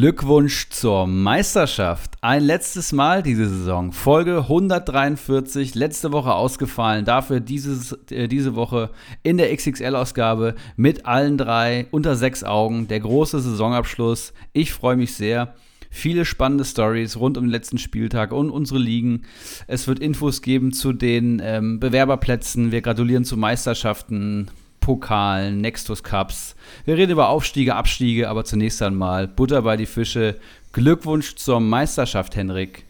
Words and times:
Glückwunsch 0.00 0.68
zur 0.70 1.08
Meisterschaft. 1.08 2.14
Ein 2.20 2.44
letztes 2.44 2.92
Mal 2.92 3.20
diese 3.20 3.48
Saison. 3.48 3.90
Folge 3.92 4.42
143, 4.42 5.74
letzte 5.74 6.12
Woche 6.12 6.34
ausgefallen. 6.34 7.04
Dafür 7.04 7.40
dieses, 7.40 7.98
äh, 8.08 8.28
diese 8.28 8.54
Woche 8.54 8.90
in 9.24 9.38
der 9.38 9.52
XXL-Ausgabe 9.52 10.54
mit 10.76 11.04
allen 11.04 11.36
drei 11.36 11.88
unter 11.90 12.14
sechs 12.14 12.44
Augen. 12.44 12.86
Der 12.86 13.00
große 13.00 13.40
Saisonabschluss. 13.40 14.34
Ich 14.52 14.72
freue 14.72 14.94
mich 14.94 15.14
sehr. 15.14 15.56
Viele 15.90 16.24
spannende 16.24 16.64
Stories 16.64 17.16
rund 17.16 17.36
um 17.36 17.46
den 17.46 17.50
letzten 17.50 17.78
Spieltag 17.78 18.30
und 18.30 18.50
unsere 18.50 18.78
Ligen. 18.78 19.22
Es 19.66 19.88
wird 19.88 19.98
Infos 19.98 20.42
geben 20.42 20.70
zu 20.70 20.92
den 20.92 21.42
ähm, 21.44 21.80
Bewerberplätzen. 21.80 22.70
Wir 22.70 22.82
gratulieren 22.82 23.24
zu 23.24 23.36
Meisterschaften, 23.36 24.48
Pokalen, 24.78 25.60
Nextus 25.60 26.04
Cups. 26.04 26.54
Wir 26.84 26.96
reden 26.96 27.12
über 27.12 27.28
Aufstiege, 27.28 27.74
Abstiege, 27.74 28.28
aber 28.28 28.44
zunächst 28.44 28.82
einmal 28.82 29.28
Butter 29.28 29.62
bei 29.62 29.76
die 29.76 29.86
Fische. 29.86 30.36
Glückwunsch 30.72 31.36
zur 31.36 31.60
Meisterschaft, 31.60 32.36
Henrik. 32.36 32.84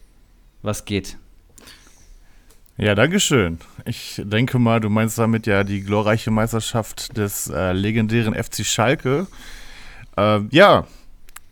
Was 0.62 0.84
geht? 0.84 1.16
Ja, 2.76 2.94
Dankeschön. 2.94 3.58
Ich 3.86 4.22
denke 4.24 4.58
mal, 4.58 4.80
du 4.80 4.88
meinst 4.88 5.18
damit 5.18 5.46
ja 5.46 5.64
die 5.64 5.82
glorreiche 5.82 6.30
Meisterschaft 6.30 7.16
des 7.16 7.48
äh, 7.48 7.72
legendären 7.72 8.34
FC 8.34 8.64
Schalke. 8.64 9.26
Äh, 10.16 10.40
ja, 10.50 10.86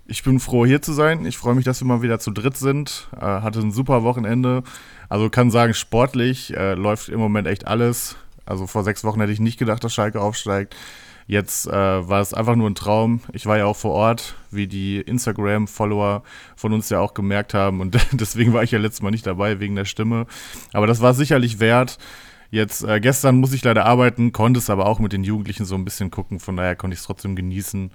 ich 0.06 0.22
bin 0.22 0.38
froh, 0.38 0.64
hier 0.64 0.82
zu 0.82 0.92
sein. 0.92 1.26
Ich 1.26 1.36
freue 1.36 1.56
mich, 1.56 1.64
dass 1.64 1.80
wir 1.80 1.86
mal 1.86 2.00
wieder 2.00 2.20
zu 2.20 2.30
dritt 2.30 2.56
sind. 2.56 3.08
Äh, 3.16 3.24
hatte 3.24 3.58
ein 3.58 3.72
super 3.72 4.04
Wochenende. 4.04 4.62
Also 5.08 5.28
kann 5.28 5.50
sagen, 5.50 5.74
sportlich 5.74 6.56
äh, 6.56 6.74
läuft 6.74 7.08
im 7.08 7.18
Moment 7.18 7.48
echt 7.48 7.66
alles. 7.66 8.16
Also 8.44 8.68
vor 8.68 8.84
sechs 8.84 9.02
Wochen 9.02 9.20
hätte 9.20 9.32
ich 9.32 9.40
nicht 9.40 9.58
gedacht, 9.58 9.82
dass 9.82 9.92
Schalke 9.92 10.20
aufsteigt. 10.20 10.76
Jetzt 11.26 11.66
äh, 11.66 11.72
war 11.72 12.20
es 12.20 12.34
einfach 12.34 12.54
nur 12.54 12.70
ein 12.70 12.76
Traum. 12.76 13.20
Ich 13.32 13.46
war 13.46 13.58
ja 13.58 13.66
auch 13.66 13.76
vor 13.76 13.92
Ort, 13.92 14.36
wie 14.50 14.68
die 14.68 15.00
Instagram-Follower 15.00 16.22
von 16.54 16.72
uns 16.72 16.88
ja 16.88 17.00
auch 17.00 17.14
gemerkt 17.14 17.52
haben. 17.52 17.80
Und 17.80 17.98
deswegen 18.12 18.52
war 18.52 18.62
ich 18.62 18.70
ja 18.70 18.78
letztes 18.78 19.02
Mal 19.02 19.10
nicht 19.10 19.26
dabei, 19.26 19.58
wegen 19.58 19.74
der 19.74 19.86
Stimme. 19.86 20.26
Aber 20.72 20.86
das 20.86 21.00
war 21.00 21.14
sicherlich 21.14 21.58
wert. 21.58 21.98
Jetzt, 22.50 22.84
äh, 22.84 23.00
gestern 23.00 23.38
muss 23.38 23.52
ich 23.52 23.64
leider 23.64 23.86
arbeiten, 23.86 24.32
konnte 24.32 24.58
es 24.58 24.70
aber 24.70 24.86
auch 24.86 25.00
mit 25.00 25.12
den 25.12 25.24
Jugendlichen 25.24 25.64
so 25.64 25.74
ein 25.74 25.84
bisschen 25.84 26.12
gucken. 26.12 26.38
Von 26.38 26.56
daher 26.56 26.76
konnte 26.76 26.94
ich 26.94 27.00
es 27.00 27.06
trotzdem 27.06 27.34
genießen. 27.34 27.90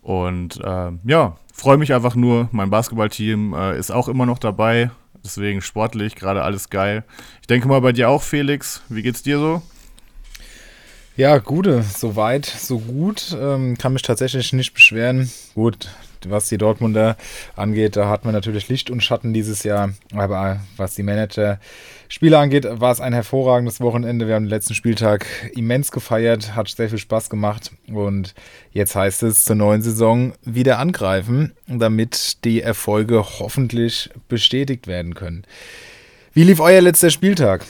Und 0.00 0.56
äh, 0.64 0.92
ja, 1.04 1.36
freue 1.52 1.76
mich 1.76 1.92
einfach 1.92 2.14
nur. 2.14 2.48
Mein 2.50 2.70
Basketballteam 2.70 3.52
äh, 3.52 3.78
ist 3.78 3.90
auch 3.90 4.08
immer 4.08 4.24
noch 4.24 4.38
dabei. 4.38 4.90
Deswegen 5.22 5.60
sportlich, 5.60 6.16
gerade 6.16 6.42
alles 6.42 6.70
geil. 6.70 7.04
Ich 7.42 7.46
denke 7.46 7.68
mal 7.68 7.82
bei 7.82 7.92
dir 7.92 8.08
auch, 8.08 8.22
Felix. 8.22 8.82
Wie 8.88 9.02
geht's 9.02 9.22
dir 9.22 9.38
so? 9.38 9.62
Ja, 11.20 11.36
gute, 11.36 11.82
soweit, 11.82 12.46
so 12.46 12.78
gut. 12.78 13.36
Ähm, 13.38 13.76
kann 13.76 13.92
mich 13.92 14.00
tatsächlich 14.00 14.54
nicht 14.54 14.72
beschweren. 14.72 15.30
Gut, 15.54 15.90
was 16.26 16.48
die 16.48 16.56
Dortmunder 16.56 17.18
angeht, 17.56 17.96
da 17.96 18.08
hatten 18.08 18.26
wir 18.26 18.32
natürlich 18.32 18.70
Licht 18.70 18.88
und 18.88 19.02
Schatten 19.02 19.34
dieses 19.34 19.62
Jahr. 19.62 19.92
Aber 20.14 20.60
was 20.78 20.94
die 20.94 21.02
Manager-Spiele 21.02 22.38
angeht, 22.38 22.66
war 22.70 22.90
es 22.90 23.02
ein 23.02 23.12
hervorragendes 23.12 23.82
Wochenende. 23.82 24.28
Wir 24.28 24.34
haben 24.34 24.44
den 24.44 24.48
letzten 24.48 24.72
Spieltag 24.72 25.26
immens 25.54 25.92
gefeiert, 25.92 26.56
hat 26.56 26.68
sehr 26.68 26.88
viel 26.88 26.96
Spaß 26.96 27.28
gemacht. 27.28 27.70
Und 27.92 28.34
jetzt 28.72 28.96
heißt 28.96 29.22
es 29.24 29.44
zur 29.44 29.56
neuen 29.56 29.82
Saison 29.82 30.32
wieder 30.42 30.78
angreifen, 30.78 31.52
damit 31.66 32.46
die 32.46 32.62
Erfolge 32.62 33.22
hoffentlich 33.40 34.08
bestätigt 34.30 34.86
werden 34.86 35.14
können. 35.14 35.44
Wie 36.32 36.44
lief 36.44 36.60
euer 36.60 36.80
letzter 36.80 37.10
Spieltag? 37.10 37.66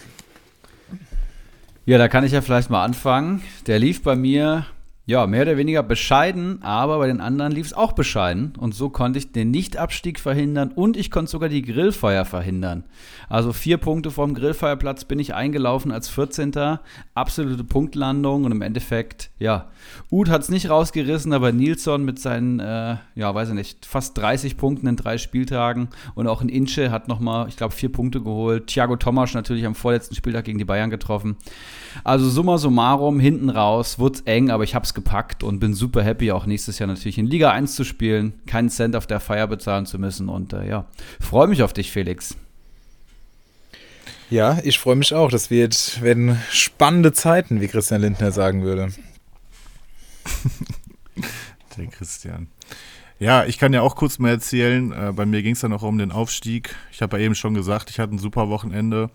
Ja, 1.91 1.99
da 1.99 2.06
kann 2.06 2.23
ich 2.23 2.31
ja 2.31 2.41
vielleicht 2.41 2.71
mal 2.71 2.84
anfangen. 2.84 3.43
Der 3.67 3.81
lief 3.81 4.05
bei 4.05 4.15
mir 4.15 4.65
ja, 5.06 5.27
mehr 5.27 5.43
oder 5.43 5.56
weniger 5.56 5.83
bescheiden, 5.83 6.62
aber 6.62 6.99
bei 6.99 7.09
den 7.09 7.21
anderen 7.21 7.51
lief 7.51 7.67
es 7.67 7.73
auch 7.73 7.95
bescheiden. 7.95 8.53
Und 8.56 8.77
so 8.77 8.91
konnte 8.91 9.19
ich 9.19 9.33
den 9.33 9.51
Nichtabstieg 9.51 10.21
verhindern 10.21 10.71
und 10.71 10.97
ich 10.97 11.11
konnte 11.11 11.33
sogar 11.33 11.49
die 11.49 11.62
Grillfeier 11.62 12.25
verhindern. 12.25 12.84
Also 13.29 13.53
vier 13.53 13.77
Punkte 13.77 14.12
vom 14.12 14.34
Grillfeierplatz 14.34 15.05
bin 15.05 15.19
ich 15.19 15.34
eingelaufen 15.34 15.91
als 15.91 16.09
14. 16.09 16.79
Absolute 17.15 17.65
Punktlandung 17.65 18.45
und 18.45 18.53
im 18.53 18.62
Endeffekt, 18.62 19.31
ja, 19.41 19.69
Uth 20.11 20.29
hat 20.29 20.43
es 20.43 20.49
nicht 20.49 20.71
rausgerissen, 20.71 21.33
aber 21.33 21.53
Nilsson 21.53 22.05
mit 22.05 22.19
seinen, 22.19 22.61
äh, 22.61 22.97
ja, 23.15 23.35
weiß 23.35 23.51
ich 23.51 23.55
nicht, 23.55 23.87
fast 23.87 24.17
30 24.19 24.57
Punkten 24.57 24.87
in 24.87 24.97
drei 24.97 25.19
Spieltagen 25.19 25.89
und 26.15 26.27
auch 26.27 26.41
ein 26.41 26.49
Inche 26.49 26.91
hat 26.91 27.09
nochmal, 27.09 27.49
ich 27.49 27.57
glaube, 27.57 27.75
vier 27.75 27.91
Punkte 27.91 28.21
geholt. 28.21 28.67
Thiago 28.67 28.97
Tomasch 28.97 29.35
natürlich 29.35 29.67
am 29.67 29.75
vorletzten 29.75 30.15
Spieltag 30.15 30.45
gegen 30.45 30.59
die 30.59 30.65
Bayern 30.65 30.91
getroffen. 30.91 31.37
Also 32.05 32.29
summa 32.29 32.59
summarum, 32.59 33.21
hinten 33.21 33.51
raus, 33.51 33.99
wurde 33.99 34.17
es 34.17 34.21
eng, 34.23 34.51
aber 34.51 34.65
ich 34.65 34.75
habe 34.75 34.85
es 34.85 34.95
gepackt 34.95 35.43
und 35.43 35.61
bin 35.61 35.75
super 35.75 36.03
happy, 36.03 36.33
auch 36.33 36.47
nächstes 36.47 36.79
Jahr 36.79 36.87
natürlich 36.87 37.19
in 37.19 37.27
Liga 37.27 37.51
1 37.51 37.75
zu 37.75 37.85
spielen, 37.85 38.35
keinen 38.47 38.69
Cent 38.69 38.97
auf 38.97 39.07
der 39.07 39.21
Feier 39.21 39.47
bezahlen 39.47 39.87
zu 39.87 39.99
müssen. 39.99 40.29
Und 40.29 40.53
äh, 40.53 40.69
ja, 40.69 40.87
freue 41.21 41.47
mich 41.47 41.62
auf 41.62 41.73
dich, 41.73 41.91
Felix. 41.91 42.37
Ja, 44.31 44.59
ich 44.62 44.79
freue 44.79 44.95
mich 44.95 45.12
auch. 45.12 45.29
Das 45.31 45.51
wird, 45.51 46.01
werden 46.03 46.41
spannende 46.51 47.12
Zeiten, 47.12 47.61
wie 47.61 47.67
Christian 47.67 48.01
Lindner 48.01 48.31
sagen 48.31 48.62
würde. 48.62 48.91
Der 51.81 51.91
Christian. 51.91 52.49
Ja, 53.19 53.45
ich 53.45 53.59
kann 53.59 53.73
ja 53.73 53.83
auch 53.83 53.97
kurz 53.97 54.19
mal 54.19 54.31
erzählen. 54.31 54.93
Äh, 54.93 55.13
bei 55.13 55.27
mir 55.27 55.43
ging 55.43 55.53
es 55.53 55.61
dann 55.61 55.73
auch 55.73 55.83
um 55.83 55.99
den 55.99 56.13
Aufstieg. 56.13 56.75
Ich 56.93 57.03
habe 57.03 57.19
ja 57.19 57.25
eben 57.25 57.35
schon 57.35 57.55
gesagt, 57.55 57.91
ich 57.91 57.99
hatte 57.99 58.15
ein 58.15 58.19
super 58.19 58.49
Wochenende. 58.49 59.11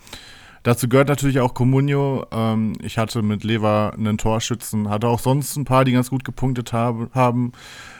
Dazu 0.63 0.89
gehört 0.89 1.09
natürlich 1.09 1.39
auch 1.39 1.53
Comunio. 1.53 2.25
Ähm, 2.31 2.73
ich 2.81 2.97
hatte 2.97 3.21
mit 3.21 3.43
Lever 3.43 3.93
einen 3.95 4.17
Torschützen, 4.17 4.89
hatte 4.89 5.07
auch 5.07 5.19
sonst 5.19 5.55
ein 5.57 5.65
paar, 5.65 5.85
die 5.85 5.91
ganz 5.91 6.09
gut 6.09 6.23
gepunktet 6.23 6.73
habe, 6.73 7.09
haben. 7.13 7.51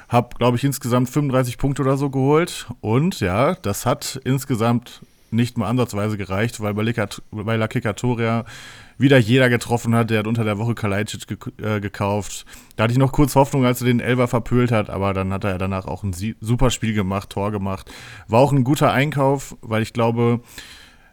Hab, 0.09 0.37
glaube 0.37 0.57
ich, 0.57 0.63
insgesamt 0.63 1.09
35 1.09 1.57
Punkte 1.57 1.81
oder 1.81 1.97
so 1.97 2.09
geholt. 2.11 2.67
Und 2.81 3.19
ja, 3.19 3.55
das 3.55 3.85
hat 3.85 4.19
insgesamt 4.23 5.01
nicht 5.31 5.57
mal 5.57 5.67
ansatzweise 5.67 6.17
gereicht, 6.17 6.61
weil 6.61 6.73
bei, 6.73 7.55
La 7.55 7.67
Kikatoria 7.67 8.45
wieder 8.97 9.17
jeder 9.17 9.49
getroffen 9.49 9.95
hat. 9.95 10.09
Der 10.09 10.19
hat 10.19 10.27
unter 10.27 10.43
der 10.43 10.57
Woche 10.57 10.75
Kalajdzic 10.75 11.27
ge 11.27 11.37
äh, 11.61 11.79
gekauft. 11.79 12.45
Da 12.75 12.83
hatte 12.83 12.93
ich 12.93 12.99
noch 12.99 13.11
kurz 13.11 13.35
Hoffnung, 13.35 13.65
als 13.65 13.81
er 13.81 13.87
den 13.87 13.99
Elber 13.99 14.27
verpölt 14.27 14.71
hat, 14.71 14.89
aber 14.89 15.13
dann 15.13 15.31
hat 15.31 15.43
er 15.43 15.57
danach 15.57 15.85
auch 15.85 16.03
ein 16.03 16.15
super 16.41 16.69
Spiel 16.69 16.93
gemacht, 16.93 17.29
Tor 17.29 17.51
gemacht. 17.51 17.91
War 18.27 18.39
auch 18.39 18.51
ein 18.51 18.63
guter 18.63 18.91
Einkauf, 18.91 19.55
weil 19.61 19.81
ich 19.81 19.93
glaube, 19.93 20.41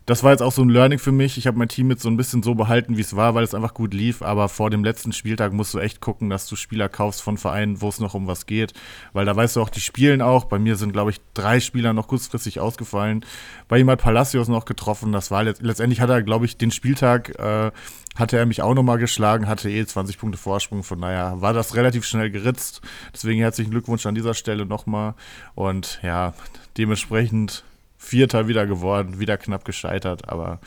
das 0.07 0.25
war 0.25 0.33
jetzt 0.33 0.43
auch 0.43 0.53
so 0.53 0.63
ein 0.63 0.69
Learning 0.69 0.99
für 0.99 1.13
mich. 1.13 1.39
Ich 1.39 1.47
habe 1.47 1.59
mein 1.59 1.69
Team 1.69 1.91
jetzt 1.91 2.03
so 2.03 2.09
ein 2.09 2.17
bisschen 2.17 2.43
so 2.43 2.55
behalten, 2.55 2.97
wie 2.97 3.03
es 3.03 3.15
war, 3.15 3.35
weil 3.35 3.45
es 3.45 3.55
einfach 3.55 3.75
gut 3.75 3.95
lief. 3.95 4.23
Aber 4.23 4.49
vor 4.49 4.69
dem 4.71 4.83
letzten 4.83 5.13
Spieltag 5.13 5.53
musst 5.53 5.75
du 5.75 5.79
echt 5.79 6.01
gucken, 6.01 6.29
dass 6.29 6.47
du 6.47 6.57
Spieler 6.57 6.89
kaufst 6.89 7.23
von 7.23 7.39
Vereinen, 7.39 7.81
wo 7.81 7.89
es 7.89 8.01
noch 8.01 8.15
um 8.15 8.27
was 8.27 8.47
geht. 8.47 8.73
Weil 9.13 9.27
da 9.27 9.37
weißt 9.37 9.57
du 9.57 9.63
auch, 9.63 9.69
die 9.69 9.81
spielen 9.81 10.21
auch. 10.21 10.47
Bei 10.47 10.59
mir 10.59 10.77
sind, 10.77 10.93
glaube 10.93 11.13
ich, 11.13 11.21
drei 11.35 11.61
Spieler 11.61 11.93
noch 11.93 12.09
kurzfristig 12.09 12.59
ausgefallen. 12.59 13.25
Bei 13.69 13.79
ihm 13.79 13.89
hat 13.91 14.01
Palacios 14.01 14.49
noch 14.49 14.65
getroffen. 14.65 15.13
Das 15.13 15.31
war 15.31 15.45
letztendlich 15.45 16.01
hat 16.01 16.11
er, 16.11 16.23
glaube 16.23 16.47
ich, 16.47 16.57
den 16.57 16.73
Spieltag 16.73 17.39
äh, 17.39 17.71
hatte 18.17 18.37
er 18.37 18.47
mich 18.47 18.61
auch 18.61 18.75
nochmal 18.75 18.99
geschlagen, 18.99 19.49
hatte 19.49 19.71
eh 19.71 19.87
20 19.87 20.19
Punkte 20.19 20.39
Vorsprung. 20.39 20.83
Von 20.83 21.01
daher 21.01 21.41
war 21.41 21.53
das 21.53 21.77
relativ 21.77 22.05
schnell 22.05 22.31
geritzt. 22.31 22.83
Deswegen 23.13 23.41
herzlichen 23.41 23.71
Glückwunsch 23.71 24.05
an 24.07 24.15
dieser 24.15 24.34
Stelle 24.34 24.67
nochmal. 24.67 25.15
Und 25.55 26.01
ja, 26.03 26.34
dementsprechend 26.77 27.65
Vierter 28.03 28.49
wieder 28.49 28.67
geworden, 28.67 29.21
wieder 29.21 29.39
knapp 29.39 29.65
gescheitert, 29.65 30.29
aber 30.29 30.59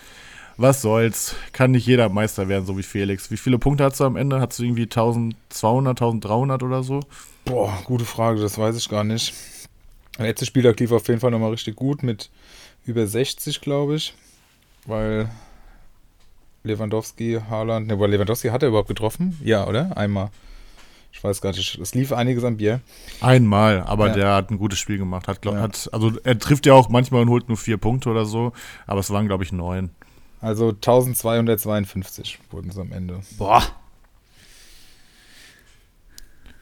was 0.57 0.81
soll's, 0.81 1.35
kann 1.51 1.72
nicht 1.72 1.85
jeder 1.85 2.07
Meister 2.07 2.47
werden, 2.47 2.66
so 2.66 2.78
wie 2.78 2.84
Felix. 2.84 3.29
Wie 3.29 3.38
viele 3.38 3.59
Punkte 3.59 3.84
hast 3.84 4.00
du 4.00 4.06
am 4.06 4.16
Ende? 4.16 4.40
Hast 4.40 4.57
du 4.57 4.63
irgendwie 4.63 4.84
1200, 4.84 6.01
1300 6.01 6.64
oder 6.64 6.82
so? 6.82 7.02
Boah, 7.43 7.78
gute 7.84 8.05
Frage, 8.05 8.40
das 8.40 8.58
weiß 8.58 8.78
ich 8.78 8.87
gar 8.87 9.03
nicht. 9.03 9.34
Der 10.17 10.28
letzte 10.28 10.46
Spieltag 10.46 10.79
lief 10.79 10.93
auf 10.93 11.08
jeden 11.09 11.20
Fall 11.20 11.32
nochmal 11.32 11.52
richtig 11.52 11.76
gut 11.76 12.03
mit 12.03 12.29
über 12.85 13.05
60, 13.05 13.59
glaube 13.59 13.96
ich, 13.96 14.14
weil 14.85 15.29
Lewandowski, 16.64 17.41
Haaland, 17.49 17.88
ne, 17.88 17.99
weil 17.99 18.11
Lewandowski 18.11 18.47
hat 18.47 18.64
er 18.64 18.70
überhaupt 18.70 18.88
getroffen? 18.88 19.38
Ja, 19.43 19.67
oder? 19.67 19.96
Einmal. 19.97 20.29
Ich 21.16 21.23
weiß 21.23 21.40
gar 21.40 21.52
nicht, 21.52 21.79
es 21.79 21.96
lief 21.96 22.12
einiges 22.12 22.44
am 22.44 22.58
Bier. 22.58 22.82
Einmal, 23.22 23.84
aber 23.84 24.08
ja. 24.08 24.14
der 24.14 24.34
hat 24.35 24.52
ein 24.52 24.58
gutes 24.58 24.79
Spiel 24.79 24.97
gemacht. 24.97 25.29
Hat, 25.29 25.41
glaub, 25.41 25.56
ja. 25.56 25.62
hat, 25.62 25.90
also 25.94 26.12
er 26.26 26.38
trifft 26.38 26.66
ja 26.66 26.73
auch 26.73 26.90
manchmal 26.90 27.22
und 27.22 27.29
holt 27.29 27.47
nur 27.47 27.58
vier 27.58 27.78
Punkte 27.78 28.09
oder 28.09 28.26
so, 28.26 28.52
aber 28.85 29.00
es 29.00 29.09
waren, 29.12 29.26
glaube 29.26 29.46
ich, 29.46 29.53
neun. 29.53 29.91
Also 30.41 30.70
1252 30.70 32.40
wurden 32.52 32.70
es 32.70 32.78
am 32.78 32.91
Ende. 32.91 33.22
Boah. 33.38 33.64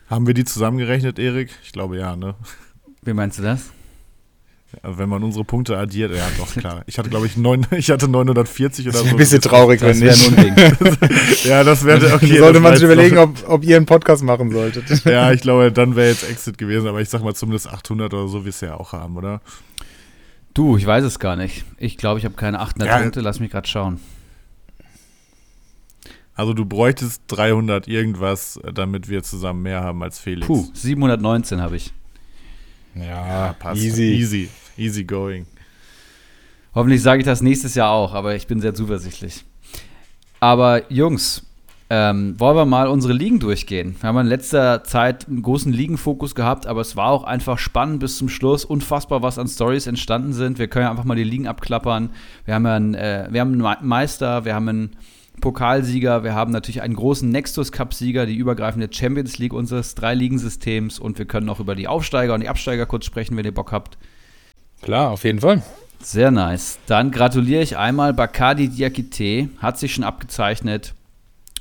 Haben 0.08 0.28
wir 0.28 0.36
die 0.36 0.46
zusammengerechnet, 0.46 1.18
Erik? 1.18 1.50
Ich 1.64 1.72
glaube 1.72 1.98
ja, 1.98 2.16
ne? 2.16 2.36
Wie 3.02 3.14
meinst 3.14 3.40
du 3.40 3.44
das? 3.44 3.72
Wenn 4.81 5.08
man 5.08 5.24
unsere 5.24 5.46
Punkte 5.46 5.78
addiert, 5.78 6.16
ja 6.16 6.28
doch, 6.38 6.52
klar. 6.56 6.84
Ich 6.88 6.98
hatte, 6.98 7.10
glaube 7.10 7.28
ich, 7.28 7.38
neun, 7.38 7.66
ich 7.72 7.92
hatte 7.92 8.08
940 8.08 8.88
oder 8.88 8.98
so. 8.98 9.06
Ein 9.06 9.18
bisschen 9.18 9.42
traurig, 9.42 9.80
das 9.80 10.00
wenn 10.00 10.08
nicht. 10.08 10.38
Ein 10.38 11.20
ja, 11.44 11.64
das 11.64 11.86
wäre, 11.86 12.14
okay. 12.14 12.40
Sollte 12.40 12.60
man 12.60 12.75
sich 12.75 12.84
überlegen, 12.84 13.18
ob, 13.18 13.48
ob 13.48 13.64
ihr 13.64 13.78
einen 13.78 13.86
Podcast 13.86 14.24
machen 14.24 14.52
solltet. 14.52 15.06
Ja, 15.14 15.31
ich 15.31 15.42
glaube, 15.42 15.72
dann 15.72 15.96
wäre 15.96 16.10
jetzt 16.10 16.28
Exit 16.28 16.58
gewesen, 16.58 16.88
aber 16.88 17.02
ich 17.02 17.10
sag 17.10 17.24
mal 17.24 17.36
zumindest 17.36 17.68
800 17.68 18.14
oder 18.14 18.28
so, 18.28 18.46
wie 18.46 18.50
es 18.50 18.62
ja 18.62 18.75
auch 18.75 18.94
haben, 18.94 19.18
oder? 19.18 19.42
Du, 20.54 20.78
ich 20.78 20.86
weiß 20.86 21.04
es 21.04 21.19
gar 21.19 21.36
nicht. 21.36 21.66
Ich 21.78 21.98
glaube, 21.98 22.19
ich 22.19 22.26
habe 22.26 22.36
keine 22.36 22.60
800 22.60 22.88
ja. 22.88 23.00
Punkte, 23.00 23.22
lass 23.22 23.40
mich 23.40 23.52
gerade 23.52 23.68
schauen. 23.68 24.00
Also 26.36 26.54
du 26.54 26.66
bräuchtest 26.66 27.24
300 27.28 27.88
irgendwas, 27.88 28.60
damit 28.74 29.08
wir 29.08 29.24
zusammen 29.24 29.62
mehr 29.62 29.81
haben 29.81 30.02
als 30.02 30.19
Felix. 30.19 30.48
Puh, 30.48 30.66
719 30.74 31.62
habe 31.62 31.76
ich. 31.76 31.94
Ja, 32.96 33.54
passt. 33.60 33.81
easy. 33.81 34.14
Easy. 34.14 34.50
Easy 34.78 35.04
going. 35.04 35.46
Hoffentlich 36.75 37.02
sage 37.02 37.20
ich 37.20 37.25
das 37.25 37.42
nächstes 37.42 37.75
Jahr 37.75 37.92
auch, 37.92 38.14
aber 38.14 38.36
ich 38.36 38.48
bin 38.48 38.60
sehr 38.60 38.74
zuversichtlich. 38.74 39.46
Aber 40.40 40.92
Jungs, 40.92 41.44
ähm, 41.90 42.40
wollen 42.40 42.58
wir 42.58 42.66
mal 42.66 42.88
unsere 42.88 43.14
Ligen 43.14 43.40
durchgehen? 43.40 43.96
Wir 44.00 44.08
haben 44.08 44.18
in 44.18 44.25
letzter 44.25 44.84
Zeit 44.84 45.28
einen 45.28 45.44
großen 45.44 45.72
Ligenfokus 45.72 46.34
gehabt, 46.34 46.66
aber 46.66 46.81
es 46.81 46.96
war 46.96 47.10
auch 47.10 47.24
einfach 47.24 47.60
spannend 47.60 48.00
bis 48.00 48.18
zum 48.18 48.30
Schluss. 48.30 48.66
Unfassbar, 48.66 49.22
was 49.22 49.38
an 49.38 49.48
Stories 49.48 49.86
entstanden 49.86 50.34
sind. 50.34 50.58
Wir 50.58 50.68
können 50.68 50.86
ja 50.86 50.90
einfach 50.90 51.04
mal 51.04 51.16
die 51.16 51.24
Ligen 51.24 51.48
abklappern. 51.48 52.10
Wir 52.46 52.56
haben 52.56 52.66
einen, 52.66 52.96
äh, 52.96 53.28
wir 53.30 53.42
haben 53.42 53.64
einen 53.64 53.88
Meister, 53.88 54.44
wir 54.44 54.56
haben 54.56 54.69
einen 54.69 54.96
Pokalsieger, 55.40 56.24
wir 56.24 56.34
haben 56.34 56.52
natürlich 56.52 56.81
einen 56.81 56.96
großen 56.96 57.30
Nexus 57.30 57.72
Cup-Sieger, 57.72 58.26
die 58.26 58.36
übergreifende 58.36 58.90
Champions 58.92 59.38
League 59.38 59.54
unseres 59.54 59.94
Drei-Ligensystems 59.94 60.98
und 60.98 61.19
wir 61.19 61.26
können 61.26 61.50
auch 61.50 61.60
über 61.60 61.76
die 61.76 61.88
Aufsteiger 61.88 62.34
und 62.34 62.42
die 62.42 62.50
Absteiger 62.50 62.86
kurz 62.86 63.06
sprechen, 63.06 63.38
wenn 63.38 63.46
ihr 63.46 63.54
Bock 63.54 63.72
habt. 63.72 63.98
Klar, 64.83 65.12
auf 65.12 65.24
jeden 65.24 65.39
Fall. 65.39 65.63
Sehr 66.01 66.30
nice. 66.30 66.77
Dann 66.88 67.12
gratuliere 67.12 67.63
ich 67.63 67.77
einmal 67.77 68.13
Bakadi 68.13 68.68
Diakite, 68.68 69.50
hat 69.59 69.80
sich 69.80 69.94
schon 69.94 70.03
abgezeichnet 70.03 70.94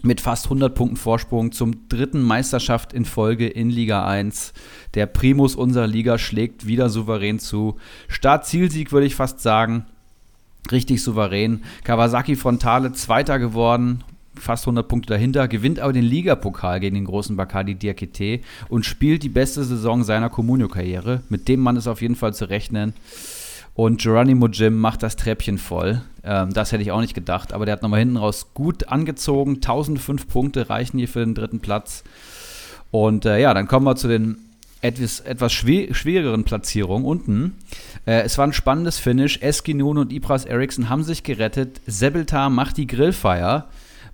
mit 0.02 0.20
fast 0.20 0.46
100 0.46 0.74
Punkten 0.74 0.96
Vorsprung 0.96 1.52
zum 1.52 1.88
dritten 1.88 2.20
Meisterschaft 2.20 2.92
in 2.92 3.04
Folge 3.04 3.46
in 3.46 3.70
Liga 3.70 4.04
1. 4.04 4.52
Der 4.94 5.06
Primus 5.06 5.54
unserer 5.54 5.86
Liga 5.86 6.19
schlägt 6.19 6.66
wieder 6.66 6.88
souverän 6.88 7.38
zu. 7.38 7.76
Start-Zielsieg 8.08 8.90
würde 8.90 9.06
ich 9.06 9.14
fast 9.14 9.38
sagen. 9.38 9.86
Richtig 10.72 11.04
souverän. 11.04 11.62
Kawasaki 11.84 12.34
Frontale 12.34 12.92
Zweiter 12.92 13.38
geworden, 13.38 14.02
fast 14.34 14.64
100 14.64 14.88
Punkte 14.88 15.12
dahinter, 15.12 15.49
gewinnt 15.49 15.81
aber 15.81 15.93
den 15.93 16.05
Ligapokal 16.05 16.81
gegen 16.81 16.94
den 16.94 17.05
großen 17.05 17.37
Bacardi 17.37 17.75
Diakite 17.75 18.40
und 18.69 18.87
spielt 18.87 19.23
die 19.23 19.29
beste 19.29 19.64
Saison 19.64 20.05
seiner 20.05 20.31
Comunio-Karriere. 20.31 21.23
Mit 21.29 21.49
dem 21.49 21.61
Mann 21.61 21.76
ist 21.76 21.87
auf 21.87 22.02
jeden 22.02 22.17
Fall 22.17 22.34
zu 22.34 22.49
rechnen. 22.49 22.94
Und 23.75 24.02
Geronimo 24.02 24.49
Jim 24.49 24.79
macht 24.79 25.02
das 25.02 25.17
Treppchen 25.17 25.56
voll. 25.56 26.02
Ähm, 26.25 26.52
das 26.52 26.73
hätte 26.73 26.82
ich 26.82 26.93
auch 26.93 27.00
nicht 27.00 27.14
gedacht, 27.14 27.52
aber 27.52 27.64
der 27.64 27.73
hat 27.73 27.82
nochmal 27.82 28.00
hinten 28.00 28.19
raus 28.19 28.49
gut 28.52 28.88
angezogen. 28.88 29.56
1005 29.56 30.29
Punkte 30.29 30.69
reichen 30.69 30.99
hier 30.99 31.08
für 31.08 31.20
den 31.20 31.34
dritten 31.34 31.61
Platz. 31.61 32.05
Und 32.90 33.25
äh, 33.25 33.40
ja, 33.40 33.55
dann 33.55 33.69
kommen 33.69 33.87
wir 33.87 33.96
zu 33.96 34.08
den 34.08 34.37
etwas, 34.82 35.20
etwas 35.20 35.52
schwer, 35.52 35.94
schwereren 35.94 36.44
Platzierungen 36.44 37.06
unten. 37.06 37.56
Äh, 38.05 38.23
es 38.23 38.37
war 38.37 38.46
ein 38.46 38.52
spannendes 38.52 38.99
Finish. 38.99 39.38
Eskinun 39.40 39.96
und 39.96 40.12
Ibras 40.12 40.44
Eriksson 40.44 40.90
haben 40.90 41.05
sich 41.05 41.23
gerettet. 41.23 41.81
Sebeltar 41.87 42.50
macht 42.50 42.76
die 42.76 42.87
Grillfeier, 42.87 43.69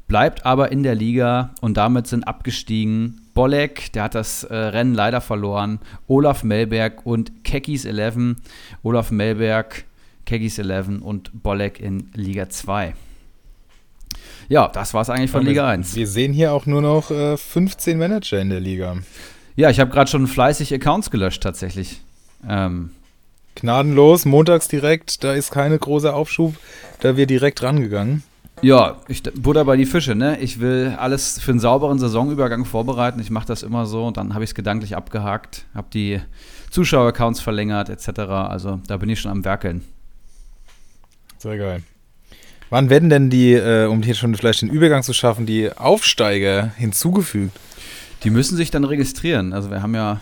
bleibt 0.08 0.44
aber 0.44 0.72
in 0.72 0.82
der 0.82 0.94
Liga 0.94 1.50
und 1.60 1.76
damit 1.76 2.06
sind 2.06 2.26
abgestiegen 2.26 3.20
Bolek, 3.34 3.92
der 3.92 4.02
hat 4.04 4.16
das 4.16 4.42
äh, 4.42 4.52
Rennen 4.56 4.94
leider 4.94 5.20
verloren. 5.20 5.78
Olaf 6.08 6.42
Melberg 6.42 7.06
und 7.06 7.44
Kekis 7.44 7.84
11. 7.84 8.36
Olaf 8.82 9.12
Melberg, 9.12 9.84
Kekis 10.26 10.58
11 10.58 11.02
und 11.02 11.42
Bolek 11.44 11.78
in 11.78 12.10
Liga 12.14 12.48
2. 12.48 12.94
Ja, 14.48 14.66
das 14.66 14.92
war 14.92 15.02
es 15.02 15.10
eigentlich 15.10 15.30
von 15.30 15.44
Liga 15.44 15.68
1. 15.68 15.94
Wir 15.94 16.08
sehen 16.08 16.32
hier 16.32 16.52
auch 16.52 16.66
nur 16.66 16.82
noch 16.82 17.12
äh, 17.12 17.36
15 17.36 17.96
Manager 17.96 18.40
in 18.40 18.50
der 18.50 18.60
Liga. 18.60 18.96
Ja, 19.54 19.70
ich 19.70 19.78
habe 19.78 19.90
gerade 19.90 20.10
schon 20.10 20.26
fleißig 20.26 20.74
Accounts 20.74 21.10
gelöscht 21.10 21.42
tatsächlich. 21.42 22.00
Ähm, 22.48 22.90
Gnadenlos, 23.54 24.24
montags 24.24 24.68
direkt, 24.68 25.22
da 25.22 25.34
ist 25.34 25.50
keine 25.50 25.78
große 25.78 26.12
Aufschub, 26.12 26.56
da 27.00 27.16
wir 27.16 27.26
direkt 27.26 27.62
rangegangen. 27.62 28.22
Ja, 28.62 28.96
ich, 29.06 29.22
Butter 29.22 29.64
bei 29.64 29.76
die 29.76 29.86
Fische, 29.86 30.14
ne? 30.14 30.38
Ich 30.40 30.60
will 30.60 30.96
alles 30.98 31.38
für 31.38 31.52
einen 31.52 31.60
sauberen 31.60 31.98
Saisonübergang 31.98 32.64
vorbereiten. 32.64 33.20
Ich 33.20 33.30
mache 33.30 33.46
das 33.46 33.62
immer 33.62 33.86
so 33.86 34.06
und 34.06 34.16
dann 34.16 34.34
habe 34.34 34.44
ich 34.44 34.50
es 34.50 34.54
gedanklich 34.54 34.96
abgehakt, 34.96 35.64
habe 35.74 35.88
die 35.92 36.20
Zuschaueraccounts 36.70 37.40
verlängert 37.40 37.88
etc. 37.88 38.20
Also 38.20 38.80
da 38.86 38.96
bin 38.96 39.08
ich 39.08 39.20
schon 39.20 39.30
am 39.30 39.44
Werkeln. 39.44 39.84
Sehr 41.38 41.56
geil. 41.56 41.82
Wann 42.70 42.90
werden 42.90 43.08
denn 43.08 43.30
die, 43.30 43.52
äh, 43.54 43.86
um 43.86 44.02
hier 44.02 44.14
schon 44.14 44.34
vielleicht 44.34 44.62
den 44.62 44.68
Übergang 44.68 45.02
zu 45.02 45.12
schaffen, 45.12 45.46
die 45.46 45.72
Aufsteiger 45.72 46.72
hinzugefügt? 46.76 47.58
Die 48.24 48.30
müssen 48.30 48.56
sich 48.56 48.70
dann 48.70 48.84
registrieren. 48.84 49.52
Also 49.52 49.70
wir 49.70 49.80
haben 49.80 49.94
ja 49.94 50.20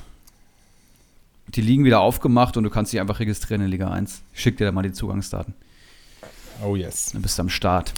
die 1.49 1.63
Ligen 1.63 1.85
wieder 1.85 2.01
aufgemacht 2.01 2.57
und 2.57 2.65
du 2.65 2.71
kannst 2.71 2.93
dich 2.93 3.01
einfach 3.01 3.19
registrieren 3.19 3.63
in 3.63 3.71
Liga 3.71 3.91
1. 3.91 4.23
Ich 4.35 4.41
schicke 4.41 4.59
dir 4.59 4.67
da 4.67 4.73
mal 4.73 4.83
die 4.83 4.93
Zugangsdaten. 4.93 5.55
Oh 6.65 6.77
yes. 6.77 7.11
Dann 7.13 7.23
bist 7.23 7.39
du 7.39 7.43
am 7.43 7.49
Start. 7.49 7.93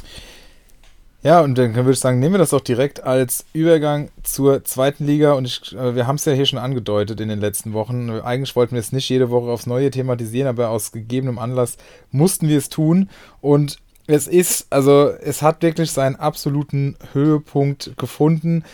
Ja, 1.22 1.40
und 1.40 1.58
dann 1.58 1.74
würde 1.74 1.90
ich 1.90 1.98
sagen, 1.98 2.20
nehmen 2.20 2.34
wir 2.34 2.38
das 2.38 2.50
doch 2.50 2.60
direkt 2.60 3.02
als 3.02 3.44
Übergang 3.52 4.08
zur 4.22 4.64
zweiten 4.64 5.04
Liga. 5.04 5.32
Und 5.32 5.46
ich, 5.46 5.74
äh, 5.74 5.96
wir 5.96 6.06
haben 6.06 6.14
es 6.14 6.24
ja 6.24 6.32
hier 6.32 6.46
schon 6.46 6.60
angedeutet 6.60 7.20
in 7.20 7.28
den 7.28 7.40
letzten 7.40 7.72
Wochen. 7.72 8.10
Eigentlich 8.10 8.54
wollten 8.54 8.74
wir 8.74 8.80
es 8.80 8.92
nicht 8.92 9.08
jede 9.08 9.28
Woche 9.30 9.50
aufs 9.50 9.66
Neue 9.66 9.90
thematisieren, 9.90 10.48
aber 10.48 10.70
aus 10.70 10.92
gegebenem 10.92 11.38
Anlass 11.38 11.76
mussten 12.12 12.48
wir 12.48 12.58
es 12.58 12.68
tun. 12.68 13.10
Und 13.40 13.78
es 14.06 14.26
ist, 14.26 14.68
also 14.70 15.10
es 15.20 15.42
hat 15.42 15.62
wirklich 15.62 15.90
seinen 15.90 16.16
absoluten 16.16 16.96
Höhepunkt 17.12 17.92
gefunden. 17.96 18.64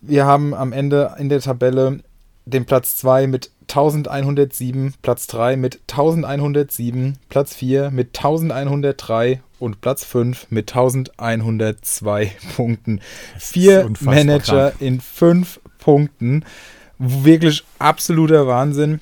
Wir 0.00 0.24
haben 0.24 0.54
am 0.54 0.72
Ende 0.72 1.14
in 1.18 1.28
der 1.28 1.40
Tabelle 1.40 2.00
den 2.44 2.64
Platz 2.64 2.96
2 2.96 3.26
mit 3.26 3.50
1107, 3.68 4.94
Platz 5.02 5.26
3 5.26 5.56
mit 5.56 5.80
1107, 5.90 7.18
Platz 7.28 7.54
4 7.54 7.90
mit 7.90 8.16
1103 8.18 9.40
und 9.58 9.80
Platz 9.80 10.04
5 10.04 10.46
mit 10.50 10.70
1102 10.70 12.32
Punkten. 12.56 13.00
Vier 13.38 13.90
Manager 14.00 14.70
krank. 14.70 14.80
in 14.80 15.00
fünf 15.00 15.60
Punkten. 15.78 16.44
Wirklich 16.98 17.64
absoluter 17.78 18.46
Wahnsinn. 18.46 19.00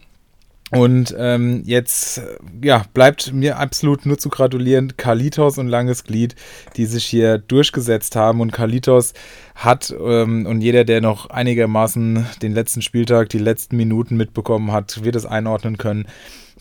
Und 0.71 1.15
ähm, 1.19 1.63
jetzt 1.65 2.23
ja, 2.63 2.85
bleibt 2.95 3.33
mir 3.33 3.59
absolut 3.59 4.07
nur 4.07 4.19
zu 4.19 4.29
gratulieren, 4.29 4.97
Kalitos 4.97 5.59
und 5.59 5.67
Langes 5.67 6.05
Glied, 6.05 6.37
die 6.77 6.87
sich 6.87 7.05
hier 7.05 7.39
durchgesetzt 7.39 8.15
haben. 8.15 8.41
Und 8.41 8.53
Kalitos 8.53 9.13
hat, 9.57 9.93
ähm, 10.01 10.47
und 10.47 10.61
jeder, 10.61 10.85
der 10.85 11.01
noch 11.01 11.29
einigermaßen 11.29 12.25
den 12.41 12.53
letzten 12.53 12.83
Spieltag, 12.83 13.31
die 13.31 13.39
letzten 13.39 13.77
Minuten 13.77 14.17
mitbekommen 14.17 14.71
hat, 14.71 15.03
wird 15.03 15.17
es 15.17 15.27
einordnen 15.27 15.77
können. 15.77 16.07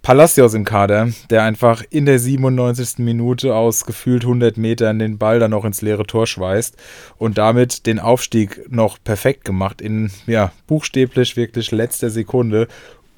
Palacios 0.01 0.54
im 0.54 0.63
Kader, 0.63 1.10
der 1.30 1.44
einfach 1.44 1.84
in 1.89 2.06
der 2.06 2.20
97. 2.20 3.00
Minute 3.00 3.54
aus 3.54 3.86
gefühlt 3.86 4.24
100 4.24 4.58
Metern 4.58 4.98
den 4.98 5.18
Ball 5.18 5.39
dann 5.39 5.51
noch 5.51 5.66
ins 5.66 5.82
leere 5.82 6.06
Tor 6.06 6.25
schweißt 6.25 6.78
und 7.18 7.38
damit 7.38 7.86
den 7.86 8.00
Aufstieg 8.00 8.66
noch 8.72 8.98
perfekt 9.04 9.44
gemacht 9.44 9.82
in, 9.82 10.10
ja, 10.25 10.54
buchstäblich 10.68 11.36
wirklich 11.36 11.72
letzter 11.72 12.10
Sekunde 12.10 12.68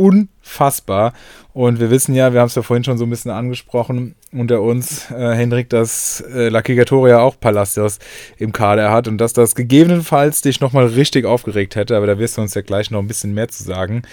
unfassbar. 0.01 1.13
Und 1.53 1.79
wir 1.79 1.89
wissen 1.89 2.15
ja, 2.15 2.34
wir 2.34 2.39
haben 2.39 2.48
es 2.48 2.55
ja 2.55 2.62
vorhin 2.62 2.84
schon 2.84 2.98
so 2.98 3.05
ein 3.05 3.10
bisschen 3.10 3.31
angesprochen 3.31 4.15
unter 4.31 4.62
uns, 4.62 5.12
äh, 5.12 5.36
Hendrik, 5.36 5.70
dass 5.70 6.22
äh, 6.22 6.50
Lakigatoria 6.50 7.20
auch 7.20 7.39
Palacios 7.39 8.00
im 8.38 8.53
Kader 8.53 8.91
hat 8.91 9.08
und 9.08 9.17
dass 9.17 9.34
das 9.34 9.53
gegebenenfalls 9.53 10.41
dich 10.41 10.62
nochmal 10.62 10.88
richtig 10.88 11.25
aufgeregt 11.25 11.75
hätte, 11.75 11.98
aber 11.98 12.08
da 12.08 12.17
wirst 12.17 12.38
du 12.38 12.41
uns 12.41 12.53
ja 12.53 12.62
gleich 12.62 12.89
noch 12.89 13.00
ein 13.00 13.08
bisschen 13.08 13.34
mehr 13.34 13.50
zu 13.50 13.63
sagen. 13.63 14.03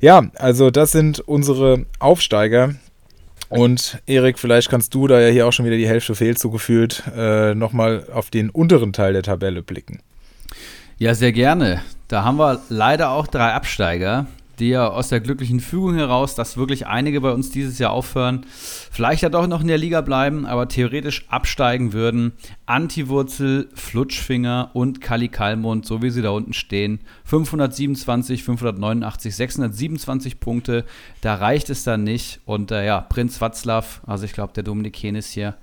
Ja, 0.00 0.26
also 0.36 0.70
das 0.70 0.92
sind 0.92 1.20
unsere 1.20 1.84
Aufsteiger. 1.98 2.74
Und 3.50 3.98
Erik, 4.06 4.38
vielleicht 4.38 4.68
kannst 4.68 4.94
du, 4.94 5.06
da 5.06 5.20
ja 5.20 5.28
hier 5.28 5.46
auch 5.46 5.52
schon 5.52 5.64
wieder 5.64 5.76
die 5.76 5.88
Hälfte 5.88 6.14
fehlt, 6.14 6.38
so 6.38 6.50
gefühlt, 6.50 7.02
äh, 7.16 7.54
nochmal 7.54 8.06
auf 8.12 8.28
den 8.28 8.50
unteren 8.50 8.92
Teil 8.92 9.14
der 9.14 9.22
Tabelle 9.22 9.62
blicken. 9.62 10.00
Ja, 10.98 11.14
sehr 11.14 11.32
gerne. 11.32 11.80
Da 12.08 12.24
haben 12.24 12.38
wir 12.38 12.60
leider 12.68 13.10
auch 13.10 13.26
drei 13.26 13.52
Absteiger 13.52 14.26
ja 14.66 14.88
aus 14.88 15.08
der 15.08 15.20
glücklichen 15.20 15.60
Fügung 15.60 15.94
heraus, 15.94 16.34
dass 16.34 16.56
wirklich 16.56 16.86
einige 16.86 17.20
bei 17.20 17.30
uns 17.30 17.50
dieses 17.50 17.78
Jahr 17.78 17.92
aufhören, 17.92 18.44
vielleicht 18.50 19.22
ja 19.22 19.28
doch 19.28 19.46
noch 19.46 19.60
in 19.60 19.68
der 19.68 19.78
Liga 19.78 20.00
bleiben, 20.00 20.46
aber 20.46 20.68
theoretisch 20.68 21.24
absteigen 21.28 21.92
würden. 21.92 22.32
Antiwurzel, 22.66 23.68
Flutschfinger 23.74 24.70
und 24.74 25.00
Kali 25.00 25.28
Kalmund, 25.28 25.86
so 25.86 26.02
wie 26.02 26.10
sie 26.10 26.22
da 26.22 26.30
unten 26.30 26.52
stehen. 26.52 27.00
527, 27.24 28.42
589, 28.42 29.36
627 29.36 30.40
Punkte. 30.40 30.84
Da 31.20 31.36
reicht 31.36 31.70
es 31.70 31.84
dann 31.84 32.04
nicht. 32.04 32.40
Und 32.44 32.70
äh, 32.70 32.84
ja, 32.84 33.00
Prinz 33.00 33.40
Watzlaw, 33.40 33.84
also 34.06 34.24
ich 34.24 34.32
glaube, 34.32 34.52
der 34.52 34.64
Dominik 34.64 34.96
Henes 34.96 35.30
hier, 35.30 35.54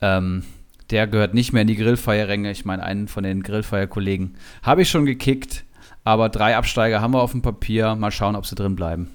ähm, 0.00 0.44
der 0.90 1.06
gehört 1.06 1.34
nicht 1.34 1.52
mehr 1.52 1.62
in 1.62 1.68
die 1.68 1.76
Grillfeierränge. 1.76 2.50
Ich 2.50 2.64
meine, 2.64 2.82
einen 2.82 3.08
von 3.08 3.24
den 3.24 3.42
Grillfeierkollegen 3.42 4.36
habe 4.62 4.82
ich 4.82 4.90
schon 4.90 5.06
gekickt. 5.06 5.64
Aber 6.04 6.28
drei 6.28 6.56
Absteiger 6.56 7.00
haben 7.00 7.14
wir 7.14 7.22
auf 7.22 7.32
dem 7.32 7.42
Papier. 7.42 7.94
Mal 7.96 8.10
schauen, 8.10 8.36
ob 8.36 8.46
sie 8.46 8.54
drin 8.54 8.76
bleiben. 8.76 9.10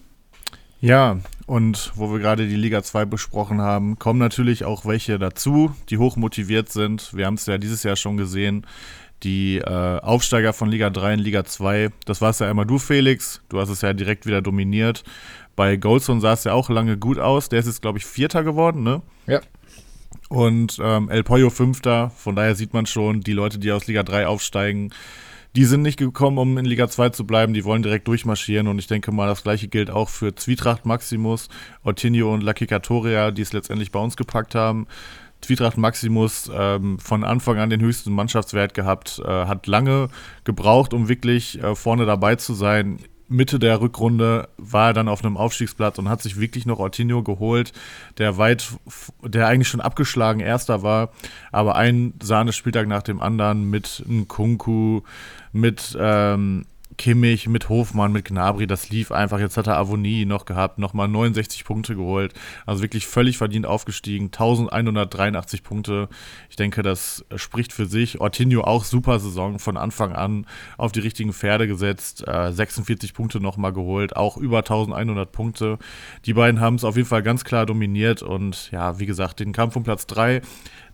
Ja, 0.82 1.20
und 1.46 1.92
wo 1.96 2.12
wir 2.12 2.20
gerade 2.20 2.48
die 2.48 2.56
Liga 2.56 2.82
2 2.82 3.06
besprochen 3.06 3.62
haben, 3.62 4.00
kommen 4.00 4.20
natürlich 4.20 4.64
auch 4.64 4.86
welche 4.86 5.20
dazu, 5.20 5.76
die 5.90 5.98
hoch 5.98 6.16
motiviert 6.16 6.70
sind. 6.70 7.14
Wir 7.14 7.26
haben 7.26 7.34
es 7.34 7.46
ja 7.46 7.58
dieses 7.58 7.84
Jahr 7.84 7.98
schon 7.98 8.18
gesehen. 8.18 8.66
Die 9.24 9.58
äh, 9.58 10.00
Aufsteiger 10.00 10.54
von 10.54 10.70
Liga 10.70 10.90
3 10.90 11.16
in 11.16 11.20
Liga 11.20 11.44
2, 11.44 11.90
das 12.06 12.22
warst 12.22 12.40
ja 12.40 12.50
einmal 12.50 12.66
du, 12.66 12.80
Felix. 12.80 13.42
Du 13.50 13.60
hast 13.60 13.68
es 13.68 13.82
ja 13.82 13.92
direkt 13.92 14.26
wieder 14.26 14.42
dominiert. 14.42 15.04
Bei 15.58 15.76
Goldstone 15.76 16.22
sah 16.22 16.32
es 16.32 16.46
ja 16.46 16.54
auch 16.54 16.70
lange 16.70 16.98
gut 16.98 17.20
aus. 17.20 17.50
Der 17.50 17.60
ist 17.60 17.66
jetzt, 17.66 17.82
glaube 17.82 17.98
ich, 17.98 18.06
Vierter 18.06 18.46
geworden, 18.46 18.84
ne? 18.84 19.02
Ja. 19.28 19.42
Und 20.30 20.80
ähm, 20.82 21.10
El 21.10 21.24
Pollo 21.24 21.50
Fünfter. 21.50 22.12
Von 22.12 22.38
daher 22.38 22.56
sieht 22.56 22.74
man 22.74 22.86
schon, 22.86 23.20
die 23.20 23.34
Leute, 23.34 23.60
die 23.60 23.74
aus 23.74 23.88
Liga 23.88 24.04
3 24.04 24.28
aufsteigen, 24.28 24.94
die 25.56 25.66
sind 25.66 25.82
nicht 25.82 25.98
gekommen, 25.98 26.38
um 26.38 26.58
in 26.58 26.66
Liga 26.66 26.88
2 26.88 27.10
zu 27.10 27.26
bleiben, 27.26 27.54
die 27.54 27.66
wollen 27.66 27.82
direkt 27.82 28.08
durchmarschieren 28.08 28.68
und 28.68 28.80
ich 28.80 28.88
denke 28.88 29.12
mal, 29.12 29.28
das 29.28 29.44
gleiche 29.44 29.68
gilt 29.68 29.90
auch 29.90 30.10
für 30.10 30.36
Zwietracht 30.36 30.86
Maximus, 30.86 31.50
Ortinho 31.84 32.34
und 32.34 32.42
Lucky 32.42 32.68
Katoria, 32.68 33.32
die 33.32 33.42
es 33.42 33.54
letztendlich 33.54 33.92
bei 33.92 34.00
uns 34.00 34.16
gepackt 34.16 34.56
haben. 34.56 34.88
Zwietracht 35.42 35.78
Maximus 35.78 36.52
ähm, 36.54 37.00
von 37.00 37.24
Anfang 37.24 37.58
an 37.58 37.70
den 37.70 37.82
höchsten 37.82 38.14
Mannschaftswert 38.14 38.74
gehabt, 38.74 39.22
äh, 39.24 39.28
hat 39.28 39.68
lange 39.68 40.10
gebraucht, 40.44 40.94
um 40.94 41.08
wirklich 41.08 41.64
äh, 41.64 41.76
vorne 41.76 42.06
dabei 42.06 42.36
zu 42.36 42.54
sein. 42.54 43.00
Mitte 43.30 43.60
der 43.60 43.80
Rückrunde 43.80 44.50
war 44.58 44.88
er 44.88 44.94
dann 44.94 45.08
auf 45.08 45.24
einem 45.24 45.38
Aufstiegsplatz 45.38 46.00
und 46.00 46.10
hat 46.10 46.22
sich 46.22 46.40
wirklich 46.40 46.66
noch 46.66 46.80
Ortinho 46.80 47.22
geholt, 47.22 47.74
der 48.18 48.38
weit, 48.38 48.68
der 49.24 49.48
eigentlich 49.48 49.68
schon 49.68 49.82
abgeschlagen 49.82 50.40
Erster 50.40 50.82
war, 50.82 51.12
aber 51.52 51.76
ein 51.76 52.16
Sahnespieltag 52.22 52.88
nach 52.88 53.04
dem 53.04 53.22
anderen 53.22 53.70
mit 53.70 54.04
Nkunku, 54.10 55.04
mit 55.52 55.98
ähm, 56.00 56.66
Kimmich, 57.00 57.48
mit 57.48 57.70
Hofmann, 57.70 58.12
mit 58.12 58.26
Gnabry, 58.26 58.68
das 58.68 58.90
lief 58.90 59.14
einfach. 59.14 59.40
Jetzt 59.40 59.56
hat 59.56 59.68
er 59.68 59.78
Avonie 59.78 60.26
noch 60.26 60.44
gehabt, 60.44 60.80
nochmal 60.80 61.08
69 61.08 61.64
Punkte 61.64 61.96
geholt. 61.96 62.34
Also 62.66 62.82
wirklich 62.82 63.08
völlig 63.08 63.38
verdient 63.38 63.66
aufgestiegen. 63.66 64.26
1183 64.26 65.64
Punkte. 65.64 66.10
Ich 66.50 66.58
denke, 66.58 66.84
das 66.84 67.26
spricht 67.38 67.72
für 67.72 67.86
sich. 67.86 68.20
Ortinho 68.20 68.62
auch 68.64 68.84
super 68.84 69.18
Saison 69.20 69.60
von 69.60 69.78
Anfang 69.78 70.12
an 70.12 70.46
auf 70.78 70.92
die 70.92 71.00
richtigen 71.00 71.32
Pferde 71.32 71.68
gesetzt. 71.68 72.28
Äh, 72.28 72.52
46 72.52 73.14
Punkte 73.14 73.40
nochmal 73.40 73.72
geholt, 73.72 74.18
auch 74.18 74.36
über 74.36 74.58
1100 74.58 75.32
Punkte. 75.32 75.80
Die 76.26 76.34
beiden 76.34 76.60
haben 76.60 76.76
es 76.76 76.84
auf 76.84 76.98
jeden 76.98 77.08
Fall 77.08 77.24
ganz 77.24 77.46
klar 77.46 77.66
dominiert 77.66 78.22
und 78.22 78.72
ja, 78.72 79.00
wie 79.00 79.06
gesagt, 79.06 79.40
den 79.40 79.54
Kampf 79.54 79.78
um 79.78 79.84
Platz 79.84 80.06
3 80.08 80.42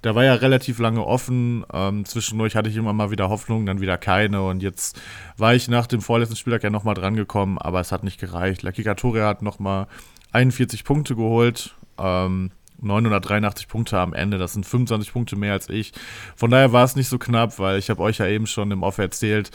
der 0.04 0.16
war 0.16 0.24
ja 0.24 0.36
relativ 0.36 0.80
lange 0.80 1.06
offen. 1.06 1.66
Ähm, 1.74 2.06
zwischendurch 2.06 2.56
hatte 2.56 2.70
ich 2.70 2.76
immer 2.76 2.94
mal 2.94 3.12
wieder 3.12 3.30
Hoffnung, 3.30 3.66
dann 3.66 3.82
wieder 3.82 3.98
keine. 3.98 4.44
Und 4.44 4.62
jetzt 4.62 5.00
war 5.38 5.56
ich 5.56 5.68
nach 5.68 5.88
dem 5.88 6.02
vorletzten 6.02 6.36
Spieltag 6.36 6.64
ja 6.64 6.70
nochmal 6.70 6.96
drangekommen, 6.96 7.58
aber 7.58 7.80
es 7.80 7.92
hat 7.92 8.04
nicht 8.04 8.20
gereicht. 8.20 8.64
Lucky 8.64 8.84
Katoria 8.84 9.28
hat 9.28 9.42
nochmal 9.42 9.88
41 10.32 10.84
Punkte 10.84 11.16
geholt. 11.16 11.76
Ähm, 11.98 12.52
983 12.82 13.68
Punkte 13.68 14.00
am 14.00 14.14
Ende, 14.14 14.38
das 14.38 14.54
sind 14.54 14.66
25 14.66 15.14
Punkte 15.14 15.36
mehr 15.36 15.54
als 15.54 15.70
ich. 15.70 15.94
Von 16.36 16.52
daher 16.52 16.74
war 16.74 16.84
es 16.84 16.96
nicht 16.96 17.08
so 17.08 17.18
knapp, 17.18 17.58
weil 17.60 17.80
ich 17.80 17.90
habe 17.90 18.02
euch 18.02 18.18
ja 18.18 18.28
eben 18.28 18.48
schon 18.48 18.72
im 18.72 18.84
Off 18.84 18.98
erzählt, 18.98 19.52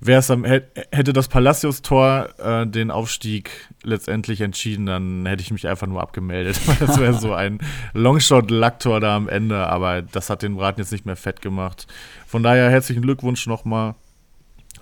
wär's 0.00 0.30
am, 0.30 0.44
hätte 0.44 1.12
das 1.12 1.28
Palacios-Tor 1.28 2.30
äh, 2.38 2.66
den 2.66 2.90
Aufstieg 2.90 3.50
letztendlich 3.82 4.40
entschieden, 4.40 4.86
dann 4.86 5.26
hätte 5.26 5.42
ich 5.42 5.50
mich 5.50 5.68
einfach 5.68 5.86
nur 5.86 6.00
abgemeldet. 6.00 6.60
das 6.80 6.98
wäre 6.98 7.14
so 7.14 7.34
ein 7.34 7.58
Longshot-Lacktor 7.92 9.00
da 9.00 9.16
am 9.16 9.28
Ende, 9.28 9.66
aber 9.66 10.02
das 10.02 10.30
hat 10.30 10.42
den 10.42 10.56
Braten 10.56 10.80
jetzt 10.80 10.92
nicht 10.92 11.06
mehr 11.06 11.16
fett 11.16 11.42
gemacht. 11.42 11.86
Von 12.26 12.42
daher 12.42 12.70
herzlichen 12.70 13.02
Glückwunsch 13.02 13.46
nochmal. 13.46 13.94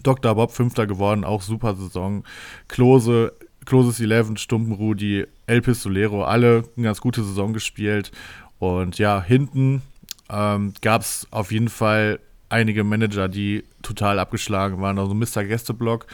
Dr. 0.05 0.35
Bob 0.37 0.53
Fünfter 0.53 0.87
geworden, 0.87 1.25
auch 1.25 1.43
super 1.43 1.75
Saison. 1.75 2.23
Klose, 2.69 3.33
Kloses 3.65 4.01
11, 4.01 4.39
Stumpenrudi, 4.39 5.27
El 5.47 5.61
Pistolero, 5.61 6.25
alle 6.25 6.65
eine 6.77 6.85
ganz 6.85 7.01
gute 7.01 7.25
Saison 7.25 7.53
gespielt. 7.53 8.13
Und 8.61 8.99
ja, 8.99 9.23
hinten 9.23 9.83
ähm, 10.31 10.75
gab 10.81 11.03
es 11.03 11.27
auf 11.31 11.51
jeden 11.51 11.69
Fall 11.69 12.21
einige 12.49 12.85
Manager, 12.85 13.29
die 13.29 13.65
total 13.83 14.19
abgeschlagen 14.19 14.81
waren. 14.81 14.99
Also 14.99 15.15
Mr. 15.15 15.45
Gästeblock, 15.45 16.07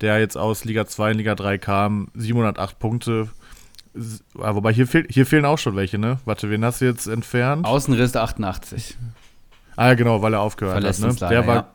der 0.00 0.18
jetzt 0.18 0.36
aus 0.36 0.64
Liga 0.64 0.86
2 0.86 1.12
in 1.12 1.18
Liga 1.18 1.34
3 1.34 1.58
kam, 1.58 2.08
708 2.14 2.78
Punkte. 2.78 3.28
Ah, 4.38 4.54
wobei 4.54 4.72
hier, 4.72 4.86
fehl, 4.86 5.06
hier 5.10 5.26
fehlen 5.26 5.44
auch 5.44 5.58
schon 5.58 5.76
welche, 5.76 5.98
ne? 5.98 6.18
Warte, 6.24 6.50
wen 6.50 6.64
hast 6.64 6.80
du 6.80 6.86
jetzt 6.86 7.06
entfernt? 7.06 7.66
Außenriss 7.66 8.16
88. 8.16 8.96
Ah 9.76 9.88
ja, 9.88 9.94
genau, 9.94 10.22
weil 10.22 10.34
er 10.34 10.40
aufgehört 10.40 10.82
hat. 10.82 10.98
Ne? 10.98 11.14
Der 11.28 11.46
war, 11.46 11.54
ja. 11.56 11.72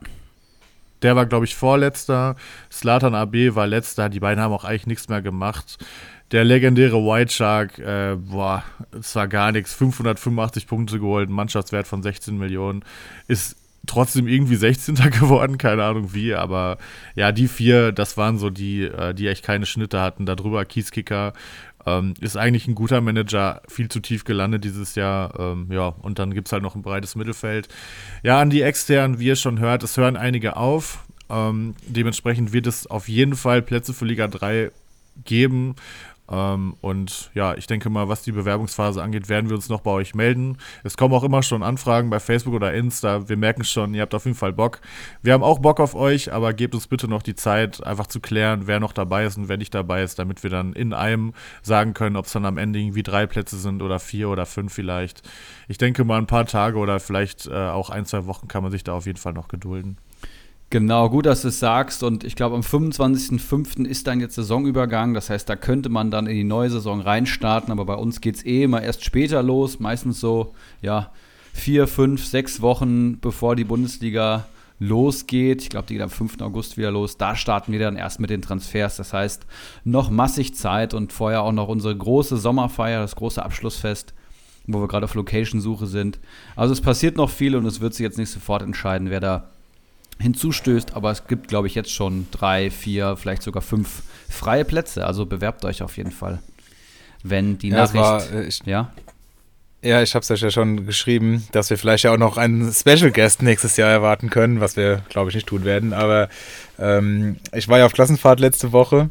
der 1.04 1.16
war, 1.16 1.26
glaube 1.26 1.46
ich, 1.46 1.56
vorletzter. 1.56 2.36
Slatan 2.72 3.16
AB 3.16 3.56
war 3.56 3.68
letzter. 3.68 4.10
Die 4.10 4.20
beiden 4.20 4.44
haben 4.44 4.54
auch 4.54 4.64
eigentlich 4.64 4.88
nichts 4.88 5.10
mehr 5.10 5.22
gemacht. 5.22 5.78
Der 6.32 6.44
legendäre 6.44 6.98
White 6.98 7.32
Shark, 7.32 7.80
äh, 7.80 8.16
boah, 8.18 8.64
es 9.00 9.16
war 9.16 9.28
gar 9.28 9.52
nichts. 9.52 9.74
585 9.74 10.68
Punkte 10.68 11.00
geholt, 11.00 11.30
Mannschaftswert 11.30 11.88
von 11.88 12.04
16 12.04 12.38
Millionen. 12.38 12.84
Ist 13.28 13.56
trotzdem 13.88 14.28
irgendwie 14.28 14.56
16. 14.56 14.96
geworden, 15.20 15.58
keine 15.58 15.84
Ahnung 15.84 16.14
wie, 16.14 16.34
aber 16.34 16.78
ja, 17.16 17.32
die 17.32 17.48
vier, 17.48 17.92
das 17.92 18.18
waren 18.18 18.38
so 18.38 18.50
die, 18.50 18.84
äh, 18.84 19.14
die 19.14 19.28
echt 19.28 19.44
keine 19.44 19.66
Schnitte 19.66 20.02
hatten. 20.02 20.26
Darüber 20.26 20.66
Kieskicker 20.66 21.34
ähm, 21.88 22.14
ist 22.20 22.36
eigentlich 22.36 22.68
ein 22.68 22.76
guter 22.76 23.02
Manager, 23.02 23.62
viel 23.68 23.90
zu 23.90 24.02
tief 24.02 24.26
gelandet 24.26 24.64
dieses 24.64 24.96
Jahr. 24.96 25.40
Ähm, 25.40 25.68
ja, 25.72 25.88
und 25.88 26.20
dann 26.20 26.34
gibt 26.34 26.48
es 26.48 26.52
halt 26.52 26.62
noch 26.62 26.76
ein 26.76 26.82
breites 26.82 27.16
Mittelfeld. 27.16 27.70
Ja, 28.24 28.40
an 28.42 28.50
die 28.50 28.62
externen, 28.62 29.20
wie 29.20 29.28
ihr 29.28 29.36
schon 29.36 29.60
hört, 29.60 29.84
es 29.84 29.98
hören 29.98 30.18
einige 30.18 30.58
auf. 30.58 31.06
Ähm, 31.30 31.76
dementsprechend 31.88 32.54
wird 32.54 32.68
es 32.68 32.88
auf 32.88 33.08
jeden 33.08 33.36
Fall 33.36 33.62
Plätze 33.62 33.94
für 33.94 34.06
Liga 34.06 34.28
3 34.28 34.72
geben. 35.26 35.76
Ähm, 36.30 36.76
und 36.82 37.32
ja, 37.34 37.56
ich 37.56 37.68
denke 37.68 37.90
mal, 37.90 38.10
was 38.10 38.22
die 38.22 38.32
Bewerbungsphase 38.32 39.02
angeht, 39.02 39.30
werden 39.30 39.50
wir 39.50 39.56
uns 39.56 39.70
noch 39.70 39.82
bei 39.82 39.92
euch 39.92 40.14
melden. 40.14 40.58
Es 40.84 40.98
kommen 40.98 41.14
auch 41.14 41.24
immer 41.24 41.44
schon 41.44 41.64
Anfragen 41.64 42.10
bei 42.10 42.20
Facebook 42.20 42.54
oder 42.54 42.74
Insta. 42.74 43.30
Wir 43.30 43.38
merken 43.38 43.64
schon, 43.64 43.94
ihr 43.94 44.02
habt 44.02 44.14
auf 44.14 44.26
jeden 44.26 44.38
Fall 44.38 44.54
Bock. 44.54 44.82
Wir 45.22 45.34
haben 45.34 45.44
auch 45.44 45.60
Bock 45.60 45.80
auf 45.80 45.96
euch, 45.96 46.34
aber 46.34 46.54
gebt 46.54 46.76
uns 46.76 46.88
bitte 46.88 47.08
noch 47.08 47.22
die 47.22 47.36
Zeit, 47.36 47.86
einfach 47.86 48.08
zu 48.08 48.20
klären, 48.20 48.68
wer 48.68 48.80
noch 48.80 48.94
dabei 48.94 49.26
ist 49.26 49.38
und 49.38 49.48
wer 49.48 49.58
nicht 49.58 49.74
dabei 49.74 50.04
ist, 50.04 50.20
damit 50.20 50.44
wir 50.44 50.50
dann 50.50 50.74
in 50.74 50.94
einem 50.94 51.34
sagen 51.62 51.94
können, 51.94 52.18
ob 52.18 52.26
es 52.26 52.34
dann 52.34 52.46
am 52.46 52.58
Ende 52.58 52.80
irgendwie 52.80 53.04
drei 53.04 53.26
Plätze 53.26 53.58
sind 53.58 53.82
oder 53.82 54.00
vier 54.00 54.30
oder 54.30 54.46
fünf 54.46 54.74
vielleicht. 54.74 55.22
Ich 55.68 55.78
denke 55.78 56.04
mal, 56.04 56.18
ein 56.18 56.28
paar 56.28 56.46
Tage 56.46 56.78
oder 56.78 57.00
vielleicht 57.00 57.48
äh, 57.48 57.54
auch 57.54 57.90
ein, 57.90 58.06
zwei 58.06 58.26
Wochen 58.26 58.48
kann 58.48 58.64
man 58.64 58.72
sich 58.72 58.84
da 58.84 58.94
auf 58.94 59.06
jeden 59.06 59.18
Fall 59.18 59.34
noch 59.34 59.48
gedulden. 59.48 59.98
Genau, 60.70 61.10
gut, 61.10 61.26
dass 61.26 61.44
du 61.44 61.48
es 61.48 61.60
sagst. 61.60 62.04
Und 62.04 62.26
ich 62.26 62.36
glaube, 62.36 62.56
am 62.56 62.62
25.05. 62.62 63.86
ist 63.86 64.06
dann 64.06 64.20
jetzt 64.20 64.36
Saisonübergang. 64.36 65.14
Das 65.14 65.30
heißt, 65.30 65.48
da 65.48 65.56
könnte 65.56 65.88
man 65.88 66.12
dann 66.12 66.28
in 66.28 66.36
die 66.36 66.44
neue 66.44 66.70
Saison 66.70 67.00
reinstarten. 67.00 67.72
Aber 67.72 67.86
bei 67.86 67.96
uns 67.96 68.20
geht 68.20 68.36
es 68.36 68.46
eh 68.46 68.64
immer 68.64 68.82
erst 68.82 69.06
später 69.06 69.42
los. 69.42 69.80
Meistens 69.80 70.20
so, 70.20 70.54
ja, 70.82 71.12
vier, 71.54 71.88
fünf, 71.88 72.26
sechs 72.26 72.62
Wochen 72.62 73.20
bevor 73.20 73.56
die 73.56 73.64
Bundesliga 73.64 74.46
losgeht. 74.80 75.62
Ich 75.62 75.70
glaube, 75.70 75.88
die 75.88 75.94
geht 75.94 76.04
am 76.04 76.10
5. 76.10 76.42
August 76.42 76.78
wieder 76.78 76.92
los. 76.92 77.18
Da 77.18 77.38
starten 77.38 77.72
wir 77.72 77.80
dann 77.80 77.96
erst 77.96 78.20
mit 78.20 78.30
den 78.30 78.42
Transfers. 78.42 78.98
Das 78.98 79.14
heißt, 79.14 79.46
noch 79.86 80.10
massig 80.10 80.54
Zeit 80.54 80.94
und 80.94 81.14
vorher 81.14 81.44
auch 81.44 81.54
noch 81.54 81.70
unsere 81.70 81.96
große 81.96 82.36
Sommerfeier, 82.36 83.00
das 83.00 83.16
große 83.16 83.44
Abschlussfest, 83.44 84.14
wo 84.68 84.82
wir 84.82 84.90
gerade 84.90 85.06
auf 85.06 85.16
Location-Suche 85.16 85.88
sind. 85.88 86.20
Also 86.58 86.74
es 86.74 86.82
passiert 86.82 87.16
noch 87.16 87.30
viel 87.30 87.56
und 87.56 87.66
es 87.66 87.80
wird 87.80 87.94
sich 87.94 88.04
jetzt 88.04 88.18
nicht 88.18 88.32
sofort 88.32 88.62
entscheiden, 88.62 89.10
wer 89.10 89.22
da 89.22 89.50
hinzustößt, 90.20 90.96
aber 90.96 91.12
es 91.12 91.28
gibt, 91.28 91.48
glaube 91.48 91.68
ich, 91.68 91.76
jetzt 91.76 91.92
schon 91.92 92.28
drei, 92.32 92.72
vier, 92.72 93.18
vielleicht 93.18 93.44
sogar 93.44 93.62
fünf 93.62 94.04
freie 94.30 94.66
Plätze. 94.66 95.06
Also 95.06 95.26
bewerbt 95.26 95.66
euch 95.66 95.82
auf 95.82 95.98
jeden 95.98 96.12
Fall. 96.12 96.40
Wenn 97.24 97.58
die 97.58 97.70
ja, 97.70 97.78
Nachricht. 97.78 98.04
War, 98.04 98.32
äh, 98.32 98.48
ich, 98.48 98.62
ja? 98.66 98.92
Ja, 99.84 100.02
ich 100.02 100.16
habe 100.16 100.26
es 100.28 100.42
ja 100.42 100.50
schon 100.50 100.86
geschrieben, 100.86 101.48
dass 101.52 101.70
wir 101.70 101.78
vielleicht 101.78 102.04
ja 102.04 102.12
auch 102.12 102.18
noch 102.18 102.38
einen 102.38 102.74
Special 102.74 103.12
Guest 103.12 103.44
nächstes 103.44 103.78
Jahr 103.78 103.90
erwarten 103.90 104.30
können, 104.30 104.60
was 104.60 104.76
wir, 104.76 105.04
glaube 105.10 105.30
ich, 105.30 105.36
nicht 105.36 105.48
tun 105.48 105.66
werden. 105.66 105.94
Aber 105.94 106.30
ähm, 106.80 107.38
ich 107.54 107.68
war 107.68 107.78
ja 107.78 107.86
auf 107.86 107.94
Klassenfahrt 107.94 108.40
letzte 108.40 108.72
Woche 108.72 109.10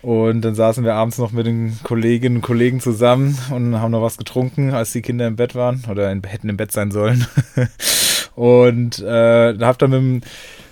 und 0.00 0.42
dann 0.42 0.54
saßen 0.54 0.84
wir 0.84 0.94
abends 0.94 1.18
noch 1.18 1.32
mit 1.32 1.46
den 1.46 1.78
Kolleginnen 1.82 2.36
und 2.36 2.42
Kollegen 2.42 2.80
zusammen 2.80 3.36
und 3.50 3.78
haben 3.78 3.90
noch 3.90 4.02
was 4.02 4.16
getrunken, 4.16 4.72
als 4.72 4.92
die 4.92 5.02
Kinder 5.02 5.26
im 5.26 5.36
Bett 5.36 5.54
waren 5.54 5.84
oder 5.90 6.10
in, 6.10 6.22
hätten 6.22 6.48
im 6.48 6.56
Bett 6.56 6.72
sein 6.72 6.90
sollen. 6.90 7.26
Und 8.38 9.00
äh, 9.00 9.54
da 9.54 9.66
hab 9.66 9.80
dann 9.80 9.90
mit 9.90 9.98
dem 9.98 10.20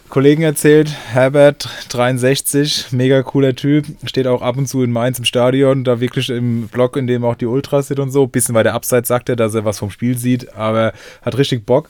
Kollegen 0.08 0.42
erzählt, 0.42 0.88
Herbert 1.12 1.68
63, 1.88 2.92
mega 2.92 3.24
cooler 3.24 3.56
Typ, 3.56 3.86
steht 4.04 4.28
auch 4.28 4.40
ab 4.40 4.56
und 4.56 4.68
zu 4.68 4.84
in 4.84 4.92
Mainz 4.92 5.18
im 5.18 5.24
Stadion, 5.24 5.82
da 5.82 5.98
wirklich 5.98 6.30
im 6.30 6.68
Block, 6.68 6.96
in 6.96 7.08
dem 7.08 7.24
auch 7.24 7.34
die 7.34 7.46
Ultras 7.46 7.88
sind 7.88 7.98
und 7.98 8.12
so. 8.12 8.28
Bisschen 8.28 8.54
weiter 8.54 8.72
abseits 8.72 9.08
sagt 9.08 9.28
er, 9.30 9.34
dass 9.34 9.52
er 9.56 9.64
was 9.64 9.80
vom 9.80 9.90
Spiel 9.90 10.16
sieht, 10.16 10.54
aber 10.54 10.92
hat 11.22 11.36
richtig 11.36 11.66
Bock. 11.66 11.88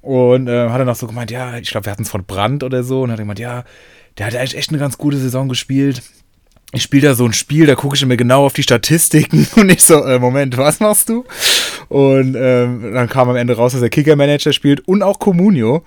Und 0.00 0.46
äh, 0.46 0.68
hat 0.68 0.78
dann 0.80 0.88
auch 0.88 0.94
so 0.94 1.08
gemeint, 1.08 1.32
ja, 1.32 1.56
ich 1.56 1.70
glaube, 1.70 1.86
wir 1.86 1.90
hatten 1.90 2.04
es 2.04 2.10
von 2.10 2.24
Brand 2.24 2.62
oder 2.62 2.84
so. 2.84 3.02
Und 3.02 3.10
hat 3.10 3.18
gemeint, 3.18 3.40
ja, 3.40 3.64
der 4.18 4.26
hat 4.26 4.36
eigentlich 4.36 4.56
echt 4.56 4.68
eine 4.68 4.78
ganz 4.78 4.96
gute 4.96 5.16
Saison 5.16 5.48
gespielt 5.48 6.02
ich 6.72 6.82
spiele 6.82 7.08
da 7.08 7.14
so 7.14 7.24
ein 7.24 7.32
Spiel, 7.32 7.66
da 7.66 7.74
gucke 7.74 7.96
ich 7.96 8.04
mir 8.04 8.16
genau 8.16 8.44
auf 8.44 8.52
die 8.52 8.62
Statistiken 8.62 9.46
und 9.56 9.70
ich 9.70 9.82
so, 9.82 10.04
äh, 10.04 10.18
Moment, 10.18 10.56
was 10.56 10.80
machst 10.80 11.08
du? 11.08 11.24
Und 11.88 12.36
ähm, 12.38 12.92
dann 12.94 13.08
kam 13.08 13.28
am 13.28 13.36
Ende 13.36 13.56
raus, 13.56 13.72
dass 13.72 13.82
er 13.82 13.90
Kicker-Manager 13.90 14.52
spielt 14.52 14.86
und 14.88 15.02
auch 15.02 15.18
Comunio. 15.18 15.82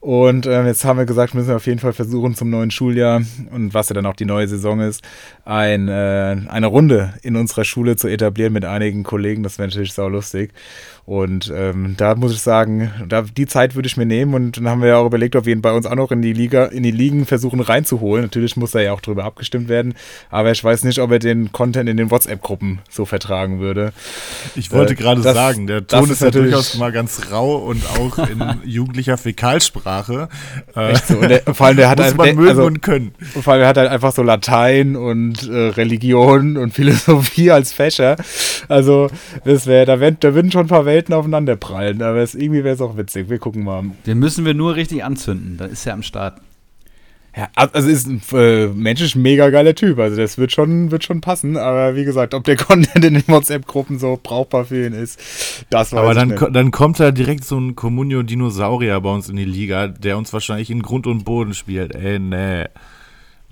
Und 0.00 0.46
ähm, 0.46 0.64
jetzt 0.64 0.82
haben 0.86 0.98
wir 0.98 1.04
gesagt, 1.04 1.34
müssen 1.34 1.48
wir 1.48 1.56
auf 1.56 1.66
jeden 1.66 1.78
Fall 1.78 1.92
versuchen 1.92 2.34
zum 2.34 2.48
neuen 2.48 2.70
Schuljahr 2.70 3.20
und 3.50 3.74
was 3.74 3.90
ja 3.90 3.94
dann 3.94 4.06
auch 4.06 4.16
die 4.16 4.24
neue 4.24 4.48
Saison 4.48 4.80
ist, 4.80 5.02
ein, 5.44 5.88
äh, 5.88 6.38
eine 6.48 6.68
Runde 6.68 7.12
in 7.22 7.36
unserer 7.36 7.64
Schule 7.64 7.96
zu 7.96 8.08
etablieren 8.08 8.54
mit 8.54 8.64
einigen 8.64 9.02
Kollegen. 9.02 9.42
Das 9.42 9.58
wäre 9.58 9.68
natürlich 9.68 9.92
sau 9.92 10.08
lustig. 10.08 10.52
Und 11.04 11.52
ähm, 11.54 11.96
da 11.98 12.14
muss 12.14 12.32
ich 12.32 12.40
sagen, 12.40 12.90
da, 13.08 13.22
die 13.22 13.46
Zeit 13.46 13.74
würde 13.74 13.88
ich 13.88 13.96
mir 13.98 14.06
nehmen 14.06 14.32
und 14.32 14.56
dann 14.56 14.68
haben 14.68 14.80
wir 14.80 14.88
ja 14.90 14.96
auch 14.96 15.06
überlegt, 15.06 15.36
ob 15.36 15.44
wir 15.44 15.52
ihn 15.52 15.60
bei 15.60 15.72
uns 15.72 15.84
auch 15.84 15.96
noch 15.96 16.12
in 16.12 16.22
die 16.22 16.32
Liga, 16.32 16.66
in 16.66 16.82
die 16.82 16.92
Ligen 16.92 17.26
versuchen 17.26 17.60
reinzuholen. 17.60 18.22
Natürlich 18.24 18.56
muss 18.56 18.74
er 18.74 18.82
ja 18.82 18.92
auch 18.92 19.00
drüber 19.00 19.24
abgestimmt 19.24 19.68
werden, 19.68 19.94
aber 20.30 20.52
ich 20.52 20.62
weiß 20.62 20.84
nicht, 20.84 21.00
ob 21.00 21.10
er 21.10 21.18
den 21.18 21.52
Content 21.52 21.90
in 21.90 21.96
den 21.96 22.10
WhatsApp-Gruppen 22.10 22.78
so 22.88 23.04
vertragen 23.04 23.58
würde. 23.58 23.92
Ich 24.54 24.70
wollte 24.70 24.92
äh, 24.92 24.96
gerade 24.96 25.20
sagen, 25.20 25.66
der 25.66 25.86
Ton 25.86 26.04
ist, 26.04 26.10
ist 26.10 26.22
ja 26.22 26.30
durchaus 26.30 26.76
mal 26.76 26.92
ganz 26.92 27.32
rau 27.32 27.56
und 27.56 27.82
auch 27.98 28.18
in 28.18 28.42
jugendlicher 28.64 29.18
Fäkalsprache 29.18 29.89
Sprache. 29.90 30.28
Äh, 30.76 30.92
Echt 30.92 31.06
so. 31.06 31.20
Der, 31.20 31.42
vor 31.52 31.66
allem 31.66 31.76
der 31.76 31.90
hat 31.90 31.98
muss 31.98 32.06
halt, 32.06 32.16
man 32.16 32.26
der, 32.26 32.34
mögen 32.34 32.48
also, 32.48 32.64
und 32.64 32.82
können. 32.82 33.12
Vor 33.20 33.52
allem 33.52 33.60
der 33.60 33.68
hat 33.68 33.76
halt 33.76 33.90
einfach 33.90 34.12
so 34.12 34.22
Latein 34.22 34.96
und 34.96 35.48
äh, 35.48 35.68
Religion 35.68 36.56
und 36.56 36.72
Philosophie 36.72 37.50
als 37.50 37.72
Fächer. 37.72 38.16
Also 38.68 39.08
das 39.44 39.66
wäre, 39.66 39.86
da, 39.86 40.00
wär, 40.00 40.12
da 40.12 40.34
würden 40.34 40.50
schon 40.50 40.62
ein 40.62 40.68
paar 40.68 40.84
Welten 40.84 41.14
aufeinander 41.14 41.56
prallen. 41.56 42.02
Aber 42.02 42.18
es, 42.18 42.34
irgendwie 42.34 42.64
wäre 42.64 42.74
es 42.74 42.80
auch 42.80 42.96
witzig. 42.96 43.28
Wir 43.28 43.38
gucken 43.38 43.64
mal. 43.64 43.84
Den 44.06 44.18
müssen 44.18 44.44
wir 44.44 44.54
nur 44.54 44.76
richtig 44.76 45.04
anzünden. 45.04 45.56
Dann 45.56 45.70
ist 45.70 45.86
er 45.86 45.94
am 45.94 46.02
Start. 46.02 46.34
Ja, 47.36 47.48
also 47.54 47.88
ist 47.88 48.08
ein 48.08 48.20
äh, 48.32 48.66
menschlich 48.66 49.14
mega 49.14 49.50
geiler 49.50 49.74
Typ. 49.74 49.98
Also 49.98 50.16
das 50.16 50.36
wird 50.36 50.50
schon, 50.50 50.90
wird 50.90 51.04
schon 51.04 51.20
passen. 51.20 51.56
Aber 51.56 51.94
wie 51.94 52.04
gesagt, 52.04 52.34
ob 52.34 52.44
der 52.44 52.56
Content 52.56 53.04
in 53.04 53.14
den 53.14 53.28
WhatsApp-Gruppen 53.28 53.98
so 53.98 54.18
brauchbar 54.20 54.64
für 54.64 54.86
ihn 54.86 54.92
ist, 54.92 55.20
das 55.70 55.92
weiß 55.92 55.98
Aber 55.98 56.14
dann, 56.14 56.32
ich 56.32 56.40
nicht. 56.40 56.56
dann 56.56 56.70
kommt 56.72 56.98
da 56.98 57.12
direkt 57.12 57.44
so 57.44 57.58
ein 57.58 57.76
Communio-Dinosaurier 57.76 59.00
bei 59.00 59.10
uns 59.10 59.28
in 59.28 59.36
die 59.36 59.44
Liga, 59.44 59.86
der 59.88 60.18
uns 60.18 60.32
wahrscheinlich 60.32 60.70
in 60.70 60.82
Grund 60.82 61.06
und 61.06 61.24
Boden 61.24 61.54
spielt. 61.54 61.94
Ey, 61.94 62.18
nee. 62.18 62.64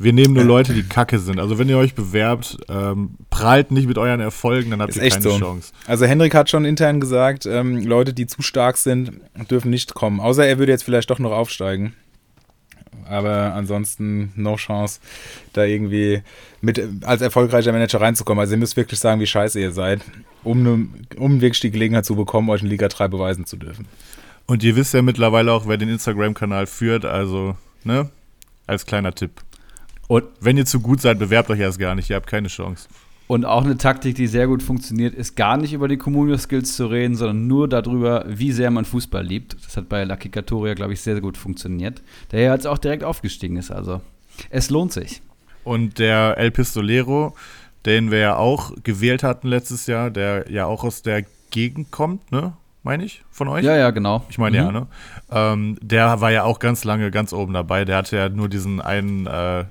Wir 0.00 0.12
nehmen 0.12 0.34
nur 0.34 0.44
Leute, 0.44 0.74
die 0.74 0.84
kacke 0.84 1.18
sind. 1.18 1.40
Also 1.40 1.58
wenn 1.58 1.68
ihr 1.68 1.76
euch 1.76 1.94
bewerbt, 1.94 2.56
ähm, 2.68 3.16
prahlt 3.30 3.72
nicht 3.72 3.88
mit 3.88 3.98
euren 3.98 4.20
Erfolgen, 4.20 4.70
dann 4.70 4.80
habt 4.80 4.90
Ist 4.90 5.02
ihr 5.02 5.10
keine 5.10 5.22
so. 5.22 5.38
Chance. 5.38 5.72
Also 5.86 6.06
Henrik 6.06 6.34
hat 6.34 6.48
schon 6.48 6.64
intern 6.64 7.00
gesagt, 7.00 7.46
ähm, 7.46 7.84
Leute, 7.84 8.14
die 8.14 8.28
zu 8.28 8.42
stark 8.42 8.76
sind, 8.76 9.12
dürfen 9.50 9.70
nicht 9.70 9.94
kommen. 9.94 10.20
Außer 10.20 10.46
er 10.46 10.58
würde 10.60 10.70
jetzt 10.70 10.84
vielleicht 10.84 11.10
doch 11.10 11.18
noch 11.18 11.32
aufsteigen. 11.32 11.94
Aber 13.08 13.54
ansonsten 13.54 14.32
no 14.36 14.56
chance, 14.56 15.00
da 15.52 15.64
irgendwie 15.64 16.22
mit 16.60 16.82
als 17.02 17.22
erfolgreicher 17.22 17.72
Manager 17.72 18.00
reinzukommen. 18.00 18.40
Also 18.40 18.54
ihr 18.54 18.58
müsst 18.58 18.76
wirklich 18.76 19.00
sagen, 19.00 19.20
wie 19.20 19.26
scheiße 19.26 19.60
ihr 19.60 19.72
seid, 19.72 20.02
um, 20.44 20.62
ne, 20.62 20.88
um 21.16 21.40
wirklich 21.40 21.60
die 21.60 21.70
Gelegenheit 21.70 22.04
zu 22.04 22.16
bekommen, 22.16 22.50
euch 22.50 22.62
in 22.62 22.68
Liga 22.68 22.88
3 22.88 23.08
beweisen 23.08 23.46
zu 23.46 23.56
dürfen. 23.56 23.86
Und 24.46 24.62
ihr 24.62 24.76
wisst 24.76 24.94
ja 24.94 25.02
mittlerweile 25.02 25.52
auch, 25.52 25.66
wer 25.66 25.76
den 25.76 25.90
Instagram-Kanal 25.90 26.66
führt, 26.66 27.04
also, 27.04 27.56
ne? 27.84 28.08
Als 28.66 28.86
kleiner 28.86 29.14
Tipp. 29.14 29.32
Und, 30.06 30.24
Wenn 30.40 30.56
ihr 30.56 30.64
zu 30.64 30.80
gut 30.80 31.02
seid, 31.02 31.18
bewerbt 31.18 31.50
euch 31.50 31.60
erst 31.60 31.78
gar 31.78 31.94
nicht, 31.94 32.08
ihr 32.08 32.16
habt 32.16 32.26
keine 32.26 32.48
Chance. 32.48 32.88
Und 33.28 33.44
auch 33.44 33.64
eine 33.64 33.76
Taktik, 33.76 34.16
die 34.16 34.26
sehr 34.26 34.48
gut 34.48 34.62
funktioniert, 34.62 35.14
ist 35.14 35.36
gar 35.36 35.56
nicht 35.56 35.72
über 35.72 35.86
die 35.86 35.98
Communio-Skills 35.98 36.74
zu 36.74 36.86
reden, 36.86 37.14
sondern 37.14 37.46
nur 37.46 37.68
darüber, 37.68 38.24
wie 38.26 38.50
sehr 38.50 38.70
man 38.72 38.84
Fußball 38.84 39.24
liebt. 39.24 39.56
Das 39.64 39.76
hat 39.76 39.88
bei 39.88 40.02
Lucky 40.04 40.30
Katoria, 40.30 40.74
glaube 40.74 40.94
ich, 40.94 41.00
sehr, 41.00 41.14
sehr 41.14 41.22
gut 41.22 41.36
funktioniert. 41.36 42.02
Der 42.32 42.40
ja 42.40 42.54
jetzt 42.54 42.66
auch 42.66 42.78
direkt 42.78 43.04
aufgestiegen 43.04 43.56
ist. 43.56 43.70
Also, 43.70 44.00
es 44.50 44.70
lohnt 44.70 44.92
sich. 44.92 45.22
Und 45.62 45.98
der 45.98 46.36
El 46.38 46.50
Pistolero, 46.50 47.34
den 47.86 48.10
wir 48.10 48.18
ja 48.18 48.36
auch 48.36 48.72
gewählt 48.82 49.22
hatten 49.22 49.48
letztes 49.48 49.86
Jahr, 49.86 50.10
der 50.10 50.50
ja 50.50 50.64
auch 50.66 50.82
aus 50.82 51.02
der 51.02 51.24
Gegend 51.50 51.90
kommt, 51.90 52.32
ne? 52.32 52.54
Meine 52.82 53.04
ich, 53.04 53.22
von 53.30 53.48
euch? 53.48 53.64
Ja, 53.64 53.76
ja, 53.76 53.90
genau. 53.90 54.24
Ich 54.30 54.38
meine 54.38 54.56
ja, 54.56 54.66
Mhm. 54.68 54.72
ne? 54.72 54.86
Ähm, 55.30 55.78
der 55.82 56.22
war 56.22 56.30
ja 56.30 56.44
auch 56.44 56.58
ganz 56.58 56.84
lange 56.84 57.10
ganz 57.10 57.34
oben 57.34 57.52
dabei. 57.52 57.84
Der 57.84 57.96
hatte 57.96 58.16
ja 58.16 58.28
nur 58.30 58.48
diesen 58.48 58.80
einen 58.80 59.26
äh, 59.26 59.64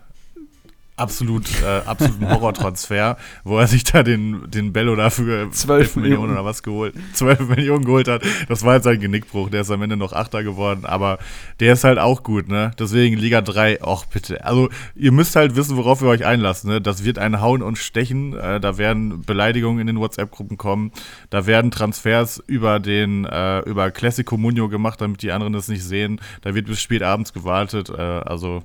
absolut, 0.98 1.46
äh, 1.62 1.82
absoluten 1.86 2.30
Horrortransfer, 2.30 3.18
wo 3.44 3.60
er 3.60 3.68
sich 3.68 3.84
da 3.84 4.04
den, 4.04 4.50
den 4.50 4.74
Bello 4.74 4.96
dafür 4.96 5.52
12 5.52 5.96
Millionen. 5.98 6.34
oder 6.34 6.44
was 6.44 6.64
geholt, 6.64 6.96
12 7.14 7.48
Millionen 7.56 7.86
geholt 7.86 8.08
hat. 8.08 8.24
Das 8.50 8.64
war 8.64 8.76
jetzt 8.76 8.84
sein 8.84 9.00
Genickbruch. 9.00 9.50
Der 9.50 9.62
ist 9.62 9.72
am 9.72 9.82
Ende 9.82 9.96
noch 9.96 10.14
Achter 10.14 10.44
geworden, 10.44 10.86
aber 10.86 11.20
der 11.60 11.74
ist 11.74 11.84
halt 11.84 12.00
auch 12.00 12.24
gut, 12.24 12.48
ne? 12.48 12.72
Deswegen 12.80 13.18
Liga 13.18 13.42
3, 13.42 13.84
ach 13.84 14.06
bitte. 14.06 14.44
Also, 14.44 14.70
ihr 14.96 15.12
müsst 15.12 15.36
halt 15.36 15.56
wissen, 15.56 15.78
worauf 15.78 16.02
ihr 16.02 16.08
euch 16.08 16.26
einlasst, 16.26 16.66
ne? 16.66 16.82
Das 16.82 17.04
wird 17.04 17.20
ein 17.20 17.40
Hauen 17.40 17.62
und 17.62 17.78
Stechen. 17.78 18.36
Äh, 18.36 18.60
da 18.60 18.78
werden 18.78 19.22
Beleidigungen 19.22 19.80
in 19.80 19.88
den 19.88 20.00
WhatsApp-Gruppen 20.00 20.58
kommen. 20.58 20.92
Da 21.30 21.46
werden 21.46 21.70
Transfers 21.70 22.44
über 22.48 22.80
den, 22.80 23.26
äh, 23.26 23.60
über 23.62 23.92
Classic 23.92 24.26
Comunio 24.26 24.68
gemacht, 24.68 25.00
damit 25.00 25.22
die 25.22 25.32
anderen 25.32 25.54
das 25.54 25.68
nicht 25.68 25.84
sehen. 25.84 26.20
Da 26.42 26.56
wird 26.56 26.66
bis 26.66 26.82
spät 26.82 27.04
abends 27.04 27.34
gewartet. 27.34 27.90
Äh, 27.90 28.02
also, 28.02 28.64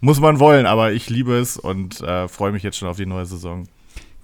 muss 0.00 0.20
man 0.20 0.38
wollen, 0.38 0.66
aber 0.66 0.92
ich 0.92 1.10
liebe 1.10 1.36
es 1.36 1.56
und 1.56 2.00
äh, 2.00 2.28
freue 2.28 2.52
mich 2.52 2.62
jetzt 2.62 2.76
schon 2.76 2.88
auf 2.88 2.96
die 2.96 3.06
neue 3.06 3.26
Saison. 3.26 3.66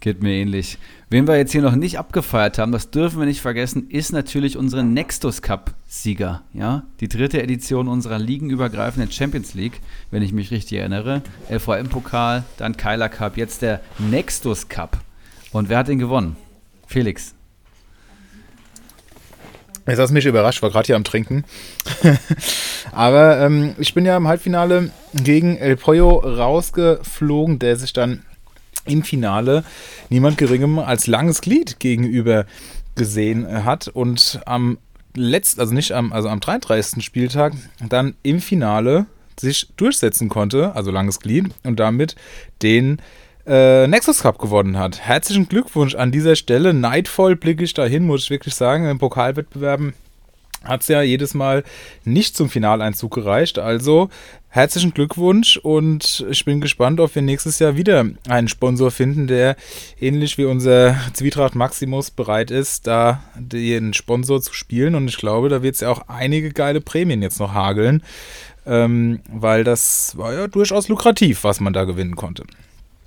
Geht 0.01 0.23
mir 0.23 0.33
ähnlich. 0.33 0.77
Wen 1.09 1.27
wir 1.27 1.37
jetzt 1.37 1.53
hier 1.53 1.63
noch 1.63 1.77
nicht 1.77 1.99
abgefeiert 1.99 2.59
haben, 2.59 2.73
das 2.73 2.91
dürfen 2.91 3.21
wir 3.21 3.27
nicht 3.27 3.41
vergessen, 3.41 3.89
ist 3.89 4.13
natürlich 4.13 4.59
unsere 4.59 4.85
Nextus 4.85 5.41
Cup-Sieger. 5.41 6.43
Ja? 6.53 6.83
Die 7.01 7.09
dritte 7.09 7.43
Edition 7.43 7.89
unserer 7.89 8.19
ligenübergreifenden 8.19 9.11
Champions 9.11 9.55
League, 9.55 9.81
wenn 10.11 10.23
ich 10.23 10.33
mich 10.33 10.51
richtig 10.51 10.79
erinnere. 10.79 11.23
LVM-Pokal, 11.49 12.45
dann 12.59 12.77
Keiler 12.77 13.09
Cup, 13.09 13.39
jetzt 13.39 13.63
der 13.63 13.81
Nextus 13.99 14.69
Cup. 14.69 14.99
Und 15.53 15.71
wer 15.71 15.79
hat 15.79 15.89
den 15.89 15.99
gewonnen? 15.99 16.37
Felix. 16.87 17.35
Jetzt 19.87 19.99
hast 19.99 20.11
du 20.11 20.15
mich 20.15 20.25
überrascht, 20.25 20.63
war 20.63 20.71
gerade 20.71 20.87
hier 20.87 20.97
am 20.97 21.05
Trinken. 21.05 21.45
Aber 22.93 23.41
ähm, 23.41 23.75
ich 23.79 23.93
bin 23.93 24.07
ja 24.07 24.17
im 24.17 24.27
Halbfinale 24.27 24.91
gegen 25.13 25.59
El 25.59 25.77
Pollo 25.77 26.19
rausgeflogen, 26.19 27.59
der 27.59 27.77
sich 27.77 27.93
dann 27.93 28.23
im 28.87 29.03
Finale 29.03 29.65
niemand 30.09 30.39
geringem 30.39 30.79
als 30.79 31.07
langes 31.07 31.41
Glied 31.43 31.81
gegenüber 31.81 32.47
gesehen 32.95 33.65
hat 33.65 33.89
und 33.89 34.41
am 34.47 34.79
letzten, 35.15 35.61
also 35.61 35.75
nicht 35.75 35.93
am, 35.93 36.13
also 36.13 36.29
am 36.29 36.41
33. 36.41 37.05
Spieltag 37.05 37.53
dann 37.89 38.15
im 38.23 38.41
Finale 38.41 39.07
sich 39.39 39.69
durchsetzen 39.77 40.29
konnte, 40.29 40.75
also 40.75 40.91
langes 40.91 41.21
Glied, 41.21 41.51
und 41.65 41.81
damit 41.81 42.15
den 42.63 43.01
äh, 43.47 43.87
Nexus 43.87 44.23
Cup 44.23 44.39
gewonnen 44.39 44.79
hat. 44.79 45.01
Herzlichen 45.01 45.49
Glückwunsch 45.49 45.95
an 45.95 46.13
dieser 46.13 46.37
Stelle. 46.37 46.73
Neidvoll 46.73 47.37
blicke 47.37 47.65
ich 47.65 47.75
dahin, 47.75 48.07
muss 48.07 48.25
ich 48.25 48.31
wirklich 48.31 48.55
sagen. 48.55 48.89
In 48.89 48.99
Pokalwettbewerben 48.99 49.95
hat 50.65 50.83
es 50.83 50.89
ja 50.89 51.03
jedes 51.03 51.35
Mal 51.35 51.63
nicht 52.05 52.37
zum 52.37 52.49
Finaleinzug 52.49 53.15
gereicht. 53.15 53.59
Also 53.59 54.09
herzlichen 54.49 54.95
Glückwunsch 54.95 55.57
und 55.59 56.25
ich 56.31 56.45
bin 56.45 56.61
gespannt, 56.61 57.01
ob 57.01 57.15
wir 57.15 57.23
nächstes 57.23 57.59
Jahr 57.59 57.77
wieder 57.77 58.07
einen 58.29 58.49
Sponsor 58.49 58.91
finden, 58.91 59.27
der 59.27 59.57
ähnlich 60.01 60.39
wie 60.39 60.45
unser 60.45 60.97
Zwietracht 61.13 61.55
Maximus 61.55 62.11
bereit 62.11 62.51
ist, 62.51 62.87
da 62.87 63.23
den 63.37 63.95
Sponsor 63.95 64.41
zu 64.41 64.55
spielen. 64.55 64.95
Und 64.95 65.09
ich 65.09 65.19
glaube, 65.19 65.49
da 65.49 65.63
wird 65.63 65.75
es 65.75 65.81
ja 65.81 65.91
auch 65.91 66.09
einige 66.09 66.51
geile 66.51 66.81
Prämien 66.81 67.21
jetzt 67.21 67.41
noch 67.41 67.53
hageln, 67.53 68.03
ähm, 68.65 69.21
weil 69.29 69.65
das 69.65 70.17
war 70.17 70.33
ja 70.33 70.47
durchaus 70.47 70.89
lukrativ, 70.89 71.45
was 71.45 71.61
man 71.61 71.73
da 71.73 71.85
gewinnen 71.85 72.17
konnte. 72.17 72.45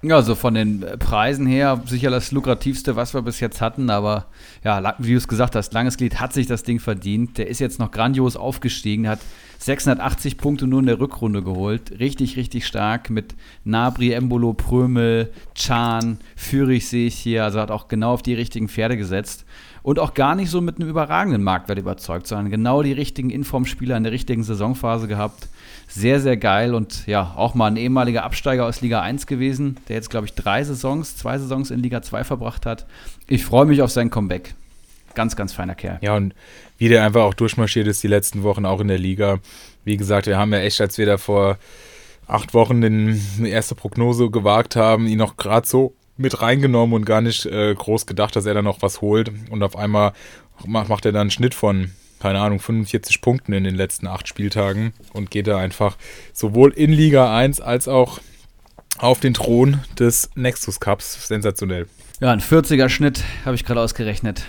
Ja, 0.04 0.22
so 0.22 0.36
von 0.36 0.54
den 0.54 0.84
äh, 0.84 0.96
Preisen 0.96 1.48
her 1.48 1.82
sicher 1.86 2.12
das 2.12 2.32
lukrativste, 2.32 2.96
was 2.96 3.16
wir 3.16 3.24
bis 3.24 3.40
jetzt 3.40 3.62
hatten, 3.62 3.90
aber 3.90 4.28
ja, 4.64 4.96
wie 5.00 5.12
du 5.12 5.18
es 5.18 5.28
gesagt 5.28 5.56
hast, 5.56 5.74
langes 5.74 5.98
Glied 5.98 6.20
hat 6.20 6.34
sich 6.34 6.46
das 6.46 6.62
Ding 6.62 6.80
verdient. 6.80 7.40
Der 7.40 7.48
ist 7.48 7.60
jetzt 7.60 7.80
noch 7.80 7.90
grandios 7.90 8.38
aufgestiegen, 8.38 9.08
hat 9.08 9.20
680 9.58 10.38
Punkte 10.38 10.68
nur 10.68 10.82
in 10.82 10.86
der 10.86 11.00
Rückrunde 11.00 11.42
geholt. 11.42 12.00
Richtig, 12.00 12.38
richtig 12.38 12.68
stark 12.68 13.10
mit 13.10 13.34
Nabri, 13.64 14.12
Embolo, 14.12 14.54
Prömel, 14.54 15.34
Chan, 15.56 16.20
Fürich 16.36 16.88
sehe 16.88 17.08
ich 17.08 17.16
hier, 17.16 17.44
also 17.44 17.60
hat 17.60 17.72
auch 17.72 17.88
genau 17.88 18.14
auf 18.14 18.22
die 18.22 18.36
richtigen 18.36 18.70
Pferde 18.70 18.98
gesetzt. 18.98 19.46
Und 19.82 19.98
auch 19.98 20.14
gar 20.14 20.36
nicht 20.36 20.52
so 20.52 20.62
mit 20.62 20.80
einem 20.80 20.90
überragenden 20.90 21.42
Marktwert 21.42 21.80
überzeugt, 21.80 22.28
sondern 22.28 22.52
genau 22.52 22.84
die 22.84 22.94
richtigen 22.94 23.32
Informspieler 23.32 23.98
in 23.98 24.04
der 24.04 24.12
richtigen 24.12 24.44
Saisonphase 24.44 25.08
gehabt. 25.08 25.48
Sehr, 25.88 26.20
sehr 26.20 26.38
geil 26.38 26.76
und 26.76 27.08
ja, 27.08 27.34
auch 27.36 27.56
mal 27.56 27.68
ein 27.68 27.78
ehemaliger 27.78 28.24
Absteiger 28.24 28.66
aus 28.66 28.82
Liga 28.82 29.02
1 29.02 29.26
gewesen, 29.26 29.78
der 29.88 29.96
jetzt, 29.96 30.10
glaube 30.10 30.28
ich, 30.28 30.34
drei 30.34 30.64
Saisons, 30.64 31.16
zwei 31.16 31.38
Saisons 31.38 31.72
in 31.72 31.82
Liga 31.82 32.02
2 32.02 32.26
verbracht 32.26 32.66
hat. 32.66 32.86
Ich 33.28 33.46
freue 33.46 33.66
mich 33.66 33.82
auf 33.82 33.90
sein 33.90 34.10
Comeback. 34.10 34.54
Ganz, 35.16 35.36
ganz 35.36 35.54
feiner 35.54 35.76
Kerl. 35.76 35.98
Ja, 36.02 36.16
und 36.16 36.36
wie 36.78 36.90
der 36.90 37.04
einfach 37.04 37.24
auch 37.24 37.34
durchmarschiert 37.34 37.88
ist 37.88 38.04
die 38.04 38.08
letzten 38.08 38.44
Wochen, 38.44 38.66
auch 38.66 38.82
in 38.82 38.88
der 38.88 39.00
Liga. 39.00 39.40
Wie 39.84 39.98
gesagt, 39.98 40.28
wir 40.28 40.38
haben 40.38 40.54
ja 40.54 40.60
echt, 40.60 40.80
als 40.82 40.98
wir 40.98 41.06
da 41.06 41.18
vor 41.18 41.58
acht 42.28 42.54
Wochen 42.54 42.82
den, 42.82 43.20
die 43.40 43.50
erste 43.50 43.74
Prognose 43.74 44.30
gewagt 44.30 44.76
haben, 44.76 45.08
ihn 45.08 45.18
noch 45.18 45.38
gerade 45.38 45.66
so 45.66 45.96
mit 46.18 46.42
reingenommen 46.42 46.96
und 46.96 47.06
gar 47.06 47.22
nicht 47.22 47.46
äh, 47.46 47.74
groß 47.74 48.06
gedacht, 48.06 48.36
dass 48.36 48.46
er 48.46 48.54
da 48.54 48.62
noch 48.62 48.82
was 48.82 49.02
holt. 49.02 49.32
Und 49.50 49.64
auf 49.64 49.76
einmal 49.76 50.14
macht, 50.66 51.06
er 51.06 51.12
dann 51.12 51.22
einen 51.22 51.32
Schnitt 51.32 51.54
von, 51.54 51.92
keine 52.20 52.40
Ahnung, 52.40 52.60
45 52.60 53.22
Punkten 53.22 53.54
in 53.54 53.64
den 53.64 53.76
letzten 53.76 54.08
acht 54.08 54.28
Spieltagen 54.28 54.94
und 55.14 55.32
geht 55.32 55.48
da 55.48 55.58
einfach 55.58 55.98
sowohl 56.34 56.72
in 56.74 56.92
Liga 56.92 57.36
1 57.36 57.62
als 57.62 57.88
auch 57.88 58.20
auf 58.98 59.20
den 59.20 59.34
Thron 59.34 59.82
des 60.00 60.30
Nexus 60.36 60.80
Cups. 60.80 61.28
Sensationell. 61.28 61.88
Ja, 62.20 62.32
ein 62.32 62.42
40er 62.42 62.90
Schnitt 62.90 63.24
habe 63.46 63.56
ich 63.56 63.64
gerade 63.64 63.82
ausgerechnet. 63.82 64.44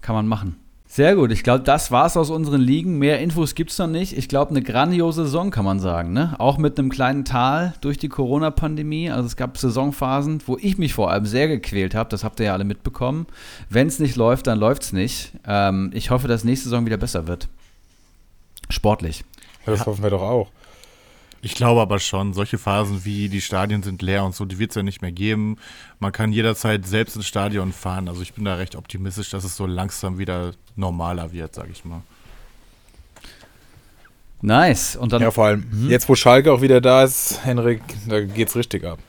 Kann 0.00 0.14
man 0.14 0.28
machen. 0.28 0.61
Sehr 0.94 1.16
gut, 1.16 1.32
ich 1.32 1.42
glaube, 1.42 1.64
das 1.64 1.90
war's 1.90 2.18
aus 2.18 2.28
unseren 2.28 2.60
Ligen. 2.60 2.98
Mehr 2.98 3.18
Infos 3.20 3.54
gibt's 3.54 3.78
noch 3.78 3.86
nicht. 3.86 4.14
Ich 4.14 4.28
glaube, 4.28 4.50
eine 4.50 4.60
grandiose 4.60 5.22
Saison 5.22 5.50
kann 5.50 5.64
man 5.64 5.80
sagen. 5.80 6.12
Ne? 6.12 6.34
Auch 6.38 6.58
mit 6.58 6.78
einem 6.78 6.90
kleinen 6.90 7.24
Tal 7.24 7.72
durch 7.80 7.96
die 7.96 8.10
Corona-Pandemie. 8.10 9.10
Also 9.10 9.24
es 9.24 9.36
gab 9.36 9.56
Saisonphasen, 9.56 10.42
wo 10.44 10.58
ich 10.60 10.76
mich 10.76 10.92
vor 10.92 11.10
allem 11.10 11.24
sehr 11.24 11.48
gequält 11.48 11.94
habe. 11.94 12.10
Das 12.10 12.24
habt 12.24 12.40
ihr 12.40 12.46
ja 12.46 12.52
alle 12.52 12.64
mitbekommen. 12.64 13.26
Wenn 13.70 13.86
es 13.86 14.00
nicht 14.00 14.16
läuft, 14.16 14.48
dann 14.48 14.58
läuft's 14.58 14.92
nicht. 14.92 15.32
Ähm, 15.46 15.90
ich 15.94 16.10
hoffe, 16.10 16.28
dass 16.28 16.44
nächste 16.44 16.68
Saison 16.68 16.84
wieder 16.84 16.98
besser 16.98 17.26
wird. 17.26 17.48
Sportlich. 18.68 19.24
Das 19.64 19.80
ja. 19.80 19.86
hoffen 19.86 20.02
wir 20.02 20.10
doch 20.10 20.20
auch. 20.20 20.50
Ich 21.44 21.56
glaube 21.56 21.80
aber 21.80 21.98
schon, 21.98 22.34
solche 22.34 22.56
Phasen 22.56 23.04
wie 23.04 23.28
die 23.28 23.40
Stadien 23.40 23.82
sind 23.82 24.00
leer 24.00 24.24
und 24.24 24.32
so, 24.32 24.44
die 24.44 24.60
wird 24.60 24.70
es 24.70 24.76
ja 24.76 24.84
nicht 24.84 25.02
mehr 25.02 25.10
geben. 25.10 25.56
Man 25.98 26.12
kann 26.12 26.32
jederzeit 26.32 26.86
selbst 26.86 27.16
ins 27.16 27.26
Stadion 27.26 27.72
fahren. 27.72 28.08
Also 28.08 28.22
ich 28.22 28.32
bin 28.34 28.44
da 28.44 28.54
recht 28.54 28.76
optimistisch, 28.76 29.30
dass 29.30 29.42
es 29.42 29.56
so 29.56 29.66
langsam 29.66 30.18
wieder 30.18 30.52
normaler 30.76 31.32
wird, 31.32 31.52
sage 31.52 31.70
ich 31.72 31.84
mal. 31.84 32.02
Nice. 34.40 34.94
Und 34.94 35.12
dann 35.12 35.20
Ja, 35.20 35.32
vor 35.32 35.46
allem 35.46 35.88
jetzt, 35.88 36.08
wo 36.08 36.14
Schalke 36.14 36.52
auch 36.52 36.62
wieder 36.62 36.80
da 36.80 37.02
ist, 37.02 37.40
Henrik, 37.44 37.82
da 38.08 38.20
geht's 38.20 38.54
richtig 38.54 38.84
ab. 38.84 39.00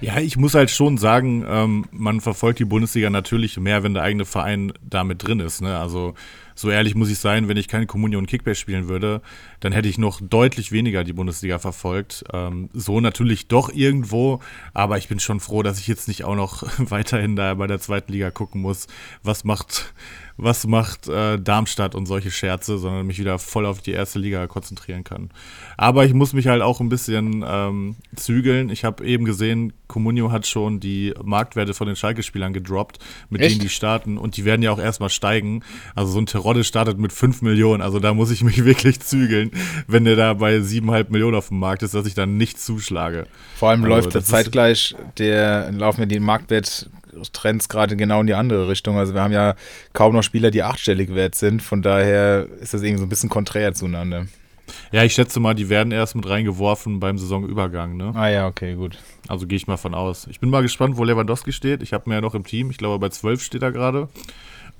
Ja, 0.00 0.18
ich 0.18 0.36
muss 0.36 0.54
halt 0.54 0.70
schon 0.70 0.98
sagen, 0.98 1.44
ähm, 1.48 1.86
man 1.90 2.20
verfolgt 2.20 2.60
die 2.60 2.64
Bundesliga 2.64 3.10
natürlich 3.10 3.56
mehr, 3.58 3.82
wenn 3.82 3.94
der 3.94 4.04
eigene 4.04 4.24
Verein 4.24 4.72
damit 4.82 5.26
drin 5.26 5.40
ist. 5.40 5.62
Ne? 5.62 5.76
Also 5.78 6.14
so 6.56 6.70
ehrlich 6.70 6.94
muss 6.94 7.10
ich 7.10 7.18
sein, 7.18 7.48
wenn 7.48 7.56
ich 7.56 7.68
keine 7.68 7.86
Communio 7.86 8.18
und 8.18 8.26
Kickbase 8.26 8.58
spielen 8.58 8.88
würde, 8.88 9.20
dann 9.60 9.72
hätte 9.72 9.88
ich 9.88 9.98
noch 9.98 10.20
deutlich 10.20 10.72
weniger 10.72 11.04
die 11.04 11.12
Bundesliga 11.12 11.58
verfolgt. 11.58 12.24
Ähm, 12.32 12.70
so 12.72 13.00
natürlich 13.00 13.46
doch 13.46 13.68
irgendwo, 13.72 14.40
aber 14.74 14.98
ich 14.98 15.08
bin 15.08 15.20
schon 15.20 15.38
froh, 15.38 15.62
dass 15.62 15.78
ich 15.78 15.86
jetzt 15.86 16.08
nicht 16.08 16.24
auch 16.24 16.34
noch 16.34 16.64
weiterhin 16.78 17.36
da 17.36 17.54
bei 17.54 17.66
der 17.66 17.78
zweiten 17.78 18.12
Liga 18.12 18.30
gucken 18.30 18.62
muss, 18.62 18.86
was 19.22 19.44
macht 19.44 19.92
was 20.36 20.66
macht 20.66 21.08
äh, 21.08 21.38
Darmstadt 21.38 21.94
und 21.94 22.06
solche 22.06 22.30
Scherze, 22.30 22.78
sondern 22.78 23.06
mich 23.06 23.18
wieder 23.18 23.38
voll 23.38 23.64
auf 23.64 23.80
die 23.80 23.92
erste 23.92 24.18
Liga 24.18 24.46
konzentrieren 24.46 25.02
kann. 25.02 25.30
Aber 25.76 26.04
ich 26.04 26.12
muss 26.12 26.32
mich 26.32 26.46
halt 26.46 26.62
auch 26.62 26.80
ein 26.80 26.88
bisschen 26.88 27.44
ähm, 27.46 27.96
zügeln. 28.16 28.68
Ich 28.68 28.84
habe 28.84 29.04
eben 29.04 29.24
gesehen, 29.24 29.72
Comunio 29.86 30.30
hat 30.30 30.46
schon 30.46 30.80
die 30.80 31.14
Marktwerte 31.22 31.74
von 31.74 31.86
den 31.86 31.96
Schalke-Spielern 31.96 32.52
gedroppt, 32.52 32.98
mit 33.30 33.40
Echt? 33.40 33.52
denen 33.52 33.60
die 33.62 33.68
starten 33.68 34.18
und 34.18 34.36
die 34.36 34.44
werden 34.44 34.62
ja 34.62 34.72
auch 34.72 34.78
erstmal 34.78 35.10
steigen. 35.10 35.62
Also 35.94 36.12
so 36.12 36.18
ein 36.18 36.26
Terodde 36.46 36.62
startet 36.62 36.96
mit 36.98 37.12
5 37.12 37.42
Millionen, 37.42 37.82
also 37.82 37.98
da 37.98 38.14
muss 38.14 38.30
ich 38.30 38.44
mich 38.44 38.64
wirklich 38.64 39.00
zügeln, 39.00 39.50
wenn 39.88 40.04
der 40.04 40.14
da 40.14 40.32
bei 40.34 40.58
7,5 40.58 41.06
Millionen 41.10 41.34
auf 41.36 41.48
dem 41.48 41.58
Markt 41.58 41.82
ist, 41.82 41.92
dass 41.92 42.06
ich 42.06 42.14
dann 42.14 42.36
nicht 42.36 42.60
zuschlage. 42.60 43.26
Vor 43.56 43.70
allem 43.70 43.82
Also, 43.82 43.96
läuft 43.96 44.14
ist- 44.14 44.28
zeitgleich, 44.28 44.94
der, 45.18 45.72
laufen 45.72 46.02
ja 46.02 46.06
die 46.06 46.20
Marktwerttrends 46.20 47.68
gerade 47.68 47.96
genau 47.96 48.20
in 48.20 48.28
die 48.28 48.34
andere 48.34 48.68
Richtung. 48.68 48.96
Also 48.96 49.12
wir 49.12 49.22
haben 49.22 49.32
ja 49.32 49.56
kaum 49.92 50.14
noch 50.14 50.22
Spieler, 50.22 50.52
die 50.52 50.62
achtstellig 50.62 51.12
wert 51.16 51.34
sind. 51.34 51.62
Von 51.62 51.82
daher 51.82 52.46
ist 52.60 52.72
das 52.74 52.82
irgendwie 52.82 53.00
so 53.00 53.06
ein 53.06 53.08
bisschen 53.08 53.28
konträr 53.28 53.74
zueinander. 53.74 54.26
Ja, 54.92 55.02
ich 55.02 55.14
schätze 55.14 55.40
mal, 55.40 55.54
die 55.54 55.68
werden 55.68 55.90
erst 55.90 56.14
mit 56.14 56.28
reingeworfen 56.28 57.00
beim 57.00 57.18
Saisonübergang, 57.18 57.96
ne? 57.96 58.12
Ah 58.14 58.28
ja, 58.28 58.46
okay, 58.46 58.74
gut. 58.74 58.98
Also 59.26 59.46
gehe 59.48 59.56
ich 59.56 59.66
mal 59.66 59.76
von 59.76 59.94
aus. 59.94 60.28
Ich 60.30 60.38
bin 60.38 60.50
mal 60.50 60.62
gespannt, 60.62 60.96
wo 60.96 61.02
Lewandowski 61.02 61.52
steht. 61.52 61.82
Ich 61.82 61.92
habe 61.92 62.08
mir 62.08 62.16
ja 62.16 62.20
noch 62.20 62.34
im 62.36 62.44
Team, 62.44 62.70
ich 62.70 62.78
glaube 62.78 63.00
bei 63.00 63.08
12 63.08 63.42
steht 63.42 63.62
er 63.62 63.72
gerade. 63.72 64.08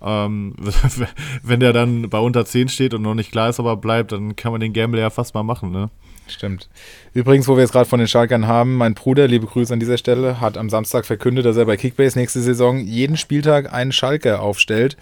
Ähm, 0.02 0.54
wenn 1.42 1.60
der 1.60 1.72
dann 1.72 2.08
bei 2.10 2.18
unter 2.18 2.44
10 2.44 2.68
steht 2.68 2.94
und 2.94 3.02
noch 3.02 3.14
nicht 3.14 3.32
klar 3.32 3.48
ist, 3.48 3.58
ob 3.58 3.66
er 3.66 3.76
bleibt, 3.76 4.12
dann 4.12 4.36
kann 4.36 4.52
man 4.52 4.60
den 4.60 4.72
Gamble 4.72 5.00
ja 5.00 5.10
fast 5.10 5.34
mal 5.34 5.42
machen, 5.42 5.70
ne? 5.70 5.90
Stimmt. 6.28 6.68
Übrigens, 7.14 7.46
wo 7.46 7.54
wir 7.54 7.62
jetzt 7.62 7.72
gerade 7.72 7.88
von 7.88 8.00
den 8.00 8.08
Schalkern 8.08 8.46
haben, 8.46 8.76
mein 8.76 8.94
Bruder, 8.94 9.28
liebe 9.28 9.46
Grüße 9.46 9.72
an 9.72 9.80
dieser 9.80 9.96
Stelle, 9.96 10.40
hat 10.40 10.58
am 10.58 10.68
Samstag 10.68 11.06
verkündet, 11.06 11.46
dass 11.46 11.56
er 11.56 11.66
bei 11.66 11.76
Kickbase 11.76 12.18
nächste 12.18 12.40
Saison 12.40 12.80
jeden 12.80 13.16
Spieltag 13.16 13.72
einen 13.72 13.92
Schalker 13.92 14.42
aufstellt. 14.42 14.96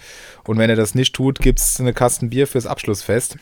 Und 0.45 0.59
wenn 0.59 0.69
er 0.69 0.77
das 0.77 0.95
nicht 0.95 1.15
tut, 1.15 1.39
gibt 1.39 1.61
es 1.61 1.81
eine 1.81 1.95
Kasten 1.95 2.29
Bier 2.29 2.47
fürs 2.47 2.67
Abschlussfest. 2.67 3.39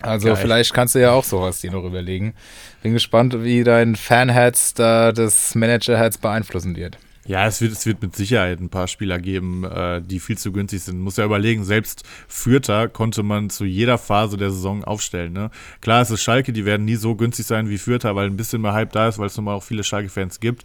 Also 0.00 0.28
Geil. 0.28 0.36
vielleicht 0.36 0.74
kannst 0.74 0.94
du 0.94 1.00
ja 1.00 1.12
auch 1.12 1.24
sowas 1.24 1.60
dir 1.60 1.70
noch 1.70 1.84
überlegen. 1.84 2.34
Bin 2.82 2.92
gespannt, 2.92 3.44
wie 3.44 3.62
dein 3.62 3.94
Fanherz 3.94 4.74
da 4.74 5.12
das 5.12 5.54
Managerherz 5.54 6.18
beeinflussen 6.18 6.76
wird. 6.76 6.98
Ja, 7.24 7.46
es 7.46 7.60
wird, 7.60 7.72
es 7.72 7.86
wird 7.86 8.02
mit 8.02 8.16
Sicherheit 8.16 8.60
ein 8.60 8.68
paar 8.68 8.88
Spieler 8.88 9.20
geben, 9.20 9.62
äh, 9.62 10.02
die 10.02 10.18
viel 10.18 10.36
zu 10.36 10.50
günstig 10.50 10.82
sind. 10.82 10.98
Muss 10.98 11.18
ja 11.18 11.24
überlegen, 11.24 11.62
selbst 11.62 12.02
Fürther 12.26 12.88
konnte 12.88 13.22
man 13.22 13.48
zu 13.48 13.64
jeder 13.64 13.96
Phase 13.96 14.36
der 14.36 14.50
Saison 14.50 14.82
aufstellen. 14.82 15.32
Ne? 15.32 15.50
Klar, 15.80 16.02
es 16.02 16.10
ist 16.10 16.22
Schalke, 16.22 16.52
die 16.52 16.64
werden 16.64 16.84
nie 16.84 16.96
so 16.96 17.14
günstig 17.14 17.46
sein 17.46 17.68
wie 17.68 17.78
Fürther, 17.78 18.16
weil 18.16 18.26
ein 18.26 18.36
bisschen 18.36 18.60
mehr 18.60 18.72
Hype 18.72 18.90
da 18.90 19.06
ist, 19.06 19.20
weil 19.20 19.26
es 19.26 19.36
nun 19.36 19.44
mal 19.44 19.54
auch 19.54 19.62
viele 19.62 19.84
Schalke-Fans 19.84 20.40
gibt. 20.40 20.64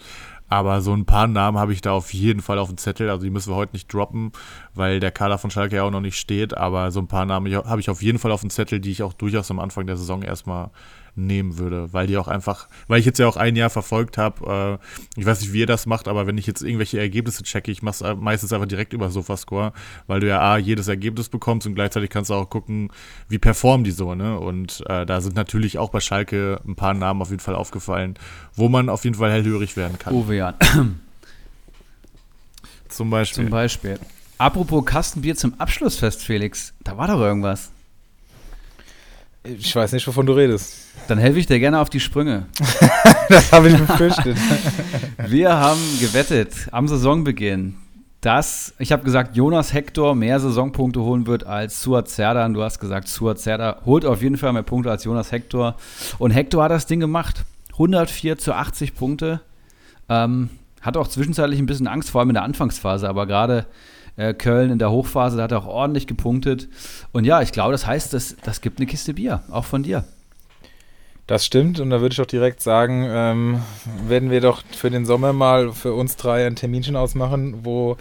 Aber 0.49 0.81
so 0.81 0.93
ein 0.95 1.05
paar 1.05 1.27
Namen 1.27 1.59
habe 1.59 1.73
ich 1.73 1.81
da 1.81 1.91
auf 1.91 2.13
jeden 2.13 2.41
Fall 2.41 2.57
auf 2.57 2.69
dem 2.69 2.77
Zettel. 2.77 3.09
Also 3.09 3.23
die 3.23 3.29
müssen 3.29 3.51
wir 3.51 3.55
heute 3.55 3.73
nicht 3.73 3.93
droppen, 3.93 4.31
weil 4.73 4.99
der 4.99 5.11
Kader 5.11 5.37
von 5.37 5.51
Schalke 5.51 5.75
ja 5.75 5.83
auch 5.83 5.91
noch 5.91 6.01
nicht 6.01 6.17
steht. 6.17 6.55
Aber 6.57 6.89
so 6.91 7.01
ein 7.01 7.07
paar 7.07 7.25
Namen 7.25 7.53
habe 7.53 7.81
ich 7.81 7.89
auf 7.89 8.01
jeden 8.01 8.17
Fall 8.17 8.31
auf 8.31 8.41
dem 8.41 8.49
Zettel, 8.49 8.79
die 8.79 8.91
ich 8.91 9.03
auch 9.03 9.13
durchaus 9.13 9.51
am 9.51 9.59
Anfang 9.59 9.85
der 9.85 9.97
Saison 9.97 10.23
erstmal 10.23 10.71
nehmen 11.17 11.57
würde, 11.57 11.91
weil 11.93 12.07
die 12.07 12.17
auch 12.17 12.27
einfach, 12.27 12.67
weil 12.87 12.99
ich 12.99 13.05
jetzt 13.05 13.19
ja 13.19 13.27
auch 13.27 13.37
ein 13.37 13.55
Jahr 13.55 13.69
verfolgt 13.69 14.17
habe, 14.17 14.79
äh, 15.15 15.19
ich 15.19 15.25
weiß 15.25 15.41
nicht, 15.41 15.53
wie 15.53 15.59
ihr 15.59 15.65
das 15.65 15.85
macht, 15.85 16.07
aber 16.07 16.27
wenn 16.27 16.37
ich 16.37 16.47
jetzt 16.47 16.61
irgendwelche 16.61 16.99
Ergebnisse 16.99 17.43
checke, 17.43 17.71
ich 17.71 17.81
mache 17.81 18.03
es 18.03 18.15
meistens 18.17 18.53
einfach 18.53 18.67
direkt 18.67 18.93
über 18.93 19.09
Sofascore, 19.09 19.73
weil 20.05 20.19
du 20.19 20.27
ja 20.27 20.39
A, 20.39 20.57
jedes 20.57 20.87
Ergebnis 20.87 21.29
bekommst 21.29 21.67
und 21.67 21.75
gleichzeitig 21.75 22.09
kannst 22.09 22.29
du 22.29 22.35
auch 22.35 22.49
gucken, 22.49 22.89
wie 23.29 23.39
performen 23.39 23.83
die 23.83 23.91
so, 23.91 24.15
ne? 24.15 24.39
Und 24.39 24.83
äh, 24.87 25.05
da 25.05 25.21
sind 25.21 25.35
natürlich 25.35 25.77
auch 25.77 25.89
bei 25.89 25.99
Schalke 25.99 26.61
ein 26.67 26.75
paar 26.75 26.93
Namen 26.93 27.21
auf 27.21 27.29
jeden 27.29 27.41
Fall 27.41 27.55
aufgefallen, 27.55 28.15
wo 28.53 28.69
man 28.69 28.89
auf 28.89 29.03
jeden 29.03 29.15
Fall 29.15 29.31
hellhörig 29.31 29.75
werden 29.75 29.97
kann. 29.97 30.13
Uwe 30.13 30.35
Jan. 30.37 30.55
Zum 32.89 33.09
Beispiel. 33.09 33.43
Zum 33.43 33.51
Beispiel. 33.51 33.99
Apropos 34.37 34.85
Kastenbier 34.85 35.35
zum 35.35 35.59
Abschlussfest, 35.59 36.23
Felix. 36.23 36.73
Da 36.83 36.97
war 36.97 37.07
doch 37.07 37.19
irgendwas. 37.19 37.71
Ich 39.55 39.75
weiß 39.75 39.93
nicht, 39.93 40.05
wovon 40.07 40.25
du 40.25 40.33
redest. 40.33 40.75
Dann 41.07 41.17
helfe 41.17 41.39
ich 41.39 41.45
dir 41.45 41.59
gerne 41.59 41.79
auf 41.79 41.89
die 41.89 41.99
Sprünge. 41.99 42.45
Das 43.29 43.51
habe 43.51 43.67
ich 43.67 43.77
befürchtet. 43.77 44.37
Wir 45.27 45.49
haben 45.49 45.81
gewettet 45.99 46.53
am 46.71 46.87
Saisonbeginn, 46.87 47.75
dass, 48.21 48.73
ich 48.79 48.93
habe 48.93 49.03
gesagt, 49.03 49.35
Jonas 49.35 49.73
Hector 49.73 50.15
mehr 50.15 50.39
Saisonpunkte 50.39 51.01
holen 51.01 51.27
wird 51.27 51.45
als 51.45 51.81
Suat 51.81 52.07
Serdar. 52.07 52.47
Du 52.47 52.63
hast 52.63 52.79
gesagt, 52.79 53.09
Suat 53.09 53.39
Serdar 53.39 53.81
holt 53.85 54.05
auf 54.05 54.21
jeden 54.21 54.37
Fall 54.37 54.53
mehr 54.53 54.63
Punkte 54.63 54.91
als 54.91 55.03
Jonas 55.03 55.33
Hector. 55.33 55.75
Und 56.19 56.31
Hector 56.31 56.63
hat 56.63 56.71
das 56.71 56.85
Ding 56.85 57.01
gemacht. 57.01 57.43
104 57.73 58.37
zu 58.37 58.53
80 58.53 58.95
Punkte. 58.95 59.41
Ähm, 60.07 60.49
hat 60.81 60.95
auch 60.95 61.09
zwischenzeitlich 61.09 61.59
ein 61.59 61.65
bisschen 61.65 61.87
Angst, 61.87 62.09
vor 62.09 62.21
allem 62.21 62.29
in 62.29 62.35
der 62.35 62.43
Anfangsphase, 62.43 63.09
aber 63.09 63.27
gerade 63.27 63.65
äh, 64.17 64.33
Köln 64.33 64.71
in 64.71 64.79
der 64.79 64.91
Hochphase, 64.91 65.37
da 65.37 65.43
hat 65.43 65.51
er 65.51 65.59
auch 65.59 65.67
ordentlich 65.67 66.07
gepunktet. 66.07 66.67
Und 67.13 67.23
ja, 67.23 67.41
ich 67.41 67.53
glaube, 67.53 67.71
das 67.71 67.87
heißt, 67.87 68.13
das, 68.13 68.35
das 68.43 68.61
gibt 68.61 68.79
eine 68.79 68.87
Kiste 68.87 69.13
Bier, 69.13 69.43
auch 69.49 69.65
von 69.65 69.83
dir. 69.83 70.03
Das 71.27 71.45
stimmt 71.45 71.81
und 71.81 71.89
da 71.89 71.99
würde 71.99 72.13
ich 72.13 72.21
auch 72.21 72.25
direkt 72.25 72.61
sagen, 72.61 73.05
ähm, 73.05 73.61
werden 74.07 74.31
wir 74.31 74.39
doch 74.39 74.63
für 74.71 74.89
den 74.89 75.05
Sommer 75.05 75.33
mal 75.33 75.73
für 75.73 75.93
uns 75.93 76.15
drei 76.15 76.47
ein 76.47 76.55
Terminchen 76.55 76.95
ausmachen, 76.95 77.65
wo 77.65 77.97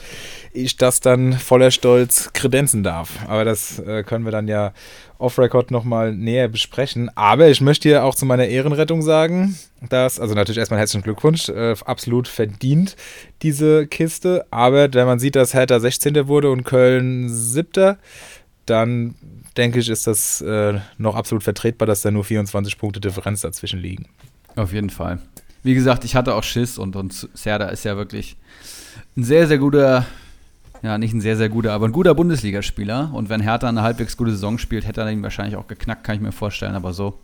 ich 0.53 0.77
das 0.77 1.01
dann 1.01 1.33
voller 1.33 1.73
Stolz 1.73 2.33
kredenzen 2.35 2.85
darf. 2.85 3.19
Aber 3.27 3.45
das 3.45 3.81
äh, 3.81 4.05
können 4.05 4.25
wir 4.25 4.31
dann 4.31 4.47
ja 4.47 4.73
off-Record 5.19 5.73
nochmal 5.73 6.15
näher 6.15 6.47
besprechen. 6.47 7.11
Aber 7.17 7.49
ich 7.49 7.61
möchte 7.61 7.89
hier 7.89 8.05
auch 8.05 8.15
zu 8.15 8.27
meiner 8.27 8.47
Ehrenrettung 8.47 9.03
sagen, 9.03 9.59
dass, 9.89 10.21
also 10.21 10.35
natürlich 10.35 10.59
erstmal 10.59 10.79
herzlichen 10.79 11.03
Glückwunsch, 11.03 11.49
äh, 11.49 11.75
absolut 11.85 12.29
verdient 12.29 12.95
diese 13.43 13.89
Kiste. 13.89 14.47
Aber 14.53 14.95
wenn 14.95 15.07
man 15.07 15.19
sieht, 15.19 15.35
dass 15.35 15.53
Hertha 15.53 15.81
16. 15.81 16.29
wurde 16.29 16.53
und 16.53 16.63
Köln 16.63 17.29
7., 17.29 17.97
dann 18.67 19.15
denke 19.57 19.79
ich, 19.79 19.89
ist 19.89 20.07
das 20.07 20.41
äh, 20.41 20.79
noch 20.99 21.15
absolut 21.15 21.43
vertretbar, 21.43 21.87
dass 21.87 22.03
da 22.03 22.11
nur 22.11 22.25
24 22.25 22.79
Punkte 22.79 23.01
Differenz 23.01 23.41
dazwischen 23.41 23.81
liegen. 23.81 24.09
Auf 24.55 24.73
jeden 24.73 24.91
Fall. 24.91 25.19
Wie 25.63 25.75
gesagt, 25.75 26.05
ich 26.05 26.15
hatte 26.15 26.35
auch 26.35 26.43
Schiss 26.43 26.79
und, 26.79 26.97
und 26.97 27.29
Serda 27.35 27.69
ist 27.69 27.85
ja 27.85 27.97
wirklich 27.97 28.37
ein 29.17 29.25
sehr, 29.25 29.49
sehr 29.49 29.59
guter, 29.59 30.07
ja, 30.83 30.99
nicht 30.99 31.13
ein 31.13 31.21
sehr, 31.21 31.37
sehr 31.37 31.49
guter, 31.49 31.73
aber 31.73 31.87
ein 31.89 31.93
guter 31.93 32.15
Bundesligaspieler. 32.15 33.11
Und 33.13 33.29
wenn 33.29 33.41
Hertha 33.41 33.69
eine 33.69 33.83
halbwegs 33.83 34.17
gute 34.17 34.31
Saison 34.31 34.59
spielt, 34.59 34.87
hätte 34.87 35.01
er 35.01 35.11
ihn 35.11 35.23
wahrscheinlich 35.23 35.57
auch 35.57 35.67
geknackt, 35.67 36.05
kann 36.05 36.17
ich 36.17 36.23
mir 36.23 36.33
vorstellen. 36.33 36.75
Aber 36.75 36.93
so. 36.93 37.19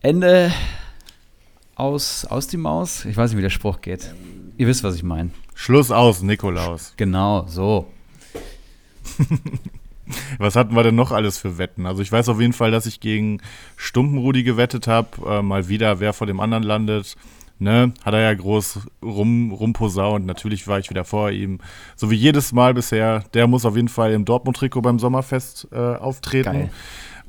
Ende 0.00 0.52
aus, 1.74 2.24
aus 2.24 2.46
die 2.46 2.56
Maus. 2.56 3.04
Ich 3.04 3.16
weiß 3.16 3.30
nicht, 3.30 3.38
wie 3.38 3.42
der 3.42 3.50
Spruch 3.50 3.80
geht. 3.80 4.14
Ihr 4.56 4.66
wisst, 4.66 4.82
was 4.82 4.94
ich 4.94 5.02
meine. 5.02 5.30
Schluss 5.54 5.90
aus, 5.90 6.22
Nikolaus. 6.22 6.94
Genau, 6.96 7.46
so. 7.46 7.86
Was 10.38 10.56
hatten 10.56 10.74
wir 10.74 10.82
denn 10.82 10.94
noch 10.94 11.12
alles 11.12 11.38
für 11.38 11.58
Wetten? 11.58 11.86
Also 11.86 12.02
ich 12.02 12.10
weiß 12.10 12.28
auf 12.28 12.40
jeden 12.40 12.52
Fall, 12.52 12.70
dass 12.70 12.86
ich 12.86 13.00
gegen 13.00 13.40
Stumpenrudi 13.76 14.42
gewettet 14.42 14.86
habe. 14.86 15.08
Äh, 15.26 15.42
mal 15.42 15.68
wieder, 15.68 16.00
wer 16.00 16.12
vor 16.12 16.26
dem 16.26 16.40
anderen 16.40 16.62
landet. 16.64 17.16
Ne? 17.58 17.92
Hat 18.02 18.14
er 18.14 18.20
ja 18.20 18.32
groß 18.32 18.80
rum, 19.02 19.52
rumposaunt. 19.52 20.24
Natürlich 20.24 20.66
war 20.66 20.78
ich 20.78 20.88
wieder 20.88 21.04
vor 21.04 21.30
ihm. 21.30 21.58
So 21.94 22.10
wie 22.10 22.16
jedes 22.16 22.52
Mal 22.52 22.72
bisher. 22.72 23.24
Der 23.34 23.46
muss 23.46 23.66
auf 23.66 23.76
jeden 23.76 23.88
Fall 23.88 24.12
im 24.12 24.24
Dortmund-Trikot 24.24 24.80
beim 24.80 24.98
Sommerfest 24.98 25.68
äh, 25.70 25.76
auftreten. 25.76 26.52
Geil. 26.52 26.70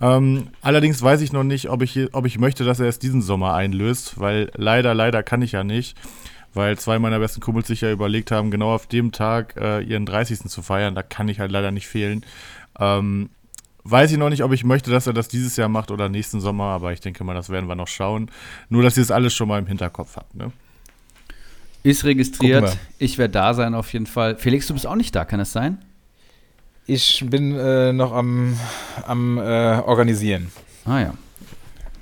Ähm, 0.02 0.48
allerdings 0.62 1.02
weiß 1.02 1.22
ich 1.22 1.32
noch 1.32 1.44
nicht, 1.44 1.70
ob 1.70 1.84
ich, 1.84 2.14
ob 2.14 2.26
ich 2.26 2.40
möchte, 2.40 2.64
dass 2.64 2.80
er 2.80 2.88
es 2.88 2.98
diesen 2.98 3.22
Sommer 3.22 3.54
einlöst, 3.54 4.20
weil 4.20 4.52
leider, 4.56 4.96
leider 4.96 5.22
kann 5.22 5.44
ich 5.44 5.52
ja 5.52 5.64
nicht, 5.64 5.96
weil 6.56 6.78
zwei 6.80 6.98
meiner 6.98 7.20
besten 7.20 7.40
Kumpels 7.40 7.68
sich 7.68 7.82
ja 7.82 7.92
überlegt 7.92 8.32
haben, 8.32 8.50
genau 8.50 8.74
auf 8.74 8.88
dem 8.88 9.12
Tag 9.12 9.56
äh, 9.58 9.82
ihren 9.82 10.08
30. 10.08 10.50
zu 10.50 10.62
feiern. 10.64 10.96
Da 10.96 11.04
kann 11.04 11.30
ich 11.30 11.40
halt 11.40 11.52
leider 11.52 11.72
nicht 11.72 11.88
fehlen. 11.88 12.26
Ähm, 12.82 13.30
weiß 13.84 14.12
ich 14.12 14.18
noch 14.18 14.30
nicht, 14.30 14.44
ob 14.44 14.52
ich 14.52 14.64
möchte, 14.64 14.92
dass 14.92 15.08
er 15.08 15.14
das 15.14 15.28
dieses 15.28 15.56
Jahr 15.56 15.70
macht 15.70 15.92
oder 15.92 16.10
nächsten 16.10 16.42
Sommer, 16.42 16.66
aber 16.66 16.92
ich 16.94 17.00
denke 17.00 17.24
mal, 17.24 17.34
das 17.34 17.50
werden 17.50 17.68
wir 17.70 17.76
noch 17.76 17.88
schauen. 17.88 18.30
Nur, 18.70 18.84
dass 18.84 18.98
ihr 18.98 19.04
es 19.04 19.12
alles 19.12 19.34
schon 19.34 19.48
mal 19.48 19.60
im 19.60 19.68
Hinterkopf 19.68 20.16
habt. 20.18 20.36
Ne? 20.36 20.52
Ist 21.84 22.04
registriert. 22.04 22.78
Ich 23.00 23.18
werde 23.18 23.32
da 23.34 23.54
sein 23.54 23.74
auf 23.74 23.92
jeden 23.94 24.06
Fall. 24.06 24.36
Felix, 24.38 24.68
du 24.68 24.74
bist 24.74 24.86
auch 24.86 24.96
nicht 24.96 25.16
da, 25.16 25.26
kann 25.26 25.40
es 25.40 25.52
sein? 25.52 25.78
Ich 26.86 27.24
bin 27.28 27.56
äh, 27.56 27.94
noch 27.94 28.12
am, 28.12 28.58
am 29.08 29.38
äh, 29.38 29.42
Organisieren. 29.42 30.52
Ah 30.86 31.00
ja. 31.00 31.14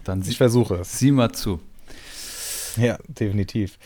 Dann 0.03 0.21
Ich 0.21 0.27
sie, 0.27 0.35
versuche 0.35 0.75
es. 0.75 0.97
sieh 0.97 1.11
mal 1.11 1.31
zu. 1.31 1.59
Ja, 2.77 2.97
definitiv. 3.07 3.77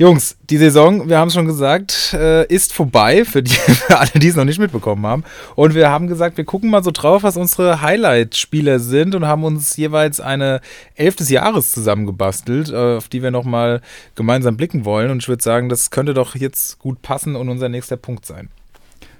Jungs, 0.00 0.36
die 0.48 0.58
Saison, 0.58 1.08
wir 1.08 1.18
haben 1.18 1.26
es 1.26 1.34
schon 1.34 1.46
gesagt, 1.46 2.14
äh, 2.14 2.46
ist 2.46 2.72
vorbei 2.72 3.24
für, 3.24 3.42
die, 3.42 3.50
für 3.54 3.98
alle, 3.98 4.12
die 4.14 4.28
es 4.28 4.36
noch 4.36 4.44
nicht 4.44 4.60
mitbekommen 4.60 5.04
haben. 5.04 5.24
Und 5.56 5.74
wir 5.74 5.90
haben 5.90 6.06
gesagt, 6.06 6.36
wir 6.36 6.44
gucken 6.44 6.70
mal 6.70 6.84
so 6.84 6.92
drauf, 6.92 7.24
was 7.24 7.36
unsere 7.36 7.82
Highlight-Spieler 7.82 8.78
sind 8.78 9.16
und 9.16 9.26
haben 9.26 9.42
uns 9.42 9.76
jeweils 9.76 10.20
eine 10.20 10.60
Elf 10.94 11.16
des 11.16 11.30
Jahres 11.30 11.72
zusammengebastelt, 11.72 12.70
äh, 12.70 12.96
auf 12.96 13.08
die 13.08 13.24
wir 13.24 13.32
nochmal 13.32 13.80
gemeinsam 14.14 14.56
blicken 14.56 14.84
wollen. 14.84 15.10
Und 15.10 15.24
ich 15.24 15.28
würde 15.28 15.42
sagen, 15.42 15.68
das 15.68 15.90
könnte 15.90 16.14
doch 16.14 16.36
jetzt 16.36 16.78
gut 16.78 17.02
passen 17.02 17.34
und 17.34 17.48
unser 17.48 17.68
nächster 17.68 17.96
Punkt 17.96 18.24
sein. 18.24 18.50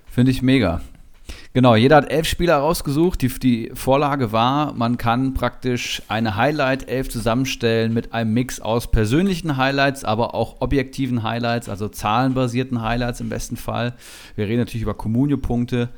Finde 0.09 0.31
ich 0.31 0.43
mega. 0.43 0.81
Genau, 1.59 1.75
jeder 1.75 1.97
hat 1.97 2.13
elf 2.13 2.29
Spieler 2.29 2.59
rausgesucht. 2.59 3.21
Die, 3.21 3.37
die 3.37 3.73
Vorlage 3.75 4.31
war, 4.31 4.75
man 4.75 4.97
kann 4.97 5.35
praktisch 5.35 6.03
eine 6.07 6.37
Highlight-Elf 6.37 7.09
zusammenstellen 7.09 7.93
mit 7.93 8.13
einem 8.13 8.33
Mix 8.33 8.61
aus 8.61 8.93
persönlichen 8.93 9.57
Highlights, 9.57 10.05
aber 10.05 10.37
auch 10.37 10.61
objektiven 10.61 11.25
Highlights, 11.25 11.69
also 11.69 11.89
zahlenbasierten 11.89 12.81
Highlights 12.81 13.19
im 13.19 13.29
besten 13.29 13.57
Fall. 13.57 13.97
Wir 14.37 14.47
reden 14.47 14.61
natürlich 14.61 14.85
über 14.85 14.95
Kommunio-Punkte. 14.95 15.89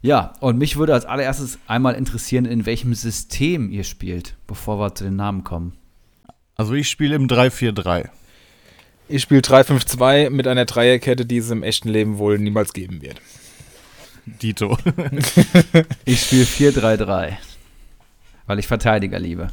Ja, 0.00 0.34
und 0.38 0.58
mich 0.58 0.76
würde 0.76 0.94
als 0.94 1.06
allererstes 1.06 1.58
einmal 1.66 1.94
interessieren, 1.94 2.44
in 2.44 2.64
welchem 2.64 2.94
System 2.94 3.72
ihr 3.72 3.82
spielt, 3.82 4.36
bevor 4.46 4.78
wir 4.78 4.94
zu 4.94 5.02
den 5.02 5.16
Namen 5.16 5.42
kommen. 5.42 5.72
Also 6.54 6.72
ich 6.74 6.88
spiele 6.88 7.16
im 7.16 7.26
3-4-3. 7.26 8.10
Ich 9.08 9.22
spiele 9.22 9.40
3-5-2 9.40 10.30
mit 10.30 10.46
einer 10.46 10.66
Dreierkette, 10.66 11.26
die 11.26 11.38
es 11.38 11.50
im 11.50 11.64
echten 11.64 11.88
Leben 11.88 12.18
wohl 12.18 12.38
niemals 12.38 12.72
geben 12.72 13.02
wird. 13.02 13.20
Dito. 14.26 14.78
ich 16.04 16.22
spiele 16.22 16.44
4-3-3, 16.44 17.32
weil 18.46 18.58
ich 18.58 18.66
Verteidiger 18.66 19.18
liebe. 19.18 19.48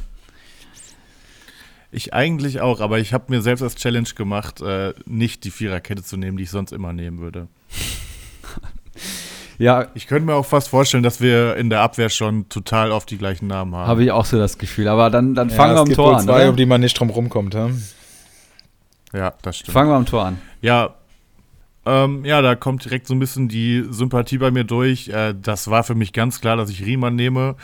Ich 1.94 2.14
eigentlich 2.14 2.62
auch, 2.62 2.80
aber 2.80 2.98
ich 2.98 3.12
habe 3.12 3.24
mir 3.28 3.42
selbst 3.42 3.60
als 3.60 3.74
Challenge 3.74 4.08
gemacht, 4.16 4.62
äh, 4.62 4.94
nicht 5.04 5.44
die 5.44 5.50
Viererkette 5.50 6.02
zu 6.02 6.16
nehmen, 6.16 6.38
die 6.38 6.44
ich 6.44 6.50
sonst 6.50 6.72
immer 6.72 6.94
nehmen 6.94 7.20
würde. 7.20 7.48
ja. 9.58 9.88
Ich 9.92 10.06
könnte 10.06 10.24
mir 10.24 10.34
auch 10.34 10.46
fast 10.46 10.68
vorstellen, 10.68 11.02
dass 11.02 11.20
wir 11.20 11.56
in 11.56 11.68
der 11.68 11.82
Abwehr 11.82 12.08
schon 12.08 12.48
total 12.48 12.92
oft 12.92 13.10
die 13.10 13.18
gleichen 13.18 13.46
Namen 13.46 13.74
haben. 13.74 13.86
Habe 13.86 14.04
ich 14.04 14.10
auch 14.10 14.24
so 14.24 14.38
das 14.38 14.56
Gefühl. 14.56 14.88
Aber 14.88 15.10
dann, 15.10 15.34
dann 15.34 15.50
ja, 15.50 15.54
fangen 15.54 15.74
wir 15.74 15.80
am 15.80 15.92
Tor 15.92 16.16
an. 16.16 16.24
Zwei, 16.24 16.42
oder? 16.42 16.50
um 16.50 16.56
die 16.56 16.64
man 16.64 16.80
nicht 16.80 16.98
drum 16.98 17.10
rumkommt. 17.10 17.52
Ja? 17.52 17.68
ja, 19.12 19.34
das 19.42 19.58
stimmt. 19.58 19.74
Fangen 19.74 19.90
wir 19.90 19.96
am 19.96 20.06
Tor 20.06 20.24
an. 20.24 20.38
Ja, 20.62 20.94
ähm, 21.84 22.24
ja, 22.24 22.42
da 22.42 22.54
kommt 22.54 22.84
direkt 22.84 23.06
so 23.06 23.14
ein 23.14 23.18
bisschen 23.18 23.48
die 23.48 23.84
Sympathie 23.90 24.38
bei 24.38 24.50
mir 24.50 24.64
durch. 24.64 25.08
Äh, 25.08 25.34
das 25.40 25.68
war 25.68 25.82
für 25.82 25.94
mich 25.94 26.12
ganz 26.12 26.40
klar, 26.40 26.56
dass 26.56 26.70
ich 26.70 26.84
Riemann 26.84 27.16
nehme. 27.16 27.56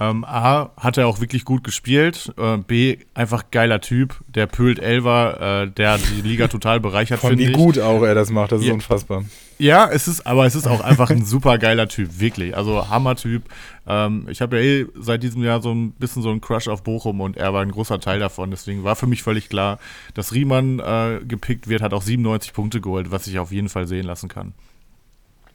Ähm, 0.00 0.24
A, 0.24 0.70
hat 0.76 0.98
er 0.98 1.06
auch 1.06 1.20
wirklich 1.20 1.44
gut 1.44 1.62
gespielt. 1.62 2.32
Äh, 2.36 2.56
B, 2.58 2.98
einfach 3.14 3.50
geiler 3.52 3.80
Typ. 3.80 4.16
Der 4.26 4.46
pölt 4.46 4.80
Elver, 4.80 5.62
äh, 5.64 5.70
der 5.70 5.98
die 5.98 6.20
Liga 6.20 6.48
total 6.48 6.80
bereichert, 6.80 7.20
finde 7.20 7.44
ich. 7.44 7.50
Wie 7.50 7.52
gut 7.52 7.78
auch 7.78 8.02
er 8.02 8.16
das 8.16 8.30
macht, 8.30 8.50
das 8.50 8.60
ist 8.62 8.66
ja. 8.66 8.74
unfassbar. 8.74 9.24
Ja, 9.58 9.88
es 9.88 10.08
ist, 10.08 10.26
aber 10.26 10.46
es 10.46 10.56
ist 10.56 10.66
auch 10.66 10.80
einfach 10.80 11.10
ein 11.10 11.24
super 11.24 11.58
geiler 11.58 11.86
Typ, 11.86 12.18
wirklich. 12.18 12.56
Also 12.56 12.88
Hammer-Typ. 12.88 13.44
Ähm, 13.86 14.26
ich 14.28 14.40
habe 14.40 14.56
ja 14.58 14.62
eh 14.62 14.86
seit 14.98 15.22
diesem 15.22 15.44
Jahr 15.44 15.62
so 15.62 15.72
ein 15.72 15.92
bisschen 15.92 16.22
so 16.22 16.30
einen 16.30 16.40
Crush 16.40 16.66
auf 16.66 16.82
Bochum 16.82 17.20
und 17.20 17.36
er 17.36 17.52
war 17.54 17.62
ein 17.62 17.70
großer 17.70 18.00
Teil 18.00 18.18
davon. 18.18 18.50
Deswegen 18.50 18.82
war 18.82 18.96
für 18.96 19.06
mich 19.06 19.22
völlig 19.22 19.48
klar, 19.48 19.78
dass 20.14 20.32
Riemann 20.32 20.80
äh, 20.80 21.20
gepickt 21.24 21.68
wird, 21.68 21.82
hat 21.82 21.94
auch 21.94 22.02
97 22.02 22.52
Punkte 22.52 22.80
geholt, 22.80 23.12
was 23.12 23.28
ich 23.28 23.38
auf 23.38 23.52
jeden 23.52 23.68
Fall 23.68 23.86
sehen 23.86 24.06
lassen 24.06 24.28
kann. 24.28 24.54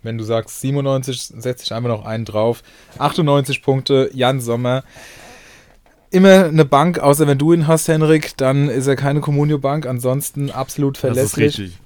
Wenn 0.03 0.17
du 0.17 0.23
sagst 0.23 0.61
97, 0.61 1.21
setze 1.39 1.63
ich 1.63 1.73
einfach 1.73 1.89
noch 1.89 2.05
einen 2.05 2.25
drauf. 2.25 2.63
98 2.97 3.61
Punkte, 3.61 4.09
Jan 4.13 4.39
Sommer. 4.39 4.83
Immer 6.11 6.45
eine 6.45 6.65
Bank, 6.65 6.99
außer 6.99 7.27
wenn 7.27 7.37
du 7.37 7.53
ihn 7.53 7.67
hast, 7.67 7.87
Henrik, 7.87 8.35
dann 8.37 8.69
ist 8.69 8.87
er 8.87 8.95
keine 8.95 9.19
Communio-Bank. 9.19 9.85
Ansonsten 9.85 10.49
absolut 10.49 10.97
verlässlich. 10.97 11.47
Das 11.47 11.55
ist 11.55 11.59
richtig. 11.59 11.79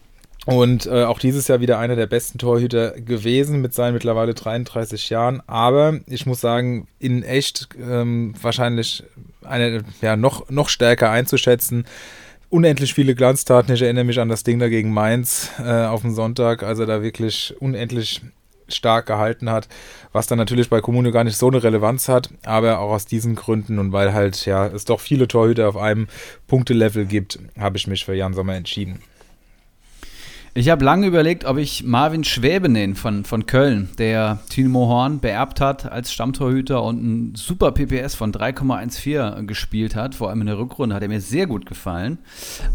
Und 0.45 0.87
äh, 0.87 1.03
auch 1.05 1.19
dieses 1.19 1.47
Jahr 1.47 1.61
wieder 1.61 1.79
einer 1.79 1.95
der 1.95 2.07
besten 2.07 2.37
Torhüter 2.37 2.91
gewesen 2.91 3.61
mit 3.61 3.73
seinen 3.73 3.93
mittlerweile 3.93 4.33
33 4.33 5.09
Jahren. 5.09 5.41
Aber 5.47 5.99
ich 6.07 6.25
muss 6.25 6.41
sagen, 6.41 6.87
in 6.99 7.23
echt 7.23 7.69
ähm, 7.79 8.33
wahrscheinlich 8.41 9.03
eine, 9.43 9.83
ja, 10.01 10.17
noch, 10.17 10.49
noch 10.49 10.69
stärker 10.69 11.09
einzuschätzen 11.11 11.85
unendlich 12.53 12.93
viele 12.93 13.15
Glanztaten. 13.15 13.73
Ich 13.73 13.81
erinnere 13.81 14.03
mich 14.03 14.19
an 14.19 14.29
das 14.29 14.43
Ding 14.43 14.59
da 14.59 14.69
gegen 14.69 14.93
Mainz 14.93 15.49
äh, 15.59 15.85
auf 15.85 16.01
dem 16.01 16.13
Sonntag, 16.13 16.61
als 16.61 16.77
er 16.77 16.85
da 16.85 17.01
wirklich 17.01 17.55
unendlich 17.59 18.21
stark 18.67 19.07
gehalten 19.07 19.49
hat, 19.49 19.67
was 20.13 20.27
dann 20.27 20.37
natürlich 20.37 20.69
bei 20.69 20.79
Kommune 20.79 21.11
gar 21.11 21.23
nicht 21.23 21.35
so 21.35 21.47
eine 21.47 21.63
Relevanz 21.63 22.07
hat, 22.07 22.29
aber 22.45 22.79
auch 22.79 22.91
aus 22.91 23.05
diesen 23.05 23.35
Gründen 23.35 23.79
und 23.79 23.91
weil 23.91 24.13
halt 24.13 24.45
ja 24.45 24.67
es 24.67 24.85
doch 24.85 24.99
viele 24.99 25.27
Torhüter 25.27 25.67
auf 25.67 25.77
einem 25.77 26.07
Punktelevel 26.47 27.05
gibt, 27.05 27.39
habe 27.59 27.77
ich 27.77 27.87
mich 27.87 28.05
für 28.05 28.13
Jan 28.13 28.33
Sommer 28.33 28.55
entschieden. 28.55 29.01
Ich 30.55 30.69
habe 30.69 30.85
lange 30.85 31.07
überlegt, 31.07 31.45
ob 31.45 31.57
ich 31.57 31.83
Marvin 31.83 32.23
Schwäbe 32.23 32.69
nenne 32.69 32.93
von, 32.93 33.25
von 33.25 33.47
Köln, 33.47 33.89
der 33.97 34.37
Timo 34.49 34.87
Horn 34.87 35.19
beerbt 35.19 35.59
hat 35.59 35.91
als 35.91 36.13
Stammtorhüter 36.13 36.83
und 36.83 37.03
ein 37.03 37.35
super 37.35 37.71
PPS 37.71 38.13
von 38.13 38.31
3,14 38.31 39.47
gespielt 39.47 39.95
hat. 39.95 40.13
Vor 40.13 40.29
allem 40.29 40.41
in 40.41 40.47
der 40.47 40.59
Rückrunde 40.59 40.93
hat 40.93 41.01
er 41.01 41.09
mir 41.09 41.21
sehr 41.21 41.47
gut 41.47 41.65
gefallen. 41.65 42.19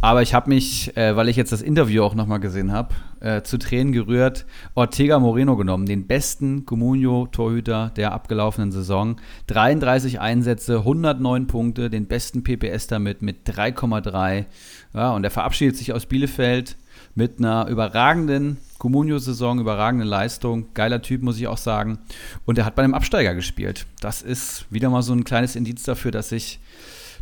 Aber 0.00 0.22
ich 0.22 0.34
habe 0.34 0.48
mich, 0.48 0.96
äh, 0.96 1.14
weil 1.14 1.28
ich 1.28 1.36
jetzt 1.36 1.52
das 1.52 1.62
Interview 1.62 2.02
auch 2.02 2.16
nochmal 2.16 2.40
gesehen 2.40 2.72
habe, 2.72 2.96
äh, 3.20 3.42
zu 3.42 3.58
Tränen 3.58 3.92
gerührt, 3.92 4.44
Ortega 4.74 5.20
Moreno 5.20 5.56
genommen, 5.56 5.86
den 5.86 6.08
besten 6.08 6.66
Comunio-Torhüter 6.66 7.92
der 7.94 8.10
abgelaufenen 8.10 8.72
Saison. 8.72 9.20
33 9.46 10.18
Einsätze, 10.18 10.78
109 10.78 11.46
Punkte, 11.46 11.90
den 11.90 12.06
besten 12.06 12.42
PPS 12.42 12.88
damit 12.88 13.22
mit 13.22 13.48
3,3. 13.48 14.46
Ja, 14.94 15.12
und 15.12 15.22
er 15.22 15.30
verabschiedet 15.30 15.76
sich 15.76 15.92
aus 15.92 16.06
Bielefeld 16.06 16.76
mit 17.18 17.40
einer 17.40 17.66
überragenden 17.66 18.58
Comunio-Saison, 18.78 19.58
überragenden 19.58 20.06
Leistung. 20.06 20.68
Geiler 20.72 21.02
Typ, 21.02 21.20
muss 21.20 21.36
ich 21.36 21.48
auch 21.48 21.58
sagen. 21.58 21.98
Und 22.46 22.58
er 22.58 22.64
hat 22.64 22.76
bei 22.76 22.84
einem 22.84 22.94
Absteiger 22.94 23.34
gespielt. 23.34 23.86
Das 24.00 24.22
ist 24.22 24.66
wieder 24.70 24.88
mal 24.88 25.02
so 25.02 25.14
ein 25.14 25.24
kleines 25.24 25.56
Indiz 25.56 25.82
dafür, 25.82 26.12
dass 26.12 26.28
sich 26.28 26.60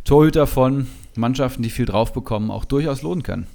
Torhüter 0.03 0.45
von 0.45 0.85
Mannschaften, 1.15 1.63
die 1.63 1.71
viel 1.71 1.87
drauf 1.87 2.13
bekommen, 2.13 2.51
auch 2.51 2.63
durchaus 2.63 3.01
lohnen 3.01 3.23
können. 3.23 3.47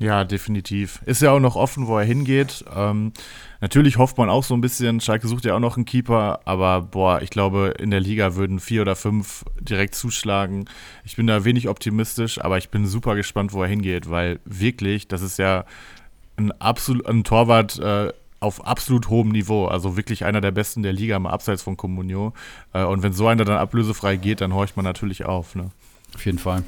Ja, 0.00 0.22
definitiv. 0.22 1.02
Ist 1.06 1.22
ja 1.22 1.32
auch 1.32 1.40
noch 1.40 1.56
offen, 1.56 1.88
wo 1.88 1.98
er 1.98 2.04
hingeht. 2.04 2.64
Ähm, 2.72 3.12
natürlich 3.60 3.98
hofft 3.98 4.16
man 4.16 4.30
auch 4.30 4.44
so 4.44 4.54
ein 4.54 4.60
bisschen, 4.60 5.00
Schalke 5.00 5.26
sucht 5.26 5.44
ja 5.44 5.56
auch 5.56 5.60
noch 5.60 5.76
einen 5.76 5.86
Keeper, 5.86 6.40
aber 6.44 6.82
boah, 6.82 7.20
ich 7.20 7.30
glaube, 7.30 7.74
in 7.80 7.90
der 7.90 7.98
Liga 7.98 8.36
würden 8.36 8.60
vier 8.60 8.82
oder 8.82 8.94
fünf 8.94 9.44
direkt 9.60 9.96
zuschlagen. 9.96 10.66
Ich 11.04 11.16
bin 11.16 11.26
da 11.26 11.44
wenig 11.44 11.68
optimistisch, 11.68 12.40
aber 12.40 12.58
ich 12.58 12.68
bin 12.68 12.86
super 12.86 13.16
gespannt, 13.16 13.52
wo 13.52 13.62
er 13.62 13.68
hingeht, 13.68 14.08
weil 14.08 14.38
wirklich, 14.44 15.08
das 15.08 15.20
ist 15.20 15.36
ja 15.36 15.64
ein, 16.36 16.52
absolut, 16.52 17.04
ein 17.06 17.24
Torwart 17.24 17.80
äh, 17.80 18.12
auf 18.38 18.64
absolut 18.64 19.08
hohem 19.08 19.30
Niveau, 19.30 19.66
also 19.66 19.96
wirklich 19.96 20.24
einer 20.24 20.40
der 20.40 20.52
besten 20.52 20.84
der 20.84 20.92
Liga, 20.92 21.18
mal 21.18 21.30
abseits 21.30 21.62
von 21.62 21.76
Comunio. 21.76 22.34
Äh, 22.72 22.84
und 22.84 23.02
wenn 23.02 23.12
so 23.12 23.26
einer 23.26 23.44
dann 23.44 23.58
ablösefrei 23.58 24.14
geht, 24.14 24.42
dann 24.42 24.54
horcht 24.54 24.76
man 24.76 24.84
natürlich 24.84 25.24
auf. 25.24 25.56
Ne? 25.56 25.72
Auf 26.14 26.24
jeden 26.24 26.38
Fall. 26.38 26.62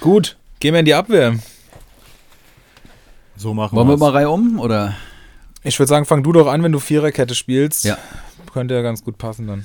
Gut, 0.00 0.36
Gehen 0.60 0.74
wir 0.74 0.80
in 0.80 0.84
die 0.84 0.92
Abwehr. 0.92 1.38
So 3.34 3.54
machen 3.54 3.74
wir 3.74 3.78
Wollen 3.78 3.88
wir 3.88 3.96
mal 3.96 4.10
Reihe 4.10 4.28
um, 4.28 4.60
oder? 4.60 4.94
Ich 5.62 5.78
würde 5.78 5.88
sagen, 5.88 6.04
fang 6.04 6.22
du 6.22 6.32
doch 6.32 6.48
an, 6.48 6.62
wenn 6.62 6.70
du 6.70 6.78
Viererkette 6.78 7.34
spielst. 7.34 7.84
Ja. 7.84 7.96
Könnte 8.52 8.74
ja 8.74 8.82
ganz 8.82 9.02
gut 9.02 9.16
passen 9.16 9.46
dann. 9.46 9.64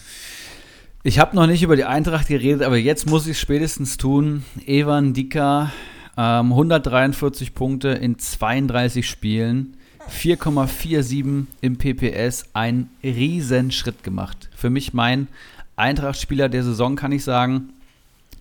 Ich 1.04 1.20
habe 1.20 1.36
noch 1.36 1.48
nicht 1.48 1.64
über 1.64 1.76
die 1.76 1.84
Eintracht 1.84 2.30
geredet, 2.30 2.62
aber 2.62 2.78
jetzt 2.78 3.10
muss 3.10 3.26
ich 3.26 3.32
es 3.32 3.42
spätestens 3.42 3.98
tun. 3.98 4.46
Evan 4.66 5.14
Dika, 5.14 5.74
ähm, 6.18 6.54
143 6.54 7.54
Punkte 7.54 7.90
in 7.90 8.18
32 8.18 9.06
Spielen, 9.08 9.76
4,47 10.10 11.48
im 11.60 11.78
PPS, 11.78 12.46
ein 12.54 12.90
Riesenschritt 13.04 14.02
gemacht. 14.04 14.50
Für 14.56 14.70
mich 14.70 14.94
mein 14.94 15.28
Eintracht-Spieler 15.76 16.48
der 16.48 16.64
Saison, 16.64 16.96
kann 16.96 17.12
ich 17.12 17.26
sagen 17.26 17.74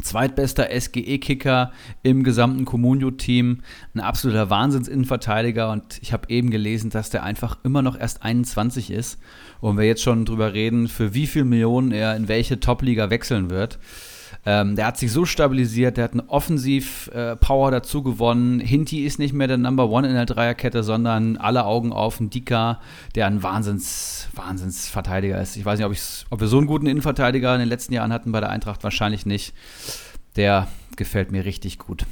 zweitbester 0.03 0.69
SGE-Kicker 0.71 1.73
im 2.03 2.25
gesamten 2.25 2.65
Comunio-Team, 2.65 3.61
ein 3.95 4.01
absoluter 4.01 4.51
Wahnsinns-Innenverteidiger 4.51 5.71
und 5.71 5.99
ich 6.03 6.13
habe 6.13 6.29
eben 6.31 6.51
gelesen, 6.51 6.91
dass 6.91 7.11
der 7.11 7.23
einfach 7.23 7.59
immer 7.65 7.83
noch 7.83 7.99
erst 7.99 8.23
21 8.23 8.91
ist 8.91 9.19
und 9.61 9.79
wir 9.79 9.85
jetzt 9.85 10.03
schon 10.03 10.25
drüber 10.25 10.53
reden, 10.53 10.89
für 10.89 11.15
wie 11.15 11.27
viele 11.27 11.45
Millionen 11.45 11.93
er 11.93 12.17
in 12.17 12.29
welche 12.29 12.61
Top-Liga 12.61 13.11
wechseln 13.11 13.51
wird. 13.51 13.79
Ähm, 14.47 14.77
der 14.77 14.87
hat 14.87 14.99
sich 14.99 15.11
so 15.11 15.25
stabilisiert, 15.25 15.97
der 15.97 16.05
hat 16.05 16.13
eine 16.13 16.29
Offensiv-Power 16.29 17.71
dazu 17.71 18.03
gewonnen. 18.03 18.61
Hinti 18.61 19.05
ist 19.05 19.19
nicht 19.19 19.33
mehr 19.33 19.49
der 19.49 19.57
Number 19.57 19.89
One 19.89 20.07
in 20.07 20.15
der 20.15 20.27
Dreierkette, 20.27 20.83
sondern 20.83 21.37
alle 21.39 21.65
Augen 21.65 21.93
auf 21.93 22.19
den 22.19 22.31
Dika, 22.31 22.81
der 23.15 23.27
ein 23.27 23.43
Wahnsinns, 23.43 24.29
Wahnsinnsverteidiger 24.35 25.41
ist. 25.41 25.57
Ich 25.57 25.65
weiß 25.65 25.79
nicht, 25.79 25.87
ob, 25.87 25.95
ob 26.31 26.41
wir 26.41 26.49
so 26.49 26.59
einen 26.59 26.67
guten 26.67 26.87
Innenverteidiger 26.87 27.55
in 27.55 27.61
den 27.61 27.69
letzten 27.69 27.95
Jahren 27.95 28.13
hatten 28.13 28.33
bei 28.33 28.41
der 28.41 28.51
Eintracht, 28.51 28.85
wahrscheinlich 28.85 29.25
nicht. 29.25 29.55
Der 30.37 30.69
gefällt 30.97 31.33
mir 31.33 31.45
richtig 31.45 31.79
gut. 31.79 32.05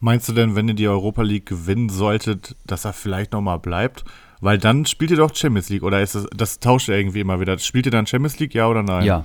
Meinst 0.00 0.28
du 0.28 0.32
denn, 0.32 0.56
wenn 0.56 0.66
ihr 0.66 0.74
die 0.74 0.88
Europa 0.88 1.22
League 1.22 1.46
gewinnen 1.46 1.90
solltet, 1.90 2.56
dass 2.66 2.84
er 2.84 2.94
vielleicht 2.94 3.32
nochmal 3.32 3.58
bleibt? 3.58 4.04
Weil 4.40 4.56
dann 4.56 4.86
spielt 4.86 5.10
ihr 5.10 5.18
doch 5.18 5.34
Champions 5.34 5.68
League 5.68 5.82
oder 5.82 6.00
ist 6.00 6.14
das, 6.14 6.26
das 6.34 6.58
tauscht 6.58 6.88
ihr 6.88 6.96
irgendwie 6.96 7.20
immer 7.20 7.38
wieder? 7.38 7.58
Spielt 7.58 7.86
ihr 7.86 7.92
dann 7.92 8.06
Champions 8.06 8.38
League, 8.38 8.54
ja 8.54 8.66
oder 8.66 8.82
nein? 8.82 9.04
Ja. 9.04 9.24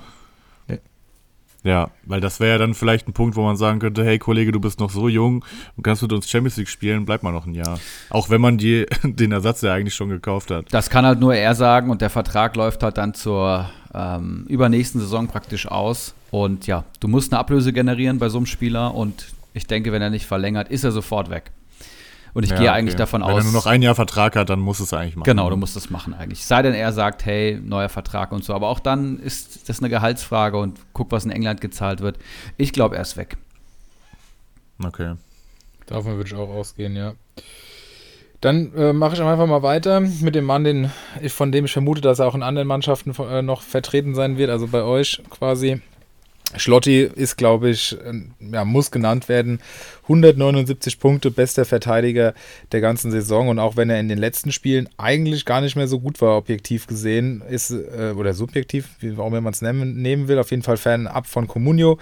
Ja, 1.65 1.89
weil 2.03 2.21
das 2.21 2.39
wäre 2.39 2.51
ja 2.51 2.57
dann 2.59 2.75
vielleicht 2.75 3.07
ein 3.07 3.13
Punkt, 3.13 3.35
wo 3.35 3.41
man 3.41 3.57
sagen 3.57 3.79
könnte, 3.79 4.05
hey 4.05 4.19
Kollege, 4.19 4.51
du 4.51 4.59
bist 4.59 4.79
noch 4.79 4.91
so 4.91 5.09
jung 5.09 5.43
und 5.75 5.81
kannst 5.83 6.03
mit 6.03 6.13
uns 6.13 6.29
Champions 6.29 6.57
League 6.57 6.69
spielen, 6.69 7.05
bleib 7.05 7.23
mal 7.23 7.31
noch 7.31 7.47
ein 7.47 7.55
Jahr. 7.55 7.79
Auch 8.11 8.29
wenn 8.29 8.39
man 8.39 8.59
die, 8.59 8.85
den 9.03 9.31
Ersatz 9.31 9.63
ja 9.63 9.73
eigentlich 9.73 9.95
schon 9.95 10.09
gekauft 10.09 10.51
hat. 10.51 10.67
Das 10.69 10.91
kann 10.91 11.07
halt 11.07 11.19
nur 11.19 11.33
er 11.33 11.55
sagen 11.55 11.89
und 11.89 12.01
der 12.01 12.11
Vertrag 12.11 12.55
läuft 12.55 12.83
halt 12.83 12.99
dann 12.99 13.15
zur 13.15 13.67
ähm, 13.95 14.45
übernächsten 14.47 15.01
Saison 15.01 15.27
praktisch 15.27 15.67
aus. 15.67 16.13
Und 16.29 16.67
ja, 16.67 16.83
du 16.99 17.07
musst 17.07 17.33
eine 17.33 17.39
Ablöse 17.39 17.73
generieren 17.73 18.19
bei 18.19 18.29
so 18.29 18.37
einem 18.37 18.45
Spieler 18.45 18.93
und 18.93 19.33
ich 19.55 19.65
denke, 19.65 19.91
wenn 19.91 20.03
er 20.03 20.11
nicht 20.11 20.27
verlängert, 20.27 20.69
ist 20.69 20.83
er 20.83 20.91
sofort 20.91 21.31
weg. 21.31 21.51
Und 22.35 22.43
ich 22.43 22.49
ja, 22.49 22.57
gehe 22.57 22.71
eigentlich 22.73 22.95
okay. 22.95 23.03
davon 23.03 23.21
Wenn 23.21 23.29
aus. 23.29 23.37
Wenn 23.37 23.43
er 23.43 23.43
nur 23.45 23.53
noch 23.53 23.65
ein 23.65 23.81
Jahr 23.81 23.95
Vertrag 23.95 24.35
hat, 24.35 24.49
dann 24.49 24.59
muss 24.59 24.81
es 24.81 24.91
eigentlich 24.91 25.15
machen. 25.15 25.25
Genau, 25.25 25.49
du 25.49 25.55
musst 25.55 25.77
es 25.77 25.89
machen 25.89 26.13
eigentlich. 26.13 26.45
Sei 26.45 26.61
denn, 26.61 26.73
er 26.73 26.91
sagt, 26.91 27.25
hey, 27.25 27.57
neuer 27.63 27.87
Vertrag 27.87 28.33
und 28.33 28.43
so. 28.43 28.53
Aber 28.53 28.67
auch 28.67 28.81
dann 28.81 29.19
ist 29.19 29.69
das 29.69 29.79
eine 29.79 29.87
Gehaltsfrage 29.87 30.57
und 30.57 30.77
guck, 30.91 31.13
was 31.13 31.23
in 31.23 31.31
England 31.31 31.61
gezahlt 31.61 32.01
wird. 32.01 32.19
Ich 32.57 32.73
glaube, 32.73 32.97
er 32.97 33.03
ist 33.03 33.15
weg. 33.15 33.37
Okay. 34.83 35.13
Davon 35.85 36.17
würde 36.17 36.27
ich 36.27 36.35
auch 36.35 36.49
ausgehen, 36.49 36.97
ja. 36.97 37.13
Dann 38.41 38.73
äh, 38.75 38.91
mache 38.91 39.15
ich 39.15 39.21
einfach 39.21 39.47
mal 39.47 39.63
weiter 39.63 40.01
mit 40.01 40.35
dem 40.35 40.43
Mann, 40.43 40.65
den 40.65 40.91
ich, 41.21 41.31
von 41.31 41.53
dem 41.53 41.63
ich 41.63 41.71
vermute, 41.71 42.01
dass 42.01 42.19
er 42.19 42.27
auch 42.27 42.35
in 42.35 42.43
anderen 42.43 42.67
Mannschaften 42.67 43.13
äh, 43.17 43.41
noch 43.41 43.61
vertreten 43.61 44.13
sein 44.13 44.37
wird, 44.37 44.49
also 44.49 44.67
bei 44.67 44.83
euch 44.83 45.23
quasi. 45.29 45.79
Schlotti 46.57 47.01
ist, 47.01 47.37
glaube 47.37 47.69
ich, 47.69 47.97
ja, 48.39 48.65
muss 48.65 48.91
genannt 48.91 49.29
werden. 49.29 49.59
179 50.05 50.99
Punkte, 50.99 51.31
bester 51.31 51.65
Verteidiger 51.65 52.33
der 52.71 52.81
ganzen 52.81 53.11
Saison. 53.11 53.49
Und 53.49 53.59
auch 53.59 53.75
wenn 53.75 53.89
er 53.89 53.99
in 53.99 54.07
den 54.07 54.17
letzten 54.17 54.51
Spielen 54.51 54.87
eigentlich 54.97 55.45
gar 55.45 55.61
nicht 55.61 55.75
mehr 55.75 55.87
so 55.87 55.99
gut 55.99 56.21
war, 56.21 56.37
objektiv 56.37 56.87
gesehen, 56.87 57.41
ist, 57.49 57.71
äh, 57.71 58.13
oder 58.15 58.33
subjektiv, 58.33 58.89
wie 58.99 59.17
warum 59.17 59.33
man 59.33 59.53
es 59.53 59.61
nehmen, 59.61 60.01
nehmen 60.01 60.27
will, 60.27 60.39
auf 60.39 60.51
jeden 60.51 60.63
Fall 60.63 60.77
fernab 60.77 61.27
von 61.27 61.47
Comunio. 61.47 61.97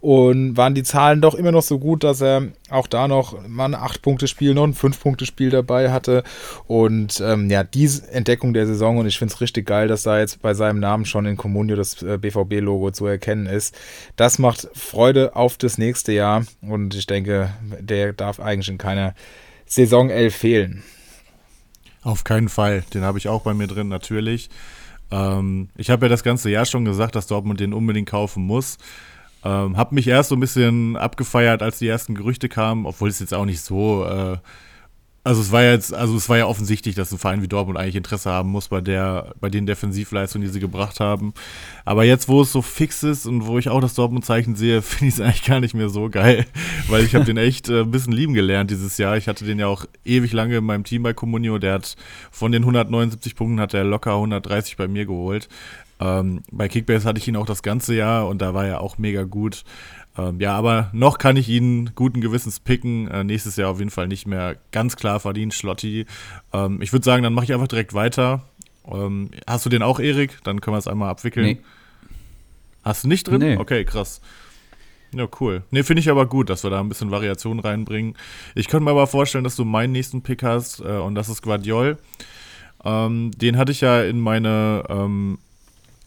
Und 0.00 0.56
waren 0.56 0.76
die 0.76 0.84
Zahlen 0.84 1.20
doch 1.20 1.34
immer 1.34 1.50
noch 1.50 1.62
so 1.62 1.80
gut, 1.80 2.04
dass 2.04 2.22
er 2.22 2.48
auch 2.70 2.86
da 2.86 3.08
noch 3.08 3.48
mal 3.48 3.64
ein 3.64 3.74
8-Punkte-Spiel, 3.74 4.54
noch 4.54 4.64
ein 4.64 4.74
5-Punkte-Spiel 4.74 5.50
dabei 5.50 5.90
hatte. 5.90 6.22
Und 6.68 7.20
ähm, 7.20 7.50
ja, 7.50 7.64
diese 7.64 8.08
Entdeckung 8.12 8.54
der 8.54 8.68
Saison, 8.68 8.98
und 8.98 9.06
ich 9.06 9.18
finde 9.18 9.34
es 9.34 9.40
richtig 9.40 9.66
geil, 9.66 9.88
dass 9.88 10.04
da 10.04 10.20
jetzt 10.20 10.40
bei 10.40 10.54
seinem 10.54 10.78
Namen 10.78 11.04
schon 11.04 11.26
in 11.26 11.36
Comunio 11.36 11.74
das 11.74 12.00
äh, 12.02 12.16
BVB-Logo 12.16 12.92
zu 12.92 13.06
erkennen 13.06 13.46
ist. 13.46 13.76
Das 14.14 14.38
macht 14.38 14.68
Freude 14.74 15.34
auf 15.34 15.56
das 15.56 15.78
nächste 15.78 16.12
Jahr. 16.12 16.44
Und 16.62 16.94
ich 16.94 17.06
denke, 17.06 17.47
der 17.80 18.12
darf 18.12 18.40
eigentlich 18.40 18.68
in 18.68 18.78
keiner 18.78 19.14
Saison 19.66 20.10
11 20.10 20.34
fehlen. 20.34 20.82
Auf 22.02 22.24
keinen 22.24 22.48
Fall. 22.48 22.84
Den 22.94 23.02
habe 23.02 23.18
ich 23.18 23.28
auch 23.28 23.42
bei 23.42 23.54
mir 23.54 23.66
drin, 23.66 23.88
natürlich. 23.88 24.48
Ähm, 25.10 25.68
ich 25.76 25.90
habe 25.90 26.06
ja 26.06 26.08
das 26.10 26.22
ganze 26.22 26.50
Jahr 26.50 26.64
schon 26.64 26.84
gesagt, 26.84 27.16
dass 27.16 27.26
Dortmund 27.26 27.60
den 27.60 27.72
unbedingt 27.72 28.08
kaufen 28.08 28.44
muss. 28.44 28.78
Ähm, 29.44 29.76
habe 29.76 29.94
mich 29.94 30.08
erst 30.08 30.30
so 30.30 30.36
ein 30.36 30.40
bisschen 30.40 30.96
abgefeiert, 30.96 31.62
als 31.62 31.78
die 31.78 31.88
ersten 31.88 32.14
Gerüchte 32.14 32.48
kamen, 32.48 32.86
obwohl 32.86 33.08
es 33.08 33.20
jetzt 33.20 33.34
auch 33.34 33.44
nicht 33.44 33.60
so 33.60 34.04
äh, 34.04 34.38
also 35.28 35.42
es 35.42 35.52
war 35.52 35.62
jetzt, 35.62 35.92
also 35.92 36.16
es 36.16 36.26
war 36.30 36.38
ja 36.38 36.46
offensichtlich, 36.46 36.94
dass 36.94 37.12
ein 37.12 37.18
Verein 37.18 37.42
wie 37.42 37.48
Dortmund 37.48 37.78
eigentlich 37.78 37.96
Interesse 37.96 38.30
haben 38.30 38.48
muss 38.48 38.68
bei 38.68 38.80
der, 38.80 39.34
bei 39.40 39.50
den 39.50 39.66
Defensivleistungen, 39.66 40.46
die 40.46 40.50
sie 40.50 40.58
gebracht 40.58 41.00
haben. 41.00 41.34
Aber 41.84 42.04
jetzt, 42.04 42.28
wo 42.28 42.40
es 42.40 42.50
so 42.50 42.62
fix 42.62 43.02
ist 43.02 43.26
und 43.26 43.46
wo 43.46 43.58
ich 43.58 43.68
auch 43.68 43.82
das 43.82 43.92
Dortmund-Zeichen 43.92 44.56
sehe, 44.56 44.80
finde 44.82 45.08
ich 45.08 45.14
es 45.14 45.20
eigentlich 45.20 45.44
gar 45.44 45.60
nicht 45.60 45.74
mehr 45.74 45.90
so 45.90 46.08
geil, 46.08 46.46
weil 46.88 47.04
ich 47.04 47.14
habe 47.14 47.26
den 47.26 47.36
echt 47.36 47.68
äh, 47.68 47.80
ein 47.80 47.90
bisschen 47.90 48.14
lieben 48.14 48.32
gelernt 48.32 48.70
dieses 48.70 48.96
Jahr. 48.96 49.18
Ich 49.18 49.28
hatte 49.28 49.44
den 49.44 49.58
ja 49.58 49.66
auch 49.66 49.84
ewig 50.02 50.32
lange 50.32 50.56
in 50.56 50.64
meinem 50.64 50.84
Team 50.84 51.02
bei 51.02 51.12
Comunio. 51.12 51.58
Der 51.58 51.74
hat 51.74 51.96
von 52.30 52.50
den 52.50 52.62
179 52.62 53.36
Punkten 53.36 53.60
hat 53.60 53.74
er 53.74 53.84
locker 53.84 54.14
130 54.14 54.78
bei 54.78 54.88
mir 54.88 55.04
geholt. 55.04 55.50
Ähm, 56.00 56.42
bei 56.50 56.68
Kickbase 56.68 57.06
hatte 57.06 57.18
ich 57.18 57.28
ihn 57.28 57.36
auch 57.36 57.46
das 57.46 57.62
ganze 57.62 57.94
Jahr 57.94 58.28
und 58.28 58.40
da 58.40 58.54
war 58.54 58.66
er 58.66 58.80
auch 58.80 58.98
mega 58.98 59.24
gut. 59.24 59.64
Ähm, 60.16 60.40
ja, 60.40 60.56
aber 60.56 60.90
noch 60.92 61.18
kann 61.18 61.36
ich 61.36 61.48
ihn 61.48 61.90
guten 61.94 62.20
Gewissens 62.20 62.60
picken. 62.60 63.08
Äh, 63.08 63.24
nächstes 63.24 63.56
Jahr 63.56 63.70
auf 63.70 63.78
jeden 63.78 63.90
Fall 63.90 64.08
nicht 64.08 64.26
mehr 64.26 64.56
ganz 64.72 64.96
klar 64.96 65.20
verdient, 65.20 65.54
Schlotti. 65.54 66.06
Ähm, 66.52 66.82
ich 66.82 66.92
würde 66.92 67.04
sagen, 67.04 67.22
dann 67.22 67.32
mache 67.32 67.44
ich 67.44 67.52
einfach 67.52 67.68
direkt 67.68 67.94
weiter. 67.94 68.42
Ähm, 68.86 69.30
hast 69.46 69.64
du 69.64 69.70
den 69.70 69.82
auch, 69.82 70.00
Erik? 70.00 70.38
Dann 70.44 70.60
können 70.60 70.74
wir 70.74 70.78
es 70.78 70.88
einmal 70.88 71.10
abwickeln. 71.10 71.46
Nee. 71.46 71.58
Hast 72.82 73.04
du 73.04 73.08
nicht 73.08 73.28
drin? 73.28 73.40
Nee. 73.40 73.56
Okay, 73.56 73.84
krass. 73.84 74.20
Ja, 75.12 75.26
cool. 75.40 75.62
Nee, 75.70 75.82
finde 75.82 76.00
ich 76.00 76.10
aber 76.10 76.26
gut, 76.26 76.50
dass 76.50 76.64
wir 76.64 76.70
da 76.70 76.80
ein 76.80 76.88
bisschen 76.88 77.10
Variation 77.10 77.60
reinbringen. 77.60 78.14
Ich 78.54 78.68
könnte 78.68 78.84
mir 78.84 78.90
aber 78.90 79.06
vorstellen, 79.06 79.44
dass 79.44 79.56
du 79.56 79.64
meinen 79.64 79.92
nächsten 79.92 80.22
Pick 80.22 80.42
hast 80.42 80.80
äh, 80.80 80.98
und 80.98 81.14
das 81.14 81.28
ist 81.28 81.42
Guardiol. 81.42 81.98
Ähm, 82.84 83.30
den 83.32 83.56
hatte 83.56 83.72
ich 83.72 83.80
ja 83.80 84.02
in 84.02 84.20
meine 84.20 84.84
ähm, 84.88 85.38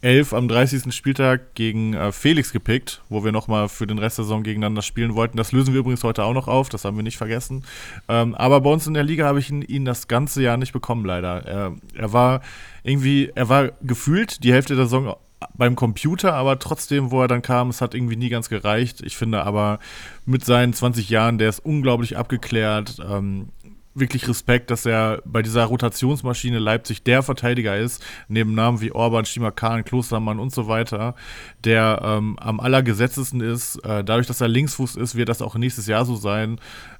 11 0.01 0.33
am 0.33 0.47
30. 0.47 0.93
Spieltag 0.93 1.53
gegen 1.53 1.93
äh, 1.93 2.11
Felix 2.11 2.51
gepickt, 2.51 3.03
wo 3.09 3.23
wir 3.23 3.31
nochmal 3.31 3.69
für 3.69 3.85
den 3.85 3.99
Rest 3.99 4.17
der 4.17 4.25
Saison 4.25 4.43
gegeneinander 4.43 4.81
spielen 4.81 5.13
wollten. 5.13 5.37
Das 5.37 5.51
lösen 5.51 5.73
wir 5.73 5.81
übrigens 5.81 6.03
heute 6.03 6.23
auch 6.23 6.33
noch 6.33 6.47
auf, 6.47 6.69
das 6.69 6.85
haben 6.85 6.97
wir 6.97 7.03
nicht 7.03 7.17
vergessen. 7.17 7.63
Ähm, 8.07 8.33
aber 8.35 8.61
bei 8.61 8.71
uns 8.71 8.87
in 8.87 8.95
der 8.95 9.03
Liga 9.03 9.25
habe 9.25 9.39
ich 9.39 9.49
ihn, 9.49 9.61
ihn, 9.61 9.85
das 9.85 10.07
ganze 10.07 10.41
Jahr 10.41 10.57
nicht 10.57 10.73
bekommen, 10.73 11.05
leider. 11.05 11.45
Er, 11.45 11.75
er 11.93 12.13
war 12.13 12.41
irgendwie, 12.83 13.31
er 13.35 13.47
war 13.49 13.69
gefühlt 13.81 14.43
die 14.43 14.51
Hälfte 14.51 14.75
der 14.75 14.85
Saison 14.85 15.15
beim 15.55 15.75
Computer, 15.75 16.33
aber 16.33 16.59
trotzdem, 16.59 17.11
wo 17.11 17.21
er 17.21 17.27
dann 17.27 17.41
kam, 17.41 17.69
es 17.69 17.81
hat 17.81 17.93
irgendwie 17.93 18.15
nie 18.15 18.29
ganz 18.29 18.49
gereicht. 18.49 19.01
Ich 19.01 19.17
finde 19.17 19.43
aber 19.43 19.79
mit 20.25 20.45
seinen 20.45 20.73
20 20.73 21.09
Jahren, 21.09 21.37
der 21.37 21.49
ist 21.49 21.59
unglaublich 21.59 22.17
abgeklärt. 22.17 22.97
Ähm, 23.07 23.49
wirklich 23.93 24.27
Respekt, 24.27 24.71
dass 24.71 24.85
er 24.85 25.21
bei 25.25 25.41
dieser 25.41 25.65
Rotationsmaschine 25.65 26.59
Leipzig 26.59 27.03
der 27.03 27.23
Verteidiger 27.23 27.77
ist, 27.77 28.03
neben 28.27 28.53
Namen 28.53 28.81
wie 28.81 28.91
Orban, 28.91 29.25
Stimakan, 29.25 29.83
Klostermann 29.83 30.39
und 30.39 30.53
so 30.53 30.67
weiter, 30.67 31.15
der 31.63 32.01
ähm, 32.03 32.37
am 32.39 32.59
allergesetztesten 32.59 33.41
ist. 33.41 33.77
Äh, 33.77 34.03
dadurch, 34.03 34.27
dass 34.27 34.41
er 34.41 34.47
Linksfuß 34.47 34.95
ist, 34.95 35.15
wird 35.15 35.29
das 35.29 35.41
auch 35.41 35.55
nächstes 35.55 35.87
Jahr 35.87 36.05
so 36.05 36.15
sein. 36.15 36.59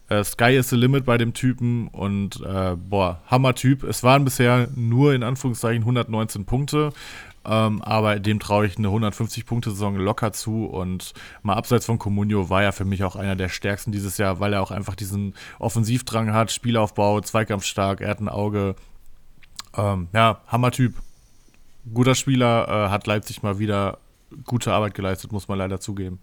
Äh, 0.09 0.25
Sky 0.25 0.57
is 0.57 0.69
the 0.69 0.75
limit 0.75 1.05
bei 1.05 1.17
dem 1.17 1.33
Typen 1.33 1.87
und 1.87 2.41
äh, 2.41 2.75
boah, 2.75 3.21
Hammer-Typ. 3.27 3.83
Es 3.83 4.03
waren 4.03 4.25
bisher 4.25 4.67
nur 4.75 5.13
in 5.13 5.23
Anführungszeichen 5.23 5.83
119 5.83 6.45
Punkte. 6.45 6.91
Ähm, 7.43 7.81
aber 7.81 8.19
dem 8.19 8.39
traue 8.39 8.67
ich 8.67 8.77
eine 8.77 8.89
150-Punkte-Saison 8.89 9.95
locker 9.95 10.31
zu. 10.31 10.65
Und 10.65 11.13
mal 11.41 11.55
abseits 11.55 11.85
von 11.85 11.99
Comunio 11.99 12.49
war 12.49 12.63
er 12.63 12.71
für 12.71 12.85
mich 12.85 13.03
auch 13.03 13.15
einer 13.15 13.35
der 13.35 13.49
stärksten 13.49 13.91
dieses 13.91 14.17
Jahr, 14.17 14.39
weil 14.39 14.53
er 14.53 14.61
auch 14.61 14.71
einfach 14.71 14.95
diesen 14.95 15.33
Offensivdrang 15.59 16.33
hat, 16.33 16.51
Spielaufbau, 16.51 17.21
Zweikampfstark, 17.21 18.01
er 18.01 18.09
hat 18.09 18.19
ein 18.19 18.29
Auge. 18.29 18.75
Ähm, 19.75 20.07
ja, 20.13 20.41
Hammer-Typ. 20.47 20.95
Guter 21.93 22.13
Spieler, 22.13 22.67
äh, 22.67 22.89
hat 22.89 23.07
Leipzig 23.07 23.41
mal 23.41 23.57
wieder 23.57 23.97
gute 24.45 24.71
Arbeit 24.71 24.93
geleistet, 24.93 25.31
muss 25.31 25.47
man 25.47 25.57
leider 25.57 25.79
zugeben. 25.79 26.19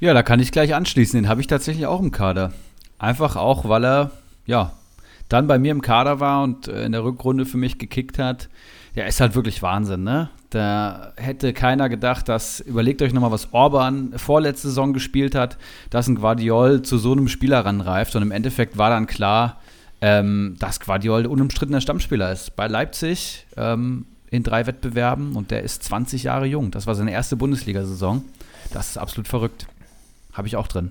Ja, 0.00 0.14
da 0.14 0.22
kann 0.22 0.40
ich 0.40 0.52
gleich 0.52 0.74
anschließen. 0.74 1.20
Den 1.20 1.28
habe 1.28 1.40
ich 1.40 1.48
tatsächlich 1.48 1.86
auch 1.86 2.00
im 2.00 2.12
Kader. 2.12 2.52
Einfach 2.98 3.36
auch, 3.36 3.68
weil 3.68 3.84
er, 3.84 4.10
ja, 4.46 4.72
dann 5.28 5.46
bei 5.46 5.58
mir 5.58 5.72
im 5.72 5.82
Kader 5.82 6.20
war 6.20 6.42
und 6.42 6.68
äh, 6.68 6.84
in 6.84 6.92
der 6.92 7.04
Rückrunde 7.04 7.46
für 7.46 7.58
mich 7.58 7.78
gekickt 7.78 8.18
hat. 8.18 8.48
Ja, 8.98 9.04
ist 9.04 9.20
halt 9.20 9.36
wirklich 9.36 9.62
Wahnsinn, 9.62 10.02
ne? 10.02 10.28
Da 10.50 11.12
hätte 11.14 11.52
keiner 11.52 11.88
gedacht, 11.88 12.28
dass, 12.28 12.58
überlegt 12.58 13.00
euch 13.00 13.12
nochmal, 13.12 13.30
was 13.30 13.52
Orban 13.52 14.12
vorletzte 14.16 14.66
Saison 14.66 14.92
gespielt 14.92 15.36
hat, 15.36 15.56
dass 15.90 16.08
ein 16.08 16.16
Guardiol 16.16 16.82
zu 16.82 16.98
so 16.98 17.12
einem 17.12 17.28
Spieler 17.28 17.64
ranreift. 17.64 18.16
Und 18.16 18.22
im 18.22 18.32
Endeffekt 18.32 18.76
war 18.76 18.90
dann 18.90 19.06
klar, 19.06 19.60
ähm, 20.00 20.56
dass 20.58 20.80
Guardiol 20.80 21.26
unumstrittener 21.26 21.80
Stammspieler 21.80 22.32
ist. 22.32 22.56
Bei 22.56 22.66
Leipzig 22.66 23.46
ähm, 23.56 24.06
in 24.32 24.42
drei 24.42 24.66
Wettbewerben 24.66 25.36
und 25.36 25.52
der 25.52 25.62
ist 25.62 25.84
20 25.84 26.24
Jahre 26.24 26.46
jung. 26.46 26.72
Das 26.72 26.88
war 26.88 26.96
seine 26.96 27.12
erste 27.12 27.36
Bundesliga-Saison. 27.36 28.24
Das 28.72 28.88
ist 28.88 28.98
absolut 28.98 29.28
verrückt. 29.28 29.68
Habe 30.32 30.48
ich 30.48 30.56
auch 30.56 30.66
drin. 30.66 30.90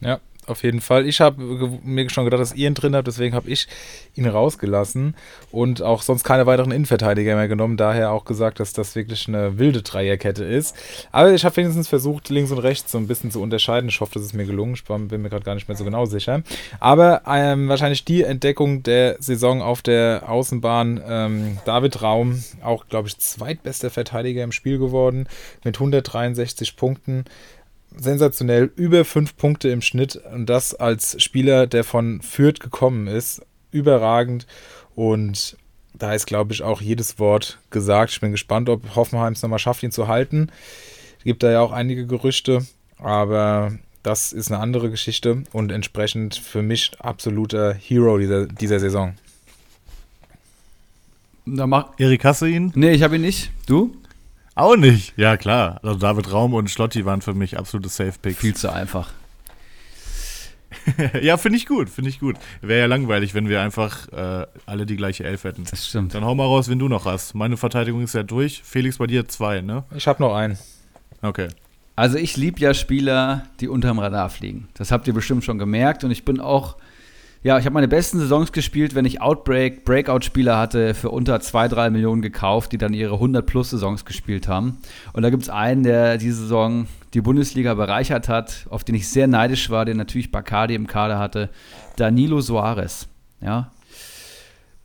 Ja, 0.00 0.20
auf 0.46 0.62
jeden 0.62 0.80
Fall. 0.80 1.06
Ich 1.06 1.20
habe 1.20 1.42
mir 1.84 2.08
schon 2.10 2.24
gedacht, 2.24 2.40
dass 2.40 2.54
ihr 2.54 2.68
ihn 2.68 2.74
drin 2.74 2.94
habt, 2.96 3.06
deswegen 3.06 3.34
habe 3.34 3.48
ich 3.48 3.68
ihn 4.14 4.26
rausgelassen 4.26 5.14
und 5.50 5.82
auch 5.82 6.02
sonst 6.02 6.24
keine 6.24 6.46
weiteren 6.46 6.72
Innenverteidiger 6.72 7.36
mehr 7.36 7.48
genommen. 7.48 7.76
Daher 7.76 8.10
auch 8.10 8.24
gesagt, 8.24 8.60
dass 8.60 8.72
das 8.72 8.94
wirklich 8.94 9.28
eine 9.28 9.58
wilde 9.58 9.82
Dreierkette 9.82 10.44
ist. 10.44 10.74
Aber 11.12 11.32
ich 11.32 11.44
habe 11.44 11.56
wenigstens 11.56 11.88
versucht, 11.88 12.28
links 12.28 12.50
und 12.50 12.58
rechts 12.58 12.92
so 12.92 12.98
ein 12.98 13.06
bisschen 13.06 13.30
zu 13.30 13.40
unterscheiden. 13.40 13.88
Ich 13.88 14.00
hoffe, 14.00 14.12
das 14.14 14.24
ist 14.24 14.34
mir 14.34 14.46
gelungen. 14.46 14.74
Ich 14.74 14.84
bin 14.84 15.22
mir 15.22 15.30
gerade 15.30 15.44
gar 15.44 15.54
nicht 15.54 15.68
mehr 15.68 15.76
so 15.76 15.84
genau 15.84 16.06
sicher. 16.06 16.42
Aber 16.80 17.22
ähm, 17.26 17.68
wahrscheinlich 17.68 18.04
die 18.04 18.22
Entdeckung 18.22 18.82
der 18.82 19.16
Saison 19.20 19.62
auf 19.62 19.82
der 19.82 20.24
Außenbahn. 20.28 21.00
Ähm, 21.06 21.58
David 21.64 22.02
Raum, 22.02 22.42
auch 22.62 22.86
glaube 22.88 23.08
ich 23.08 23.18
zweitbester 23.18 23.90
Verteidiger 23.90 24.42
im 24.42 24.52
Spiel 24.52 24.78
geworden 24.78 25.28
mit 25.64 25.76
163 25.76 26.76
Punkten 26.76 27.24
sensationell, 27.96 28.70
über 28.76 29.04
fünf 29.04 29.36
Punkte 29.36 29.68
im 29.68 29.82
Schnitt 29.82 30.16
und 30.16 30.46
das 30.46 30.74
als 30.74 31.20
Spieler, 31.22 31.66
der 31.66 31.84
von 31.84 32.20
Fürth 32.22 32.60
gekommen 32.60 33.06
ist, 33.06 33.42
überragend 33.72 34.46
und 34.94 35.56
da 35.94 36.14
ist, 36.14 36.26
glaube 36.26 36.52
ich, 36.52 36.62
auch 36.62 36.80
jedes 36.80 37.18
Wort 37.18 37.58
gesagt. 37.70 38.12
Ich 38.12 38.20
bin 38.20 38.30
gespannt, 38.30 38.68
ob 38.68 38.94
Hoffenheim 38.96 39.34
es 39.34 39.42
nochmal 39.42 39.58
schafft, 39.58 39.82
ihn 39.82 39.92
zu 39.92 40.08
halten. 40.08 40.50
Es 41.18 41.24
gibt 41.24 41.42
da 41.42 41.50
ja 41.50 41.60
auch 41.60 41.72
einige 41.72 42.06
Gerüchte, 42.06 42.64
aber 42.98 43.72
das 44.02 44.32
ist 44.32 44.50
eine 44.50 44.60
andere 44.60 44.90
Geschichte 44.90 45.44
und 45.52 45.70
entsprechend 45.70 46.36
für 46.36 46.62
mich 46.62 46.92
absoluter 47.00 47.74
Hero 47.74 48.18
dieser, 48.18 48.46
dieser 48.46 48.80
Saison. 48.80 49.14
Da 51.44 51.66
mach 51.66 51.90
Erik, 51.98 52.24
hast 52.24 52.42
du 52.42 52.46
ihn? 52.46 52.72
Nee, 52.74 52.92
ich 52.92 53.02
habe 53.02 53.16
ihn 53.16 53.22
nicht. 53.22 53.50
Du? 53.66 53.94
Auch 54.60 54.76
nicht. 54.76 55.14
Ja, 55.16 55.38
klar. 55.38 55.80
Also 55.82 55.98
David 55.98 56.30
Raum 56.30 56.52
und 56.52 56.68
Schlotti 56.70 57.06
waren 57.06 57.22
für 57.22 57.32
mich 57.32 57.58
absolute 57.58 57.88
Safe-Picks. 57.88 58.38
Viel 58.38 58.54
zu 58.54 58.70
einfach. 58.70 59.10
ja, 61.22 61.38
finde 61.38 61.56
ich 61.56 61.64
gut, 61.64 61.88
finde 61.88 62.10
ich 62.10 62.20
gut. 62.20 62.36
Wäre 62.60 62.80
ja 62.80 62.86
langweilig, 62.86 63.32
wenn 63.32 63.48
wir 63.48 63.62
einfach 63.62 64.08
äh, 64.12 64.46
alle 64.66 64.84
die 64.84 64.96
gleiche 64.96 65.24
Elf 65.24 65.44
hätten. 65.44 65.64
Das 65.70 65.88
stimmt. 65.88 66.14
Dann 66.14 66.26
hau 66.26 66.34
mal 66.34 66.44
raus, 66.44 66.68
wenn 66.68 66.78
du 66.78 66.88
noch 66.88 67.06
hast. 67.06 67.34
Meine 67.34 67.56
Verteidigung 67.56 68.02
ist 68.02 68.14
ja 68.14 68.22
durch. 68.22 68.62
Felix, 68.62 68.98
bei 68.98 69.06
dir 69.06 69.26
zwei, 69.28 69.62
ne? 69.62 69.84
Ich 69.94 70.06
habe 70.06 70.22
noch 70.22 70.34
einen. 70.34 70.58
Okay. 71.22 71.48
Also 71.96 72.18
ich 72.18 72.36
liebe 72.36 72.60
ja 72.60 72.74
Spieler, 72.74 73.46
die 73.60 73.68
unterm 73.68 73.98
Radar 73.98 74.28
fliegen. 74.28 74.68
Das 74.74 74.92
habt 74.92 75.06
ihr 75.06 75.14
bestimmt 75.14 75.42
schon 75.42 75.58
gemerkt 75.58 76.04
und 76.04 76.10
ich 76.10 76.26
bin 76.26 76.38
auch 76.38 76.76
ja, 77.42 77.58
ich 77.58 77.64
habe 77.64 77.74
meine 77.74 77.88
besten 77.88 78.18
Saisons 78.18 78.52
gespielt, 78.52 78.94
wenn 78.94 79.06
ich 79.06 79.22
Outbreak, 79.22 79.84
Breakout-Spieler 79.84 80.58
hatte, 80.58 80.92
für 80.92 81.10
unter 81.10 81.40
2, 81.40 81.68
3 81.68 81.90
Millionen 81.90 82.20
gekauft, 82.20 82.72
die 82.72 82.78
dann 82.78 82.92
ihre 82.92 83.14
100-plus-Saisons 83.14 84.04
gespielt 84.04 84.46
haben. 84.46 84.78
Und 85.14 85.22
da 85.22 85.30
gibt 85.30 85.44
es 85.44 85.48
einen, 85.48 85.82
der 85.82 86.18
diese 86.18 86.42
Saison 86.42 86.86
die 87.14 87.22
Bundesliga 87.22 87.72
bereichert 87.74 88.28
hat, 88.28 88.66
auf 88.68 88.84
den 88.84 88.94
ich 88.94 89.08
sehr 89.08 89.26
neidisch 89.26 89.70
war, 89.70 89.86
den 89.86 89.96
natürlich 89.96 90.30
Bacardi 90.30 90.74
im 90.74 90.86
Kader 90.86 91.18
hatte, 91.18 91.48
Danilo 91.96 92.42
Soares. 92.42 93.08
Ja, 93.40 93.70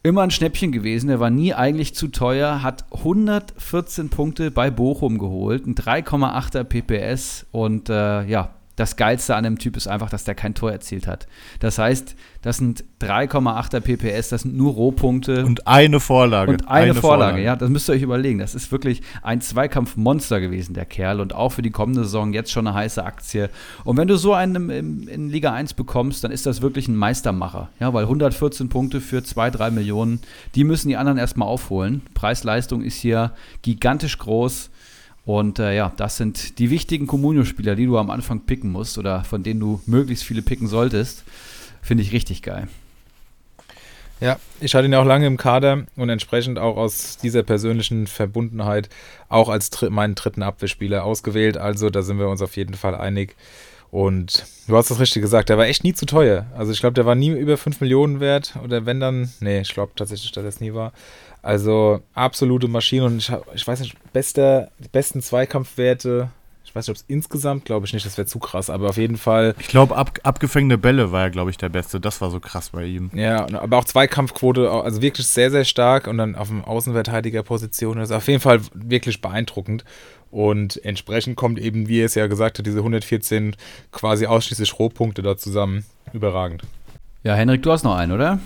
immer 0.06 0.22
ein 0.22 0.32
Schnäppchen 0.32 0.72
gewesen. 0.72 1.10
Er 1.10 1.20
war 1.20 1.30
nie 1.30 1.54
eigentlich 1.54 1.94
zu 1.94 2.08
teuer, 2.08 2.64
hat 2.64 2.86
114 2.94 4.10
Punkte 4.10 4.52
bei 4.52 4.70
Bochum 4.70 5.18
geholt, 5.18 5.66
ein 5.66 5.76
3,8er 5.76 6.64
PPS 6.64 7.48
und 7.52 7.90
äh, 7.90 8.24
ja, 8.24 8.52
das 8.76 8.98
Geilste 8.98 9.36
an 9.36 9.44
dem 9.44 9.58
Typ 9.58 9.78
ist 9.78 9.88
einfach, 9.88 10.10
dass 10.10 10.24
der 10.24 10.36
kein 10.36 10.54
Tor 10.54 10.72
erzielt 10.72 11.08
hat. 11.08 11.28
Das 11.60 11.78
heißt, 11.78 12.16
das 12.42 12.58
sind 12.58 12.84
3,8er 13.02 13.80
PPS, 13.80 14.30
das 14.30 14.42
sind 14.42 14.56
nur 14.56 14.74
Rohpunkte. 14.74 15.46
Und 15.46 15.66
eine 15.66 16.00
Vorlage. 16.00 16.52
Und 16.52 16.68
eine, 16.68 16.92
eine 16.92 16.94
Vorlage, 16.94 17.32
Vorlage, 17.32 17.44
ja, 17.44 17.56
das 17.56 17.70
müsst 17.70 17.90
ihr 17.90 17.94
euch 17.94 18.02
überlegen. 18.02 18.40
Das 18.40 18.54
ist 18.54 18.72
wirklich 18.72 19.02
ein 19.24 19.42
Zweikampfmonster 19.42 20.42
gewesen, 20.42 20.74
der 20.74 20.86
Kerl. 20.86 21.22
Und 21.22 21.34
auch 21.34 21.50
für 21.50 21.62
die 21.62 21.72
kommende 21.72 22.04
Saison 22.04 22.34
jetzt 22.34 22.52
schon 22.52 22.68
eine 22.68 22.76
heiße 22.76 23.04
Aktie. 23.04 23.50
Und 23.84 23.98
wenn 23.98 24.08
du 24.08 24.18
so 24.18 24.34
einen 24.34 24.70
in, 24.70 25.08
in 25.08 25.30
Liga 25.30 25.54
1 25.54 25.74
bekommst, 25.74 26.24
dann 26.24 26.32
ist 26.32 26.46
das 26.46 26.62
wirklich 26.62 26.88
ein 26.88 26.96
Meistermacher. 26.96 27.70
Ja, 27.80 27.94
weil 27.94 28.04
114 28.04 28.70
Punkte 28.70 29.02
für 29.02 29.24
2, 29.24 29.52
3 29.52 29.72
Millionen, 29.72 30.20
die 30.54 30.66
müssen 30.66 30.90
die 30.90 30.98
anderen 30.98 31.18
erstmal 31.18 31.48
aufholen. 31.48 32.02
Preis-Leistung 32.14 32.82
ist 32.82 32.98
hier 32.98 33.32
gigantisch 33.62 34.18
groß. 34.18 34.70
Und 35.26 35.60
äh, 35.60 35.76
ja, 35.76 35.92
das 35.98 36.18
sind 36.18 36.60
die 36.60 36.70
wichtigen 36.70 37.08
Communio-Spieler, 37.08 37.76
die 37.76 37.88
du 37.88 37.98
am 37.98 38.12
Anfang 38.12 38.42
picken 38.42 38.72
musst 38.72 38.98
oder 38.98 39.24
von 39.24 39.42
denen 39.42 39.60
du 39.60 39.82
möglichst 39.86 40.24
viele 40.24 40.42
picken 40.42 40.68
solltest. 40.68 41.24
Finde 41.82 42.04
ich 42.04 42.12
richtig 42.12 42.42
geil. 42.44 42.68
Ja, 44.22 44.40
ich 44.62 44.76
hatte 44.76 44.88
ihn 44.88 44.96
auch 44.96 45.06
lange 45.06 45.28
im 45.28 45.36
Kader 45.36 45.86
und 45.98 46.10
entsprechend 46.10 46.58
auch 46.58 46.78
aus 46.78 47.18
dieser 47.18 47.44
persönlichen 47.44 48.08
Verbundenheit 48.08 48.88
auch 49.28 49.50
als 49.50 49.70
dr 49.72 49.90
meinen 49.90 50.16
dritten 50.16 50.42
Abwehrspieler 50.42 51.04
ausgewählt. 51.04 51.58
Also 51.58 51.90
da 51.90 52.02
sind 52.02 52.20
wir 52.20 52.30
uns 52.30 52.42
auf 52.42 52.56
jeden 52.56 52.76
Fall 52.76 52.96
einig. 52.96 53.36
Und 53.92 54.46
du 54.68 54.76
hast 54.78 54.90
das 54.90 55.00
richtig 55.00 55.22
gesagt, 55.22 55.50
der 55.50 55.58
war 55.58 55.68
echt 55.68 55.84
nie 55.84 55.94
zu 55.94 56.06
teuer. 56.06 56.46
Also 56.56 56.72
ich 56.72 56.80
glaube, 56.80 56.94
der 56.94 57.06
war 57.06 57.16
nie 57.16 57.30
über 57.30 57.58
5 57.58 57.82
Millionen 57.82 58.20
wert. 58.20 58.56
Oder 58.64 58.86
wenn 58.86 59.00
dann, 59.00 59.32
nee, 59.42 59.62
ich 59.62 59.74
glaube 59.74 59.92
tatsächlich, 59.96 60.32
dass 60.32 60.44
das 60.44 60.60
nie 60.60 60.74
war. 60.74 60.92
Also 61.46 62.02
absolute 62.16 62.68
Maschine 62.68 63.06
und 63.06 63.18
ich, 63.18 63.32
ich 63.54 63.68
weiß 63.68 63.82
nicht, 63.82 63.96
bester, 64.14 64.72
die 64.80 64.88
besten 64.88 65.22
Zweikampfwerte. 65.22 66.30
Ich 66.64 66.74
weiß 66.74 66.88
nicht, 66.88 66.98
ob 66.98 67.04
es 67.04 67.06
insgesamt, 67.08 67.66
glaube 67.66 67.86
ich 67.86 67.94
nicht, 67.94 68.04
das 68.04 68.18
wäre 68.18 68.26
zu 68.26 68.40
krass, 68.40 68.72
aber 68.72 68.90
auf 68.90 68.98
jeden 68.98 69.18
Fall. 69.18 69.54
Ich 69.60 69.68
glaube, 69.68 69.96
ab, 69.96 70.18
abgefängene 70.24 70.80
Bälle 70.80 71.12
war 71.12 71.22
ja, 71.22 71.30
glaube 71.30 71.52
ich, 71.52 71.58
der 71.58 71.70
beste. 71.70 72.00
Das 72.00 72.20
war 72.20 72.32
so 72.32 72.40
krass 72.40 72.72
bei 72.72 72.86
ihm. 72.86 73.12
Ja, 73.14 73.46
aber 73.60 73.78
auch 73.78 73.86
Zweikampfquote, 73.86 74.72
also 74.72 75.04
wirklich 75.04 75.28
sehr, 75.28 75.52
sehr 75.52 75.66
stark 75.66 76.08
und 76.08 76.18
dann 76.18 76.34
auf 76.34 76.48
dem 76.48 76.66
Außenverteidigerposition. 76.66 77.98
Das 77.98 78.10
ist 78.10 78.16
auf 78.16 78.28
jeden 78.28 78.42
Fall 78.42 78.62
wirklich 78.74 79.22
beeindruckend. 79.22 79.86
Und 80.32 80.84
entsprechend 80.84 81.36
kommt 81.36 81.60
eben, 81.60 81.88
wie 81.88 82.00
er 82.00 82.08
es 82.08 82.16
ja 82.16 82.26
gesagt 82.26 82.58
hat, 82.58 82.66
diese 82.66 82.80
114 82.80 83.56
quasi 83.92 84.26
ausschließlich 84.26 84.80
Rohpunkte 84.80 85.22
da 85.22 85.38
zusammen. 85.38 85.86
Überragend. 86.12 86.64
Ja, 87.22 87.36
Henrik, 87.36 87.62
du 87.62 87.72
hast 87.72 87.84
noch 87.84 87.96
einen, 87.96 88.14
oder? 88.14 88.40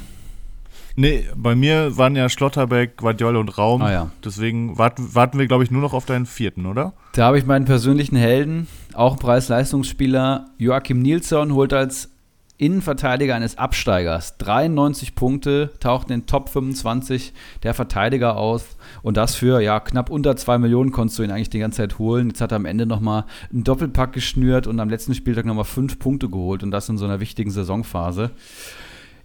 Nee, 1.00 1.30
bei 1.34 1.56
mir 1.56 1.95
waren 1.95 2.18
ja 2.18 2.28
Schlotterbeck, 2.28 2.97
Guardiola 2.97 3.39
und 3.39 3.58
Raum. 3.58 3.82
Ah, 3.82 3.89
ja. 3.89 4.12
Deswegen 4.22 4.78
warten, 4.78 5.16
warten 5.16 5.39
wir, 5.39 5.47
glaube 5.47 5.64
ich, 5.64 5.72
nur 5.72 5.82
noch 5.82 5.93
auf 5.93 6.06
deinen 6.06 6.26
vierten, 6.26 6.66
oder? 6.66 6.91
Da 7.14 7.28
habe 7.28 7.39
ich 7.39 7.45
meinen 7.45 7.64
persönlichen 7.64 8.18
Helden, 8.18 8.68
auch 8.93 9.18
Preis-Leistungsspieler. 9.18 10.47
Joachim 10.58 11.02
Nilsson 11.02 11.54
holt 11.54 11.72
als 11.72 12.10
Innenverteidiger 12.58 13.34
eines 13.34 13.58
Absteigers 13.58 14.38
93 14.39 15.16
Punkte, 15.16 15.72
taucht 15.80 16.10
in 16.10 16.20
den 16.20 16.26
Top 16.26 16.50
25 16.50 17.32
der 17.64 17.74
Verteidiger 17.74 18.36
aus 18.36 18.66
und 19.02 19.16
das 19.16 19.36
für 19.36 19.62
ja 19.62 19.80
knapp 19.80 20.10
unter 20.10 20.36
2 20.36 20.58
Millionen 20.58 20.91
konntest 20.91 21.18
du 21.18 21.24
ihn 21.24 21.32
eigentlich 21.32 21.50
die 21.50 21.60
ganze 21.60 21.78
Zeit 21.78 21.97
holen. 21.97 22.28
Jetzt 22.28 22.41
hat 22.41 22.52
er 22.52 22.58
am 22.58 22.66
Ende 22.66 22.86
nochmal 22.86 23.24
einen 23.54 23.64
Doppelpack 23.64 24.12
geschnürt 24.12 24.68
und 24.68 24.82
am 24.82 24.89
letzten 24.89 25.16
Spieltag 25.16 25.45
nochmal 25.45 25.64
5 25.64 25.97
Punkte 25.97 26.28
geholt 26.28 26.62
und 26.62 26.72
das 26.72 26.89
in 26.89 26.97
so 26.97 27.06
einer 27.06 27.22
wichtigen 27.22 27.52
Saisonphase. 27.52 28.32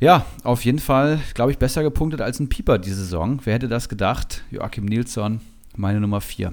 Ja, 0.00 0.26
auf 0.42 0.64
jeden 0.64 0.80
Fall, 0.80 1.20
glaube 1.34 1.52
ich, 1.52 1.58
besser 1.58 1.82
gepunktet 1.82 2.20
als 2.20 2.40
ein 2.40 2.48
Pieper 2.48 2.78
diese 2.78 2.96
Saison. 2.96 3.40
Wer 3.44 3.54
hätte 3.54 3.68
das 3.68 3.88
gedacht? 3.88 4.44
Joachim 4.50 4.84
Nilsson, 4.84 5.40
meine 5.76 6.00
Nummer 6.00 6.20
4. 6.20 6.52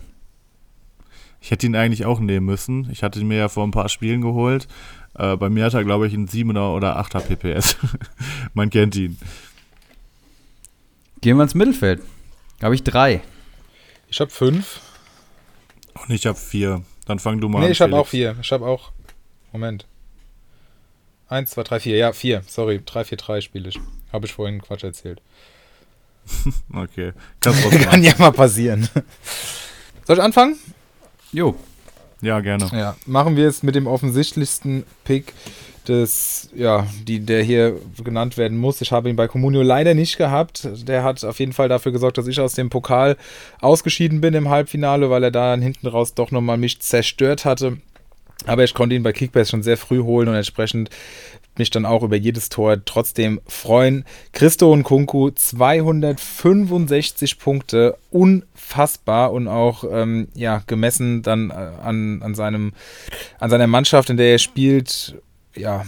Ich 1.41 1.49
hätte 1.49 1.65
ihn 1.65 1.75
eigentlich 1.75 2.05
auch 2.05 2.19
nehmen 2.19 2.45
müssen. 2.45 2.87
Ich 2.91 3.01
hatte 3.01 3.19
ihn 3.19 3.27
mir 3.27 3.37
ja 3.37 3.49
vor 3.49 3.65
ein 3.65 3.71
paar 3.71 3.89
Spielen 3.89 4.21
geholt. 4.21 4.67
Äh, 5.15 5.35
bei 5.37 5.49
mir 5.49 5.65
hat 5.65 5.73
er, 5.73 5.83
glaube 5.83 6.07
ich, 6.07 6.13
einen 6.13 6.27
7er 6.27 6.75
oder 6.75 6.99
8er 6.99 7.19
PPS. 7.19 7.77
Man 8.53 8.69
kennt 8.69 8.95
ihn. 8.95 9.17
Gehen 11.21 11.37
wir 11.37 11.43
ins 11.43 11.55
Mittelfeld. 11.55 12.01
Da 12.59 12.65
habe 12.65 12.75
ich 12.75 12.83
drei. 12.83 13.21
Ich 14.07 14.19
habe 14.19 14.29
fünf. 14.29 14.81
Und 15.95 16.13
ich 16.13 16.25
habe 16.25 16.37
vier. 16.37 16.83
Dann 17.05 17.19
fang 17.19 17.41
du 17.41 17.49
mal 17.49 17.59
nee, 17.59 17.65
an. 17.65 17.69
Nee, 17.69 17.71
ich 17.73 17.81
habe 17.81 17.95
auch 17.95 18.07
vier. 18.07 18.35
Ich 18.41 18.51
habe 18.51 18.65
auch. 18.65 18.91
Moment. 19.51 19.85
1, 21.31 21.49
2, 21.49 21.63
3, 21.63 21.79
4. 21.79 21.97
Ja, 21.97 22.11
4. 22.11 22.43
Sorry, 22.45 22.81
3, 22.85 23.05
4, 23.05 23.17
3 23.17 23.41
spiele 23.41 23.69
ich. 23.69 23.79
Habe 24.11 24.25
ich 24.25 24.33
vorhin 24.33 24.61
Quatsch 24.61 24.83
erzählt. 24.83 25.21
okay. 26.73 27.13
Kann 27.41 28.03
ja 28.03 28.13
mal 28.17 28.31
passieren. 28.31 28.87
Soll 30.05 30.17
ich 30.17 30.23
anfangen? 30.23 30.57
Jo. 31.31 31.55
Ja, 32.21 32.41
gerne. 32.41 32.69
Ja, 32.73 32.95
machen 33.05 33.35
wir 33.35 33.47
es 33.47 33.63
mit 33.63 33.75
dem 33.75 33.87
offensichtlichsten 33.87 34.83
Pick 35.05 35.33
des, 35.87 36.49
ja, 36.53 36.85
die, 37.07 37.21
der 37.21 37.43
hier 37.43 37.79
genannt 38.03 38.37
werden 38.37 38.57
muss. 38.57 38.81
Ich 38.81 38.91
habe 38.91 39.09
ihn 39.09 39.15
bei 39.15 39.27
Comunio 39.27 39.63
leider 39.63 39.93
nicht 39.93 40.17
gehabt. 40.17 40.67
Der 40.87 41.03
hat 41.03 41.23
auf 41.23 41.39
jeden 41.39 41.53
Fall 41.53 41.69
dafür 41.69 41.91
gesorgt, 41.91 42.17
dass 42.17 42.27
ich 42.27 42.39
aus 42.39 42.53
dem 42.53 42.69
Pokal 42.69 43.17
ausgeschieden 43.61 44.21
bin 44.21 44.33
im 44.33 44.49
Halbfinale, 44.49 45.09
weil 45.09 45.23
er 45.23 45.31
da 45.31 45.55
hinten 45.55 45.87
raus 45.87 46.13
doch 46.13 46.29
nochmal 46.29 46.57
mich 46.57 46.81
zerstört 46.81 47.45
hatte. 47.45 47.77
Aber 48.45 48.63
ich 48.63 48.73
konnte 48.73 48.95
ihn 48.95 49.03
bei 49.03 49.13
Kickbase 49.13 49.51
schon 49.51 49.63
sehr 49.63 49.77
früh 49.77 50.01
holen 50.01 50.27
und 50.27 50.35
entsprechend 50.35 50.89
mich 51.57 51.69
dann 51.69 51.85
auch 51.85 52.03
über 52.03 52.15
jedes 52.15 52.49
Tor 52.49 52.83
trotzdem 52.85 53.41
freuen. 53.45 54.05
Christo 54.31 54.71
und 54.71 54.83
Kunku 54.83 55.31
265 55.31 57.39
Punkte, 57.39 57.97
unfassbar 58.09 59.33
und 59.33 59.47
auch 59.47 59.83
ähm, 59.91 60.29
ja 60.33 60.63
gemessen 60.65 61.23
dann 61.23 61.49
äh, 61.49 61.53
an, 61.53 62.21
an 62.23 62.35
seinem 62.35 62.73
an 63.39 63.49
seiner 63.49 63.67
Mannschaft, 63.67 64.09
in 64.09 64.17
der 64.17 64.31
er 64.31 64.39
spielt, 64.39 65.15
ja 65.55 65.85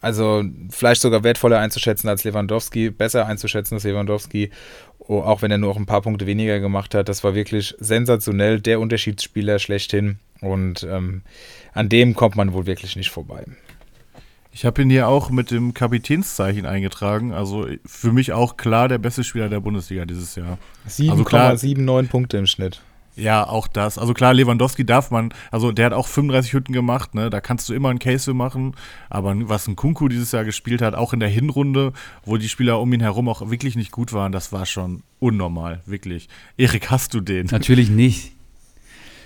also 0.00 0.42
vielleicht 0.70 1.02
sogar 1.02 1.24
wertvoller 1.24 1.58
einzuschätzen 1.58 2.08
als 2.08 2.24
Lewandowski, 2.24 2.88
besser 2.88 3.26
einzuschätzen 3.26 3.74
als 3.74 3.84
Lewandowski, 3.84 4.50
oh, 4.98 5.20
auch 5.20 5.42
wenn 5.42 5.50
er 5.50 5.58
nur 5.58 5.70
auch 5.70 5.76
ein 5.76 5.84
paar 5.84 6.00
Punkte 6.00 6.26
weniger 6.26 6.58
gemacht 6.58 6.94
hat. 6.94 7.10
Das 7.10 7.22
war 7.22 7.34
wirklich 7.34 7.74
sensationell, 7.78 8.60
der 8.60 8.80
Unterschiedsspieler 8.80 9.58
schlechthin 9.58 10.18
und 10.40 10.82
ähm, 10.88 11.22
an 11.72 11.88
dem 11.88 12.14
kommt 12.14 12.36
man 12.36 12.52
wohl 12.52 12.66
wirklich 12.66 12.96
nicht 12.96 13.10
vorbei. 13.10 13.44
Ich 14.52 14.64
habe 14.64 14.82
ihn 14.82 14.90
hier 14.90 15.06
auch 15.06 15.30
mit 15.30 15.50
dem 15.50 15.74
Kapitänszeichen 15.74 16.66
eingetragen. 16.66 17.32
Also 17.32 17.68
für 17.86 18.12
mich 18.12 18.32
auch 18.32 18.56
klar 18.56 18.88
der 18.88 18.98
beste 18.98 19.22
Spieler 19.22 19.48
der 19.48 19.60
Bundesliga 19.60 20.04
dieses 20.04 20.34
Jahr. 20.34 20.58
7,79 20.88 21.88
also 21.88 22.08
Punkte 22.08 22.38
im 22.38 22.46
Schnitt. 22.46 22.82
Ja, 23.16 23.46
auch 23.46 23.66
das. 23.66 23.98
Also 23.98 24.14
klar, 24.14 24.32
Lewandowski 24.34 24.84
darf 24.84 25.10
man, 25.10 25.32
also 25.50 25.72
der 25.72 25.86
hat 25.86 25.92
auch 25.92 26.06
35 26.06 26.52
Hütten 26.52 26.72
gemacht, 26.72 27.14
ne? 27.14 27.28
Da 27.28 27.40
kannst 27.40 27.68
du 27.68 27.74
immer 27.74 27.90
einen 27.90 27.98
Case 27.98 28.24
für 28.24 28.34
machen. 28.34 28.74
Aber 29.08 29.34
was 29.48 29.68
ein 29.68 29.76
Kunku 29.76 30.08
dieses 30.08 30.32
Jahr 30.32 30.44
gespielt 30.44 30.80
hat, 30.80 30.94
auch 30.94 31.12
in 31.12 31.20
der 31.20 31.28
Hinrunde, 31.28 31.92
wo 32.24 32.36
die 32.36 32.48
Spieler 32.48 32.80
um 32.80 32.92
ihn 32.92 33.00
herum 33.00 33.28
auch 33.28 33.50
wirklich 33.50 33.76
nicht 33.76 33.92
gut 33.92 34.12
waren, 34.12 34.32
das 34.32 34.52
war 34.52 34.64
schon 34.64 35.02
unnormal, 35.18 35.82
wirklich. 35.86 36.28
Erik, 36.56 36.90
hast 36.90 37.14
du 37.14 37.20
den? 37.20 37.46
Natürlich 37.46 37.90
nicht. 37.90 38.32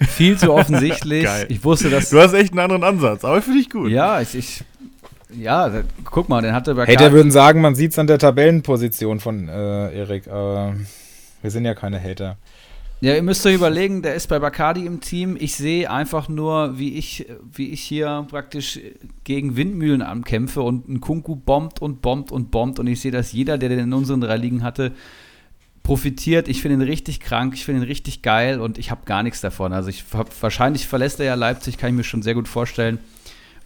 Viel 0.01 0.39
zu 0.39 0.53
offensichtlich. 0.55 1.25
Geil. 1.25 1.47
Ich 1.49 1.65
wusste, 1.65 1.91
dass. 1.91 2.11
Du 2.11 2.21
hast 2.21 2.33
echt 2.35 2.53
einen 2.53 2.61
anderen 2.61 2.85
Ansatz, 2.85 3.25
aber 3.25 3.41
finde 3.43 3.61
ich 3.61 3.71
gut. 3.71 3.91
Ja, 3.91 4.21
ich, 4.21 4.35
ich 4.35 4.65
ja, 5.37 5.69
da, 5.69 5.83
guck 6.05 6.29
mal, 6.29 6.43
den 6.43 6.53
hatte 6.53 6.75
bei 6.75 6.87
Hater 6.87 7.13
würden 7.13 7.31
sagen, 7.31 7.61
man 7.61 7.75
sieht 7.75 7.93
es 7.93 7.99
an 7.99 8.07
der 8.07 8.19
Tabellenposition 8.19 9.21
von 9.21 9.49
äh, 9.49 9.99
Erik. 9.99 10.27
Äh, 10.27 10.31
wir 10.31 11.51
sind 11.51 11.65
ja 11.65 11.75
keine 11.75 12.03
Hater. 12.03 12.37
Ja, 13.01 13.15
ihr 13.15 13.23
müsst 13.23 13.45
euch 13.45 13.57
überlegen, 13.57 14.01
der 14.01 14.15
ist 14.15 14.29
bei 14.29 14.39
Bacardi 14.39 14.87
im 14.87 15.01
Team. 15.01 15.37
Ich 15.39 15.57
sehe 15.57 15.91
einfach 15.91 16.29
nur, 16.29 16.79
wie 16.79 16.97
ich, 16.97 17.27
wie 17.53 17.71
ich 17.71 17.83
hier 17.83 18.27
praktisch 18.31 18.81
gegen 19.25 19.57
Windmühlen 19.57 20.01
ankämpfe 20.01 20.63
und 20.63 20.89
ein 20.89 21.01
Kunku 21.01 21.37
bombt 21.37 21.83
und 21.83 22.01
bombt 22.01 22.33
und 22.33 22.51
bombt. 22.51 22.79
Und 22.79 22.87
ich 22.87 23.01
sehe, 23.01 23.13
dass 23.13 23.33
jeder, 23.33 23.59
der 23.59 23.69
den 23.69 23.81
in 23.81 23.93
unseren 23.93 24.21
drei 24.21 24.37
Ligen 24.37 24.63
hatte, 24.63 24.93
profitiert. 25.85 26.49
Ich 26.49 26.62
finde 26.62 26.82
ihn 26.82 26.89
richtig 26.89 27.20
krank, 27.20 27.55
ich 27.55 27.64
finde 27.64 27.82
ihn 27.82 27.87
richtig 27.87 28.22
geil 28.22 28.59
und 28.59 28.78
ich 28.78 28.91
habe 28.91 29.03
gar 29.05 29.22
nichts 29.22 29.41
davon. 29.41 29.72
Also 29.72 29.91
ich 29.91 30.05
wahrscheinlich 30.41 30.89
verlässt 30.89 31.20
er 31.20 31.26
ja 31.26 31.35
Leipzig, 31.37 31.78
kann 31.78 31.91
ich 31.91 31.95
mir 31.95 32.03
schon 32.03 32.22
sehr 32.22 32.35
gut 32.35 32.49
vorstellen. 32.49 32.99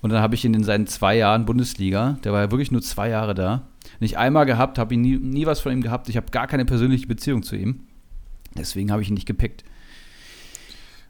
Und 0.03 0.11
dann 0.11 0.21
habe 0.21 0.35
ich 0.35 0.45
ihn 0.45 0.53
in 0.53 0.63
seinen 0.63 0.87
zwei 0.87 1.17
Jahren 1.17 1.47
Bundesliga, 1.47 2.19
der 2.23 2.33
war 2.33 2.43
ja 2.43 2.51
wirklich 2.51 2.71
nur 2.71 2.83
zwei 2.83 3.09
Jahre 3.09 3.35
da, 3.35 3.67
nicht 4.01 4.19
einmal 4.19 4.47
gehabt, 4.47 4.79
habe 4.79 4.95
ihn 4.95 5.01
nie, 5.01 5.17
nie 5.17 5.47
was 5.47 5.61
von 5.61 5.73
ihm 5.73 5.81
gehabt. 5.81 6.09
Ich 6.09 6.17
habe 6.17 6.31
gar 6.31 6.47
keine 6.47 6.65
persönliche 6.65 7.07
Beziehung 7.07 7.43
zu 7.43 7.57
ihm. 7.57 7.81
Deswegen 8.57 8.93
habe 8.93 9.03
ich 9.03 9.09
ihn 9.09 9.15
nicht 9.15 9.27
gepickt. 9.27 9.65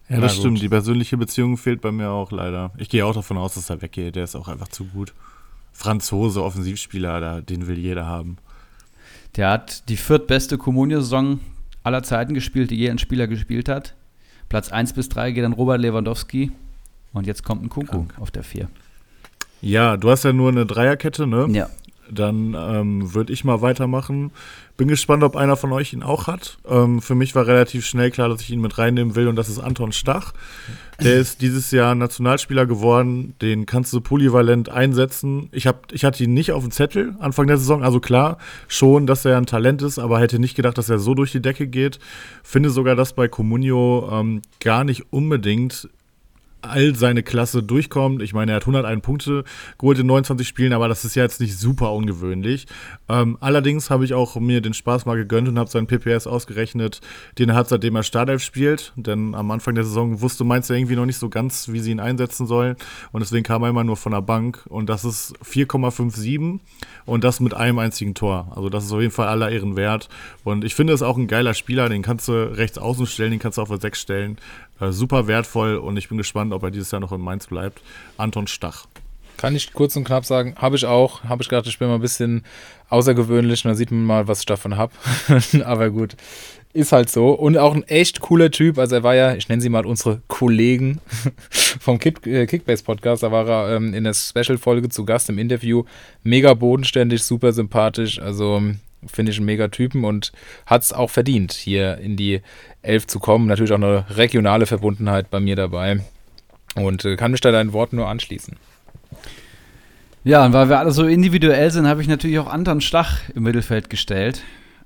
Ja, 0.08 0.20
das 0.20 0.36
stimmt. 0.36 0.62
Die 0.62 0.70
persönliche 0.70 1.18
Beziehung 1.18 1.58
fehlt 1.58 1.82
bei 1.82 1.92
mir 1.92 2.10
auch 2.10 2.32
leider. 2.32 2.72
Ich 2.78 2.88
gehe 2.88 3.04
auch 3.04 3.14
davon 3.14 3.36
aus, 3.36 3.54
dass 3.54 3.68
er 3.68 3.82
weggeht. 3.82 4.16
Der 4.16 4.24
ist 4.24 4.36
auch 4.36 4.48
einfach 4.48 4.68
zu 4.68 4.86
gut. 4.86 5.12
Franzose, 5.72 6.42
Offensivspieler, 6.42 7.42
den 7.42 7.66
will 7.66 7.78
jeder 7.78 8.06
haben. 8.06 8.38
Der 9.36 9.50
hat 9.50 9.88
die 9.88 9.96
viertbeste 9.96 10.58
Comunio-Saison 10.58 11.40
aller 11.82 12.02
Zeiten 12.02 12.34
gespielt, 12.34 12.70
die 12.70 12.76
je 12.76 12.90
ein 12.90 12.98
Spieler 12.98 13.26
gespielt 13.26 13.68
hat. 13.68 13.94
Platz 14.48 14.70
1 14.70 14.94
bis 14.94 15.08
3 15.08 15.32
geht 15.32 15.44
dann 15.44 15.52
Robert 15.52 15.80
Lewandowski. 15.80 16.50
Und 17.12 17.26
jetzt 17.26 17.42
kommt 17.42 17.62
ein 17.62 17.68
Kunku 17.68 18.04
auf 18.18 18.30
der 18.30 18.42
4. 18.42 18.68
Ja, 19.60 19.96
du 19.96 20.10
hast 20.10 20.24
ja 20.24 20.32
nur 20.32 20.50
eine 20.50 20.66
Dreierkette, 20.66 21.26
ne? 21.26 21.48
Ja. 21.50 21.68
Dann 22.10 22.56
ähm, 22.58 23.14
würde 23.14 23.32
ich 23.32 23.44
mal 23.44 23.60
weitermachen. 23.60 24.30
Bin 24.76 24.88
gespannt, 24.88 25.24
ob 25.24 25.36
einer 25.36 25.56
von 25.56 25.72
euch 25.72 25.92
ihn 25.92 26.02
auch 26.02 26.26
hat. 26.26 26.58
Ähm, 26.68 27.02
für 27.02 27.14
mich 27.14 27.34
war 27.34 27.46
relativ 27.46 27.84
schnell 27.84 28.10
klar, 28.10 28.28
dass 28.28 28.40
ich 28.42 28.50
ihn 28.50 28.60
mit 28.60 28.78
reinnehmen 28.78 29.16
will 29.16 29.28
und 29.28 29.36
das 29.36 29.48
ist 29.48 29.58
Anton 29.58 29.92
Stach. 29.92 30.32
Der 31.02 31.16
ist 31.16 31.42
dieses 31.42 31.70
Jahr 31.70 31.94
Nationalspieler 31.94 32.66
geworden. 32.66 33.34
Den 33.40 33.66
kannst 33.66 33.92
du 33.92 34.00
polyvalent 34.00 34.68
einsetzen. 34.68 35.48
Ich, 35.52 35.66
hab, 35.66 35.92
ich 35.92 36.04
hatte 36.04 36.24
ihn 36.24 36.34
nicht 36.34 36.52
auf 36.52 36.62
dem 36.62 36.72
Zettel 36.72 37.14
Anfang 37.18 37.46
der 37.46 37.56
Saison. 37.56 37.82
Also 37.82 38.00
klar, 38.00 38.38
schon, 38.66 39.06
dass 39.06 39.24
er 39.24 39.36
ein 39.36 39.46
Talent 39.46 39.82
ist, 39.82 39.98
aber 39.98 40.20
hätte 40.20 40.38
nicht 40.38 40.54
gedacht, 40.54 40.78
dass 40.78 40.88
er 40.88 40.98
so 40.98 41.14
durch 41.14 41.32
die 41.32 41.42
Decke 41.42 41.66
geht. 41.66 41.98
Finde 42.42 42.70
sogar, 42.70 42.96
dass 42.96 43.12
bei 43.12 43.28
Comunio 43.28 44.08
ähm, 44.12 44.42
gar 44.60 44.84
nicht 44.84 45.12
unbedingt 45.12 45.88
all 46.62 46.94
seine 46.94 47.22
Klasse 47.22 47.62
durchkommt. 47.62 48.22
Ich 48.22 48.32
meine, 48.32 48.52
er 48.52 48.56
hat 48.56 48.62
101 48.62 49.02
Punkte 49.02 49.44
geholt 49.78 49.98
in 49.98 50.06
29 50.06 50.46
Spielen, 50.46 50.72
aber 50.72 50.88
das 50.88 51.04
ist 51.04 51.14
ja 51.14 51.22
jetzt 51.22 51.40
nicht 51.40 51.56
super 51.56 51.92
ungewöhnlich. 51.92 52.66
Ähm, 53.08 53.38
allerdings 53.40 53.90
habe 53.90 54.04
ich 54.04 54.14
auch 54.14 54.36
mir 54.36 54.60
den 54.60 54.74
Spaß 54.74 55.06
mal 55.06 55.16
gegönnt 55.16 55.48
und 55.48 55.58
habe 55.58 55.70
seinen 55.70 55.86
PPS 55.86 56.26
ausgerechnet, 56.26 57.00
den 57.38 57.50
er 57.50 57.54
hat, 57.54 57.68
seitdem 57.68 57.96
er 57.96 58.02
Startelf 58.02 58.42
spielt. 58.42 58.92
Denn 58.96 59.34
am 59.34 59.50
Anfang 59.50 59.74
der 59.74 59.84
Saison 59.84 60.20
wusste 60.20 60.44
Mainz 60.44 60.68
ja 60.68 60.76
irgendwie 60.76 60.96
noch 60.96 61.06
nicht 61.06 61.18
so 61.18 61.28
ganz, 61.28 61.68
wie 61.68 61.80
sie 61.80 61.90
ihn 61.90 62.00
einsetzen 62.00 62.46
sollen. 62.46 62.76
Und 63.12 63.20
deswegen 63.20 63.44
kam 63.44 63.62
er 63.62 63.70
immer 63.70 63.84
nur 63.84 63.96
von 63.96 64.12
der 64.12 64.22
Bank. 64.22 64.64
Und 64.68 64.88
das 64.88 65.04
ist 65.04 65.34
4,57 65.44 66.60
und 67.06 67.24
das 67.24 67.40
mit 67.40 67.54
einem 67.54 67.78
einzigen 67.78 68.14
Tor. 68.14 68.52
Also 68.54 68.68
das 68.68 68.84
ist 68.84 68.92
auf 68.92 69.00
jeden 69.00 69.12
Fall 69.12 69.28
aller 69.28 69.50
Ehren 69.50 69.76
wert. 69.76 70.08
Und 70.44 70.64
ich 70.64 70.74
finde 70.74 70.92
es 70.92 71.02
auch 71.02 71.16
ein 71.16 71.26
geiler 71.26 71.54
Spieler, 71.54 71.88
den 71.88 72.02
kannst 72.02 72.28
du 72.28 72.32
rechts 72.32 72.78
außen 72.78 73.06
stellen, 73.06 73.30
den 73.30 73.40
kannst 73.40 73.58
du 73.58 73.62
auf 73.62 73.68
der 73.68 73.80
6 73.80 74.00
stellen. 74.00 74.38
Äh, 74.80 74.92
super 74.92 75.26
wertvoll 75.26 75.76
und 75.76 75.96
ich 75.96 76.08
bin 76.08 76.18
gespannt, 76.18 76.52
ob 76.52 76.62
er 76.62 76.70
dieses 76.70 76.90
Jahr 76.90 77.00
noch 77.00 77.12
in 77.12 77.20
Mainz 77.20 77.46
bleibt. 77.46 77.82
Anton 78.16 78.46
Stach. 78.46 78.86
Kann 79.36 79.54
ich 79.54 79.72
kurz 79.72 79.94
und 79.94 80.02
knapp 80.02 80.24
sagen, 80.24 80.54
habe 80.56 80.74
ich 80.74 80.84
auch. 80.84 81.22
Habe 81.22 81.42
ich 81.42 81.48
gedacht, 81.48 81.68
ich 81.68 81.78
bin 81.78 81.86
mal 81.86 81.94
ein 81.94 82.00
bisschen 82.00 82.42
außergewöhnlich 82.88 83.64
und 83.64 83.68
dann 83.68 83.76
sieht 83.76 83.92
man 83.92 84.04
mal, 84.04 84.26
was 84.26 84.40
ich 84.40 84.46
davon 84.46 84.76
habe. 84.76 84.92
Aber 85.64 85.90
gut, 85.90 86.16
ist 86.72 86.90
halt 86.90 87.08
so. 87.08 87.30
Und 87.30 87.56
auch 87.56 87.74
ein 87.74 87.84
echt 87.84 88.20
cooler 88.20 88.50
Typ. 88.50 88.78
Also 88.78 88.96
er 88.96 89.02
war 89.04 89.14
ja, 89.14 89.34
ich 89.34 89.48
nenne 89.48 89.62
sie 89.62 89.68
mal 89.68 89.86
unsere 89.86 90.22
Kollegen 90.26 91.00
vom 91.50 92.00
Kick, 92.00 92.26
äh, 92.26 92.46
Kickbase 92.46 92.82
Podcast. 92.82 93.22
Da 93.22 93.30
war 93.30 93.48
er 93.48 93.76
ähm, 93.76 93.94
in 93.94 94.04
der 94.04 94.14
Special-Folge 94.14 94.88
zu 94.88 95.04
Gast 95.04 95.30
im 95.30 95.38
Interview. 95.38 95.84
Mega 96.24 96.54
bodenständig, 96.54 97.22
super 97.22 97.52
sympathisch. 97.52 98.20
Also 98.20 98.62
finde 99.06 99.32
ich 99.32 99.38
einen 99.38 99.46
mega 99.46 99.68
Typen 99.68 100.04
und 100.04 100.32
hat 100.66 100.82
es 100.82 100.92
auch 100.92 101.10
verdient, 101.10 101.52
hier 101.52 101.98
in 101.98 102.16
die 102.16 102.40
Elf 102.82 103.06
zu 103.06 103.18
kommen. 103.18 103.46
Natürlich 103.46 103.72
auch 103.72 103.76
eine 103.76 104.04
regionale 104.16 104.66
Verbundenheit 104.66 105.30
bei 105.30 105.40
mir 105.40 105.56
dabei. 105.56 106.00
Und 106.74 107.04
äh, 107.04 107.16
kann 107.16 107.30
mich 107.30 107.40
da 107.40 107.50
deinen 107.50 107.72
Worten 107.72 107.96
nur 107.96 108.08
anschließen. 108.08 108.56
Ja, 110.24 110.44
und 110.44 110.52
weil 110.52 110.68
wir 110.68 110.78
alle 110.78 110.90
so 110.90 111.06
individuell 111.06 111.70
sind, 111.70 111.86
habe 111.86 112.02
ich 112.02 112.08
natürlich 112.08 112.38
auch 112.38 112.48
Anton 112.48 112.80
Stach 112.80 113.20
im 113.34 113.44
Mittelfeld 113.44 113.88
gestellt. 113.88 114.42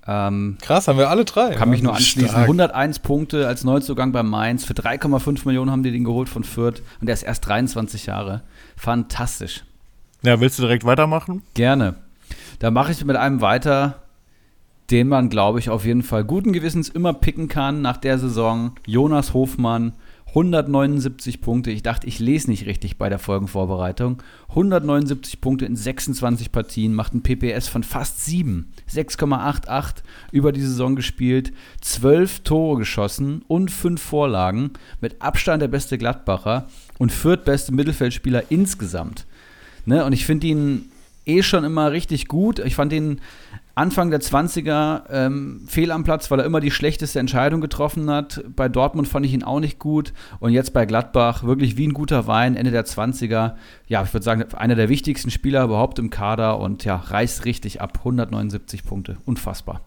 Ähm, 0.06 0.58
Krass, 0.60 0.88
haben 0.88 0.98
wir 0.98 1.10
alle 1.10 1.24
drei. 1.24 1.54
Kann 1.54 1.70
mich 1.70 1.82
nur 1.82 1.94
anschließen. 1.94 2.30
Stark. 2.30 2.42
101 2.42 2.98
Punkte 3.00 3.46
als 3.46 3.64
Neuzugang 3.64 4.12
bei 4.12 4.22
Mainz. 4.22 4.64
Für 4.64 4.74
3,5 4.74 5.46
Millionen 5.46 5.70
haben 5.70 5.82
die 5.82 5.92
den 5.92 6.04
geholt 6.04 6.28
von 6.28 6.44
Fürth. 6.44 6.82
Und 7.00 7.06
der 7.06 7.14
ist 7.14 7.22
erst 7.22 7.46
23 7.46 8.06
Jahre. 8.06 8.42
Fantastisch. 8.76 9.64
Ja, 10.22 10.40
willst 10.40 10.58
du 10.58 10.62
direkt 10.62 10.84
weitermachen? 10.84 11.42
Gerne. 11.54 11.96
Da 12.62 12.70
mache 12.70 12.92
ich 12.92 13.04
mit 13.04 13.16
einem 13.16 13.40
weiter, 13.40 14.04
den 14.92 15.08
man, 15.08 15.28
glaube 15.28 15.58
ich, 15.58 15.68
auf 15.68 15.84
jeden 15.84 16.04
Fall 16.04 16.22
guten 16.22 16.52
Gewissens 16.52 16.88
immer 16.88 17.12
picken 17.12 17.48
kann 17.48 17.82
nach 17.82 17.96
der 17.96 18.20
Saison. 18.20 18.76
Jonas 18.86 19.34
Hofmann, 19.34 19.94
179 20.28 21.40
Punkte. 21.40 21.72
Ich 21.72 21.82
dachte, 21.82 22.06
ich 22.06 22.20
lese 22.20 22.48
nicht 22.48 22.66
richtig 22.66 22.98
bei 22.98 23.08
der 23.08 23.18
Folgenvorbereitung. 23.18 24.22
179 24.50 25.40
Punkte 25.40 25.66
in 25.66 25.74
26 25.74 26.52
Partien, 26.52 26.94
macht 26.94 27.14
ein 27.14 27.24
PPS 27.24 27.66
von 27.66 27.82
fast 27.82 28.24
7. 28.26 28.72
6,88 28.88 30.04
über 30.30 30.52
die 30.52 30.62
Saison 30.62 30.94
gespielt, 30.94 31.52
12 31.80 32.44
Tore 32.44 32.78
geschossen 32.78 33.42
und 33.48 33.72
5 33.72 34.00
Vorlagen. 34.00 34.70
Mit 35.00 35.20
Abstand 35.20 35.62
der 35.62 35.68
beste 35.68 35.98
Gladbacher 35.98 36.68
und 36.98 37.10
viertbeste 37.10 37.72
Mittelfeldspieler 37.72 38.52
insgesamt. 38.52 39.26
Ne? 39.84 40.04
Und 40.04 40.12
ich 40.12 40.24
finde 40.24 40.46
ihn 40.46 40.91
eh 41.26 41.42
schon 41.42 41.64
immer 41.64 41.92
richtig 41.92 42.28
gut. 42.28 42.58
Ich 42.58 42.74
fand 42.74 42.92
ihn 42.92 43.20
Anfang 43.74 44.10
der 44.10 44.20
20er 44.20 45.04
ähm, 45.10 45.62
fehl 45.66 45.90
am 45.92 46.04
Platz, 46.04 46.30
weil 46.30 46.40
er 46.40 46.44
immer 46.44 46.60
die 46.60 46.70
schlechteste 46.70 47.18
Entscheidung 47.18 47.60
getroffen 47.60 48.10
hat. 48.10 48.44
Bei 48.54 48.68
Dortmund 48.68 49.08
fand 49.08 49.24
ich 49.24 49.32
ihn 49.32 49.42
auch 49.42 49.60
nicht 49.60 49.78
gut. 49.78 50.12
Und 50.40 50.52
jetzt 50.52 50.74
bei 50.74 50.84
Gladbach 50.84 51.44
wirklich 51.44 51.76
wie 51.76 51.88
ein 51.88 51.94
guter 51.94 52.26
Wein, 52.26 52.54
Ende 52.54 52.70
der 52.70 52.84
20er. 52.84 53.54
Ja, 53.86 54.02
ich 54.02 54.12
würde 54.12 54.24
sagen, 54.24 54.44
einer 54.54 54.74
der 54.74 54.88
wichtigsten 54.88 55.30
Spieler 55.30 55.64
überhaupt 55.64 55.98
im 55.98 56.10
Kader 56.10 56.58
und 56.58 56.84
ja, 56.84 56.96
reißt 56.96 57.46
richtig 57.46 57.80
ab. 57.80 57.98
179 57.98 58.84
Punkte. 58.84 59.16
Unfassbar. 59.24 59.80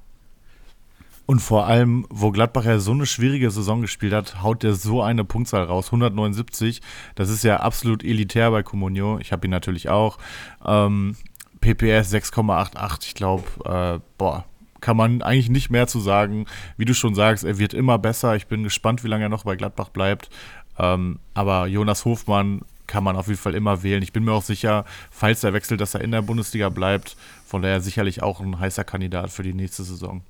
Und 1.25 1.39
vor 1.39 1.65
allem, 1.65 2.05
wo 2.09 2.31
Gladbach 2.31 2.65
ja 2.65 2.77
so 2.77 2.91
eine 2.91 3.07
schwierige 3.07 3.49
Saison 3.49 3.81
gespielt 3.81 4.13
hat, 4.13 4.43
haut 4.43 4.61
der 4.61 4.73
so 4.73 5.01
eine 5.01 5.23
Punktzahl 5.23 5.63
raus. 5.63 5.87
179. 5.87 6.81
Das 7.15 7.29
ist 7.29 7.43
ja 7.43 7.61
absolut 7.61 8.03
elitär 8.03 8.51
bei 8.51 8.61
Comunio. 8.61 9.17
Ich 9.19 9.31
habe 9.31 9.47
ihn 9.47 9.51
natürlich 9.51 9.89
auch. 9.89 10.19
Ähm, 10.63 11.15
PPS 11.61 12.13
6,88. 12.13 13.07
Ich 13.07 13.15
glaube, 13.15 13.43
äh, 13.65 13.99
boah, 14.19 14.45
kann 14.81 14.97
man 14.97 15.23
eigentlich 15.23 15.49
nicht 15.49 15.71
mehr 15.71 15.87
zu 15.87 15.99
sagen. 15.99 16.45
Wie 16.77 16.85
du 16.85 16.93
schon 16.93 17.15
sagst, 17.15 17.43
er 17.43 17.57
wird 17.57 17.73
immer 17.73 17.97
besser. 17.97 18.35
Ich 18.35 18.45
bin 18.45 18.63
gespannt, 18.63 19.03
wie 19.03 19.07
lange 19.07 19.25
er 19.25 19.29
noch 19.29 19.45
bei 19.45 19.55
Gladbach 19.55 19.89
bleibt. 19.89 20.29
Ähm, 20.77 21.17
aber 21.33 21.65
Jonas 21.65 22.05
Hofmann 22.05 22.61
kann 22.85 23.03
man 23.03 23.15
auf 23.15 23.27
jeden 23.27 23.39
Fall 23.39 23.55
immer 23.55 23.81
wählen. 23.81 24.03
Ich 24.03 24.13
bin 24.13 24.23
mir 24.23 24.33
auch 24.33 24.43
sicher, 24.43 24.85
falls 25.09 25.43
er 25.43 25.53
wechselt, 25.53 25.81
dass 25.81 25.95
er 25.95 26.01
in 26.01 26.11
der 26.11 26.21
Bundesliga 26.21 26.69
bleibt. 26.69 27.17
Von 27.47 27.63
daher 27.63 27.81
sicherlich 27.81 28.21
auch 28.21 28.41
ein 28.41 28.59
heißer 28.59 28.83
Kandidat 28.83 29.31
für 29.31 29.41
die 29.41 29.55
nächste 29.55 29.83
Saison. 29.83 30.21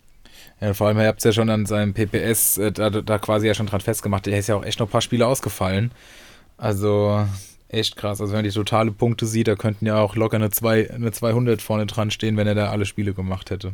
Ja, 0.62 0.74
vor 0.74 0.88
allem, 0.88 1.00
ihr 1.00 1.08
habt 1.08 1.20
es 1.20 1.26
ja 1.26 1.32
schon 1.32 1.50
an 1.50 1.66
seinem 1.66 1.94
PPS 1.94 2.58
äh, 2.58 2.72
da, 2.72 2.90
da, 2.90 3.18
quasi 3.20 3.48
ja 3.48 3.54
schon 3.54 3.68
dran 3.68 3.82
festgemacht. 3.82 4.28
Er 4.28 4.40
ist 4.40 4.48
ja 4.48 4.56
auch 4.56 4.66
echt 4.66 4.80
noch 4.80 4.88
ein 4.88 4.92
paar 4.92 5.02
Spiele 5.02 5.28
ausgefallen. 5.28 5.92
Also 6.58 7.26
echt 7.68 7.96
krass. 7.98 8.22
Also 8.22 8.32
wenn 8.32 8.40
man 8.40 8.46
die 8.46 8.52
totale 8.52 8.92
Punkte 8.92 9.26
sieht, 9.26 9.48
da 9.48 9.56
könnten 9.56 9.86
ja 9.86 9.98
auch 10.00 10.16
locker 10.16 10.38
eine, 10.38 10.52
zwei, 10.52 10.90
eine 10.90 11.12
200 11.12 11.62
vorne 11.62 11.86
dran 11.86 12.12
stehen, 12.12 12.38
wenn 12.38 12.48
er 12.48 12.56
da 12.56 12.70
alle 12.70 12.86
Spiele 12.86 13.14
gemacht 13.14 13.50
hätte. 13.50 13.74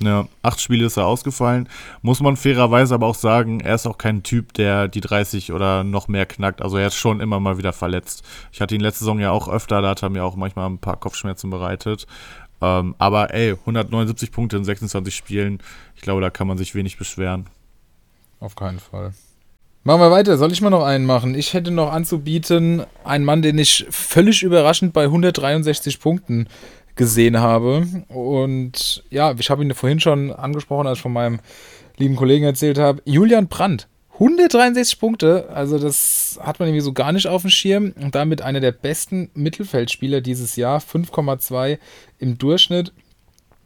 Ja, 0.00 0.28
acht 0.42 0.60
Spiele 0.60 0.86
ist 0.86 0.96
er 0.96 1.06
ausgefallen. 1.06 1.68
Muss 2.02 2.20
man 2.20 2.36
fairerweise 2.36 2.94
aber 2.94 3.06
auch 3.06 3.16
sagen, 3.16 3.58
er 3.60 3.74
ist 3.74 3.86
auch 3.86 3.98
kein 3.98 4.22
Typ, 4.22 4.54
der 4.54 4.86
die 4.86 5.00
30 5.00 5.52
oder 5.52 5.82
noch 5.82 6.06
mehr 6.06 6.24
knackt. 6.24 6.62
Also 6.62 6.76
er 6.76 6.86
ist 6.86 6.94
schon 6.94 7.20
immer 7.20 7.40
mal 7.40 7.58
wieder 7.58 7.72
verletzt. 7.72 8.22
Ich 8.52 8.60
hatte 8.60 8.76
ihn 8.76 8.80
letzte 8.80 9.00
Saison 9.00 9.18
ja 9.18 9.32
auch 9.32 9.48
öfter, 9.48 9.82
da 9.82 9.90
hat 9.90 10.02
er 10.02 10.10
mir 10.10 10.24
auch 10.24 10.36
manchmal 10.36 10.70
ein 10.70 10.78
paar 10.78 10.98
Kopfschmerzen 10.98 11.50
bereitet. 11.50 12.06
Ähm, 12.60 12.94
aber 12.98 13.32
ey, 13.34 13.52
179 13.52 14.32
Punkte 14.32 14.56
in 14.56 14.64
26 14.64 15.14
Spielen, 15.14 15.60
ich 15.94 16.02
glaube, 16.02 16.20
da 16.20 16.30
kann 16.30 16.48
man 16.48 16.58
sich 16.58 16.74
wenig 16.74 16.98
beschweren. 16.98 17.46
Auf 18.40 18.56
keinen 18.56 18.78
Fall. 18.78 19.12
Machen 19.84 20.00
wir 20.00 20.10
weiter. 20.10 20.36
Soll 20.36 20.52
ich 20.52 20.60
mal 20.60 20.70
noch 20.70 20.84
einen 20.84 21.06
machen? 21.06 21.34
Ich 21.34 21.54
hätte 21.54 21.70
noch 21.70 21.90
anzubieten, 21.92 22.84
einen 23.04 23.24
Mann, 23.24 23.42
den 23.42 23.58
ich 23.58 23.86
völlig 23.90 24.42
überraschend 24.42 24.92
bei 24.92 25.04
163 25.04 26.00
Punkten 26.00 26.48
gesehen 26.94 27.38
habe. 27.38 27.86
Und 28.08 29.02
ja, 29.08 29.34
ich 29.38 29.48
habe 29.48 29.64
ihn 29.64 29.72
vorhin 29.74 30.00
schon 30.00 30.32
angesprochen, 30.32 30.86
als 30.86 30.98
ich 30.98 31.02
von 31.02 31.12
meinem 31.12 31.40
lieben 31.96 32.16
Kollegen 32.16 32.44
erzählt 32.44 32.78
habe. 32.78 33.00
Julian 33.04 33.48
Brandt. 33.48 33.88
163 34.20 34.98
Punkte, 34.98 35.48
also 35.48 35.78
das 35.78 36.40
hat 36.42 36.58
man 36.58 36.68
irgendwie 36.68 36.82
so 36.82 36.92
gar 36.92 37.12
nicht 37.12 37.28
auf 37.28 37.42
dem 37.42 37.50
Schirm. 37.50 37.94
Und 38.00 38.14
damit 38.14 38.42
einer 38.42 38.60
der 38.60 38.72
besten 38.72 39.30
Mittelfeldspieler 39.34 40.20
dieses 40.20 40.56
Jahr. 40.56 40.80
5,2 40.80 41.78
im 42.18 42.36
Durchschnitt. 42.36 42.92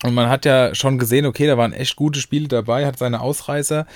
Und 0.05 0.15
man 0.15 0.29
hat 0.29 0.45
ja 0.45 0.75
schon 0.75 0.99
gesehen, 0.99 1.27
okay, 1.27 1.47
da 1.47 1.57
waren 1.57 1.73
echt 1.73 1.97
gute 1.97 2.21
Spiele 2.21 2.49
dabei, 2.49 2.87
hat 2.87 2.99
seine 2.99 3.21
Ausreißer. 3.21 3.87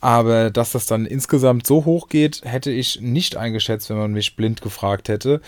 Aber 0.00 0.50
dass 0.50 0.72
das 0.72 0.86
dann 0.86 1.06
insgesamt 1.06 1.66
so 1.66 1.84
hoch 1.84 2.08
geht, 2.08 2.42
hätte 2.44 2.70
ich 2.70 3.00
nicht 3.00 3.36
eingeschätzt, 3.36 3.90
wenn 3.90 3.96
man 3.96 4.12
mich 4.12 4.36
blind 4.36 4.62
gefragt 4.62 5.08
hätte. 5.08 5.40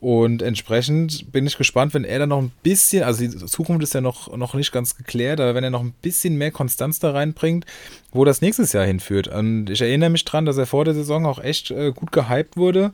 Und 0.00 0.42
entsprechend 0.42 1.32
bin 1.32 1.46
ich 1.46 1.58
gespannt, 1.58 1.92
wenn 1.94 2.04
er 2.04 2.20
dann 2.20 2.28
noch 2.28 2.40
ein 2.40 2.52
bisschen, 2.62 3.02
also 3.02 3.20
die 3.20 3.30
Zukunft 3.46 3.82
ist 3.82 3.94
ja 3.94 4.00
noch, 4.00 4.34
noch 4.36 4.54
nicht 4.54 4.70
ganz 4.70 4.96
geklärt, 4.96 5.40
aber 5.40 5.54
wenn 5.54 5.64
er 5.64 5.70
noch 5.70 5.82
ein 5.82 5.94
bisschen 6.02 6.36
mehr 6.36 6.52
Konstanz 6.52 7.00
da 7.00 7.10
reinbringt, 7.10 7.66
wo 8.12 8.24
das 8.24 8.40
nächstes 8.40 8.72
Jahr 8.72 8.84
hinführt. 8.84 9.28
Und 9.28 9.70
ich 9.70 9.80
erinnere 9.80 10.10
mich 10.10 10.24
dran, 10.24 10.46
dass 10.46 10.56
er 10.56 10.66
vor 10.66 10.84
der 10.84 10.94
Saison 10.94 11.26
auch 11.26 11.42
echt 11.42 11.70
äh, 11.72 11.92
gut 11.92 12.12
gehypt 12.12 12.56
wurde. 12.56 12.92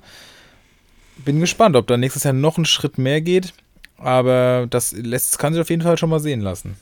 Bin 1.24 1.40
gespannt, 1.40 1.76
ob 1.76 1.86
da 1.86 1.98
nächstes 1.98 2.24
Jahr 2.24 2.32
noch 2.32 2.56
ein 2.56 2.64
Schritt 2.64 2.96
mehr 2.96 3.20
geht. 3.20 3.52
Aber 3.98 4.66
das 4.68 4.92
lässt, 4.92 5.38
kann 5.38 5.52
sich 5.52 5.60
auf 5.60 5.70
jeden 5.70 5.82
Fall 5.82 5.98
schon 5.98 6.10
mal 6.10 6.20
sehen 6.20 6.40
lassen. 6.40 6.76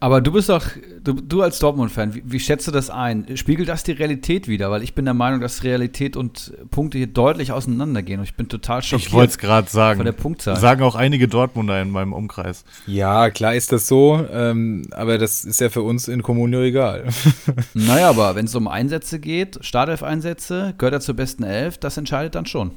Aber 0.00 0.20
du 0.20 0.30
bist 0.30 0.48
doch, 0.48 0.64
du, 1.02 1.14
du 1.14 1.42
als 1.42 1.58
Dortmund-Fan, 1.58 2.14
wie, 2.14 2.22
wie 2.24 2.38
schätzt 2.38 2.68
du 2.68 2.70
das 2.70 2.88
ein? 2.88 3.36
Spiegelt 3.36 3.68
das 3.68 3.82
die 3.82 3.92
Realität 3.92 4.46
wieder? 4.46 4.70
Weil 4.70 4.84
ich 4.84 4.94
bin 4.94 5.04
der 5.04 5.14
Meinung, 5.14 5.40
dass 5.40 5.64
Realität 5.64 6.16
und 6.16 6.52
Punkte 6.70 6.98
hier 6.98 7.08
deutlich 7.08 7.50
auseinandergehen. 7.50 8.20
Und 8.20 8.24
ich 8.24 8.36
bin 8.36 8.48
total 8.48 8.82
schockiert. 8.82 9.08
Ich 9.08 9.12
wollte 9.12 9.30
es 9.30 9.38
gerade 9.38 9.68
sagen. 9.68 9.98
Von 9.98 10.06
der 10.06 10.12
Punktzahl. 10.12 10.56
Sagen 10.56 10.82
auch 10.82 10.94
einige 10.94 11.26
Dortmunder 11.26 11.82
in 11.82 11.90
meinem 11.90 12.12
Umkreis. 12.12 12.64
Ja, 12.86 13.30
klar 13.30 13.56
ist 13.56 13.72
das 13.72 13.88
so, 13.88 14.24
ähm, 14.32 14.86
aber 14.92 15.18
das 15.18 15.44
ist 15.44 15.60
ja 15.60 15.68
für 15.68 15.82
uns 15.82 16.06
in 16.06 16.22
Kommunio 16.22 16.62
egal. 16.62 17.06
naja, 17.74 18.08
aber 18.08 18.36
wenn 18.36 18.44
es 18.44 18.54
um 18.54 18.68
Einsätze 18.68 19.18
geht, 19.18 19.58
Startelf-Einsätze, 19.62 20.74
gehört 20.78 20.94
er 20.94 21.00
zur 21.00 21.16
besten 21.16 21.42
Elf, 21.42 21.76
das 21.78 21.96
entscheidet 21.96 22.36
dann 22.36 22.46
schon. 22.46 22.70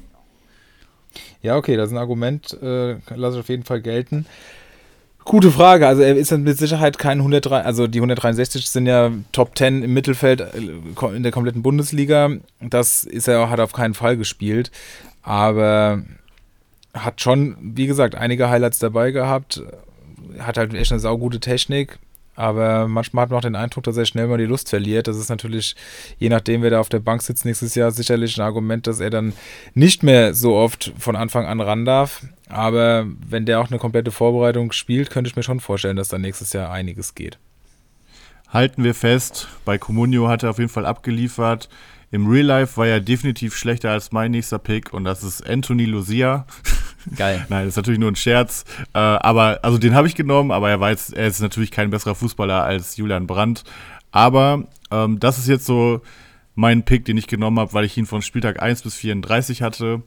Ja, 1.40 1.56
okay, 1.56 1.76
das 1.76 1.88
ist 1.88 1.92
ein 1.92 1.98
Argument, 1.98 2.56
äh, 2.62 2.96
lasse 3.14 3.36
ich 3.36 3.40
auf 3.40 3.48
jeden 3.48 3.64
Fall 3.64 3.80
gelten. 3.80 4.26
Gute 5.24 5.50
Frage. 5.50 5.86
Also 5.86 6.02
er 6.02 6.16
ist 6.16 6.30
mit 6.32 6.58
Sicherheit 6.58 6.98
kein 6.98 7.18
103, 7.18 7.60
also 7.62 7.86
die 7.86 7.98
163 7.98 8.68
sind 8.68 8.86
ja 8.86 9.12
Top 9.32 9.56
10 9.56 9.82
im 9.82 9.92
Mittelfeld 9.92 10.40
äh, 10.40 11.14
in 11.14 11.22
der 11.22 11.32
kompletten 11.32 11.62
Bundesliga. 11.62 12.30
Das 12.60 13.04
ist 13.04 13.28
er 13.28 13.48
hat 13.48 13.60
auf 13.60 13.72
keinen 13.72 13.94
Fall 13.94 14.16
gespielt, 14.16 14.70
aber 15.22 16.02
hat 16.94 17.20
schon, 17.20 17.56
wie 17.60 17.86
gesagt, 17.86 18.14
einige 18.14 18.50
Highlights 18.50 18.78
dabei 18.78 19.12
gehabt. 19.12 19.62
Hat 20.38 20.58
halt 20.58 20.74
echt 20.74 20.92
eine 20.92 21.00
saugute 21.00 21.40
Technik. 21.40 21.98
Aber 22.34 22.88
manchmal 22.88 23.24
hat 23.24 23.30
man 23.30 23.38
auch 23.38 23.42
den 23.42 23.56
Eindruck, 23.56 23.84
dass 23.84 23.96
er 23.96 24.06
schnell 24.06 24.26
mal 24.26 24.38
die 24.38 24.46
Lust 24.46 24.70
verliert. 24.70 25.06
Das 25.06 25.18
ist 25.18 25.28
natürlich, 25.28 25.76
je 26.18 26.30
nachdem, 26.30 26.62
wer 26.62 26.70
da 26.70 26.80
auf 26.80 26.88
der 26.88 26.98
Bank 26.98 27.20
sitzt 27.20 27.44
nächstes 27.44 27.74
Jahr, 27.74 27.90
sicherlich 27.90 28.38
ein 28.38 28.42
Argument, 28.42 28.86
dass 28.86 29.00
er 29.00 29.10
dann 29.10 29.34
nicht 29.74 30.02
mehr 30.02 30.32
so 30.32 30.54
oft 30.54 30.92
von 30.98 31.14
Anfang 31.14 31.44
an 31.44 31.60
ran 31.60 31.84
darf. 31.84 32.22
Aber 32.52 33.06
wenn 33.26 33.46
der 33.46 33.60
auch 33.60 33.70
eine 33.70 33.78
komplette 33.78 34.10
Vorbereitung 34.10 34.72
spielt, 34.72 35.10
könnte 35.10 35.28
ich 35.28 35.36
mir 35.36 35.42
schon 35.42 35.60
vorstellen, 35.60 35.96
dass 35.96 36.08
da 36.08 36.18
nächstes 36.18 36.52
Jahr 36.52 36.70
einiges 36.70 37.14
geht. 37.14 37.38
Halten 38.48 38.84
wir 38.84 38.94
fest, 38.94 39.48
bei 39.64 39.78
Comunio 39.78 40.28
hat 40.28 40.42
er 40.42 40.50
auf 40.50 40.58
jeden 40.58 40.70
Fall 40.70 40.84
abgeliefert. 40.84 41.70
Im 42.10 42.28
Real 42.28 42.44
Life 42.44 42.76
war 42.76 42.86
er 42.86 43.00
definitiv 43.00 43.56
schlechter 43.56 43.90
als 43.90 44.12
mein 44.12 44.32
nächster 44.32 44.58
Pick 44.58 44.92
und 44.92 45.04
das 45.04 45.22
ist 45.22 45.48
Anthony 45.48 45.86
Lucia. 45.86 46.44
Geil. 47.16 47.46
Nein, 47.48 47.64
das 47.64 47.70
ist 47.72 47.76
natürlich 47.76 47.98
nur 47.98 48.12
ein 48.12 48.16
Scherz. 48.16 48.64
Äh, 48.92 48.98
aber, 48.98 49.60
also 49.62 49.78
den 49.78 49.94
habe 49.94 50.06
ich 50.06 50.14
genommen, 50.14 50.50
aber 50.50 50.68
er, 50.68 50.78
war 50.78 50.90
jetzt, 50.90 51.14
er 51.14 51.26
ist 51.26 51.40
natürlich 51.40 51.70
kein 51.70 51.88
besserer 51.88 52.14
Fußballer 52.14 52.62
als 52.62 52.98
Julian 52.98 53.26
Brandt. 53.26 53.64
Aber 54.10 54.64
ähm, 54.90 55.18
das 55.18 55.38
ist 55.38 55.48
jetzt 55.48 55.64
so 55.64 56.02
mein 56.54 56.84
Pick, 56.84 57.04
den 57.04 57.16
ich 57.16 57.26
genommen 57.26 57.58
habe, 57.58 57.72
weil 57.72 57.84
ich 57.84 57.96
ihn 57.96 58.06
von 58.06 58.22
Spieltag 58.22 58.62
1 58.62 58.82
bis 58.82 58.94
34 58.96 59.62
hatte. 59.62 60.02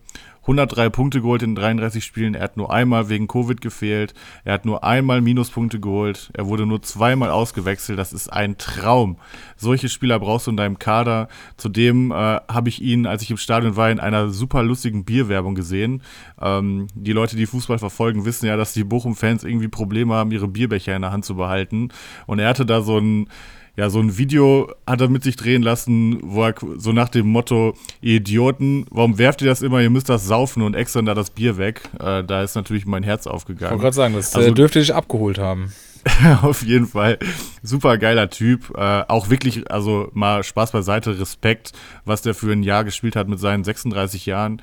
103 0.45 0.89
Punkte 0.89 1.21
geholt 1.21 1.41
in 1.41 1.55
33 1.55 2.03
Spielen. 2.03 2.35
Er 2.35 2.43
hat 2.43 2.55
nur 2.55 2.71
einmal 2.71 3.09
wegen 3.09 3.27
Covid 3.27 3.61
gefehlt. 3.61 4.13
Er 4.43 4.53
hat 4.53 4.65
nur 4.65 4.83
einmal 4.83 5.21
Minuspunkte 5.21 5.79
geholt. 5.79 6.29
Er 6.33 6.45
wurde 6.45 6.67
nur 6.67 6.83
zweimal 6.83 7.31
ausgewechselt. 7.31 7.97
Das 7.97 8.13
ist 8.13 8.31
ein 8.31 8.57
Traum. 8.59 9.17
Solche 9.57 9.89
Spieler 9.89 10.19
brauchst 10.19 10.45
du 10.45 10.51
in 10.51 10.57
deinem 10.57 10.77
Kader. 10.77 11.29
Zudem 11.57 12.11
äh, 12.11 12.13
habe 12.13 12.69
ich 12.69 12.79
ihn, 12.79 13.07
als 13.07 13.23
ich 13.23 13.31
im 13.31 13.37
Stadion 13.37 13.75
war, 13.75 13.89
in 13.89 13.99
einer 13.99 14.29
super 14.29 14.61
lustigen 14.61 15.03
Bierwerbung 15.03 15.55
gesehen. 15.55 16.03
Ähm, 16.39 16.87
die 16.93 17.13
Leute, 17.13 17.35
die 17.35 17.47
Fußball 17.47 17.79
verfolgen, 17.79 18.25
wissen 18.25 18.45
ja, 18.45 18.55
dass 18.55 18.73
die 18.73 18.83
Bochum-Fans 18.83 19.43
irgendwie 19.43 19.67
Probleme 19.67 20.13
haben, 20.13 20.31
ihre 20.31 20.47
Bierbecher 20.47 20.95
in 20.95 21.01
der 21.01 21.11
Hand 21.11 21.25
zu 21.25 21.35
behalten. 21.35 21.89
Und 22.27 22.37
er 22.37 22.49
hatte 22.49 22.67
da 22.67 22.81
so 22.81 22.99
ein 22.99 23.29
ja, 23.78 23.89
so 23.89 23.99
ein 23.99 24.17
Video 24.17 24.71
hat 24.88 25.01
er 25.01 25.09
mit 25.09 25.23
sich 25.23 25.36
drehen 25.36 25.61
lassen, 25.61 26.19
wo 26.23 26.43
er 26.43 26.55
so 26.78 26.91
nach 26.91 27.09
dem 27.09 27.28
Motto, 27.28 27.76
ihr 28.01 28.17
Idioten, 28.17 28.86
warum 28.89 29.17
werft 29.17 29.41
ihr 29.41 29.47
das 29.47 29.61
immer, 29.61 29.82
ihr 29.82 29.89
müsst 29.89 30.09
das 30.09 30.26
saufen 30.26 30.61
und 30.63 30.76
extra 30.76 31.01
da 31.01 31.13
das 31.13 31.30
Bier 31.30 31.57
weg. 31.57 31.82
Äh, 31.99 32.23
da 32.23 32.41
ist 32.41 32.55
natürlich 32.55 32.86
mein 32.86 33.03
Herz 33.03 33.28
aufgegangen. 33.28 33.65
Ich 33.65 33.71
wollte 33.71 33.82
gerade 33.84 33.95
sagen, 33.95 34.13
das 34.15 34.36
also, 34.36 34.49
äh, 34.49 34.53
dürfte 34.53 34.80
ich 34.80 34.93
abgeholt 34.93 35.38
haben. 35.38 35.73
auf 36.43 36.63
jeden 36.63 36.88
Fall. 36.88 37.17
Super 37.63 37.97
geiler 37.97 38.30
Typ. 38.30 38.71
Äh, 38.76 39.03
auch 39.07 39.30
wirklich, 39.30 39.69
also 39.71 40.09
mal 40.13 40.43
Spaß 40.43 40.71
beiseite, 40.71 41.19
Respekt, 41.19 41.71
was 42.05 42.21
der 42.21 42.36
für 42.36 42.51
ein 42.51 42.63
Jahr 42.63 42.84
gespielt 42.84 43.15
hat 43.15 43.28
mit 43.28 43.39
seinen 43.39 43.63
36 43.63 44.26
Jahren. 44.26 44.61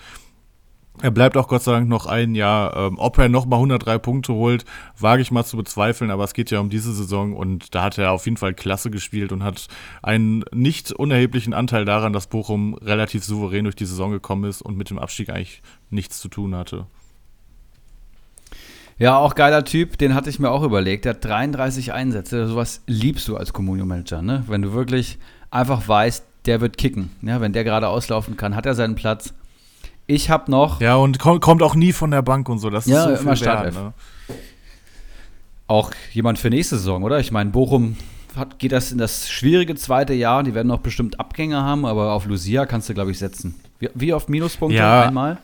Er 1.01 1.11
bleibt 1.11 1.36
auch 1.36 1.49
Gott 1.49 1.62
sei 1.62 1.72
Dank 1.72 1.88
noch 1.88 2.07
ein 2.07 2.34
Jahr. 2.34 2.76
Ähm, 2.76 2.99
ob 2.99 3.18
er 3.18 3.28
nochmal 3.28 3.59
103 3.59 3.99
Punkte 3.99 4.34
holt, 4.34 4.64
wage 4.99 5.22
ich 5.22 5.30
mal 5.30 5.45
zu 5.45 5.57
bezweifeln, 5.57 6.11
aber 6.11 6.24
es 6.24 6.34
geht 6.34 6.51
ja 6.51 6.61
um 6.61 6.68
diese 6.68 6.93
Saison 6.93 7.34
und 7.34 7.74
da 7.74 7.82
hat 7.82 7.99
er 7.99 8.12
auf 8.12 8.26
jeden 8.26 8.36
Fall 8.36 8.55
klasse 8.55 8.90
gespielt 8.90 9.32
und 9.32 9.43
hat 9.43 9.68
einen 10.03 10.45
nicht 10.53 10.93
unerheblichen 10.93 11.55
Anteil 11.55 11.84
daran, 11.84 12.12
dass 12.12 12.26
Bochum 12.26 12.74
relativ 12.74 13.24
souverän 13.24 13.64
durch 13.64 13.76
die 13.76 13.86
Saison 13.86 14.11
gekommen 14.11 14.45
ist 14.45 14.61
und 14.61 14.76
mit 14.76 14.90
dem 14.90 14.99
Abstieg 14.99 15.30
eigentlich 15.30 15.62
nichts 15.90 16.20
zu 16.20 16.28
tun 16.28 16.55
hatte. 16.55 16.86
Ja, 18.99 19.18
auch 19.18 19.34
geiler 19.34 19.64
Typ, 19.64 19.99
den 19.99 20.14
hatte 20.14 20.30
ich 20.30 20.38
mir 20.38 20.51
auch 20.51 20.62
überlegt. 20.62 21.07
Der 21.07 21.14
hat 21.14 21.24
33 21.24 21.93
Einsätze. 21.93 22.47
Sowas 22.47 22.82
liebst 22.86 23.26
du 23.26 23.36
als 23.36 23.53
Communio-Manager, 23.53 24.22
ne? 24.22 24.45
Wenn 24.47 24.62
du 24.62 24.74
wirklich 24.74 25.18
einfach 25.51 25.88
weißt, 25.88 26.24
der 26.47 26.61
wird 26.61 26.76
kicken. 26.76 27.11
Ja, 27.22 27.40
wenn 27.40 27.53
der 27.53 27.64
gerade 27.64 27.88
auslaufen 27.88 28.36
kann, 28.36 28.55
hat 28.55 28.66
er 28.66 28.74
seinen 28.74 28.95
Platz 28.95 29.34
ich 30.07 30.31
habe 30.31 30.51
noch. 30.51 30.81
Ja, 30.81 30.97
und 30.97 31.19
kommt 31.19 31.63
auch 31.63 31.75
nie 31.75 31.93
von 31.93 32.11
der 32.11 32.23
Bank 32.23 32.49
und 32.49 32.59
so. 32.59 32.71
Das 32.71 32.87
ja, 32.87 33.11
ist 33.11 33.19
so 33.19 33.23
immer 33.23 33.37
Startelf. 33.37 33.75
Ne? 33.75 33.93
Auch 35.67 35.91
jemand 36.13 36.39
für 36.39 36.51
nächste 36.51 36.77
Saison, 36.77 37.03
oder? 37.03 37.21
Ich 37.21 37.33
meine, 37.33 37.51
Bochum 37.51 37.97
hat, 38.37 38.59
geht 38.59 38.73
das 38.73 38.93
in 38.93 38.99
das 38.99 39.31
schwierige 39.31 39.75
zweite 39.75 40.15
Jahr. 40.15 40.43
Die 40.43 40.55
werden 40.55 40.69
noch 40.69 40.81
bestimmt 40.81 41.21
Abgänge 41.21 41.63
haben, 41.63 41.87
aber 41.87 42.13
auf 42.13 42.27
Lucia 42.27 42.67
kannst 42.67 42.89
du, 42.89 42.95
glaube 42.95 43.11
ich, 43.11 43.19
setzen. 43.19 43.55
Wie, 43.79 43.89
wie 43.95 44.13
oft 44.13 44.29
Minuspunkte? 44.29 44.79
Ja. 44.79 45.03
Einmal? 45.03 45.39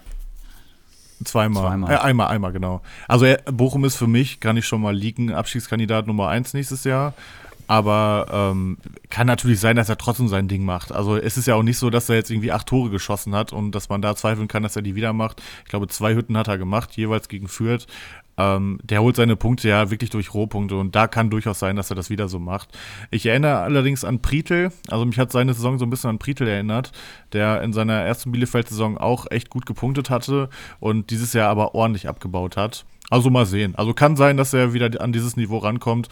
Zweimal. 1.24 1.62
Zweimal. 1.62 1.92
Äh, 1.92 1.98
einmal, 1.98 2.28
einmal, 2.28 2.52
genau. 2.52 2.80
Also 3.08 3.26
Bochum 3.50 3.84
ist 3.84 3.96
für 3.96 4.06
mich, 4.06 4.40
kann 4.40 4.56
ich 4.56 4.66
schon 4.66 4.80
mal 4.80 4.94
liegen, 4.94 5.32
Abstiegskandidat 5.32 6.06
Nummer 6.06 6.28
1 6.28 6.54
nächstes 6.54 6.84
Jahr. 6.84 7.14
Aber 7.68 8.26
ähm, 8.32 8.78
kann 9.10 9.26
natürlich 9.26 9.60
sein, 9.60 9.76
dass 9.76 9.90
er 9.90 9.98
trotzdem 9.98 10.26
sein 10.28 10.48
Ding 10.48 10.64
macht. 10.64 10.90
Also 10.90 11.16
es 11.16 11.36
ist 11.36 11.46
ja 11.46 11.54
auch 11.54 11.62
nicht 11.62 11.76
so, 11.76 11.90
dass 11.90 12.08
er 12.08 12.16
jetzt 12.16 12.30
irgendwie 12.30 12.50
acht 12.50 12.66
Tore 12.66 12.88
geschossen 12.88 13.34
hat 13.34 13.52
und 13.52 13.72
dass 13.72 13.90
man 13.90 14.00
da 14.00 14.16
zweifeln 14.16 14.48
kann, 14.48 14.62
dass 14.62 14.74
er 14.74 14.82
die 14.82 14.94
wieder 14.94 15.12
macht. 15.12 15.42
Ich 15.64 15.68
glaube, 15.68 15.86
zwei 15.86 16.14
Hütten 16.14 16.36
hat 16.36 16.48
er 16.48 16.56
gemacht, 16.56 16.96
jeweils 16.96 17.28
gegen 17.28 17.46
Fürth. 17.46 17.86
Ähm, 18.38 18.78
der 18.82 19.02
holt 19.02 19.16
seine 19.16 19.36
Punkte 19.36 19.68
ja 19.68 19.90
wirklich 19.90 20.10
durch 20.10 20.32
Rohpunkte 20.32 20.76
und 20.76 20.94
da 20.94 21.08
kann 21.08 21.28
durchaus 21.28 21.58
sein, 21.58 21.76
dass 21.76 21.90
er 21.90 21.96
das 21.96 22.08
wieder 22.08 22.28
so 22.28 22.38
macht. 22.38 22.68
Ich 23.10 23.26
erinnere 23.26 23.58
allerdings 23.58 24.04
an 24.04 24.22
Pritel, 24.22 24.70
also 24.88 25.04
mich 25.04 25.18
hat 25.18 25.32
seine 25.32 25.52
Saison 25.52 25.78
so 25.78 25.84
ein 25.84 25.90
bisschen 25.90 26.10
an 26.10 26.18
Pritel 26.18 26.46
erinnert, 26.46 26.92
der 27.32 27.62
in 27.62 27.72
seiner 27.72 27.94
ersten 27.94 28.30
Bielefeld-Saison 28.30 28.96
auch 28.96 29.26
echt 29.30 29.50
gut 29.50 29.66
gepunktet 29.66 30.08
hatte 30.08 30.48
und 30.78 31.10
dieses 31.10 31.32
Jahr 31.32 31.50
aber 31.50 31.74
ordentlich 31.74 32.08
abgebaut 32.08 32.56
hat. 32.56 32.86
Also 33.10 33.30
mal 33.30 33.46
sehen. 33.46 33.74
Also 33.74 33.94
kann 33.94 34.16
sein, 34.16 34.36
dass 34.36 34.52
er 34.52 34.72
wieder 34.74 35.00
an 35.00 35.12
dieses 35.12 35.36
Niveau 35.36 35.58
rankommt. 35.58 36.08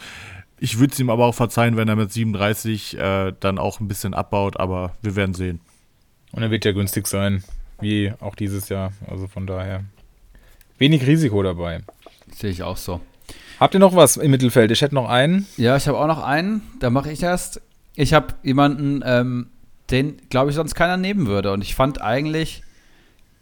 Ich 0.59 0.79
würde 0.79 0.93
es 0.93 0.99
ihm 0.99 1.09
aber 1.09 1.25
auch 1.25 1.35
verzeihen, 1.35 1.77
wenn 1.77 1.87
er 1.87 1.95
mit 1.95 2.11
37 2.11 2.97
äh, 2.97 3.33
dann 3.39 3.59
auch 3.59 3.79
ein 3.79 3.87
bisschen 3.87 4.13
abbaut, 4.13 4.59
aber 4.59 4.93
wir 5.01 5.15
werden 5.15 5.35
sehen. 5.35 5.59
Und 6.31 6.43
er 6.43 6.51
wird 6.51 6.65
ja 6.65 6.71
günstig 6.71 7.07
sein, 7.07 7.43
wie 7.79 8.13
auch 8.19 8.35
dieses 8.35 8.69
Jahr. 8.69 8.91
Also 9.07 9.27
von 9.27 9.45
daher 9.45 9.83
wenig 10.77 11.05
Risiko 11.05 11.43
dabei. 11.43 11.81
Sehe 12.33 12.49
ich 12.49 12.63
auch 12.63 12.77
so. 12.77 13.01
Habt 13.59 13.73
ihr 13.73 13.79
noch 13.79 13.95
was 13.95 14.17
im 14.17 14.31
Mittelfeld? 14.31 14.71
Ich 14.71 14.81
hätte 14.81 14.95
noch 14.95 15.09
einen. 15.09 15.47
Ja, 15.57 15.75
ich 15.77 15.87
habe 15.87 15.97
auch 15.97 16.07
noch 16.07 16.23
einen. 16.23 16.61
Da 16.79 16.89
mache 16.89 17.11
ich 17.11 17.23
erst. 17.23 17.61
Ich 17.95 18.13
habe 18.13 18.35
jemanden, 18.43 19.01
ähm, 19.05 19.47
den, 19.89 20.17
glaube 20.29 20.51
ich, 20.51 20.55
sonst 20.55 20.75
keiner 20.75 20.97
nehmen 20.97 21.27
würde. 21.27 21.51
Und 21.51 21.61
ich 21.61 21.73
fand 21.73 22.01
eigentlich, 22.01 22.63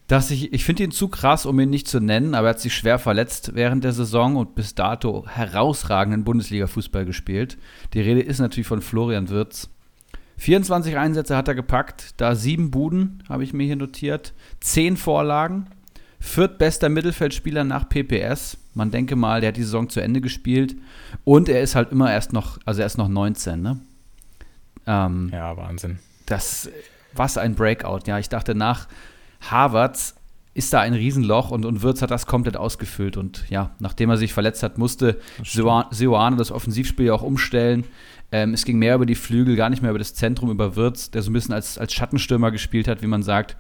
dass 0.08 0.30
ich, 0.30 0.54
ich 0.54 0.64
finde 0.64 0.84
ihn 0.84 0.92
zu 0.92 1.08
krass, 1.08 1.46
um 1.46 1.60
ihn 1.60 1.70
nicht 1.70 1.88
zu 1.88 2.00
nennen, 2.00 2.36
aber 2.36 2.48
er 2.48 2.50
hat 2.52 2.60
sich 2.60 2.76
schwer 2.76 3.00
verletzt 3.00 3.52
während 3.56 3.84
der 3.84 3.92
Saison 3.92 4.36
und 4.36 4.56
bis 4.56 4.76
dato 4.76 5.26
herausragenden 5.28 6.24
Bundesliga-Fußball 6.24 7.06
gespielt. 7.06 7.58
Die 7.94 8.02
Rede 8.02 8.22
ist 8.22 8.40
natürlich 8.40 8.68
von 8.68 8.82
Florian 8.82 9.30
Wirz. 9.30 9.70
24 10.38 10.98
Einsätze 10.98 11.36
hat 11.36 11.48
er 11.48 11.56
gepackt, 11.56 12.14
da 12.18 12.36
sieben 12.36 12.70
Buden, 12.70 13.24
habe 13.30 13.44
ich 13.44 13.54
mir 13.54 13.66
hier 13.66 13.78
notiert, 13.78 14.34
zehn 14.60 14.98
Vorlagen, 14.98 15.68
viertbester 16.20 16.90
Mittelfeldspieler 16.90 17.64
nach 17.64 17.88
PPS. 17.90 18.58
Man 18.74 18.92
denke 18.92 19.16
mal, 19.16 19.40
der 19.40 19.50
hat 19.50 19.58
die 19.58 19.64
Saison 19.64 19.90
zu 19.90 20.02
Ende 20.02 20.22
gespielt 20.22 20.76
und 21.24 21.50
er 21.50 21.62
ist 21.62 21.76
halt 21.76 21.92
immer 21.92 22.12
erst 22.12 22.34
noch, 22.34 22.60
also 22.66 22.82
er 22.82 22.86
ist 22.86 22.98
noch 22.98 23.08
19, 23.08 23.62
ne? 23.62 23.80
Ähm, 24.86 25.30
ja, 25.34 25.56
Wahnsinn. 25.58 26.00
Das, 26.26 26.70
was 27.14 27.38
ein 27.38 27.56
Breakout, 27.56 28.02
ja. 28.06 28.20
Ich 28.20 28.30
dachte 28.30 28.54
nach 28.54 28.88
Harvards 29.52 30.16
ist 30.56 30.72
da 30.72 30.80
ein 30.80 30.94
Riesenloch 30.94 31.52
und, 31.52 31.66
und 31.66 31.82
Wirtz 31.82 32.02
hat 32.02 32.12
das 32.12 32.26
komplett 32.26 32.56
ausgefüllt. 32.56 33.18
Und 33.18 33.44
ja, 33.50 33.72
nachdem 33.80 34.10
er 34.10 34.18
sich 34.18 34.34
verletzt 34.34 34.64
hat, 34.64 34.78
musste 34.78 35.20
Seoane 35.44 36.38
das 36.38 36.52
Offensivspiel 36.52 37.12
auch 37.12 37.24
umstellen. 37.24 37.84
Ähm, 38.32 38.54
es 38.54 38.64
ging 38.64 38.80
mehr 38.80 38.96
über 38.96 39.06
die 39.06 39.16
Flügel, 39.16 39.58
gar 39.58 39.70
nicht 39.70 39.82
mehr 39.82 39.92
über 39.92 40.00
das 40.00 40.16
Zentrum, 40.16 40.50
über 40.50 40.78
Wirtz, 40.78 41.12
der 41.12 41.22
so 41.22 41.30
ein 41.30 41.34
bisschen 41.34 41.54
als, 41.54 41.78
als 41.78 41.94
Schattenstürmer 41.94 42.52
gespielt 42.52 42.88
hat, 42.88 43.02
wie 43.02 43.08
man 43.08 43.22
sagt. 43.22 43.58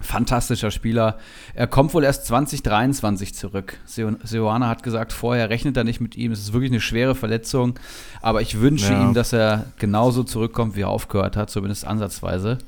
Fantastischer 0.00 0.70
Spieler. 0.70 1.18
Er 1.54 1.66
kommt 1.66 1.94
wohl 1.94 2.04
erst 2.04 2.26
2023 2.26 3.34
zurück. 3.34 3.78
Seoane 3.86 4.68
hat 4.68 4.82
gesagt, 4.82 5.12
vorher 5.12 5.48
rechnet 5.50 5.76
er 5.76 5.84
nicht 5.84 6.00
mit 6.00 6.16
ihm. 6.16 6.32
Es 6.32 6.40
ist 6.40 6.52
wirklich 6.52 6.70
eine 6.70 6.82
schwere 6.82 7.14
Verletzung. 7.14 7.78
Aber 8.20 8.42
ich 8.42 8.60
wünsche 8.60 8.92
ja. 8.92 9.02
ihm, 9.02 9.14
dass 9.14 9.32
er 9.32 9.66
genauso 9.78 10.22
zurückkommt, 10.22 10.76
wie 10.76 10.82
er 10.82 10.88
aufgehört 10.88 11.36
hat, 11.36 11.50
zumindest 11.50 11.86
ansatzweise. 11.86 12.58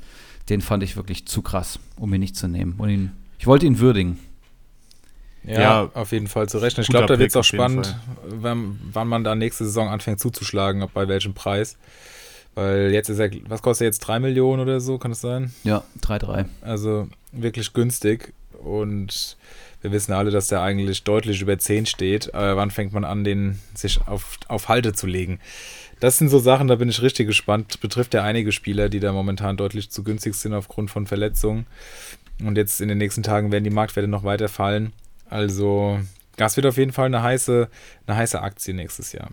Den 0.49 0.61
fand 0.61 0.83
ich 0.83 0.97
wirklich 0.97 1.27
zu 1.27 1.43
krass, 1.43 1.79
um 1.97 2.13
ihn 2.15 2.21
nicht 2.21 2.37
zu 2.37 2.49
nehmen. 2.49 2.75
Und 2.79 2.89
ihn, 2.89 3.13
ich 3.39 3.47
wollte 3.47 3.67
ihn 3.67 3.79
würdigen. 3.79 4.19
Ja, 5.45 5.61
ja, 5.61 5.91
auf 5.95 6.13
jeden 6.13 6.27
Fall 6.27 6.49
zu 6.49 6.59
rechnen. 6.59 6.83
Ich 6.83 6.89
glaube, 6.89 7.07
da 7.07 7.19
wird 7.19 7.31
es 7.31 7.37
auch 7.37 7.45
spannend, 7.45 7.97
wenn, 8.27 8.79
wann 8.93 9.09
man 9.09 9.25
da 9.25 9.35
nächste 9.35 9.65
Saison 9.65 9.89
anfängt 9.89 10.21
zuzuschlagen, 10.21 10.83
ob 10.83 10.93
bei 10.93 11.09
welchem 11.09 11.33
Preis. 11.35 11.77
Weil 12.55 12.91
jetzt 12.93 13.09
ist 13.09 13.19
er, 13.19 13.31
was 13.49 13.63
kostet 13.63 13.85
er 13.85 13.89
jetzt? 13.89 14.01
3 14.01 14.19
Millionen 14.19 14.61
oder 14.61 14.81
so, 14.81 14.99
kann 14.99 15.13
es 15.13 15.21
sein? 15.21 15.53
Ja, 15.65 15.85
3,3. 16.03 16.47
Also 16.61 17.09
wirklich 17.33 17.73
günstig. 17.73 18.35
Und 18.63 19.37
wir 19.81 19.93
wissen 19.93 20.13
alle, 20.13 20.31
dass 20.31 20.49
der 20.49 20.61
eigentlich 20.61 21.05
deutlich 21.05 21.41
über 21.41 21.57
10 21.57 21.87
steht. 21.87 22.35
Aber 22.35 22.57
wann 22.57 22.71
fängt 22.71 22.93
man 22.93 23.05
an, 23.05 23.23
den 23.23 23.61
sich 23.75 24.01
auf, 24.07 24.39
auf 24.49 24.69
Halte 24.69 24.93
zu 24.93 25.07
legen? 25.07 25.39
Das 26.01 26.19
sind 26.19 26.29
so 26.29 26.39
Sachen, 26.39 26.69
da 26.69 26.77
bin 26.77 26.89
ich 26.89 27.03
richtig 27.03 27.27
gespannt. 27.27 27.81
Betrifft 27.81 28.15
ja 28.15 28.23
einige 28.23 28.53
Spieler, 28.53 28.89
die 28.89 29.01
da 29.01 29.13
momentan 29.13 29.57
deutlich 29.57 29.91
zu 29.91 30.05
günstig 30.05 30.35
sind 30.35 30.55
aufgrund 30.55 30.91
von 30.91 31.07
Verletzungen. 31.07 31.67
Und 32.43 32.57
jetzt 32.57 32.81
in 32.81 32.89
den 32.89 32.99
nächsten 32.99 33.25
Tagen 33.25 33.51
werden 33.51 33.65
die 33.65 33.71
Marktwerte 33.71 34.09
noch 34.09 34.23
weiter 34.23 34.49
fallen. 34.49 34.93
Also, 35.29 35.99
das 36.37 36.57
wird 36.57 36.67
auf 36.67 36.77
jeden 36.77 36.93
Fall 36.93 37.07
eine 37.07 37.23
heiße, 37.23 37.69
eine 38.07 38.17
heiße 38.17 38.41
Aktie 38.41 38.75
nächstes 38.75 39.13
Jahr. 39.13 39.31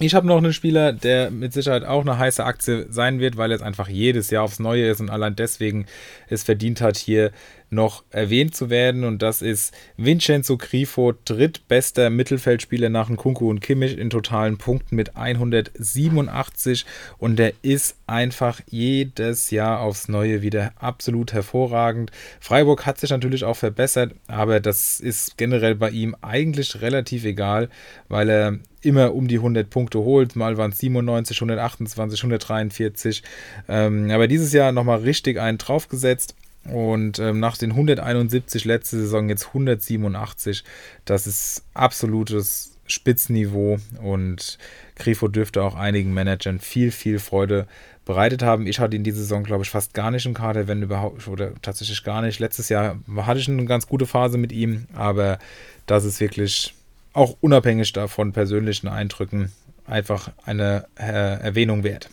Ich 0.00 0.14
habe 0.14 0.26
noch 0.26 0.38
einen 0.38 0.52
Spieler, 0.52 0.92
der 0.92 1.30
mit 1.30 1.52
Sicherheit 1.52 1.84
auch 1.84 2.00
eine 2.00 2.18
heiße 2.18 2.44
Aktie 2.44 2.86
sein 2.90 3.20
wird, 3.20 3.36
weil 3.36 3.52
es 3.52 3.62
einfach 3.62 3.88
jedes 3.88 4.30
Jahr 4.30 4.42
aufs 4.42 4.58
Neue 4.58 4.88
ist 4.88 5.00
und 5.00 5.10
allein 5.10 5.36
deswegen 5.36 5.86
es 6.28 6.42
verdient 6.42 6.80
hat, 6.80 6.96
hier 6.96 7.30
noch 7.72 8.04
erwähnt 8.10 8.54
zu 8.54 8.70
werden. 8.70 9.04
Und 9.04 9.22
das 9.22 9.42
ist 9.42 9.74
Vincenzo 9.96 10.56
Grifo, 10.56 11.14
drittbester 11.24 12.10
Mittelfeldspieler 12.10 12.88
nach 12.88 13.08
Nkunku 13.08 13.48
und 13.48 13.60
Kimmich 13.60 13.98
in 13.98 14.10
totalen 14.10 14.58
Punkten 14.58 14.96
mit 14.96 15.16
187. 15.16 16.84
Und 17.18 17.38
der 17.38 17.52
ist 17.62 17.96
einfach 18.06 18.60
jedes 18.68 19.50
Jahr 19.50 19.80
aufs 19.80 20.08
Neue 20.08 20.42
wieder 20.42 20.72
absolut 20.76 21.32
hervorragend. 21.32 22.10
Freiburg 22.40 22.86
hat 22.86 22.98
sich 22.98 23.10
natürlich 23.10 23.44
auch 23.44 23.56
verbessert, 23.56 24.14
aber 24.26 24.60
das 24.60 25.00
ist 25.00 25.36
generell 25.36 25.74
bei 25.74 25.90
ihm 25.90 26.14
eigentlich 26.20 26.80
relativ 26.82 27.24
egal, 27.24 27.68
weil 28.08 28.28
er 28.28 28.58
immer 28.82 29.14
um 29.14 29.28
die 29.28 29.36
100 29.36 29.70
Punkte 29.70 30.00
holt. 30.00 30.36
Mal 30.36 30.56
waren 30.56 30.72
es 30.72 30.78
97, 30.78 31.36
128, 31.38 32.20
143. 32.20 33.22
Ähm, 33.68 34.10
aber 34.10 34.28
dieses 34.28 34.52
Jahr 34.52 34.72
nochmal 34.72 35.00
richtig 35.00 35.38
einen 35.38 35.58
draufgesetzt. 35.58 36.34
Und 36.70 37.18
ähm, 37.18 37.40
nach 37.40 37.56
den 37.56 37.70
171 37.70 38.64
letzte 38.64 38.98
Saison 38.98 39.28
jetzt 39.28 39.48
187. 39.48 40.64
Das 41.04 41.26
ist 41.26 41.64
absolutes 41.74 42.72
Spitzenniveau 42.86 43.78
und 44.02 44.58
Grifo 44.96 45.28
dürfte 45.28 45.62
auch 45.62 45.74
einigen 45.74 46.12
Managern 46.12 46.58
viel, 46.58 46.90
viel 46.90 47.18
Freude 47.18 47.66
bereitet 48.04 48.42
haben. 48.42 48.66
Ich 48.66 48.80
hatte 48.80 48.96
ihn 48.96 49.04
diese 49.04 49.20
Saison, 49.20 49.44
glaube 49.44 49.64
ich, 49.64 49.70
fast 49.70 49.94
gar 49.94 50.10
nicht 50.10 50.26
im 50.26 50.34
Kader, 50.34 50.68
wenn 50.68 50.82
überhaupt, 50.82 51.26
oder 51.28 51.52
tatsächlich 51.62 52.02
gar 52.04 52.22
nicht. 52.22 52.38
Letztes 52.38 52.68
Jahr 52.68 52.98
hatte 53.16 53.40
ich 53.40 53.48
eine 53.48 53.64
ganz 53.64 53.86
gute 53.86 54.06
Phase 54.06 54.38
mit 54.38 54.52
ihm, 54.52 54.86
aber 54.94 55.38
das 55.86 56.04
ist 56.04 56.20
wirklich 56.20 56.74
auch 57.12 57.36
unabhängig 57.40 57.92
davon 57.92 58.32
persönlichen 58.32 58.88
Eindrücken 58.88 59.52
einfach 59.86 60.30
eine 60.44 60.86
äh, 60.98 61.40
Erwähnung 61.40 61.84
wert. 61.84 62.08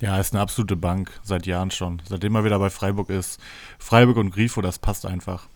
Ja, 0.00 0.18
ist 0.18 0.34
eine 0.34 0.42
absolute 0.42 0.76
Bank, 0.76 1.10
seit 1.22 1.46
Jahren 1.46 1.70
schon. 1.70 2.02
Seitdem 2.08 2.34
er 2.34 2.44
wieder 2.44 2.58
bei 2.58 2.70
Freiburg 2.70 3.10
ist. 3.10 3.40
Freiburg 3.78 4.16
und 4.16 4.30
Grifo, 4.30 4.60
das 4.60 4.78
passt 4.78 5.06
einfach. 5.06 5.46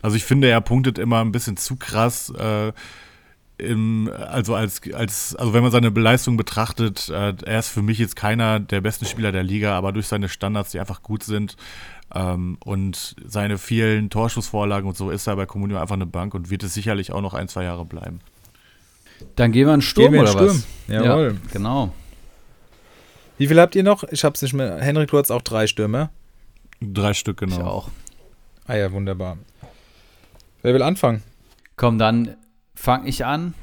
Also 0.00 0.16
ich 0.16 0.24
finde, 0.24 0.48
er 0.48 0.60
punktet 0.60 0.98
immer 0.98 1.20
ein 1.20 1.32
bisschen 1.32 1.56
zu 1.56 1.76
krass. 1.76 2.30
Äh, 2.30 2.72
im, 3.58 4.10
also 4.28 4.54
als, 4.54 4.80
als, 4.92 5.36
also 5.36 5.52
wenn 5.52 5.62
man 5.62 5.70
seine 5.70 5.90
Leistung 5.90 6.36
betrachtet, 6.36 7.08
äh, 7.10 7.34
er 7.44 7.58
ist 7.58 7.68
für 7.68 7.82
mich 7.82 7.98
jetzt 7.98 8.16
keiner 8.16 8.60
der 8.60 8.80
besten 8.80 9.04
Spieler 9.04 9.30
der 9.30 9.42
Liga, 9.42 9.76
aber 9.76 9.92
durch 9.92 10.08
seine 10.08 10.28
Standards, 10.28 10.72
die 10.72 10.80
einfach 10.80 11.02
gut 11.02 11.22
sind 11.22 11.56
ähm, 12.14 12.56
und 12.64 13.14
seine 13.24 13.58
vielen 13.58 14.10
Torschussvorlagen 14.10 14.88
und 14.88 14.96
so 14.96 15.10
ist 15.10 15.26
er 15.26 15.36
bei 15.36 15.46
Comunio 15.46 15.78
einfach 15.78 15.94
eine 15.94 16.06
Bank 16.06 16.34
und 16.34 16.50
wird 16.50 16.62
es 16.64 16.74
sicherlich 16.74 17.12
auch 17.12 17.20
noch 17.20 17.34
ein, 17.34 17.48
zwei 17.48 17.64
Jahre 17.64 17.84
bleiben. 17.84 18.20
Dann 19.36 19.52
gehen 19.52 19.66
wir 19.66 19.74
in 19.74 19.82
Sturm 19.82 20.12
gehen 20.12 20.14
wir 20.14 20.20
in 20.20 20.36
oder 20.36 20.50
Sturm. 20.50 20.56
was? 20.56 20.66
Jawohl. 20.88 21.38
Ja, 21.40 21.50
genau. 21.52 21.92
Wie 23.42 23.48
viel 23.48 23.60
habt 23.60 23.74
ihr 23.74 23.82
noch? 23.82 24.04
Ich 24.04 24.22
hab's 24.22 24.40
nicht 24.40 24.52
mehr. 24.52 24.78
Henrik, 24.80 25.10
du 25.10 25.18
hast 25.18 25.32
auch 25.32 25.42
drei 25.42 25.66
Stürme. 25.66 26.10
Drei 26.80 27.12
Stück, 27.12 27.38
genau. 27.38 27.56
Ich 27.56 27.62
auch. 27.64 27.90
Ah 28.68 28.76
ja, 28.76 28.92
wunderbar. 28.92 29.36
Wer 30.62 30.74
will 30.74 30.82
anfangen? 30.82 31.24
Komm, 31.74 31.98
dann 31.98 32.36
fange 32.76 33.08
ich 33.08 33.26
an. 33.26 33.54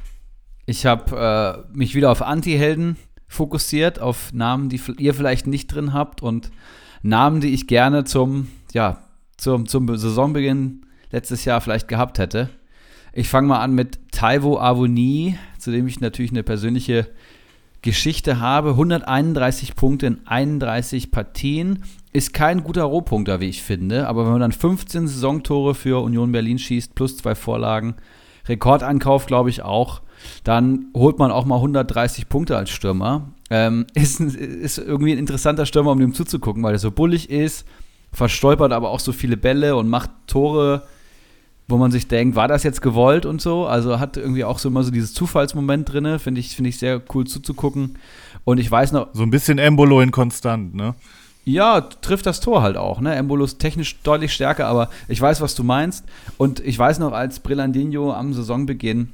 Ich 0.66 0.84
habe 0.84 1.64
äh, 1.72 1.74
mich 1.74 1.94
wieder 1.94 2.10
auf 2.10 2.20
Anti-Helden 2.20 2.98
fokussiert, 3.26 4.00
auf 4.00 4.34
Namen, 4.34 4.68
die 4.68 4.78
ihr 4.98 5.14
vielleicht 5.14 5.46
nicht 5.46 5.68
drin 5.68 5.94
habt 5.94 6.22
und 6.22 6.50
Namen, 7.00 7.40
die 7.40 7.54
ich 7.54 7.66
gerne 7.66 8.04
zum, 8.04 8.50
ja, 8.74 8.98
zum, 9.38 9.66
zum 9.66 9.96
Saisonbeginn 9.96 10.84
letztes 11.10 11.46
Jahr 11.46 11.62
vielleicht 11.62 11.88
gehabt 11.88 12.18
hätte. 12.18 12.50
Ich 13.14 13.30
fange 13.30 13.48
mal 13.48 13.60
an 13.60 13.74
mit 13.74 14.12
Taiwo 14.12 14.58
Avoni, 14.58 15.38
zu 15.58 15.70
dem 15.70 15.86
ich 15.86 16.00
natürlich 16.00 16.32
eine 16.32 16.42
persönliche 16.42 17.08
Geschichte 17.82 18.40
habe. 18.40 18.70
131 18.70 19.74
Punkte 19.74 20.06
in 20.06 20.26
31 20.26 21.10
Partien. 21.10 21.84
Ist 22.12 22.34
kein 22.34 22.64
guter 22.64 22.84
Rohpunkter, 22.84 23.40
wie 23.40 23.48
ich 23.48 23.62
finde. 23.62 24.08
Aber 24.08 24.24
wenn 24.24 24.32
man 24.32 24.40
dann 24.40 24.52
15 24.52 25.06
Saisontore 25.08 25.74
für 25.74 26.02
Union 26.02 26.32
Berlin 26.32 26.58
schießt, 26.58 26.94
plus 26.94 27.16
zwei 27.16 27.34
Vorlagen, 27.34 27.94
Rekordankauf, 28.46 29.26
glaube 29.26 29.50
ich 29.50 29.62
auch, 29.62 30.02
dann 30.44 30.86
holt 30.94 31.18
man 31.18 31.30
auch 31.30 31.44
mal 31.44 31.56
130 31.56 32.28
Punkte 32.28 32.56
als 32.56 32.70
Stürmer. 32.70 33.32
Ähm, 33.48 33.86
ist, 33.94 34.20
ist 34.20 34.78
irgendwie 34.78 35.12
ein 35.12 35.18
interessanter 35.18 35.66
Stürmer, 35.66 35.92
um 35.92 36.00
dem 36.00 36.14
zuzugucken, 36.14 36.62
weil 36.62 36.74
er 36.74 36.78
so 36.78 36.90
bullig 36.90 37.30
ist, 37.30 37.66
verstolpert 38.12 38.72
aber 38.72 38.90
auch 38.90 39.00
so 39.00 39.12
viele 39.12 39.36
Bälle 39.36 39.76
und 39.76 39.88
macht 39.88 40.10
Tore 40.26 40.82
wo 41.70 41.76
man 41.76 41.90
sich 41.90 42.08
denkt, 42.08 42.36
war 42.36 42.48
das 42.48 42.62
jetzt 42.62 42.82
gewollt 42.82 43.26
und 43.26 43.40
so. 43.40 43.66
Also 43.66 44.00
hat 44.00 44.16
irgendwie 44.16 44.44
auch 44.44 44.58
so 44.58 44.68
immer 44.68 44.82
so 44.82 44.90
dieses 44.90 45.14
Zufallsmoment 45.14 45.92
drin, 45.92 46.18
finde 46.18 46.40
ich, 46.40 46.54
find 46.54 46.68
ich 46.68 46.78
sehr 46.78 47.00
cool 47.14 47.26
zuzugucken. 47.26 47.96
Und 48.44 48.58
ich 48.58 48.70
weiß 48.70 48.92
noch. 48.92 49.08
So 49.12 49.22
ein 49.22 49.30
bisschen 49.30 49.58
Embolo 49.58 50.00
in 50.00 50.10
konstant, 50.10 50.74
ne? 50.74 50.94
Ja, 51.44 51.80
trifft 51.80 52.26
das 52.26 52.40
Tor 52.40 52.62
halt 52.62 52.76
auch, 52.76 53.00
ne? 53.00 53.14
Embolo 53.14 53.44
ist 53.44 53.58
technisch 53.58 54.00
deutlich 54.02 54.32
stärker, 54.32 54.66
aber 54.66 54.90
ich 55.08 55.20
weiß, 55.20 55.40
was 55.40 55.54
du 55.54 55.64
meinst. 55.64 56.04
Und 56.36 56.60
ich 56.60 56.78
weiß 56.78 56.98
noch, 56.98 57.12
als 57.12 57.40
Brillandinho 57.40 58.12
am 58.12 58.34
Saisonbeginn 58.34 59.12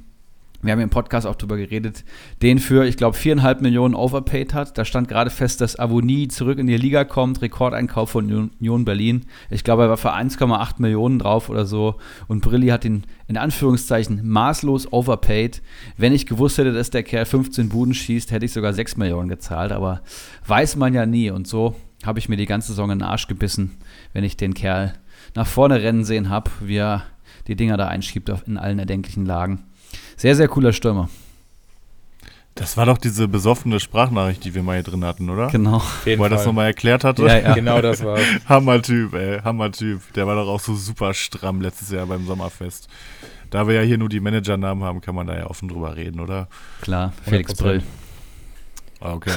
wir 0.63 0.71
haben 0.71 0.79
im 0.79 0.89
Podcast 0.89 1.27
auch 1.27 1.35
drüber 1.35 1.55
geredet, 1.55 2.03
den 2.41 2.57
für, 2.57 2.85
ich 2.85 2.97
glaube, 2.97 3.15
viereinhalb 3.15 3.61
Millionen 3.61 3.93
overpaid 3.93 4.53
hat. 4.53 4.77
Da 4.77 4.85
stand 4.85 5.07
gerade 5.07 5.29
fest, 5.29 5.61
dass 5.61 5.77
Avonie 5.77 6.27
zurück 6.27 6.57
in 6.57 6.65
die 6.65 6.77
Liga 6.77 7.03
kommt, 7.03 7.41
Rekordeinkauf 7.41 8.09
von 8.09 8.25
Union 8.31 8.83
Berlin. 8.83 9.25
Ich 9.51 9.63
glaube, 9.63 9.83
er 9.83 9.89
war 9.89 9.97
für 9.97 10.13
1,8 10.13 10.75
Millionen 10.79 11.19
drauf 11.19 11.49
oder 11.49 11.65
so. 11.65 11.95
Und 12.27 12.41
Brilli 12.41 12.69
hat 12.69 12.85
ihn 12.85 13.03
in 13.27 13.37
Anführungszeichen 13.37 14.27
maßlos 14.27 14.91
overpaid. 14.91 15.61
Wenn 15.95 16.13
ich 16.13 16.25
gewusst 16.25 16.57
hätte, 16.57 16.73
dass 16.73 16.89
der 16.89 17.03
Kerl 17.03 17.25
15 17.25 17.69
Buden 17.69 17.93
schießt, 17.93 18.31
hätte 18.31 18.45
ich 18.45 18.53
sogar 18.53 18.73
6 18.73 18.97
Millionen 18.97 19.29
gezahlt. 19.29 19.71
Aber 19.71 20.01
weiß 20.47 20.75
man 20.75 20.93
ja 20.93 21.05
nie. 21.05 21.29
Und 21.29 21.47
so 21.47 21.75
habe 22.03 22.17
ich 22.17 22.29
mir 22.29 22.37
die 22.37 22.45
ganze 22.47 22.69
Saison 22.69 22.89
in 22.89 22.99
den 22.99 23.07
Arsch 23.07 23.27
gebissen, 23.27 23.77
wenn 24.13 24.23
ich 24.23 24.37
den 24.37 24.55
Kerl 24.55 24.93
nach 25.35 25.47
vorne 25.47 25.83
rennen 25.83 26.03
sehen 26.03 26.29
habe, 26.29 26.49
wie 26.61 26.77
er 26.77 27.03
die 27.47 27.55
Dinger 27.55 27.77
da 27.77 27.87
einschiebt 27.87 28.31
in 28.45 28.57
allen 28.57 28.79
erdenklichen 28.79 29.25
Lagen. 29.25 29.63
Sehr, 30.17 30.35
sehr 30.35 30.47
cooler 30.47 30.73
Stürmer. 30.73 31.09
Das 32.55 32.75
war 32.75 32.87
doch 32.87 32.97
diese 32.97 33.27
besoffene 33.27 33.79
Sprachnachricht, 33.79 34.43
die 34.43 34.55
wir 34.55 34.63
mal 34.63 34.73
hier 34.73 34.83
drin 34.83 35.05
hatten, 35.05 35.29
oder? 35.29 35.47
Genau. 35.47 35.79
Wo 36.05 36.23
er 36.23 36.29
das 36.29 36.43
nochmal 36.43 36.65
erklärt 36.65 37.03
hatte. 37.03 37.21
Ja, 37.27 37.37
ja. 37.37 37.53
genau 37.53 37.81
das 37.81 38.03
war 38.03 38.17
Hammer-Typ, 38.49 39.13
ey. 39.13 39.39
Hammer-Typ. 39.41 40.13
Der 40.13 40.25
war 40.25 40.35
doch 40.35 40.47
auch 40.47 40.59
so 40.59 40.73
super 40.73 41.13
stramm 41.13 41.61
letztes 41.61 41.91
Jahr 41.91 42.07
beim 42.07 42.25
Sommerfest. 42.25 42.87
Da 43.51 43.67
wir 43.67 43.75
ja 43.75 43.81
hier 43.81 43.99
nur 43.99 44.09
die 44.09 44.19
Managernamen 44.19 44.83
haben, 44.83 45.01
kann 45.01 45.13
man 45.13 45.27
da 45.27 45.37
ja 45.37 45.45
offen 45.45 45.69
drüber 45.69 45.95
reden, 45.95 46.19
oder? 46.19 46.47
Klar, 46.81 47.13
Felix 47.23 47.53
Brill. 47.53 47.83
Ah, 48.99 49.13
okay. 49.13 49.31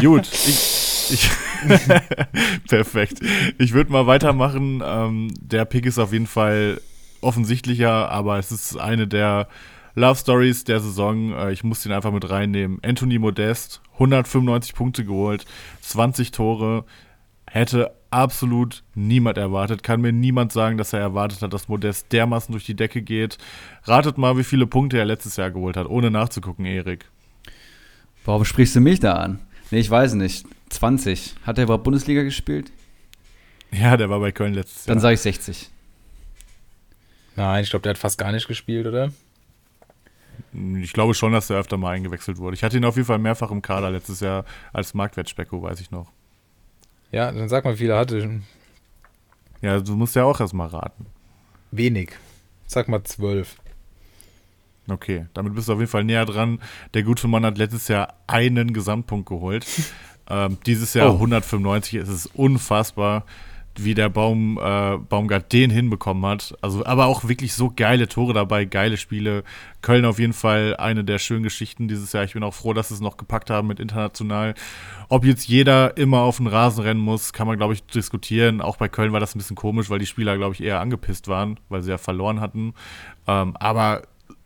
Gut. 0.02 0.28
Ich, 0.30 1.10
ich 1.10 1.30
Perfekt. 2.68 3.20
Ich 3.58 3.72
würde 3.72 3.90
mal 3.90 4.06
weitermachen. 4.06 4.82
Ähm, 4.84 5.32
der 5.40 5.64
Pick 5.64 5.86
ist 5.86 5.98
auf 5.98 6.12
jeden 6.12 6.26
Fall 6.26 6.82
offensichtlicher, 7.22 8.10
aber 8.10 8.38
es 8.38 8.52
ist 8.52 8.76
eine 8.76 9.06
der 9.06 9.48
Love 9.94 10.18
Stories 10.18 10.64
der 10.64 10.80
Saison. 10.80 11.32
Äh, 11.32 11.52
ich 11.52 11.64
muss 11.64 11.82
den 11.82 11.92
einfach 11.92 12.12
mit 12.12 12.28
reinnehmen. 12.28 12.78
Anthony 12.82 13.18
Modest, 13.18 13.82
195 13.94 14.74
Punkte 14.74 15.04
geholt, 15.04 15.44
20 15.82 16.30
Tore. 16.30 16.84
Hätte 17.46 17.92
absolut 18.10 18.82
niemand 18.94 19.36
erwartet. 19.36 19.82
Kann 19.82 20.00
mir 20.00 20.12
niemand 20.12 20.52
sagen, 20.52 20.78
dass 20.78 20.92
er 20.92 21.00
erwartet 21.00 21.42
hat, 21.42 21.52
dass 21.52 21.68
Modest 21.68 22.10
dermaßen 22.12 22.52
durch 22.52 22.64
die 22.64 22.74
Decke 22.74 23.02
geht. 23.02 23.36
Ratet 23.84 24.16
mal, 24.16 24.38
wie 24.38 24.44
viele 24.44 24.66
Punkte 24.66 24.98
er 24.98 25.04
letztes 25.04 25.36
Jahr 25.36 25.50
geholt 25.50 25.76
hat, 25.76 25.86
ohne 25.86 26.10
nachzugucken, 26.10 26.64
Erik. 26.64 27.04
Warum 28.24 28.44
sprichst 28.44 28.76
du 28.76 28.80
mich 28.80 29.00
da 29.00 29.14
an? 29.14 29.40
Nee, 29.70 29.80
ich 29.80 29.90
weiß 29.90 30.14
nicht. 30.14 30.46
20. 30.70 31.34
Hat 31.44 31.58
er 31.58 31.64
überhaupt 31.64 31.84
Bundesliga 31.84 32.22
gespielt? 32.22 32.70
Ja, 33.70 33.96
der 33.96 34.08
war 34.08 34.20
bei 34.20 34.32
Köln 34.32 34.54
letztes 34.54 34.86
Jahr. 34.86 34.94
Dann 34.94 35.00
sage 35.00 35.14
ich 35.14 35.20
60. 35.20 35.70
Nein, 37.36 37.64
ich 37.64 37.70
glaube, 37.70 37.82
der 37.82 37.90
hat 37.90 37.98
fast 37.98 38.18
gar 38.18 38.32
nicht 38.32 38.46
gespielt, 38.46 38.86
oder? 38.86 39.12
Ich 40.80 40.92
glaube 40.92 41.14
schon, 41.14 41.32
dass 41.32 41.48
er 41.48 41.58
öfter 41.58 41.78
mal 41.78 41.92
eingewechselt 41.92 42.38
wurde. 42.38 42.54
Ich 42.54 42.62
hatte 42.62 42.76
ihn 42.76 42.84
auf 42.84 42.96
jeden 42.96 43.06
Fall 43.06 43.18
mehrfach 43.18 43.50
im 43.50 43.62
Kader 43.62 43.90
letztes 43.90 44.20
Jahr 44.20 44.44
als 44.72 44.92
Marktwertspecko, 44.92 45.62
weiß 45.62 45.80
ich 45.80 45.90
noch. 45.90 46.10
Ja, 47.10 47.30
dann 47.32 47.48
sag 47.48 47.64
mal, 47.64 47.74
wie 47.74 47.78
viele 47.78 47.96
hatte. 47.96 48.40
Ja, 49.60 49.80
du 49.80 49.96
musst 49.96 50.16
ja 50.16 50.24
auch 50.24 50.40
erstmal 50.40 50.68
raten. 50.68 51.06
Wenig. 51.70 52.12
Sag 52.66 52.88
mal 52.88 53.02
zwölf. 53.04 53.56
Okay, 54.88 55.26
damit 55.32 55.54
bist 55.54 55.68
du 55.68 55.74
auf 55.74 55.78
jeden 55.78 55.90
Fall 55.90 56.04
näher 56.04 56.26
dran. 56.26 56.60
Der 56.94 57.02
gute 57.02 57.28
Mann 57.28 57.46
hat 57.46 57.56
letztes 57.56 57.88
Jahr 57.88 58.14
einen 58.26 58.72
Gesamtpunkt 58.72 59.28
geholt. 59.28 59.66
ähm, 60.28 60.58
dieses 60.66 60.94
Jahr 60.94 61.10
oh. 61.10 61.14
195, 61.14 61.94
es 62.00 62.08
ist 62.08 62.26
unfassbar 62.34 63.24
wie 63.78 63.94
der 63.94 64.08
Baum, 64.08 64.58
äh, 64.62 64.98
Baumgart 64.98 65.52
den 65.52 65.70
hinbekommen 65.70 66.24
hat. 66.26 66.54
Also, 66.60 66.84
aber 66.84 67.06
auch 67.06 67.28
wirklich 67.28 67.54
so 67.54 67.72
geile 67.74 68.08
Tore 68.08 68.32
dabei, 68.32 68.64
geile 68.64 68.96
Spiele. 68.96 69.44
Köln 69.80 70.04
auf 70.04 70.18
jeden 70.18 70.32
Fall 70.32 70.76
eine 70.76 71.04
der 71.04 71.18
schönen 71.18 71.42
Geschichten 71.42 71.88
dieses 71.88 72.12
Jahr. 72.12 72.24
Ich 72.24 72.34
bin 72.34 72.42
auch 72.42 72.54
froh, 72.54 72.72
dass 72.72 72.88
sie 72.88 72.94
es 72.94 73.00
noch 73.00 73.16
gepackt 73.16 73.50
haben 73.50 73.68
mit 73.68 73.80
international. 73.80 74.54
Ob 75.08 75.24
jetzt 75.24 75.48
jeder 75.48 75.96
immer 75.96 76.20
auf 76.20 76.36
den 76.36 76.46
Rasen 76.46 76.84
rennen 76.84 77.00
muss, 77.00 77.32
kann 77.32 77.46
man, 77.46 77.56
glaube 77.56 77.74
ich, 77.74 77.84
diskutieren. 77.84 78.60
Auch 78.60 78.76
bei 78.76 78.88
Köln 78.88 79.12
war 79.12 79.20
das 79.20 79.34
ein 79.34 79.38
bisschen 79.38 79.56
komisch, 79.56 79.90
weil 79.90 79.98
die 79.98 80.06
Spieler, 80.06 80.36
glaube 80.36 80.54
ich, 80.54 80.62
eher 80.62 80.80
angepisst 80.80 81.28
waren, 81.28 81.58
weil 81.68 81.82
sie 81.82 81.90
ja 81.90 81.98
verloren 81.98 82.40
hatten. 82.40 82.74
Ähm, 83.26 83.56
aber 83.56 84.02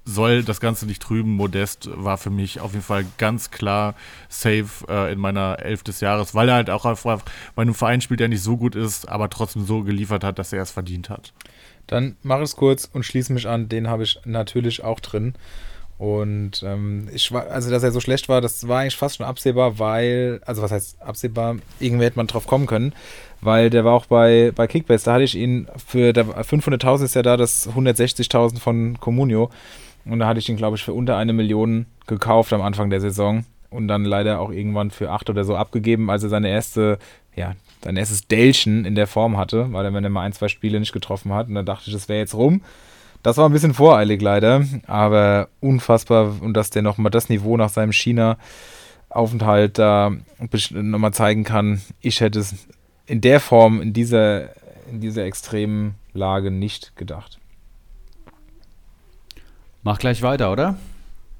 soll 0.07 0.45
das 0.45 0.61
Ganze 0.61 0.87
nicht 0.87 1.03
trüben. 1.03 1.33
Modest 1.33 1.91
war 1.93 2.17
für 2.17 2.31
mich 2.31 2.61
auf 2.61 2.73
jeden 2.73 2.85
Fall 2.85 3.05
ganz 3.19 3.51
klar 3.51 3.95
safe 4.29 4.87
äh, 4.89 5.13
in 5.13 5.19
meiner 5.19 5.59
Elf 5.59 5.83
des 5.83 6.01
Jahres, 6.01 6.35
weil 6.35 6.49
er 6.49 6.55
halt 6.55 6.71
auch 6.71 6.87
einfach 6.87 7.21
bei 7.55 7.63
einem 7.63 7.75
Verein 7.75 8.01
spielt, 8.01 8.21
der 8.21 8.29
nicht 8.29 8.43
so 8.43 8.57
gut 8.57 8.75
ist, 8.77 9.09
aber 9.09 9.29
trotzdem 9.29 9.67
so 9.67 9.83
geliefert 9.83 10.25
hat, 10.25 10.39
dass 10.39 10.53
er 10.53 10.63
es 10.63 10.71
verdient 10.71 11.11
hat. 11.11 11.33
Dann 11.89 12.17
mache 12.23 12.43
es 12.43 12.57
kurz 12.57 12.89
und 12.91 13.05
schließe 13.05 13.33
mich 13.33 13.49
an. 13.49 13.69
Den 13.69 13.89
habe 13.89 14.05
ich 14.05 14.21
natürlich 14.25 14.83
auch 14.83 15.01
drin. 15.01 15.35
Und 15.99 16.63
ähm, 16.63 17.09
ich 17.13 17.33
war, 17.33 17.47
also 17.47 17.71
dass 17.71 17.83
er 17.83 17.91
so 17.91 18.01
schlecht 18.01 18.29
war, 18.29 18.43
das 18.43 18.69
war 18.69 18.81
eigentlich 18.81 18.97
fast 18.97 19.17
schon 19.17 19.27
absehbar, 19.27 19.79
weil, 19.79 20.41
also 20.45 20.61
was 20.61 20.71
heißt 20.71 21.01
absehbar, 21.01 21.57
irgendwie 21.81 22.05
hätte 22.05 22.19
man 22.19 22.27
drauf 22.27 22.47
kommen 22.47 22.67
können, 22.67 22.93
weil 23.41 23.71
der 23.71 23.85
war 23.87 23.95
auch 23.95 24.05
bei, 24.05 24.53
bei 24.55 24.67
Kickbase, 24.67 25.07
da 25.07 25.15
hatte 25.15 25.25
ich 25.25 25.35
ihn 25.35 25.69
für 25.87 26.11
500.000 26.11 27.05
ist 27.05 27.15
ja 27.15 27.23
da 27.23 27.39
das 27.39 27.71
160.000 27.71 28.59
von 28.59 29.01
Comunio 29.01 29.51
und 30.09 30.19
da 30.19 30.27
hatte 30.27 30.39
ich 30.39 30.49
ihn, 30.49 30.57
glaube 30.57 30.77
ich, 30.77 30.85
für 30.85 30.93
unter 30.93 31.17
eine 31.17 31.33
Million 31.33 31.87
gekauft 32.07 32.53
am 32.53 32.63
Anfang 32.63 32.91
der 32.91 33.01
Saison 33.01 33.45
und 33.71 33.89
dann 33.89 34.05
leider 34.05 34.41
auch 34.41 34.51
irgendwann 34.51 34.91
für 34.91 35.11
acht 35.11 35.29
oder 35.31 35.45
so 35.45 35.57
abgegeben, 35.57 36.11
als 36.11 36.23
er 36.23 36.29
seine 36.29 36.49
erste, 36.49 36.99
ja, 37.35 37.55
sein 37.83 37.97
erstes 37.97 38.27
Delchen 38.27 38.85
in 38.85 38.95
der 38.95 39.07
Form 39.07 39.37
hatte, 39.37 39.73
weil 39.73 39.85
er, 39.85 39.95
wenn 39.95 40.05
er 40.05 40.11
mal 40.11 40.23
ein, 40.23 40.33
zwei 40.33 40.49
Spiele 40.49 40.81
nicht 40.81 40.93
getroffen 40.93 41.33
hat. 41.33 41.49
Und 41.49 41.55
dann 41.55 41.67
dachte 41.67 41.85
ich, 41.87 41.93
das 41.93 42.09
wäre 42.09 42.21
jetzt 42.21 42.35
rum. 42.35 42.63
Das 43.23 43.37
war 43.37 43.49
ein 43.49 43.53
bisschen 43.53 43.75
voreilig 43.75 44.23
leider, 44.23 44.65
aber 44.87 45.49
unfassbar 45.61 46.41
und 46.41 46.55
dass 46.55 46.71
der 46.71 46.83
nochmal 46.83 47.11
das 47.11 47.29
Niveau 47.29 47.57
nach 47.57 47.71
seinem 47.71 47.93
China-Aufenthalt 47.93 49.79
da 49.79 50.13
nochmal 50.71 51.13
zeigen 51.13 51.43
kann. 51.43 51.81
Ich 52.01 52.21
hätte 52.21 52.39
es 52.39 52.55
in 53.07 53.21
der 53.21 53.41
Form, 53.41 53.83
in 53.83 53.93
dieser, 53.93 54.51
in 54.91 55.01
dieser 55.01 55.25
extremen 55.25 55.97
Lage 56.13 56.53
nicht 56.53 56.97
gedacht. 56.97 57.39
Mach 59.87 60.01
gleich 60.01 60.21
weiter, 60.21 60.51
oder? 60.51 60.77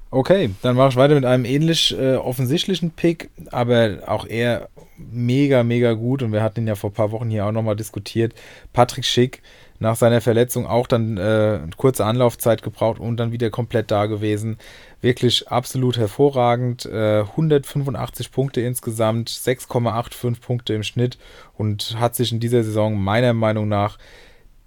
Okay, 0.09 0.51
dann 0.61 0.77
mache 0.77 0.87
ich 0.87 0.95
weiter 0.95 1.15
mit 1.15 1.25
einem 1.25 1.43
ähnlich 1.43 1.93
äh, 1.99 2.15
offensichtlichen 2.15 2.91
Pick, 2.91 3.29
aber 3.51 3.97
auch 4.07 4.25
eher 4.25 4.69
mega, 4.95 5.63
mega 5.63 5.91
gut. 5.91 6.23
Und 6.23 6.31
wir 6.31 6.41
hatten 6.41 6.61
ihn 6.61 6.67
ja 6.67 6.75
vor 6.75 6.91
ein 6.91 6.93
paar 6.93 7.11
Wochen 7.11 7.29
hier 7.29 7.45
auch 7.45 7.51
nochmal 7.51 7.75
diskutiert. 7.75 8.33
Patrick 8.71 9.03
Schick 9.03 9.41
nach 9.79 9.97
seiner 9.97 10.21
Verletzung 10.21 10.65
auch 10.65 10.87
dann 10.87 11.17
äh, 11.17 11.59
kurze 11.75 12.05
Anlaufzeit 12.05 12.63
gebraucht 12.63 13.01
und 13.01 13.17
dann 13.17 13.33
wieder 13.33 13.49
komplett 13.49 13.91
da 13.91 14.05
gewesen. 14.05 14.57
Wirklich 15.01 15.49
absolut 15.49 15.97
hervorragend. 15.97 16.85
Äh, 16.85 17.23
185 17.23 18.31
Punkte 18.31 18.61
insgesamt, 18.61 19.29
6,85 19.29 20.39
Punkte 20.39 20.73
im 20.73 20.83
Schnitt 20.83 21.17
und 21.57 21.99
hat 21.99 22.15
sich 22.15 22.31
in 22.31 22.39
dieser 22.39 22.63
Saison 22.63 22.95
meiner 22.95 23.33
Meinung 23.33 23.67
nach 23.67 23.97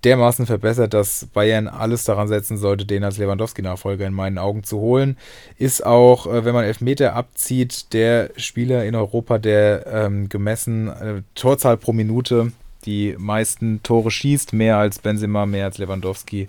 dermaßen 0.05 0.47
verbessert, 0.47 0.95
dass 0.95 1.27
Bayern 1.27 1.69
alles 1.69 2.05
daran 2.05 2.29
setzen 2.29 2.57
sollte, 2.57 2.87
den 2.87 3.05
als 3.05 3.19
Lewandowski-Nachfolger 3.19 4.07
in 4.07 4.15
meinen 4.15 4.39
Augen 4.39 4.65
zu 4.65 4.79
holen. 4.79 5.17
Ist 5.59 5.85
auch, 5.85 6.27
äh, 6.27 6.45
wenn 6.45 6.55
man 6.55 6.65
Elfmeter 6.65 7.15
abzieht, 7.15 7.93
der 7.93 8.31
Spieler 8.37 8.85
in 8.85 8.95
Europa, 8.95 9.39
der 9.39 9.87
ähm, 9.87 10.29
gemessen 10.29 10.89
äh, 10.89 11.23
Torzahl 11.35 11.77
pro 11.77 11.93
Minute 11.93 12.53
die 12.85 13.15
meisten 13.19 13.83
Tore 13.83 14.11
schießt, 14.11 14.53
mehr 14.53 14.79
als 14.79 14.99
Benzema, 14.99 15.47
mehr 15.47 15.67
als 15.67 15.79
Lewandowski. 15.79 16.49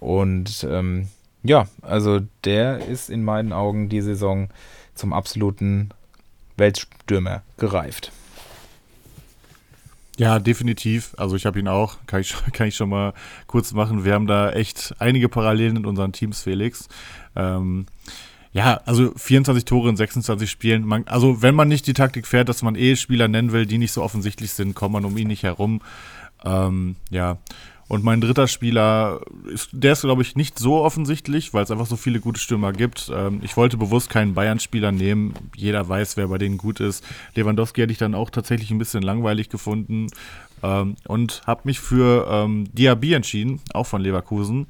Und 0.00 0.66
ähm, 0.70 1.08
ja, 1.42 1.68
also 1.82 2.20
der 2.44 2.86
ist 2.86 3.10
in 3.10 3.22
meinen 3.22 3.52
Augen 3.52 3.88
die 3.88 4.00
Saison 4.00 4.48
zum 4.94 5.12
absoluten 5.12 5.90
Weltstürmer 6.56 7.42
gereift. 7.58 8.12
Ja, 10.18 10.38
definitiv. 10.38 11.14
Also 11.18 11.36
ich 11.36 11.44
habe 11.44 11.58
ihn 11.58 11.68
auch, 11.68 11.98
kann 12.06 12.20
ich, 12.20 12.34
kann 12.52 12.68
ich 12.68 12.76
schon 12.76 12.88
mal 12.88 13.12
kurz 13.46 13.72
machen. 13.72 14.04
Wir 14.04 14.14
haben 14.14 14.26
da 14.26 14.52
echt 14.52 14.94
einige 14.98 15.28
Parallelen 15.28 15.76
in 15.76 15.86
unseren 15.86 16.12
Teams, 16.12 16.42
Felix. 16.42 16.88
Ähm, 17.34 17.86
ja, 18.52 18.80
also 18.86 19.12
24 19.14 19.66
Tore 19.66 19.90
in 19.90 19.96
26 19.96 20.50
Spielen. 20.50 20.86
Man, 20.86 21.06
also 21.08 21.42
wenn 21.42 21.54
man 21.54 21.68
nicht 21.68 21.86
die 21.86 21.92
Taktik 21.92 22.26
fährt, 22.26 22.48
dass 22.48 22.62
man 22.62 22.74
eh 22.74 22.96
Spieler 22.96 23.28
nennen 23.28 23.52
will, 23.52 23.66
die 23.66 23.76
nicht 23.76 23.92
so 23.92 24.02
offensichtlich 24.02 24.52
sind, 24.52 24.74
kommt 24.74 24.94
man 24.94 25.04
um 25.04 25.16
ihn 25.18 25.28
nicht 25.28 25.42
herum. 25.42 25.82
Ähm, 26.44 26.96
ja, 27.10 27.36
und 27.88 28.02
mein 28.02 28.20
dritter 28.20 28.48
Spieler, 28.48 29.20
ist, 29.52 29.68
der 29.72 29.92
ist, 29.92 30.00
glaube 30.00 30.22
ich, 30.22 30.34
nicht 30.34 30.58
so 30.58 30.82
offensichtlich, 30.82 31.54
weil 31.54 31.62
es 31.62 31.70
einfach 31.70 31.86
so 31.86 31.96
viele 31.96 32.18
gute 32.18 32.40
Stürmer 32.40 32.72
gibt. 32.72 33.12
Ähm, 33.14 33.40
ich 33.42 33.56
wollte 33.56 33.76
bewusst 33.76 34.10
keinen 34.10 34.34
Bayern-Spieler 34.34 34.90
nehmen. 34.90 35.34
Jeder 35.54 35.88
weiß, 35.88 36.16
wer 36.16 36.26
bei 36.26 36.38
denen 36.38 36.58
gut 36.58 36.80
ist. 36.80 37.04
Lewandowski 37.36 37.82
hätte 37.82 37.92
ich 37.92 37.98
dann 37.98 38.16
auch 38.16 38.30
tatsächlich 38.30 38.72
ein 38.72 38.78
bisschen 38.78 39.02
langweilig 39.02 39.50
gefunden. 39.50 40.08
Ähm, 40.64 40.96
und 41.06 41.42
habe 41.46 41.62
mich 41.64 41.78
für 41.78 42.26
ähm, 42.28 42.64
Diaby 42.72 43.12
entschieden, 43.12 43.60
auch 43.72 43.86
von 43.86 44.02
Leverkusen. 44.02 44.66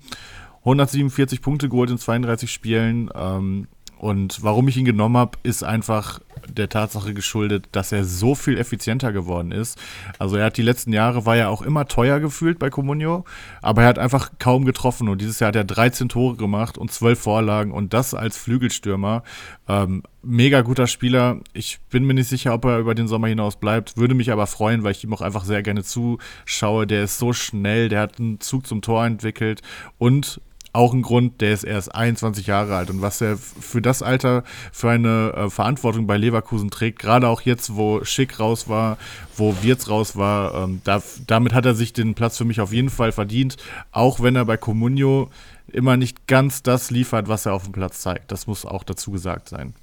147 0.61 1.41
Punkte 1.41 1.71
geholt 1.71 1.91
in 1.91 1.99
32 1.99 2.53
Spielen. 2.53 3.09
Ähm, 3.15 3.67
und 3.99 4.43
warum 4.43 4.69
ich 4.69 4.77
ihn 4.77 4.85
genommen 4.85 5.17
habe, 5.17 5.39
ist 5.43 5.65
einfach 5.65 6.21
der 6.59 6.69
Tatsache 6.69 7.15
geschuldet, 7.15 7.69
dass 7.73 7.93
er 7.93 8.05
so 8.05 8.35
viel 8.35 8.59
effizienter 8.59 9.13
geworden 9.13 9.53
ist. 9.53 9.79
Also 10.19 10.37
er 10.37 10.47
hat 10.47 10.57
die 10.57 10.63
letzten 10.63 10.93
Jahre, 10.93 11.27
war 11.27 11.37
ja 11.37 11.49
auch 11.49 11.63
immer 11.63 11.87
teuer 11.87 12.21
gefühlt 12.21 12.59
bei 12.59 12.71
Comunio, 12.71 13.25
aber 13.63 13.83
er 13.83 13.89
hat 13.89 13.99
einfach 13.99 14.33
kaum 14.39 14.65
getroffen 14.65 15.09
und 15.09 15.21
dieses 15.21 15.41
Jahr 15.41 15.49
hat 15.49 15.57
er 15.57 15.65
13 15.65 16.09
Tore 16.09 16.37
gemacht 16.37 16.79
und 16.79 16.93
12 16.93 17.19
Vorlagen 17.19 17.73
und 17.73 17.93
das 17.93 18.15
als 18.15 18.37
Flügelstürmer. 18.37 19.23
Ähm, 19.69 20.03
mega 20.23 20.61
guter 20.63 20.87
Spieler. 20.87 21.41
Ich 21.53 21.79
bin 21.91 22.05
mir 22.05 22.15
nicht 22.15 22.29
sicher, 22.29 22.53
ob 22.53 22.65
er 22.65 22.79
über 22.79 22.95
den 22.95 23.09
Sommer 23.09 23.29
hinaus 23.29 23.57
bleibt, 23.57 23.97
würde 23.97 24.15
mich 24.15 24.33
aber 24.33 24.47
freuen, 24.47 24.83
weil 24.83 24.93
ich 24.93 25.05
ihm 25.05 25.15
auch 25.15 25.21
einfach 25.21 25.45
sehr 25.45 25.63
gerne 25.63 25.83
zuschaue. 25.85 26.87
Der 26.87 27.05
ist 27.05 27.19
so 27.19 27.33
schnell, 27.33 27.89
der 27.89 28.01
hat 28.01 28.19
einen 28.19 28.41
Zug 28.41 28.67
zum 28.67 28.83
Tor 28.83 29.07
entwickelt 29.07 29.63
und 29.99 30.41
auch 30.77 30.93
ein 30.93 31.03
Grund, 31.03 31.41
der 31.41 31.53
ist 31.53 31.65
erst 31.65 31.95
21 31.95 32.47
Jahre 32.47 32.77
alt 32.77 32.91
und 32.91 33.03
was 33.03 33.21
er 33.21 33.37
für 33.37 33.81
das 33.83 34.03
Alter 34.03 34.45
für 34.73 34.91
eine 34.91 35.33
äh, 35.35 35.51
Verantwortung 35.51 36.07
bei 36.07 36.17
Leverkusen 36.17 36.71
trägt, 36.71 36.99
gerade 36.99 37.29
auch 37.29 37.41
jetzt, 37.41 37.75
wo 37.75 38.05
Schick 38.05 38.39
raus 38.39 38.69
war, 38.69 38.99
wo 39.37 39.55
Wirtz 39.63 39.89
raus 39.89 40.17
war, 40.17 40.55
ähm, 40.55 40.83
da, 40.85 41.03
damit 41.27 41.55
hat 41.55 41.67
er 41.67 41.75
sich 41.75 41.93
den 41.93 42.15
Platz 42.15 42.37
für 42.37 42.45
mich 42.45 42.61
auf 42.61 42.73
jeden 42.73 42.91
Fall 42.91 43.13
verdient, 43.13 43.57
auch 43.91 44.21
wenn 44.21 44.37
er 44.37 44.45
bei 44.45 44.57
Comunio 44.57 45.31
immer 45.73 45.97
nicht 45.97 46.27
ganz 46.27 46.63
das 46.63 46.91
liefert, 46.91 47.29
was 47.29 47.47
er 47.47 47.55
auf 47.55 47.65
dem 47.65 47.73
Platz 47.73 48.01
zeigt. 48.01 48.31
Das 48.31 48.47
muss 48.47 48.65
auch 48.65 48.85
dazu 48.85 49.11
gesagt 49.11 49.49
sein. 49.49 49.75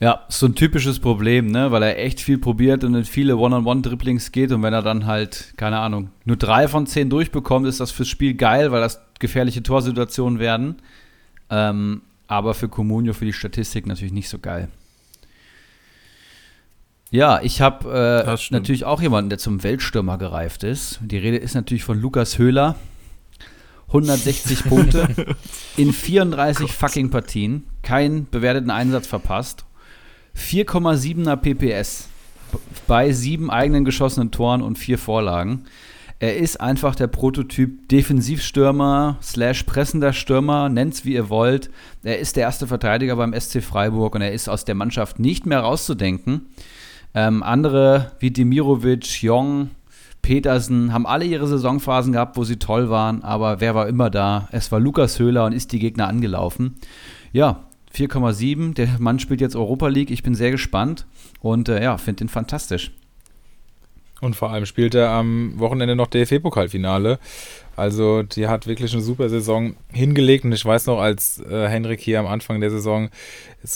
Ja, 0.00 0.24
so 0.28 0.46
ein 0.46 0.54
typisches 0.54 1.00
Problem, 1.00 1.50
ne? 1.50 1.72
weil 1.72 1.82
er 1.82 1.98
echt 1.98 2.20
viel 2.20 2.38
probiert 2.38 2.84
und 2.84 2.94
in 2.94 3.04
viele 3.04 3.36
One-on-One-Dribblings 3.36 4.30
geht 4.30 4.52
und 4.52 4.62
wenn 4.62 4.72
er 4.72 4.82
dann 4.82 5.06
halt, 5.06 5.54
keine 5.56 5.78
Ahnung, 5.80 6.10
nur 6.24 6.36
drei 6.36 6.68
von 6.68 6.86
zehn 6.86 7.10
durchbekommt, 7.10 7.66
ist 7.66 7.80
das 7.80 7.90
fürs 7.90 8.08
Spiel 8.08 8.34
geil, 8.34 8.70
weil 8.70 8.80
das 8.80 9.00
gefährliche 9.18 9.62
Torsituationen 9.62 10.38
werden. 10.38 10.76
Ähm, 11.50 12.02
aber 12.28 12.54
für 12.54 12.68
Comunio, 12.68 13.12
für 13.12 13.24
die 13.24 13.32
Statistik 13.32 13.86
natürlich 13.86 14.12
nicht 14.12 14.28
so 14.28 14.38
geil. 14.38 14.68
Ja, 17.10 17.40
ich 17.42 17.60
habe 17.60 18.24
äh, 18.28 18.52
natürlich 18.52 18.84
auch 18.84 19.00
jemanden, 19.00 19.30
der 19.30 19.38
zum 19.38 19.64
Weltstürmer 19.64 20.18
gereift 20.18 20.62
ist. 20.62 21.00
Die 21.02 21.16
Rede 21.16 21.38
ist 21.38 21.54
natürlich 21.54 21.84
von 21.84 22.00
Lukas 22.00 22.38
Höhler. 22.38 22.76
160 23.88 24.64
Punkte 24.68 25.34
in 25.78 25.92
34 25.94 26.70
fucking 26.70 27.10
Partien, 27.10 27.64
keinen 27.82 28.28
bewerteten 28.28 28.70
Einsatz 28.70 29.06
verpasst 29.06 29.64
4,7er 30.38 31.36
PPS 31.36 32.08
bei 32.86 33.12
sieben 33.12 33.50
eigenen 33.50 33.84
geschossenen 33.84 34.30
Toren 34.30 34.62
und 34.62 34.78
vier 34.78 34.98
Vorlagen. 34.98 35.64
Er 36.20 36.36
ist 36.36 36.60
einfach 36.60 36.96
der 36.96 37.06
Prototyp 37.06 37.88
Defensivstürmer 37.88 39.18
slash 39.22 39.62
pressender 39.64 40.12
Stürmer, 40.12 40.68
nennt's 40.68 41.04
wie 41.04 41.14
ihr 41.14 41.28
wollt. 41.28 41.70
Er 42.02 42.18
ist 42.18 42.36
der 42.36 42.44
erste 42.44 42.66
Verteidiger 42.66 43.14
beim 43.14 43.38
SC 43.38 43.62
Freiburg 43.62 44.14
und 44.14 44.22
er 44.22 44.32
ist 44.32 44.48
aus 44.48 44.64
der 44.64 44.74
Mannschaft 44.74 45.20
nicht 45.20 45.46
mehr 45.46 45.60
rauszudenken. 45.60 46.46
Ähm, 47.14 47.42
andere 47.42 48.12
wie 48.18 48.30
Demirovic, 48.32 49.22
Jong, 49.22 49.70
Petersen 50.22 50.92
haben 50.92 51.06
alle 51.06 51.24
ihre 51.24 51.46
Saisonphasen 51.46 52.12
gehabt, 52.12 52.36
wo 52.36 52.42
sie 52.42 52.56
toll 52.56 52.90
waren, 52.90 53.22
aber 53.22 53.60
wer 53.60 53.74
war 53.76 53.86
immer 53.86 54.10
da? 54.10 54.48
Es 54.50 54.72
war 54.72 54.80
Lukas 54.80 55.18
Höhler 55.20 55.46
und 55.46 55.52
ist 55.52 55.72
die 55.72 55.78
Gegner 55.78 56.08
angelaufen. 56.08 56.76
Ja, 57.32 57.67
4,7. 57.98 58.74
Der 58.74 58.88
Mann 58.98 59.18
spielt 59.18 59.40
jetzt 59.40 59.56
Europa 59.56 59.88
League. 59.88 60.10
Ich 60.10 60.22
bin 60.22 60.34
sehr 60.34 60.50
gespannt 60.50 61.06
und 61.40 61.68
äh, 61.68 61.82
ja, 61.82 61.98
finde 61.98 62.24
ihn 62.24 62.28
fantastisch. 62.28 62.92
Und 64.20 64.34
vor 64.34 64.50
allem 64.50 64.66
spielt 64.66 64.94
er 64.94 65.10
am 65.10 65.58
Wochenende 65.58 65.94
noch 65.94 66.08
DFB-Pokalfinale. 66.08 67.18
Also 67.76 68.24
die 68.24 68.48
hat 68.48 68.66
wirklich 68.66 68.92
eine 68.92 69.02
super 69.02 69.28
Saison 69.28 69.76
hingelegt. 69.92 70.44
Und 70.44 70.52
ich 70.52 70.64
weiß 70.64 70.86
noch, 70.86 70.98
als 70.98 71.40
äh, 71.40 71.68
Henrik 71.68 72.00
hier 72.00 72.18
am 72.18 72.26
Anfang 72.26 72.60
der 72.60 72.70
Saison 72.70 73.10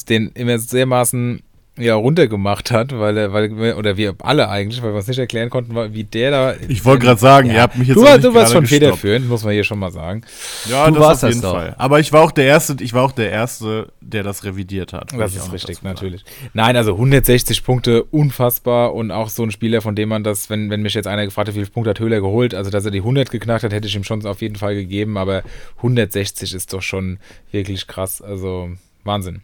den 0.09 0.33
immer 0.35 0.59
sehr 0.59 0.87
maßen 0.87 1.43
ja, 1.79 1.95
runtergemacht 1.95 2.71
hat, 2.71 2.99
weil 2.99 3.17
er, 3.17 3.33
weil 3.33 3.57
wir, 3.57 3.79
oder 3.79 3.97
wir 3.97 4.15
alle 4.21 4.51
eigentlich, 4.51 4.83
weil 4.83 4.91
wir 4.91 4.97
uns 4.97 5.07
nicht 5.07 5.19
erklären 5.19 5.49
konnten, 5.49 5.75
wie 5.95 6.05
der 6.05 6.31
da. 6.31 6.55
Ich 6.69 6.85
wollte 6.85 7.07
gerade 7.07 7.21
sagen, 7.21 7.49
ja, 7.49 7.55
ihr 7.55 7.63
habt 7.63 7.79
mich 7.79 7.89
jetzt. 7.89 7.97
Du, 7.97 8.21
du 8.21 8.35
warst 8.35 8.53
schon 8.53 8.67
federführend, 8.67 9.27
muss 9.27 9.43
man 9.43 9.55
hier 9.55 9.65
schon 9.65 9.79
mal 9.79 9.91
sagen. 9.91 10.23
Ja, 10.69 10.87
du 10.89 10.95
das 10.95 11.03
warst 11.03 11.25
auf 11.25 11.31
jeden 11.31 11.41
Fall. 11.41 11.75
Aber 11.79 11.99
ich 11.99 12.13
war 12.13 12.21
auch 12.21 12.31
der 12.31 12.45
Erste, 12.45 12.77
ich 12.81 12.93
war 12.93 13.03
auch 13.03 13.13
der 13.13 13.31
Erste, 13.31 13.91
der 14.03 14.23
das 14.23 14.45
revidiert 14.45 14.93
hat. 14.93 15.13
Das 15.17 15.35
ist 15.35 15.51
richtig, 15.51 15.83
natürlich. 15.83 16.25
Nein, 16.53 16.77
also 16.77 16.93
160 16.93 17.65
Punkte, 17.65 18.05
unfassbar 18.05 18.95
und 18.95 19.11
auch 19.11 19.31
so 19.31 19.43
ein 19.43 19.51
Spieler, 19.51 19.81
von 19.81 19.97
dem 19.97 20.11
man 20.11 20.25
das, 20.25 20.51
wenn, 20.51 20.69
wenn 20.69 20.83
mich 20.83 20.93
jetzt 20.93 21.07
einer 21.07 21.25
gefragt 21.25 21.49
hat, 21.49 21.55
wie 21.55 21.61
viele 21.61 21.71
Punkte 21.71 21.91
hat 21.91 22.01
Höhler 22.01 22.21
geholt, 22.21 22.55
also 22.55 22.71
dass 22.71 22.85
er 22.85 22.91
die 22.91 22.99
100 22.99 23.31
geknackt 23.31 23.65
hat, 23.65 23.73
hätte 23.73 23.89
ich 23.89 23.97
ihm 23.97 24.05
schon 24.05 24.25
auf 24.27 24.43
jeden 24.43 24.57
Fall 24.57 24.75
gegeben, 24.75 25.17
aber 25.17 25.43
160 25.79 26.53
ist 26.53 26.75
doch 26.75 26.83
schon 26.83 27.19
wirklich 27.51 27.87
krass, 27.87 28.21
also 28.21 28.69
Wahnsinn. 29.05 29.41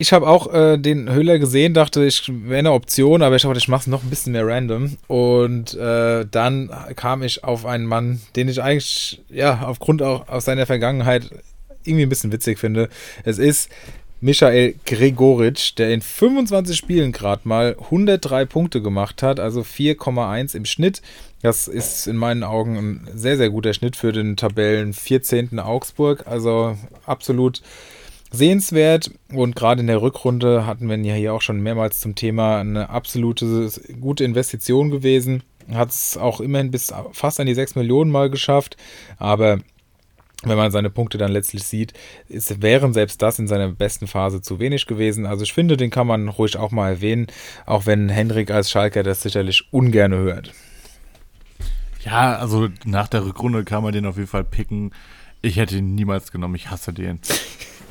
Ich 0.00 0.14
habe 0.14 0.26
auch 0.26 0.50
äh, 0.54 0.78
den 0.78 1.12
Höhler 1.12 1.38
gesehen, 1.38 1.74
dachte, 1.74 2.06
ich 2.06 2.26
wäre 2.26 2.60
eine 2.60 2.72
Option, 2.72 3.20
aber 3.20 3.36
ich 3.36 3.42
dachte, 3.42 3.58
ich 3.58 3.68
mache 3.68 3.82
es 3.82 3.86
noch 3.86 4.02
ein 4.02 4.08
bisschen 4.08 4.32
mehr 4.32 4.46
random. 4.46 4.96
Und 5.08 5.74
äh, 5.74 6.24
dann 6.24 6.70
kam 6.96 7.22
ich 7.22 7.44
auf 7.44 7.66
einen 7.66 7.84
Mann, 7.84 8.22
den 8.34 8.48
ich 8.48 8.62
eigentlich, 8.62 9.20
ja, 9.28 9.60
aufgrund 9.66 10.00
auch 10.00 10.26
aus 10.26 10.46
seiner 10.46 10.64
Vergangenheit 10.64 11.28
irgendwie 11.84 12.04
ein 12.04 12.08
bisschen 12.08 12.32
witzig 12.32 12.58
finde. 12.58 12.88
Es 13.24 13.36
ist 13.38 13.68
Michael 14.22 14.76
Gregoritsch, 14.86 15.74
der 15.76 15.92
in 15.92 16.00
25 16.00 16.78
Spielen 16.78 17.12
gerade 17.12 17.46
mal 17.46 17.76
103 17.78 18.46
Punkte 18.46 18.80
gemacht 18.80 19.22
hat, 19.22 19.38
also 19.38 19.60
4,1 19.60 20.56
im 20.56 20.64
Schnitt. 20.64 21.02
Das 21.42 21.68
ist 21.68 22.06
in 22.06 22.16
meinen 22.16 22.42
Augen 22.42 22.78
ein 22.78 23.08
sehr, 23.14 23.36
sehr 23.36 23.50
guter 23.50 23.74
Schnitt 23.74 23.96
für 23.96 24.12
den 24.12 24.38
Tabellen 24.38 24.94
14. 24.94 25.58
Augsburg. 25.58 26.26
Also 26.26 26.78
absolut 27.04 27.60
sehenswert 28.30 29.10
und 29.32 29.56
gerade 29.56 29.80
in 29.80 29.86
der 29.86 30.02
Rückrunde 30.02 30.66
hatten 30.66 30.88
wir 30.88 30.96
ja 30.98 31.14
hier 31.14 31.34
auch 31.34 31.42
schon 31.42 31.60
mehrmals 31.60 32.00
zum 32.00 32.14
Thema 32.14 32.60
eine 32.60 32.90
absolute 32.90 33.70
gute 34.00 34.24
Investition 34.24 34.90
gewesen. 34.90 35.42
Hat 35.72 35.90
es 35.90 36.16
auch 36.16 36.40
immerhin 36.40 36.70
bis 36.70 36.92
fast 37.12 37.40
an 37.40 37.46
die 37.46 37.54
6 37.54 37.74
Millionen 37.74 38.10
mal 38.10 38.30
geschafft, 38.30 38.76
aber 39.18 39.60
wenn 40.42 40.56
man 40.56 40.70
seine 40.70 40.88
Punkte 40.88 41.18
dann 41.18 41.32
letztlich 41.32 41.64
sieht, 41.64 41.92
ist, 42.28 42.62
wären 42.62 42.94
selbst 42.94 43.20
das 43.20 43.38
in 43.38 43.46
seiner 43.46 43.68
besten 43.68 44.06
Phase 44.06 44.40
zu 44.40 44.58
wenig 44.58 44.86
gewesen. 44.86 45.26
Also 45.26 45.42
ich 45.42 45.52
finde, 45.52 45.76
den 45.76 45.90
kann 45.90 46.06
man 46.06 46.28
ruhig 46.28 46.56
auch 46.56 46.70
mal 46.70 46.88
erwähnen, 46.88 47.26
auch 47.66 47.84
wenn 47.84 48.08
Hendrik 48.08 48.50
als 48.50 48.70
Schalker 48.70 49.02
das 49.02 49.22
sicherlich 49.22 49.68
ungern 49.70 50.12
hört. 50.12 50.52
Ja, 52.04 52.36
also 52.36 52.68
nach 52.86 53.08
der 53.08 53.26
Rückrunde 53.26 53.64
kann 53.64 53.82
man 53.82 53.92
den 53.92 54.06
auf 54.06 54.16
jeden 54.16 54.28
Fall 54.28 54.44
picken. 54.44 54.92
Ich 55.42 55.56
hätte 55.56 55.76
ihn 55.76 55.94
niemals 55.94 56.32
genommen, 56.32 56.54
ich 56.54 56.70
hasse 56.70 56.94
den. 56.94 57.20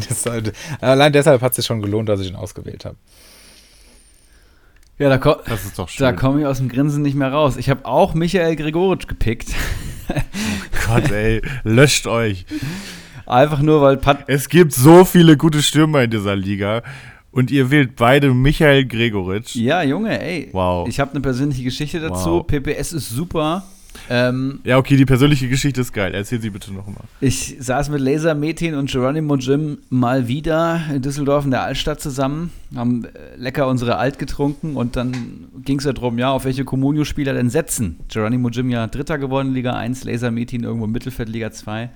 Halt, 0.25 0.53
allein 0.81 1.13
deshalb 1.13 1.41
hat 1.41 1.51
es 1.51 1.57
sich 1.57 1.65
schon 1.65 1.81
gelohnt, 1.81 2.09
dass 2.09 2.19
ich 2.19 2.29
ihn 2.29 2.35
ausgewählt 2.35 2.85
habe. 2.85 2.97
Ja, 4.97 5.07
da, 5.07 5.17
ko 5.17 5.37
da 5.97 6.11
komme 6.11 6.41
ich 6.41 6.45
aus 6.45 6.57
dem 6.57 6.67
Grinsen 6.67 7.01
nicht 7.01 7.15
mehr 7.15 7.31
raus. 7.31 7.55
Ich 7.55 7.69
habe 7.69 7.85
auch 7.85 8.13
Michael 8.13 8.57
Gregoritsch 8.57 9.07
gepickt. 9.07 9.49
Oh 10.09 10.93
Gott, 10.95 11.11
ey, 11.11 11.41
löscht 11.63 12.07
euch. 12.07 12.45
Einfach 13.25 13.61
nur, 13.61 13.81
weil 13.81 13.97
Pat 13.97 14.25
Es 14.27 14.49
gibt 14.49 14.73
so 14.73 15.05
viele 15.05 15.37
gute 15.37 15.61
Stürmer 15.61 16.03
in 16.03 16.09
dieser 16.09 16.35
Liga. 16.35 16.81
Und 17.31 17.51
ihr 17.51 17.69
wählt 17.69 17.95
beide 17.95 18.33
Michael 18.33 18.85
Gregoritsch. 18.85 19.55
Ja, 19.55 19.83
Junge, 19.83 20.19
ey. 20.19 20.49
Wow. 20.51 20.87
Ich 20.87 20.99
habe 20.99 21.11
eine 21.11 21.21
persönliche 21.21 21.63
Geschichte 21.63 21.99
dazu. 21.99 22.31
Wow. 22.31 22.47
PPS 22.47 22.91
ist 22.91 23.09
super. 23.09 23.63
Ähm, 24.09 24.59
ja, 24.63 24.77
okay, 24.77 24.97
die 24.97 25.05
persönliche 25.05 25.47
Geschichte 25.49 25.81
ist 25.81 25.93
geil. 25.93 26.13
Erzähl 26.13 26.41
sie 26.41 26.49
bitte 26.49 26.73
nochmal. 26.73 27.03
Ich 27.21 27.57
saß 27.59 27.89
mit 27.89 28.01
Laser 28.01 28.35
Metin 28.35 28.75
und 28.75 28.89
Geronimo 28.89 29.35
Jim 29.35 29.79
mal 29.89 30.27
wieder 30.27 30.81
in 30.93 31.01
Düsseldorf 31.01 31.45
in 31.45 31.51
der 31.51 31.63
Altstadt 31.63 32.01
zusammen, 32.01 32.51
haben 32.75 33.05
äh, 33.05 33.09
lecker 33.35 33.67
unsere 33.67 33.97
Alt 33.97 34.19
getrunken 34.19 34.75
und 34.75 34.95
dann 34.95 35.49
ging 35.63 35.79
es 35.79 35.85
ja 35.85 35.93
darum, 35.93 36.17
ja, 36.17 36.31
auf 36.31 36.45
welche 36.45 36.65
Communio-Spieler 36.65 37.33
denn 37.33 37.49
setzen. 37.49 37.99
Geronimo 38.09 38.49
Jim 38.49 38.69
ja 38.69 38.87
Dritter 38.87 39.17
geworden, 39.17 39.53
Liga 39.53 39.73
1, 39.73 40.03
Laser 40.03 40.31
Metin 40.31 40.63
irgendwo 40.63 40.85
im 40.85 40.91
Mittelfeld, 40.91 41.29
Liga 41.29 41.51
2 41.51 41.89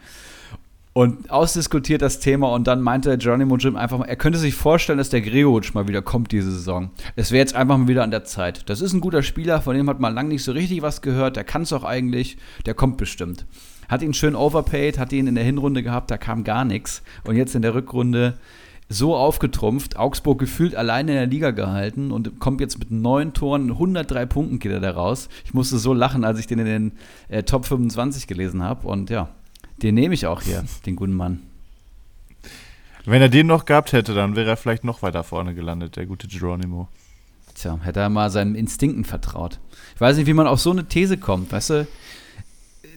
und 0.93 1.31
ausdiskutiert 1.31 2.03
das 2.03 2.19
Thema 2.19 2.51
und 2.51 2.67
dann 2.67 2.81
meinte 2.81 3.17
Geronimo 3.17 3.57
Jim 3.57 3.75
einfach 3.75 3.97
mal, 3.97 4.05
er 4.05 4.15
könnte 4.15 4.37
sich 4.37 4.53
vorstellen, 4.53 4.99
dass 4.99 5.09
der 5.09 5.21
Gregoritsch 5.21 5.73
mal 5.73 5.87
wieder 5.87 6.03
kommt 6.03 6.31
diese 6.31 6.51
Saison. 6.51 6.91
Es 7.15 7.31
wäre 7.31 7.39
jetzt 7.39 7.55
einfach 7.55 7.77
mal 7.77 7.87
wieder 7.87 8.03
an 8.03 8.11
der 8.11 8.23
Zeit. 8.23 8.69
Das 8.69 8.79
ist 8.79 8.93
ein 8.93 9.01
guter 9.01 9.23
Spieler, 9.23 9.61
von 9.61 9.75
dem 9.75 9.89
hat 9.89 9.99
man 9.99 10.13
lange 10.13 10.29
nicht 10.29 10.43
so 10.43 10.51
richtig 10.51 10.83
was 10.83 11.01
gehört, 11.01 11.35
der 11.35 11.43
kann 11.43 11.63
es 11.63 11.73
auch 11.73 11.83
eigentlich, 11.83 12.37
der 12.67 12.75
kommt 12.75 12.97
bestimmt. 12.97 13.45
Hat 13.89 14.03
ihn 14.03 14.13
schön 14.13 14.35
overpaid, 14.35 14.99
hat 14.99 15.11
ihn 15.11 15.27
in 15.27 15.35
der 15.35 15.43
Hinrunde 15.43 15.83
gehabt, 15.83 16.11
da 16.11 16.17
kam 16.17 16.43
gar 16.43 16.63
nichts 16.63 17.01
und 17.25 17.35
jetzt 17.35 17.55
in 17.55 17.63
der 17.63 17.73
Rückrunde 17.73 18.35
so 18.89 19.15
aufgetrumpft, 19.15 19.97
Augsburg 19.97 20.37
gefühlt 20.37 20.75
alleine 20.75 21.11
in 21.11 21.17
der 21.17 21.25
Liga 21.25 21.51
gehalten 21.51 22.11
und 22.11 22.39
kommt 22.39 22.61
jetzt 22.61 22.77
mit 22.77 22.91
neun 22.91 23.33
Toren, 23.33 23.71
103 23.71 24.27
Punkten 24.27 24.59
geht 24.59 24.71
er 24.71 24.79
da 24.79 24.91
raus. 24.91 25.29
Ich 25.45 25.53
musste 25.55 25.79
so 25.79 25.93
lachen, 25.93 26.23
als 26.23 26.37
ich 26.37 26.45
den 26.45 26.59
in 26.59 26.65
den 26.65 26.91
äh, 27.29 27.41
Top 27.41 27.65
25 27.65 28.27
gelesen 28.27 28.61
habe 28.61 28.87
und 28.87 29.09
ja, 29.09 29.29
den 29.83 29.95
nehme 29.95 30.13
ich 30.13 30.25
auch 30.25 30.41
hier, 30.41 30.63
den 30.85 30.95
guten 30.95 31.13
Mann. 31.13 31.41
Wenn 33.05 33.21
er 33.21 33.29
den 33.29 33.47
noch 33.47 33.65
gehabt 33.65 33.91
hätte, 33.91 34.13
dann 34.13 34.35
wäre 34.35 34.49
er 34.49 34.57
vielleicht 34.57 34.85
noch 34.85 35.01
weiter 35.01 35.23
vorne 35.23 35.53
gelandet, 35.53 35.97
der 35.97 36.05
gute 36.05 36.27
Geronimo. 36.27 36.87
Tja, 37.53 37.77
hätte 37.83 37.99
er 37.99 38.09
mal 38.09 38.29
seinen 38.29 38.55
Instinkten 38.55 39.03
vertraut. 39.03 39.59
Ich 39.93 40.01
weiß 40.01 40.17
nicht, 40.17 40.25
wie 40.25 40.33
man 40.33 40.47
auf 40.47 40.59
so 40.59 40.71
eine 40.71 40.85
These 40.87 41.17
kommt, 41.17 41.51
weißt 41.51 41.69
du? 41.71 41.87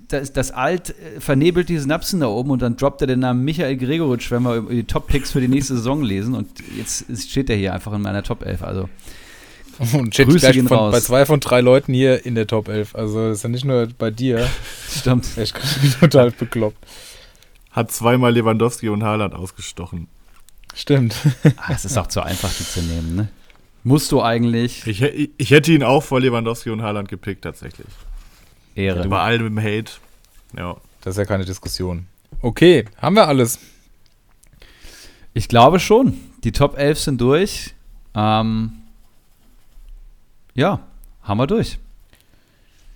Das, 0.09 0.33
das 0.33 0.53
Alt 0.53 0.91
äh, 0.91 1.21
vernebelt 1.21 1.69
die 1.69 1.79
Synapsen 1.79 2.21
da 2.21 2.29
oben 2.29 2.51
und 2.51 2.63
dann 2.63 2.77
droppt 2.77 3.01
er 3.01 3.09
den 3.09 3.19
Namen 3.19 3.45
Michael 3.45 3.77
Gregoritsch, 3.77 4.31
wenn 4.31 4.45
wir 4.45 4.63
die 4.63 4.85
Top-Picks 4.85 5.33
für 5.33 5.41
die 5.41 5.49
nächste 5.49 5.75
Saison 5.75 6.01
lesen 6.01 6.35
und 6.35 6.49
jetzt 6.77 7.07
steht 7.29 7.51
er 7.51 7.57
hier 7.57 7.75
einfach 7.75 7.93
in 7.93 8.03
meiner 8.03 8.23
Top 8.23 8.47
11. 8.47 8.63
Also 8.63 8.89
und 9.79 10.15
steht 10.15 10.29
Grüße 10.29 10.51
gleich 10.53 10.69
von, 10.69 10.91
bei 10.91 11.01
zwei 11.01 11.27
von 11.27 11.41
drei 11.41 11.61
Leuten 11.61 11.93
hier 11.93 12.25
in 12.25 12.35
der 12.35 12.47
Top 12.47 12.69
11. 12.69 12.95
Also 12.95 13.29
das 13.29 13.39
ist 13.39 13.43
ja 13.43 13.49
nicht 13.49 13.65
nur 13.65 13.87
bei 13.99 14.11
dir. 14.11 14.49
Stimmt. 14.91 15.27
Ich 15.37 15.53
bin 15.53 15.63
total 16.01 16.31
bekloppt. 16.31 16.79
Hat 17.71 17.93
zweimal 17.93 18.33
Lewandowski 18.33 18.89
und 18.89 19.03
Haaland 19.03 19.35
ausgestochen. 19.35 20.09
Stimmt. 20.75 21.15
Ah, 21.57 21.73
es 21.73 21.85
ist 21.85 21.97
auch 21.97 22.07
zu 22.07 22.23
einfach, 22.23 22.53
die 22.53 22.65
zu 22.65 22.81
nehmen, 22.81 23.17
ne? 23.17 23.29
Musst 23.83 24.13
du 24.13 24.23
eigentlich. 24.23 24.87
Ich, 24.87 25.03
ich 25.03 25.51
hätte 25.51 25.73
ihn 25.73 25.83
auch 25.83 26.03
vor 26.03 26.21
Lewandowski 26.21 26.71
und 26.71 26.83
Haaland 26.83 27.09
gepickt, 27.09 27.43
tatsächlich. 27.43 27.87
Ehre. 28.75 29.05
Über 29.05 29.21
allem 29.21 29.47
im 29.47 29.59
Hate. 29.59 29.93
Ja. 30.57 30.77
Das 31.03 31.15
ist 31.15 31.19
ja 31.19 31.25
keine 31.25 31.45
Diskussion. 31.45 32.07
Okay, 32.41 32.85
haben 32.99 33.15
wir 33.15 33.29
alles? 33.29 33.59
Ich 35.35 35.49
glaube 35.49 35.79
schon. 35.79 36.15
Die 36.45 36.53
Top 36.53 36.77
11 36.77 36.99
sind 36.99 37.21
durch. 37.21 37.75
Ähm, 38.15 38.73
ja, 40.57 40.81
haben 41.23 41.39
wir 41.39 41.47
durch. 41.47 41.79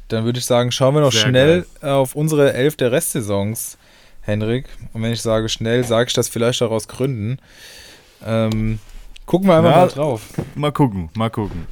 Dann 0.09 0.25
würde 0.25 0.41
ich 0.41 0.47
sagen, 0.47 0.73
schauen 0.73 0.95
wir 0.95 1.03
noch 1.03 1.13
Sehr 1.13 1.29
schnell 1.29 1.67
geil. 1.81 1.91
auf 1.91 2.17
unsere 2.17 2.53
elf 2.53 2.75
der 2.77 2.91
Restsaisons, 2.91 3.79
Henrik. 4.23 4.67
Und 4.93 5.03
wenn 5.03 5.13
ich 5.13 5.23
sage 5.23 5.49
schnell, 5.49 5.85
sage 5.85 6.09
ich 6.09 6.15
das 6.15 6.29
vielleicht 6.29 6.63
auch 6.63 6.73
aus 6.73 6.89
Gründen. 6.89 7.39
Ähm, 8.25 8.81
gucken 9.27 9.49
wir 9.49 9.57
einfach 9.57 9.71
ja, 9.71 9.77
mal 9.77 9.89
drauf. 9.89 10.23
Mal 10.57 10.73
gucken, 10.73 11.11
mal 11.15 11.31
gucken. 11.31 11.67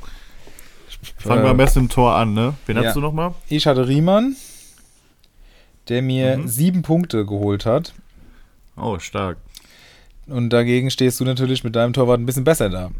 Fangen 1.16 1.40
äh, 1.40 1.44
wir 1.44 1.50
am 1.50 1.56
besten 1.56 1.80
im 1.80 1.88
Tor 1.88 2.14
an, 2.14 2.34
ne? 2.34 2.54
Wen 2.66 2.76
ja. 2.76 2.84
hast 2.84 2.96
du 2.96 3.00
nochmal? 3.00 3.34
Ich 3.48 3.66
hatte 3.66 3.88
Riemann, 3.88 4.36
der 5.88 6.02
mir 6.02 6.38
mhm. 6.38 6.48
sieben 6.48 6.82
Punkte 6.82 7.24
geholt 7.24 7.66
hat. 7.66 7.94
Oh, 8.76 8.98
stark. 8.98 9.38
Und 10.26 10.50
dagegen 10.50 10.90
stehst 10.90 11.18
du 11.18 11.24
natürlich 11.24 11.64
mit 11.64 11.74
deinem 11.74 11.92
Torwart 11.92 12.20
ein 12.20 12.26
bisschen 12.26 12.44
besser 12.44 12.68
da. 12.68 12.90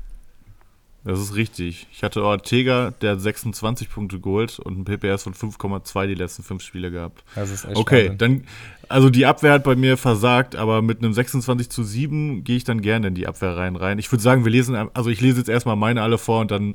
Das 1.05 1.21
ist 1.21 1.35
richtig. 1.37 1.87
Ich 1.93 2.03
hatte 2.03 2.23
Ortega, 2.25 2.91
der 3.01 3.13
hat 3.13 3.21
26 3.21 3.89
Punkte 3.89 4.21
geholt 4.21 4.59
und 4.59 4.79
ein 4.81 4.85
PPS 4.85 5.23
von 5.23 5.33
5,2 5.33 6.07
die 6.09 6.15
letzten 6.15 6.43
fünf 6.43 6.63
Spiele 6.63 6.91
gehabt. 6.91 7.25
Das 7.35 7.51
ist 7.51 7.65
echt 7.65 7.77
Okay, 7.77 8.05
spannend. 8.07 8.23
dann, 8.23 8.45
also 8.89 9.09
die 9.09 9.25
Abwehr 9.25 9.53
hat 9.53 9.65
bei 9.65 9.77
mir 9.77 9.97
versagt, 9.97 10.57
aber 10.57 10.83
mit 10.83 10.99
einem 10.99 11.13
26 11.13 11.71
zu 11.71 11.83
7 11.85 12.45
gehe 12.45 12.57
ich 12.57 12.65
dann 12.65 12.83
gerne 12.83 13.09
in 13.09 13.15
die 13.15 13.27
Abwehr 13.27 13.57
rein 13.57 13.77
rein. 13.77 13.99
Ich 13.99 14.11
würde 14.13 14.23
sagen, 14.23 14.45
wir 14.45 14.51
lesen, 14.53 14.75
also 14.93 15.09
ich 15.09 15.21
lese 15.21 15.39
jetzt 15.39 15.49
erstmal 15.49 15.77
meine 15.77 16.03
alle 16.03 16.19
vor 16.19 16.41
und 16.41 16.51
dann 16.51 16.75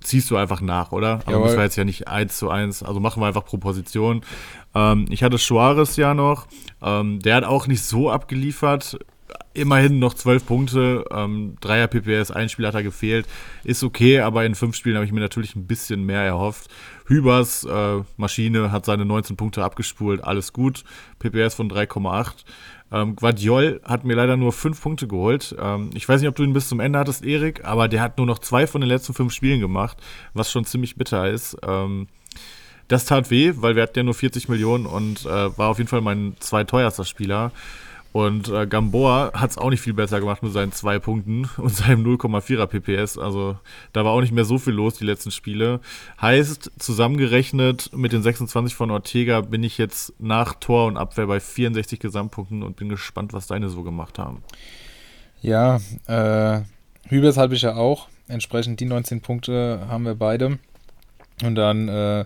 ziehst 0.00 0.30
du 0.30 0.36
einfach 0.36 0.60
nach, 0.60 0.90
oder? 0.92 1.14
Aber 1.24 1.32
Jawohl. 1.32 1.44
müssen 1.44 1.56
wir 1.58 1.64
jetzt 1.64 1.76
ja 1.76 1.84
nicht 1.84 2.08
eins 2.08 2.36
zu 2.38 2.48
eins, 2.48 2.82
also 2.82 3.00
machen 3.00 3.22
wir 3.22 3.26
einfach 3.26 3.44
pro 3.44 3.58
Position. 3.58 4.22
Ähm, 4.74 5.06
ich 5.10 5.22
hatte 5.22 5.38
Suarez 5.38 5.96
ja 5.96 6.14
noch, 6.14 6.46
ähm, 6.80 7.20
der 7.20 7.36
hat 7.36 7.44
auch 7.44 7.66
nicht 7.66 7.82
so 7.82 8.10
abgeliefert. 8.10 8.98
Immerhin 9.54 9.98
noch 9.98 10.14
zwölf 10.14 10.46
Punkte, 10.46 11.04
ähm, 11.10 11.56
Dreier 11.60 11.86
PPS, 11.86 12.30
ein 12.30 12.48
Spiel 12.48 12.66
hat 12.66 12.74
er 12.74 12.82
gefehlt. 12.82 13.26
Ist 13.64 13.84
okay, 13.84 14.20
aber 14.20 14.44
in 14.44 14.54
fünf 14.54 14.76
Spielen 14.76 14.96
habe 14.96 15.04
ich 15.04 15.12
mir 15.12 15.20
natürlich 15.20 15.54
ein 15.56 15.66
bisschen 15.66 16.04
mehr 16.04 16.22
erhofft. 16.22 16.70
Hübers 17.06 17.64
äh, 17.64 18.02
Maschine 18.16 18.72
hat 18.72 18.86
seine 18.86 19.04
19 19.04 19.36
Punkte 19.36 19.62
abgespult, 19.62 20.24
alles 20.24 20.52
gut. 20.52 20.84
PPS 21.18 21.54
von 21.54 21.70
3,8. 21.70 22.44
Ähm, 22.92 23.16
Guardiol 23.16 23.80
hat 23.84 24.04
mir 24.04 24.14
leider 24.14 24.36
nur 24.36 24.52
fünf 24.52 24.80
Punkte 24.82 25.08
geholt. 25.08 25.54
Ähm, 25.58 25.90
ich 25.94 26.08
weiß 26.08 26.20
nicht, 26.20 26.28
ob 26.28 26.34
du 26.34 26.42
ihn 26.42 26.52
bis 26.52 26.68
zum 26.68 26.80
Ende 26.80 26.98
hattest, 26.98 27.24
Erik, 27.24 27.64
aber 27.64 27.88
der 27.88 28.02
hat 28.02 28.18
nur 28.18 28.26
noch 28.26 28.38
zwei 28.38 28.66
von 28.66 28.80
den 28.80 28.88
letzten 28.88 29.14
fünf 29.14 29.32
Spielen 29.32 29.60
gemacht, 29.60 29.96
was 30.34 30.50
schon 30.50 30.64
ziemlich 30.64 30.96
bitter 30.96 31.28
ist. 31.28 31.56
Ähm, 31.66 32.08
das 32.88 33.06
tat 33.06 33.30
weh, 33.30 33.54
weil 33.56 33.76
wir 33.76 33.82
hatten 33.82 33.98
ja 33.98 34.02
nur 34.02 34.14
40 34.14 34.50
Millionen 34.50 34.84
und 34.84 35.24
äh, 35.24 35.56
war 35.56 35.68
auf 35.70 35.78
jeden 35.78 35.88
Fall 35.88 36.02
mein 36.02 36.36
zweiteuerster 36.38 37.04
Spieler. 37.06 37.52
Und 38.12 38.48
äh, 38.50 38.66
Gamboa 38.66 39.32
hat 39.34 39.50
es 39.50 39.58
auch 39.58 39.70
nicht 39.70 39.80
viel 39.80 39.94
besser 39.94 40.20
gemacht 40.20 40.42
mit 40.42 40.52
seinen 40.52 40.72
zwei 40.72 40.98
Punkten 40.98 41.48
und 41.56 41.74
seinem 41.74 42.04
0,4er 42.04 42.66
PPS. 42.66 43.18
Also 43.18 43.56
da 43.92 44.04
war 44.04 44.12
auch 44.12 44.20
nicht 44.20 44.32
mehr 44.32 44.44
so 44.44 44.58
viel 44.58 44.74
los 44.74 44.98
die 44.98 45.04
letzten 45.04 45.30
Spiele. 45.30 45.80
Heißt, 46.20 46.72
zusammengerechnet 46.78 47.90
mit 47.94 48.12
den 48.12 48.22
26 48.22 48.74
von 48.74 48.90
Ortega 48.90 49.40
bin 49.40 49.62
ich 49.62 49.78
jetzt 49.78 50.12
nach 50.18 50.54
Tor 50.54 50.86
und 50.86 50.96
Abwehr 50.96 51.26
bei 51.26 51.40
64 51.40 51.98
Gesamtpunkten 51.98 52.62
und 52.62 52.76
bin 52.76 52.88
gespannt, 52.90 53.32
was 53.32 53.46
deine 53.46 53.70
so 53.70 53.82
gemacht 53.82 54.18
haben. 54.18 54.42
Ja, 55.40 55.80
äh, 56.06 56.60
Hübers 57.08 57.36
habe 57.36 57.54
ich 57.54 57.62
ja 57.62 57.74
auch. 57.74 58.08
Entsprechend 58.28 58.80
die 58.80 58.84
19 58.84 59.22
Punkte 59.22 59.86
haben 59.88 60.04
wir 60.04 60.14
beide. 60.14 60.58
Und 61.42 61.54
dann 61.56 61.88
äh, 61.88 62.24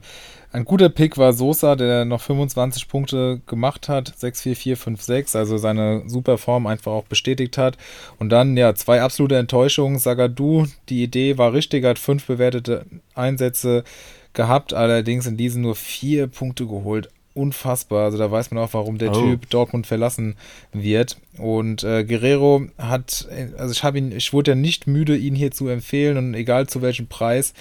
ein 0.57 0.64
guter 0.64 0.88
Pick 0.88 1.18
war 1.18 1.34
Sosa, 1.34 1.76
der 1.76 2.07
noch 2.07 2.22
25 2.22 2.88
Punkte 2.88 3.42
gemacht 3.46 3.90
hat, 3.90 4.14
6, 4.16 4.40
4, 4.40 4.57
4, 4.57 4.76
5, 4.78 5.02
6, 5.02 5.36
also 5.36 5.59
seine 5.59 6.04
super 6.07 6.38
Form 6.38 6.66
einfach 6.66 6.92
auch 6.92 7.04
bestätigt 7.04 7.59
hat. 7.59 7.76
Und 8.18 8.30
dann, 8.30 8.57
ja, 8.57 8.74
zwei 8.74 9.02
absolute 9.02 9.36
Enttäuschungen. 9.36 9.98
Sagadu, 9.98 10.66
die 10.88 11.02
Idee 11.02 11.36
war 11.36 11.52
richtig, 11.52 11.84
hat 11.84 11.98
fünf 11.98 12.26
bewertete 12.26 12.86
Einsätze 13.14 13.84
gehabt, 14.32 14.72
allerdings 14.72 15.26
in 15.26 15.36
diesen 15.36 15.61
nur 15.61 15.74
vier 15.74 16.26
Punkte 16.26 16.66
geholt. 16.66 17.11
Unfassbar. 17.34 18.07
Also 18.07 18.16
da 18.16 18.30
weiß 18.30 18.50
man 18.50 18.64
auch, 18.64 18.72
warum 18.72 18.96
der 18.96 19.11
Oh. 19.11 19.20
Typ 19.20 19.50
Dortmund 19.50 19.86
verlassen 19.86 20.36
wird. 20.72 21.18
Und 21.36 21.84
äh, 21.84 22.02
Guerrero 22.02 22.62
hat, 22.78 23.28
also 23.59 23.72
ich 23.72 23.84
habe 23.84 23.98
ihn, 23.98 24.11
ich 24.11 24.32
wurde 24.32 24.52
ja 24.52 24.54
nicht 24.54 24.86
müde, 24.86 25.18
ihn 25.18 25.34
hier 25.34 25.50
zu 25.50 25.68
empfehlen 25.68 26.16
und 26.16 26.32
egal 26.32 26.66
zu 26.66 26.80
welchem 26.80 27.09
Preis. 27.09 27.52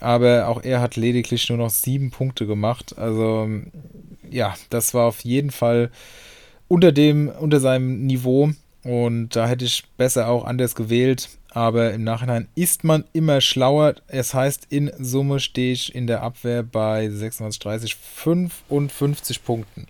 Aber 0.00 0.48
auch 0.48 0.62
er 0.62 0.80
hat 0.80 0.96
lediglich 0.96 1.48
nur 1.48 1.58
noch 1.58 1.70
sieben 1.70 2.10
Punkte 2.10 2.46
gemacht. 2.46 2.96
Also 2.98 3.48
ja, 4.30 4.54
das 4.70 4.94
war 4.94 5.06
auf 5.06 5.20
jeden 5.20 5.50
Fall 5.50 5.90
unter 6.68 6.92
dem, 6.92 7.28
unter 7.28 7.60
seinem 7.60 8.06
Niveau. 8.06 8.50
Und 8.82 9.34
da 9.34 9.48
hätte 9.48 9.64
ich 9.64 9.84
besser 9.96 10.28
auch 10.28 10.44
anders 10.44 10.74
gewählt. 10.74 11.28
Aber 11.50 11.92
im 11.94 12.04
Nachhinein 12.04 12.48
ist 12.54 12.84
man 12.84 13.04
immer 13.12 13.40
schlauer. 13.40 13.94
Es 14.08 14.34
heißt, 14.34 14.66
in 14.68 14.92
Summe 14.98 15.40
stehe 15.40 15.72
ich 15.72 15.94
in 15.94 16.06
der 16.06 16.22
Abwehr 16.22 16.62
bei 16.62 17.08
26, 17.08 17.58
30, 17.60 17.96
55 17.96 19.42
Punkten. 19.42 19.86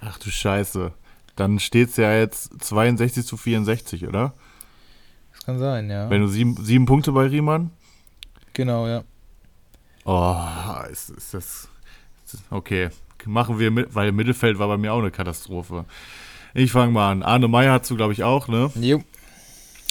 Ach 0.00 0.18
du 0.18 0.30
Scheiße. 0.30 0.92
Dann 1.36 1.58
steht 1.58 1.90
es 1.90 1.96
ja 1.96 2.14
jetzt 2.14 2.52
62 2.62 3.26
zu 3.26 3.36
64, 3.36 4.06
oder? 4.06 4.32
Das 5.34 5.44
kann 5.44 5.58
sein, 5.58 5.90
ja. 5.90 6.08
Wenn 6.08 6.20
du 6.20 6.28
sieben, 6.28 6.56
sieben 6.62 6.86
Punkte 6.86 7.12
bei 7.12 7.26
Riemann. 7.26 7.70
Genau, 8.52 8.86
ja. 8.86 9.04
Oh, 10.04 10.36
ist, 10.90 11.10
ist 11.10 11.34
das. 11.34 11.68
Ist, 12.26 12.42
okay, 12.50 12.90
machen 13.24 13.58
wir 13.58 13.70
mit, 13.70 13.94
weil 13.94 14.12
Mittelfeld 14.12 14.58
war 14.58 14.68
bei 14.68 14.76
mir 14.76 14.92
auch 14.92 14.98
eine 14.98 15.10
Katastrophe. 15.10 15.84
Ich 16.54 16.72
fange 16.72 16.92
mal 16.92 17.10
an. 17.10 17.22
Arne 17.22 17.48
Meyer 17.48 17.72
hast 17.72 17.90
du, 17.90 17.96
glaube 17.96 18.12
ich, 18.12 18.24
auch, 18.24 18.48
ne? 18.48 18.70
Jo. 18.74 19.02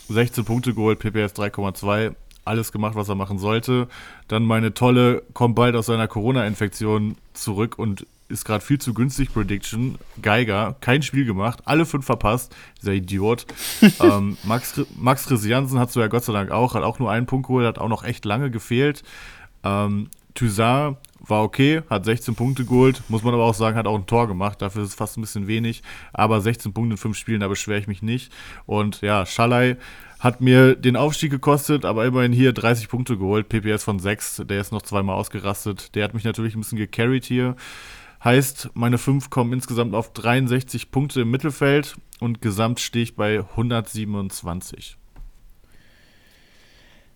16 0.09 0.45
Punkte 0.45 0.73
geholt, 0.73 0.99
PPS 0.99 1.33
3,2. 1.33 2.15
Alles 2.43 2.71
gemacht, 2.71 2.95
was 2.95 3.09
er 3.09 3.15
machen 3.15 3.39
sollte. 3.39 3.87
Dann 4.27 4.43
meine 4.43 4.73
tolle, 4.73 5.23
kommt 5.33 5.55
bald 5.55 5.75
aus 5.75 5.85
seiner 5.85 6.07
Corona-Infektion 6.07 7.15
zurück 7.33 7.77
und 7.77 8.05
ist 8.31 8.45
gerade 8.45 8.63
viel 8.63 8.79
zu 8.79 8.93
günstig. 8.93 9.33
Prediction. 9.33 9.97
Geiger, 10.21 10.75
kein 10.81 11.03
Spiel 11.03 11.25
gemacht, 11.25 11.59
alle 11.65 11.85
fünf 11.85 12.05
verpasst. 12.05 12.55
Dieser 12.81 12.93
Idiot. 12.93 13.45
ähm, 13.99 14.37
Max, 14.43 14.81
Max 14.95 15.27
Christiansen 15.27 15.79
hast 15.79 15.95
du 15.95 15.99
ja 15.99 16.07
Gott 16.07 16.23
sei 16.23 16.33
Dank 16.33 16.51
auch, 16.51 16.73
hat 16.73 16.83
auch 16.83 16.99
nur 16.99 17.11
einen 17.11 17.25
Punkt 17.25 17.47
geholt, 17.47 17.67
hat 17.67 17.77
auch 17.77 17.89
noch 17.89 18.03
echt 18.03 18.25
lange 18.25 18.49
gefehlt. 18.49 19.03
Ähm, 19.63 20.09
Toussaint 20.33 20.97
war 21.19 21.43
okay, 21.43 21.81
hat 21.89 22.05
16 22.05 22.35
Punkte 22.35 22.65
geholt, 22.65 23.03
muss 23.09 23.23
man 23.23 23.33
aber 23.33 23.43
auch 23.43 23.53
sagen, 23.53 23.77
hat 23.77 23.85
auch 23.85 23.97
ein 23.97 24.07
Tor 24.07 24.27
gemacht, 24.27 24.61
dafür 24.61 24.83
ist 24.83 24.89
es 24.89 24.95
fast 24.95 25.17
ein 25.17 25.21
bisschen 25.21 25.47
wenig, 25.47 25.83
aber 26.13 26.41
16 26.41 26.73
Punkte 26.73 26.93
in 26.93 26.97
5 26.97 27.17
Spielen, 27.17 27.41
da 27.41 27.47
beschwere 27.47 27.79
ich 27.79 27.87
mich 27.87 28.01
nicht. 28.01 28.31
Und 28.65 29.01
ja, 29.01 29.25
Schalay 29.25 29.75
hat 30.19 30.41
mir 30.41 30.75
den 30.75 30.95
Aufstieg 30.95 31.31
gekostet, 31.31 31.85
aber 31.85 32.05
immerhin 32.05 32.31
hier 32.31 32.53
30 32.53 32.89
Punkte 32.89 33.17
geholt, 33.17 33.49
PPS 33.49 33.83
von 33.83 33.99
6, 33.99 34.43
der 34.45 34.61
ist 34.61 34.71
noch 34.71 34.81
zweimal 34.81 35.15
ausgerastet, 35.15 35.95
der 35.95 36.03
hat 36.03 36.13
mich 36.13 36.23
natürlich 36.23 36.55
ein 36.55 36.61
bisschen 36.61 36.77
gecarried 36.77 37.25
hier. 37.25 37.55
Heißt, 38.23 38.69
meine 38.75 38.99
5 38.99 39.29
kommen 39.31 39.53
insgesamt 39.53 39.95
auf 39.95 40.13
63 40.13 40.91
Punkte 40.91 41.21
im 41.21 41.31
Mittelfeld 41.31 41.95
und 42.19 42.41
gesamt 42.41 42.79
stehe 42.79 43.03
ich 43.03 43.15
bei 43.15 43.39
127. 43.39 44.97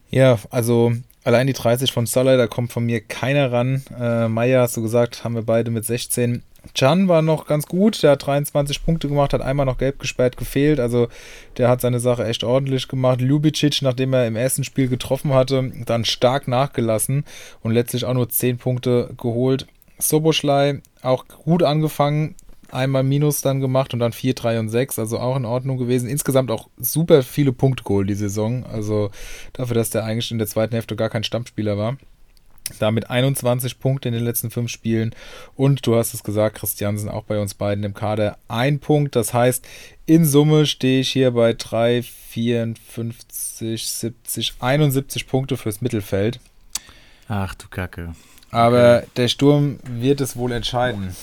Ja, 0.10 0.40
also 0.50 0.94
allein 1.24 1.46
die 1.46 1.54
30 1.54 1.92
von 1.92 2.08
Salah, 2.08 2.38
da 2.38 2.48
kommt 2.48 2.74
von 2.74 2.86
mir 2.86 3.02
keiner 3.02 3.52
ran. 3.52 3.84
Äh, 4.00 4.28
Meier, 4.30 4.62
hast 4.62 4.78
du 4.78 4.82
gesagt, 4.82 5.24
haben 5.24 5.36
wir 5.36 5.44
beide 5.44 5.70
mit 5.70 5.86
16. 5.86 6.42
Can 6.74 7.08
war 7.08 7.22
noch 7.22 7.46
ganz 7.46 7.68
gut, 7.68 8.02
der 8.02 8.12
hat 8.12 8.26
23 8.26 8.84
Punkte 8.84 9.08
gemacht, 9.08 9.34
hat 9.34 9.42
einmal 9.42 9.68
noch 9.68 9.78
gelb 9.78 10.00
gesperrt 10.00 10.36
gefehlt, 10.36 10.80
also 10.80 11.10
der 11.58 11.70
hat 11.70 11.82
seine 11.82 12.00
Sache 12.00 12.26
echt 12.26 12.44
ordentlich 12.44 12.88
gemacht. 12.88 13.22
Ljubicic, 13.22 13.84
nachdem 13.84 14.14
er 14.14 14.26
im 14.26 14.36
ersten 14.36 14.64
Spiel 14.64 14.88
getroffen 14.88 15.34
hatte, 15.34 15.72
dann 15.86 16.06
stark 16.06 16.48
nachgelassen 16.48 17.24
und 17.62 17.74
letztlich 17.74 18.06
auch 18.06 18.16
nur 18.16 18.30
10 18.30 18.58
Punkte 18.58 19.12
geholt. 19.18 19.68
Soboschlei 19.98 20.82
auch 21.02 21.28
gut 21.28 21.64
angefangen, 21.64 22.36
einmal 22.72 23.04
Minus 23.04 23.42
dann 23.42 23.62
gemacht 23.62 23.94
und 23.94 24.00
dann 24.00 24.12
4, 24.12 24.34
3 24.34 24.60
und 24.60 24.70
6, 24.70 25.00
also 25.00 25.20
auch 25.20 25.38
in 25.38 25.46
Ordnung 25.46 25.78
gewesen. 25.78 26.10
Insgesamt 26.10 26.52
auch 26.52 26.70
super 26.78 27.24
viele 27.24 27.54
Punkte 27.54 27.84
geholt 27.84 28.10
die 28.10 28.16
Saison, 28.16 28.66
also 28.66 29.12
dafür, 29.54 29.76
dass 29.76 29.90
der 29.90 30.04
eigentlich 30.04 30.32
in 30.32 30.38
der 30.38 30.48
zweiten 30.48 30.74
Hälfte 30.74 30.96
gar 30.96 31.10
kein 31.10 31.24
Stammspieler 31.24 31.78
war. 31.78 31.98
Damit 32.80 33.12
21 33.12 33.80
Punkte 33.80 34.08
in 34.08 34.16
den 34.16 34.24
letzten 34.24 34.50
fünf 34.50 34.72
Spielen 34.72 35.14
und 35.56 35.86
du 35.86 35.96
hast 35.96 36.16
es 36.16 36.24
gesagt, 36.24 36.58
Christiansen 36.58 37.10
auch 37.10 37.24
bei 37.24 37.40
uns 37.40 37.54
beiden 37.54 37.84
im 37.84 37.94
Kader 37.94 38.40
ein 38.48 38.80
Punkt. 38.80 39.16
Das 39.16 39.36
heißt, 39.36 39.68
in 40.08 40.26
Summe 40.26 40.66
stehe 40.66 41.02
ich 41.02 41.12
hier 41.12 41.30
bei 41.32 41.54
3, 41.54 42.02
54, 42.02 43.88
70, 43.88 44.56
71 44.60 45.28
Punkte 45.28 45.58
fürs 45.58 45.82
Mittelfeld. 45.82 46.40
Ach 47.28 47.54
du 47.54 47.68
Kacke. 47.68 48.16
Aber 48.52 49.04
der 49.18 49.28
Sturm 49.28 49.80
wird 49.84 50.22
es 50.22 50.36
wohl 50.38 50.52
entscheiden. 50.52 51.16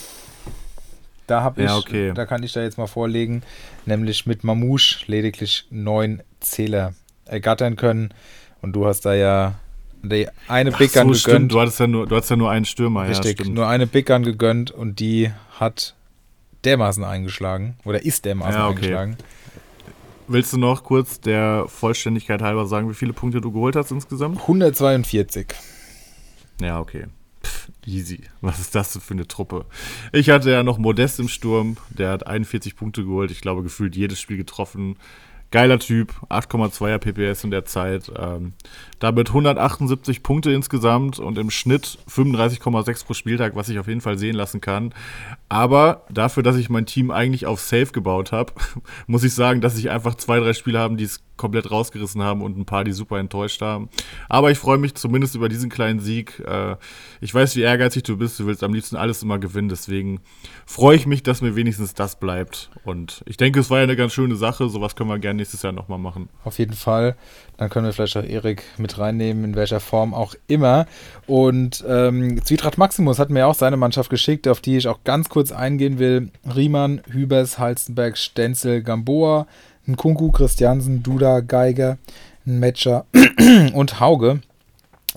Da 1.26 1.42
habe 1.42 1.62
ich, 1.62 1.68
Ja, 1.68 1.76
okay. 1.78 2.12
da 2.14 2.26
kann 2.26 2.42
ich 2.42 2.52
da 2.52 2.62
jetzt 2.62 2.76
mal 2.78 2.86
vorlegen, 2.86 3.42
nämlich 3.86 4.26
mit 4.26 4.44
Mamouche 4.44 5.04
lediglich 5.06 5.66
neun 5.70 6.22
Zähler 6.40 6.94
ergattern 7.24 7.76
können. 7.76 8.12
Und 8.60 8.74
du 8.74 8.86
hast 8.86 9.02
da 9.06 9.14
ja 9.14 9.54
die 10.02 10.28
eine 10.48 10.72
Ach 10.74 10.78
Big 10.78 10.92
Gun 10.92 11.08
so, 11.08 11.14
stimmt. 11.14 11.26
gegönnt. 11.34 11.52
Du 11.52 11.60
hattest 11.60 11.80
ja 11.80 11.86
nur, 11.86 12.06
du 12.06 12.16
hattest 12.16 12.30
ja 12.30 12.36
nur 12.36 12.50
einen 12.50 12.64
Stürmer. 12.64 13.08
Richtig, 13.08 13.38
ja, 13.38 13.44
stimmt. 13.44 13.54
nur 13.56 13.68
eine 13.68 13.86
Big 13.86 14.06
Gun 14.06 14.24
gegönnt 14.24 14.70
und 14.72 14.98
die 15.00 15.30
hat 15.58 15.94
dermaßen 16.64 17.04
eingeschlagen. 17.04 17.76
Oder 17.84 18.04
ist 18.04 18.24
dermaßen 18.24 18.54
Ja, 18.54 18.66
okay. 18.68 18.76
eingeschlagen. 18.78 19.16
Willst 20.28 20.52
du 20.52 20.58
noch 20.58 20.84
kurz 20.84 21.20
der 21.20 21.64
Vollständigkeit 21.68 22.42
halber 22.42 22.66
sagen, 22.66 22.88
wie 22.90 22.94
viele 22.94 23.12
Punkte 23.12 23.40
du 23.40 23.52
geholt 23.52 23.76
hast 23.76 23.90
insgesamt? 23.90 24.40
142. 24.40 25.46
Ja, 26.62 26.80
okay. 26.80 27.06
Easy. 27.86 28.20
Was 28.40 28.60
ist 28.60 28.74
das 28.74 28.98
für 28.98 29.14
eine 29.14 29.26
Truppe? 29.26 29.66
Ich 30.12 30.30
hatte 30.30 30.50
ja 30.50 30.62
noch 30.62 30.78
Modest 30.78 31.18
im 31.20 31.28
Sturm. 31.28 31.76
Der 31.90 32.10
hat 32.10 32.26
41 32.26 32.76
Punkte 32.76 33.04
geholt. 33.04 33.30
Ich 33.30 33.40
glaube, 33.40 33.62
gefühlt 33.62 33.96
jedes 33.96 34.20
Spiel 34.20 34.36
getroffen. 34.36 34.96
Geiler 35.50 35.78
Typ. 35.78 36.14
8,2er 36.28 36.98
PPS 36.98 37.44
in 37.44 37.50
der 37.50 37.64
Zeit. 37.64 38.10
Ähm, 38.16 38.54
damit 39.02 39.28
178 39.30 40.22
Punkte 40.22 40.52
insgesamt 40.52 41.18
und 41.18 41.36
im 41.36 41.50
Schnitt 41.50 41.98
35,6 42.08 43.04
pro 43.04 43.14
Spieltag, 43.14 43.56
was 43.56 43.68
ich 43.68 43.80
auf 43.80 43.88
jeden 43.88 44.00
Fall 44.00 44.16
sehen 44.16 44.36
lassen 44.36 44.60
kann. 44.60 44.94
Aber 45.48 46.06
dafür, 46.08 46.44
dass 46.44 46.56
ich 46.56 46.70
mein 46.70 46.86
Team 46.86 47.10
eigentlich 47.10 47.46
auf 47.46 47.60
Safe 47.60 47.86
gebaut 47.86 48.30
habe, 48.30 48.52
muss 49.08 49.24
ich 49.24 49.34
sagen, 49.34 49.60
dass 49.60 49.76
ich 49.76 49.90
einfach 49.90 50.14
zwei, 50.14 50.38
drei 50.38 50.52
Spiele 50.52 50.78
haben, 50.78 50.96
die 50.96 51.04
es 51.04 51.20
komplett 51.36 51.72
rausgerissen 51.72 52.22
haben 52.22 52.40
und 52.40 52.56
ein 52.56 52.66
paar, 52.66 52.84
die 52.84 52.92
super 52.92 53.18
enttäuscht 53.18 53.62
haben. 53.62 53.88
Aber 54.28 54.52
ich 54.52 54.58
freue 54.58 54.78
mich 54.78 54.94
zumindest 54.94 55.34
über 55.34 55.48
diesen 55.48 55.70
kleinen 55.70 55.98
Sieg. 55.98 56.38
Äh, 56.46 56.76
ich 57.20 57.34
weiß, 57.34 57.56
wie 57.56 57.62
ehrgeizig 57.62 58.04
du 58.04 58.16
bist. 58.16 58.38
Du 58.38 58.46
willst 58.46 58.62
am 58.62 58.72
liebsten 58.72 58.94
alles 58.94 59.24
immer 59.24 59.40
gewinnen. 59.40 59.68
Deswegen 59.68 60.20
freue 60.66 60.94
ich 60.94 61.06
mich, 61.06 61.24
dass 61.24 61.42
mir 61.42 61.56
wenigstens 61.56 61.94
das 61.94 62.20
bleibt. 62.20 62.70
Und 62.84 63.24
ich 63.26 63.38
denke, 63.38 63.58
es 63.58 63.70
war 63.70 63.78
ja 63.78 63.84
eine 63.84 63.96
ganz 63.96 64.12
schöne 64.12 64.36
Sache. 64.36 64.68
Sowas 64.68 64.94
können 64.94 65.10
wir 65.10 65.18
gerne 65.18 65.38
nächstes 65.38 65.62
Jahr 65.62 65.72
nochmal 65.72 65.98
machen. 65.98 66.28
Auf 66.44 66.60
jeden 66.60 66.74
Fall. 66.74 67.16
Dann 67.56 67.70
können 67.70 67.86
wir 67.86 67.92
vielleicht 67.92 68.16
auch 68.16 68.24
Erik 68.24 68.62
mit 68.78 68.91
reinnehmen, 68.98 69.44
in 69.44 69.54
welcher 69.54 69.80
Form 69.80 70.14
auch 70.14 70.34
immer. 70.46 70.86
Und 71.26 71.84
ähm, 71.88 72.42
Zwietracht 72.44 72.78
Maximus 72.78 73.18
hat 73.18 73.30
mir 73.30 73.46
auch 73.46 73.54
seine 73.54 73.76
Mannschaft 73.76 74.10
geschickt, 74.10 74.48
auf 74.48 74.60
die 74.60 74.76
ich 74.76 74.88
auch 74.88 75.04
ganz 75.04 75.28
kurz 75.28 75.52
eingehen 75.52 75.98
will. 75.98 76.30
Riemann, 76.54 77.00
Hübers, 77.10 77.58
Halstenberg, 77.58 78.16
Stenzel, 78.16 78.82
Gamboa, 78.82 79.46
Nkunku, 79.86 80.30
Christiansen, 80.30 81.02
Duda, 81.02 81.40
Geiger, 81.40 81.98
Metscher 82.44 83.06
und 83.74 84.00
Hauge 84.00 84.40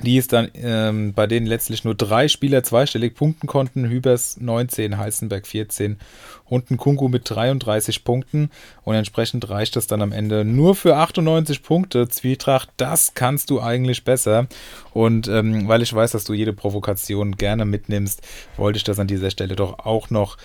die 0.04 0.18
es 0.18 0.28
dann 0.28 0.50
ähm, 0.56 1.14
bei 1.14 1.26
denen 1.26 1.46
letztlich 1.46 1.84
nur 1.84 1.96
drei 1.96 2.28
Spieler 2.28 2.64
zweistellig 2.64 3.16
punkten 3.16 3.48
konnten. 3.48 3.88
Hübers 3.88 4.38
19, 4.40 4.98
Heißenberg 4.98 5.48
14 5.48 5.98
und 6.46 6.70
ein 6.70 6.78
mit 7.08 7.30
33 7.30 8.04
Punkten. 8.04 8.50
Und 8.84 8.96
entsprechend 8.96 9.50
reicht 9.50 9.76
das 9.76 9.88
dann 9.88 10.02
am 10.02 10.12
Ende 10.12 10.44
nur 10.44 10.76
für 10.76 10.98
98 10.98 11.64
Punkte. 11.64 12.10
Zwietracht, 12.10 12.70
das 12.78 13.14
kannst 13.14 13.50
du 13.50 13.62
eigentlich 13.62 14.04
besser. 14.04 14.48
Und 14.94 15.28
ähm, 15.28 15.68
weil 15.68 15.82
ich 15.82 15.94
weiß, 15.94 16.12
dass 16.12 16.26
du 16.26 16.34
jede 16.34 16.54
Provokation 16.54 17.38
gerne 17.38 17.66
mitnimmst, 17.66 18.22
wollte 18.58 18.78
ich 18.78 18.84
das 18.84 19.00
an 19.00 19.08
dieser 19.08 19.32
Stelle 19.32 19.56
doch 19.56 19.80
auch 19.80 20.10
noch 20.10 20.38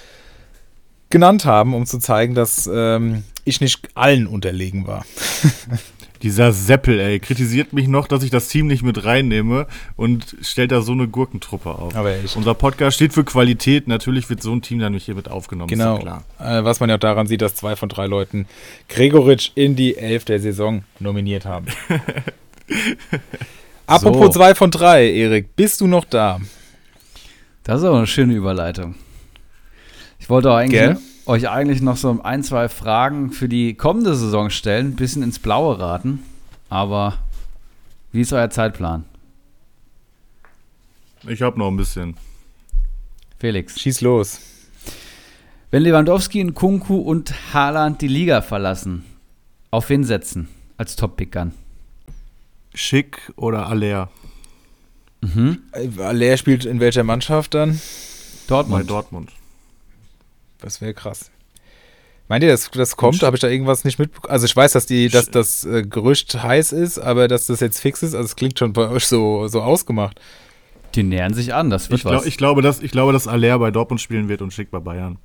genannt 1.11 1.45
haben, 1.45 1.75
um 1.75 1.87
zu 1.87 1.99
zeigen, 1.99 2.37
dass 2.37 2.71
ähm, 2.73 3.25
ich 3.45 3.61
nicht 3.61 3.89
allen 3.95 4.29
unterlegen 4.29 4.87
war. 4.87 5.05
Dieser 6.23 6.53
Seppel, 6.53 7.01
ey, 7.01 7.19
kritisiert 7.19 7.73
mich 7.73 7.89
noch, 7.89 8.07
dass 8.07 8.23
ich 8.23 8.31
das 8.31 8.49
Team 8.49 8.67
nicht 8.67 8.83
mit 8.83 9.05
reinnehme 9.05 9.67
und 9.97 10.37
stellt 10.43 10.71
da 10.71 10.83
so 10.83 10.93
eine 10.93 11.09
Gurkentruppe 11.09 11.71
auf. 11.71 11.95
Aber 11.95 12.15
echt. 12.15 12.37
Unser 12.37 12.55
Podcast 12.55 12.97
steht 12.97 13.15
für 13.15 13.25
Qualität. 13.25 13.89
Natürlich 13.89 14.29
wird 14.29 14.43
so 14.43 14.53
ein 14.53 14.61
Team 14.61 14.81
dann 14.81 14.93
nicht 14.93 15.07
hier 15.07 15.15
mit 15.15 15.31
aufgenommen. 15.31 15.69
Genau. 15.69 15.99
Ja 16.05 16.23
äh, 16.41 16.65
was 16.65 16.81
man 16.81 16.89
ja 16.89 16.97
auch 16.97 17.01
daran 17.01 17.27
sieht, 17.27 17.43
dass 17.43 17.55
zwei 17.55 17.77
von 17.77 17.89
drei 17.89 18.07
Leuten 18.07 18.47
Gregoritsch 18.89 19.53
in 19.55 19.77
die 19.77 19.97
Elf 19.97 20.25
der 20.25 20.41
Saison 20.41 20.85
nominiert 20.99 21.45
haben. 21.45 21.67
Apropos 23.87 24.27
so. 24.27 24.33
zwei 24.33 24.55
von 24.55 24.71
drei, 24.71 25.11
Erik, 25.11 25.57
bist 25.57 25.81
du 25.81 25.87
noch 25.87 26.05
da? 26.05 26.41
Das 27.65 27.81
ist 27.81 27.85
aber 27.85 27.99
eine 27.99 28.07
schöne 28.07 28.35
Überleitung. 28.35 28.95
Ich 30.19 30.29
wollte 30.31 30.51
auch 30.51 30.57
eigentlich. 30.57 30.81
Gell? 30.81 30.99
Euch 31.31 31.48
eigentlich 31.48 31.81
noch 31.81 31.97
so 31.97 32.20
ein, 32.24 32.43
zwei 32.43 32.69
Fragen 32.69 33.31
für 33.31 33.48
die 33.48 33.74
kommende 33.74 34.16
Saison 34.16 34.51
stellen, 34.51 34.89
ein 34.89 34.97
bisschen 34.97 35.23
ins 35.23 35.39
Blaue 35.39 35.78
raten. 35.78 36.24
Aber 36.69 37.19
wie 38.11 38.23
ist 38.23 38.32
euer 38.32 38.51
Zeitplan? 38.51 39.05
Ich 41.28 41.40
habe 41.40 41.57
noch 41.59 41.69
ein 41.69 41.77
bisschen. 41.77 42.16
Felix. 43.39 43.78
Schieß 43.78 44.01
los. 44.01 44.40
Wenn 45.70 45.85
Lewandowski, 45.85 46.44
Kunku 46.52 46.97
und 46.97 47.32
Haaland 47.55 48.02
die 48.02 48.09
Liga 48.09 48.43
verlassen, 48.43 49.05
auf 49.70 49.89
wen 49.89 50.02
setzen 50.02 50.48
als 50.78 50.97
Top-Pickern? 50.97 51.52
Schick 52.74 53.32
oder 53.36 53.69
Aller? 53.69 54.11
Mhm. 55.20 55.61
Aller 55.98 56.36
spielt 56.36 56.65
in 56.65 56.81
welcher 56.81 57.05
Mannschaft 57.05 57.55
dann? 57.55 57.81
Dortmund. 58.48 58.86
Bei 58.86 58.93
Dortmund. 58.93 59.31
Das 60.61 60.81
wäre 60.81 60.95
krass. 60.95 61.31
Meint 62.28 62.45
ihr, 62.45 62.51
das, 62.51 62.70
das 62.70 62.97
kommt? 62.97 63.23
Habe 63.24 63.37
ich 63.37 63.41
da 63.41 63.49
irgendwas 63.49 63.85
nicht 63.85 63.99
mitbekommen? 63.99 64.31
Also 64.31 64.47
ich 64.47 64.55
weiß, 64.55 64.73
dass 64.73 64.87
die, 64.87 65.09
dass 65.09 65.31
das 65.31 65.65
äh, 65.65 65.82
Gerücht 65.82 66.41
heiß 66.41 66.70
ist, 66.70 66.99
aber 66.99 67.27
dass 67.27 67.47
das 67.47 67.59
jetzt 67.59 67.81
fix 67.81 68.05
ist, 68.05 68.15
also 68.15 68.24
es 68.24 68.37
klingt 68.37 68.57
schon 68.57 68.73
bei 68.73 68.89
euch 68.89 69.07
so, 69.07 69.49
so 69.49 69.62
ausgemacht. 69.62 70.20
Die 70.95 71.03
nähern 71.03 71.35
sich 71.35 71.55
an, 71.55 71.70
das 71.70 71.91
wird 71.91 71.99
ich, 71.99 72.07
glaub, 72.07 72.27
ich 72.27 72.37
glaube, 72.37 72.62
dass 72.62 72.81
ich 72.82 72.93
glaube, 72.93 73.12
dass 73.12 73.27
Aller 73.27 73.59
bei 73.59 73.73
Dortmund 73.73 74.01
spielen 74.01 74.28
wird 74.28 74.43
und 74.43 74.53
Schick 74.53 74.70
bei 74.70 74.78
Bayern. 74.78 75.19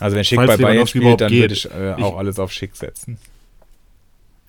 Also 0.00 0.16
wenn 0.16 0.24
Schick 0.24 0.38
Falls 0.38 0.52
bei 0.52 0.56
Bayern 0.56 0.86
spielt, 0.86 1.20
dann 1.20 1.30
würde 1.30 1.52
ich 1.52 1.70
äh, 1.70 1.92
auch 1.98 2.12
ich, 2.12 2.18
alles 2.18 2.38
auf 2.38 2.50
Schick 2.50 2.76
setzen. 2.76 3.18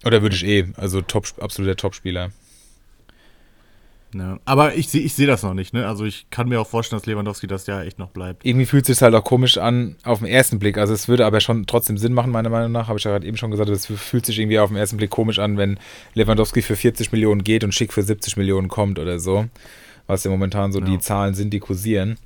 Oder 0.05 0.21
würde 0.21 0.35
ich 0.35 0.45
eh, 0.45 0.67
also 0.77 1.01
top, 1.01 1.27
absoluter 1.41 1.75
Topspieler. 1.75 2.31
Ja. 4.17 4.39
Aber 4.45 4.75
ich 4.75 4.87
sehe 4.87 5.01
ich 5.01 5.13
seh 5.13 5.25
das 5.25 5.43
noch 5.43 5.53
nicht, 5.53 5.73
ne? 5.73 5.87
Also 5.87 6.05
ich 6.05 6.27
kann 6.29 6.47
mir 6.47 6.61
auch 6.61 6.67
vorstellen, 6.67 6.99
dass 6.99 7.05
Lewandowski 7.05 7.47
das 7.47 7.67
ja 7.67 7.83
echt 7.83 7.99
noch 7.99 8.09
bleibt. 8.09 8.45
Irgendwie 8.45 8.65
fühlt 8.65 8.87
es 8.87 8.97
sich 8.97 9.03
halt 9.03 9.13
auch 9.13 9.23
komisch 9.23 9.57
an 9.57 9.95
auf 10.03 10.19
den 10.19 10.27
ersten 10.27 10.57
Blick. 10.59 10.77
Also 10.77 10.93
es 10.93 11.07
würde 11.07 11.25
aber 11.25 11.41
schon 11.41 11.65
trotzdem 11.65 11.97
Sinn 11.97 12.13
machen, 12.13 12.31
meiner 12.31 12.49
Meinung 12.49 12.71
nach. 12.71 12.87
Habe 12.87 12.97
ich 12.97 13.03
ja 13.03 13.11
gerade 13.11 13.27
eben 13.27 13.37
schon 13.37 13.51
gesagt, 13.51 13.69
es 13.69 13.85
fühlt 13.85 14.25
sich 14.25 14.39
irgendwie 14.39 14.59
auf 14.59 14.69
den 14.69 14.77
ersten 14.77 14.97
Blick 14.97 15.09
komisch 15.09 15.39
an, 15.39 15.57
wenn 15.57 15.79
Lewandowski 16.13 16.61
für 16.61 16.75
40 16.75 17.11
Millionen 17.11 17.43
geht 17.43 17.63
und 17.63 17.73
Schick 17.73 17.91
für 17.91 18.03
70 18.03 18.37
Millionen 18.37 18.69
kommt 18.69 18.99
oder 18.99 19.19
so. 19.19 19.45
Was 20.07 20.23
ja 20.23 20.31
momentan 20.31 20.71
so 20.71 20.79
ja. 20.79 20.85
die 20.85 20.99
Zahlen 20.99 21.33
sind, 21.33 21.51
die 21.51 21.59
kursieren. 21.59 22.17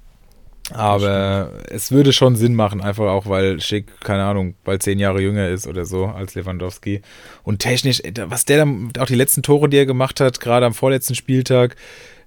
Aber 0.71 1.51
es 1.69 1.91
würde 1.91 2.13
schon 2.13 2.35
Sinn 2.35 2.55
machen, 2.55 2.81
einfach 2.81 3.05
auch, 3.05 3.27
weil 3.27 3.59
Schick, 3.59 3.87
keine 4.01 4.23
Ahnung, 4.23 4.55
bald 4.63 4.83
zehn 4.83 4.99
Jahre 4.99 5.21
jünger 5.21 5.49
ist 5.49 5.67
oder 5.67 5.85
so 5.85 6.05
als 6.05 6.35
Lewandowski. 6.35 7.01
Und 7.43 7.59
technisch, 7.59 8.01
was 8.25 8.45
der 8.45 8.57
dann, 8.57 8.91
auch 8.99 9.07
die 9.07 9.15
letzten 9.15 9.43
Tore, 9.43 9.69
die 9.69 9.77
er 9.77 9.85
gemacht 9.85 10.19
hat, 10.19 10.39
gerade 10.39 10.65
am 10.65 10.73
vorletzten 10.73 11.15
Spieltag, 11.15 11.75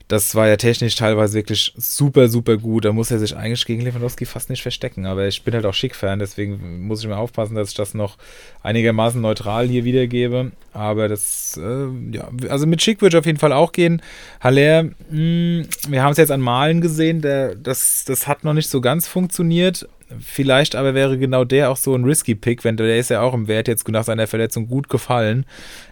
das 0.08 0.34
war 0.34 0.48
ja 0.48 0.56
technisch 0.56 0.94
teilweise 0.94 1.34
wirklich 1.34 1.72
super, 1.76 2.28
super 2.28 2.56
gut. 2.56 2.84
Da 2.84 2.92
muss 2.92 3.10
er 3.10 3.18
sich 3.18 3.36
eigentlich 3.36 3.64
gegen 3.64 3.82
Lewandowski 3.82 4.26
fast 4.26 4.50
nicht 4.50 4.62
verstecken. 4.62 5.06
Aber 5.06 5.26
ich 5.26 5.42
bin 5.42 5.54
halt 5.54 5.66
auch 5.66 5.74
Schick-Fan, 5.74 6.18
deswegen 6.18 6.86
muss 6.86 7.00
ich 7.00 7.08
mir 7.08 7.16
aufpassen, 7.16 7.54
dass 7.54 7.70
ich 7.70 7.74
das 7.74 7.94
noch 7.94 8.18
einigermaßen 8.62 9.20
neutral 9.20 9.68
hier 9.68 9.84
wiedergebe. 9.84 10.52
Aber 10.72 11.08
das, 11.08 11.58
äh, 11.62 11.86
ja, 12.14 12.30
also 12.48 12.66
mit 12.66 12.82
Schick 12.82 13.00
würde 13.00 13.16
ich 13.16 13.20
auf 13.20 13.26
jeden 13.26 13.38
Fall 13.38 13.52
auch 13.52 13.72
gehen. 13.72 14.02
Haller, 14.40 14.84
mh, 14.84 14.92
hm, 15.10 15.66
wir 15.88 16.02
haben 16.02 16.12
es 16.12 16.18
jetzt 16.18 16.30
an 16.30 16.40
Malen 16.40 16.80
gesehen, 16.80 17.20
der, 17.20 17.54
das, 17.54 18.04
das 18.06 18.26
hat 18.26 18.44
noch 18.44 18.54
nicht 18.54 18.68
so 18.68 18.80
ganz 18.80 19.06
funktioniert. 19.06 19.88
Vielleicht 20.20 20.76
aber 20.76 20.94
wäre 20.94 21.18
genau 21.18 21.44
der 21.44 21.70
auch 21.70 21.76
so 21.76 21.94
ein 21.94 22.04
risky 22.04 22.34
Pick, 22.34 22.64
wenn 22.64 22.76
der 22.76 22.98
ist 22.98 23.10
ja 23.10 23.22
auch 23.22 23.34
im 23.34 23.48
Wert 23.48 23.68
jetzt 23.68 23.88
nach 23.88 24.04
seiner 24.04 24.26
Verletzung 24.26 24.68
gut 24.68 24.88
gefallen. 24.88 25.46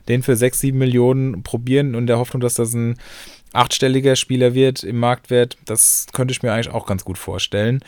Den 0.09 0.23
für 0.23 0.37
6, 0.37 0.61
7 0.61 0.78
Millionen 0.78 1.43
probieren 1.43 1.95
und 1.95 2.07
der 2.07 2.19
Hoffnung, 2.19 2.41
dass 2.41 2.55
das 2.55 2.74
ein 2.74 2.97
achtstelliger 3.52 4.16
Spieler 4.16 4.55
wird 4.55 4.82
im 4.85 4.98
Marktwert, 4.98 5.56
das 5.64 6.06
könnte 6.12 6.32
ich 6.32 6.43
mir 6.43 6.52
eigentlich 6.52 6.70
auch 6.70 6.86
ganz 6.86 7.05
gut 7.05 7.18
vorstellen. 7.18 7.81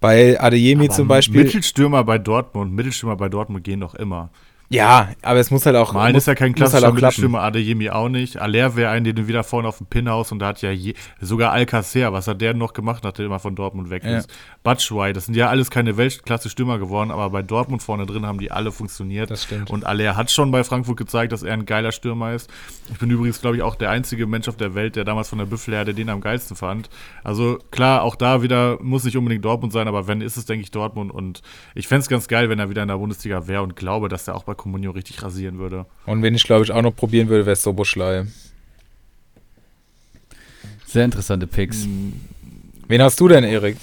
Bei 0.00 0.40
Adeyemi 0.40 0.88
zum 0.88 1.06
Beispiel. 1.06 1.44
Mittelstürmer 1.44 2.02
bei 2.02 2.18
Dortmund, 2.18 2.72
Mittelstürmer 2.72 3.16
bei 3.16 3.28
Dortmund 3.28 3.62
gehen 3.62 3.80
doch 3.80 3.94
immer. 3.94 4.30
Ja, 4.72 5.10
aber 5.20 5.38
es 5.38 5.50
muss 5.50 5.66
halt 5.66 5.76
auch. 5.76 5.92
Malen 5.92 6.16
ist 6.16 6.26
ja 6.26 6.34
kein 6.34 6.48
halt 6.48 6.56
klassischer 6.56 6.86
halt 6.86 6.94
Mittelstürmer, 6.94 7.42
Adeyemi 7.42 7.90
auch 7.90 8.08
nicht. 8.08 8.38
Aller 8.38 8.74
wäre 8.74 8.90
ein, 8.90 9.04
den 9.04 9.28
wieder 9.28 9.44
vorne 9.44 9.68
auf 9.68 9.76
dem 9.78 9.86
Pin 9.86 10.08
haust 10.08 10.32
und 10.32 10.38
da 10.38 10.48
hat 10.48 10.62
ja 10.62 10.70
je, 10.70 10.94
sogar 11.20 11.52
Alcacer, 11.52 12.12
was 12.14 12.26
hat 12.26 12.40
der 12.40 12.54
noch 12.54 12.72
gemacht, 12.72 13.04
nachdem 13.04 13.24
er 13.24 13.26
immer 13.26 13.38
von 13.38 13.54
Dortmund 13.54 13.90
weg 13.90 14.02
ist? 14.04 14.30
Ja. 14.30 14.36
Batschwei, 14.62 15.12
das 15.12 15.26
sind 15.26 15.34
ja 15.34 15.50
alles 15.50 15.70
keine 15.70 15.98
Weltklasse-Stürmer 15.98 16.78
geworden, 16.78 17.10
aber 17.10 17.28
bei 17.28 17.42
Dortmund 17.42 17.82
vorne 17.82 18.06
drin 18.06 18.24
haben 18.24 18.38
die 18.38 18.50
alle 18.50 18.72
funktioniert. 18.72 19.30
Das 19.30 19.44
stimmt. 19.44 19.68
Und 19.68 19.84
Aller 19.84 20.16
hat 20.16 20.30
schon 20.30 20.50
bei 20.50 20.64
Frankfurt 20.64 20.96
gezeigt, 20.96 21.32
dass 21.32 21.42
er 21.42 21.52
ein 21.52 21.66
geiler 21.66 21.92
Stürmer 21.92 22.32
ist. 22.32 22.48
Ich 22.90 22.98
bin 22.98 23.10
übrigens, 23.10 23.42
glaube 23.42 23.56
ich, 23.56 23.62
auch 23.62 23.74
der 23.74 23.90
einzige 23.90 24.26
Mensch 24.26 24.48
auf 24.48 24.56
der 24.56 24.74
Welt, 24.74 24.96
der 24.96 25.04
damals 25.04 25.28
von 25.28 25.38
der 25.38 25.46
Büffelherde 25.46 25.92
den 25.92 26.08
am 26.08 26.22
geilsten 26.22 26.56
fand. 26.56 26.88
Also 27.24 27.58
klar, 27.70 28.02
auch 28.02 28.16
da 28.16 28.42
wieder 28.42 28.78
muss 28.80 29.04
nicht 29.04 29.18
unbedingt 29.18 29.44
Dortmund 29.44 29.74
sein, 29.74 29.86
aber 29.86 30.06
wenn, 30.06 30.22
ist 30.22 30.38
es, 30.38 30.46
denke 30.46 30.64
ich, 30.64 30.70
Dortmund. 30.70 31.12
Und 31.12 31.42
ich 31.74 31.88
fände 31.88 32.00
es 32.00 32.08
ganz 32.08 32.26
geil, 32.26 32.48
wenn 32.48 32.58
er 32.58 32.70
wieder 32.70 32.80
in 32.80 32.88
der 32.88 32.96
Bundesliga 32.96 33.46
wäre 33.48 33.62
und 33.62 33.76
glaube, 33.76 34.08
dass 34.08 34.26
er 34.26 34.34
auch 34.34 34.44
bei 34.44 34.54
Comunio 34.62 34.90
richtig 34.92 35.22
rasiert 35.22 35.52
probieren 35.52 35.58
würde. 35.58 35.86
Und 36.06 36.22
wenn 36.22 36.34
ich, 36.34 36.44
glaube 36.44 36.64
ich, 36.64 36.72
auch 36.72 36.82
noch 36.82 36.94
probieren 36.94 37.28
würde, 37.28 37.46
wäre 37.46 37.54
es 37.54 37.62
Soboschlei. 37.62 38.26
Sehr 40.86 41.04
interessante 41.04 41.46
Picks. 41.46 41.84
Hm. 41.84 42.12
Wen 42.88 43.02
hast 43.02 43.18
du 43.20 43.28
denn, 43.28 43.44
Erik? 43.44 43.76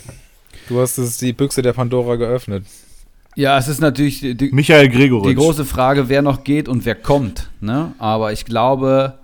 Du 0.68 0.80
hast 0.80 0.98
es, 0.98 1.18
die 1.18 1.34
Büchse 1.34 1.62
der 1.62 1.74
Pandora 1.74 2.16
geöffnet. 2.16 2.66
Ja, 3.36 3.58
es 3.58 3.68
ist 3.68 3.80
natürlich 3.80 4.20
die, 4.22 4.52
Michael 4.52 4.90
Gregoritsch. 4.90 5.30
die 5.30 5.36
große 5.36 5.66
Frage, 5.66 6.10
wer 6.10 6.22
noch 6.22 6.44
geht 6.44 6.68
und 6.68 6.86
wer 6.86 6.96
kommt. 6.96 7.50
Ne? 7.62 7.94
Aber 7.98 8.34
ich 8.34 8.46
glaube, 8.46 9.18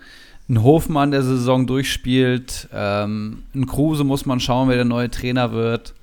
ein 0.47 0.63
Hofmann 0.63 1.11
der 1.11 1.21
Saison 1.21 1.67
durchspielt, 1.67 2.69
ähm, 2.73 3.43
ein 3.53 3.67
Kruse 3.67 4.03
muss 4.03 4.25
man 4.25 4.39
schauen, 4.39 4.69
wer 4.69 4.75
der 4.75 4.85
neue 4.85 5.11
Trainer 5.11 5.51
wird. 5.51 5.93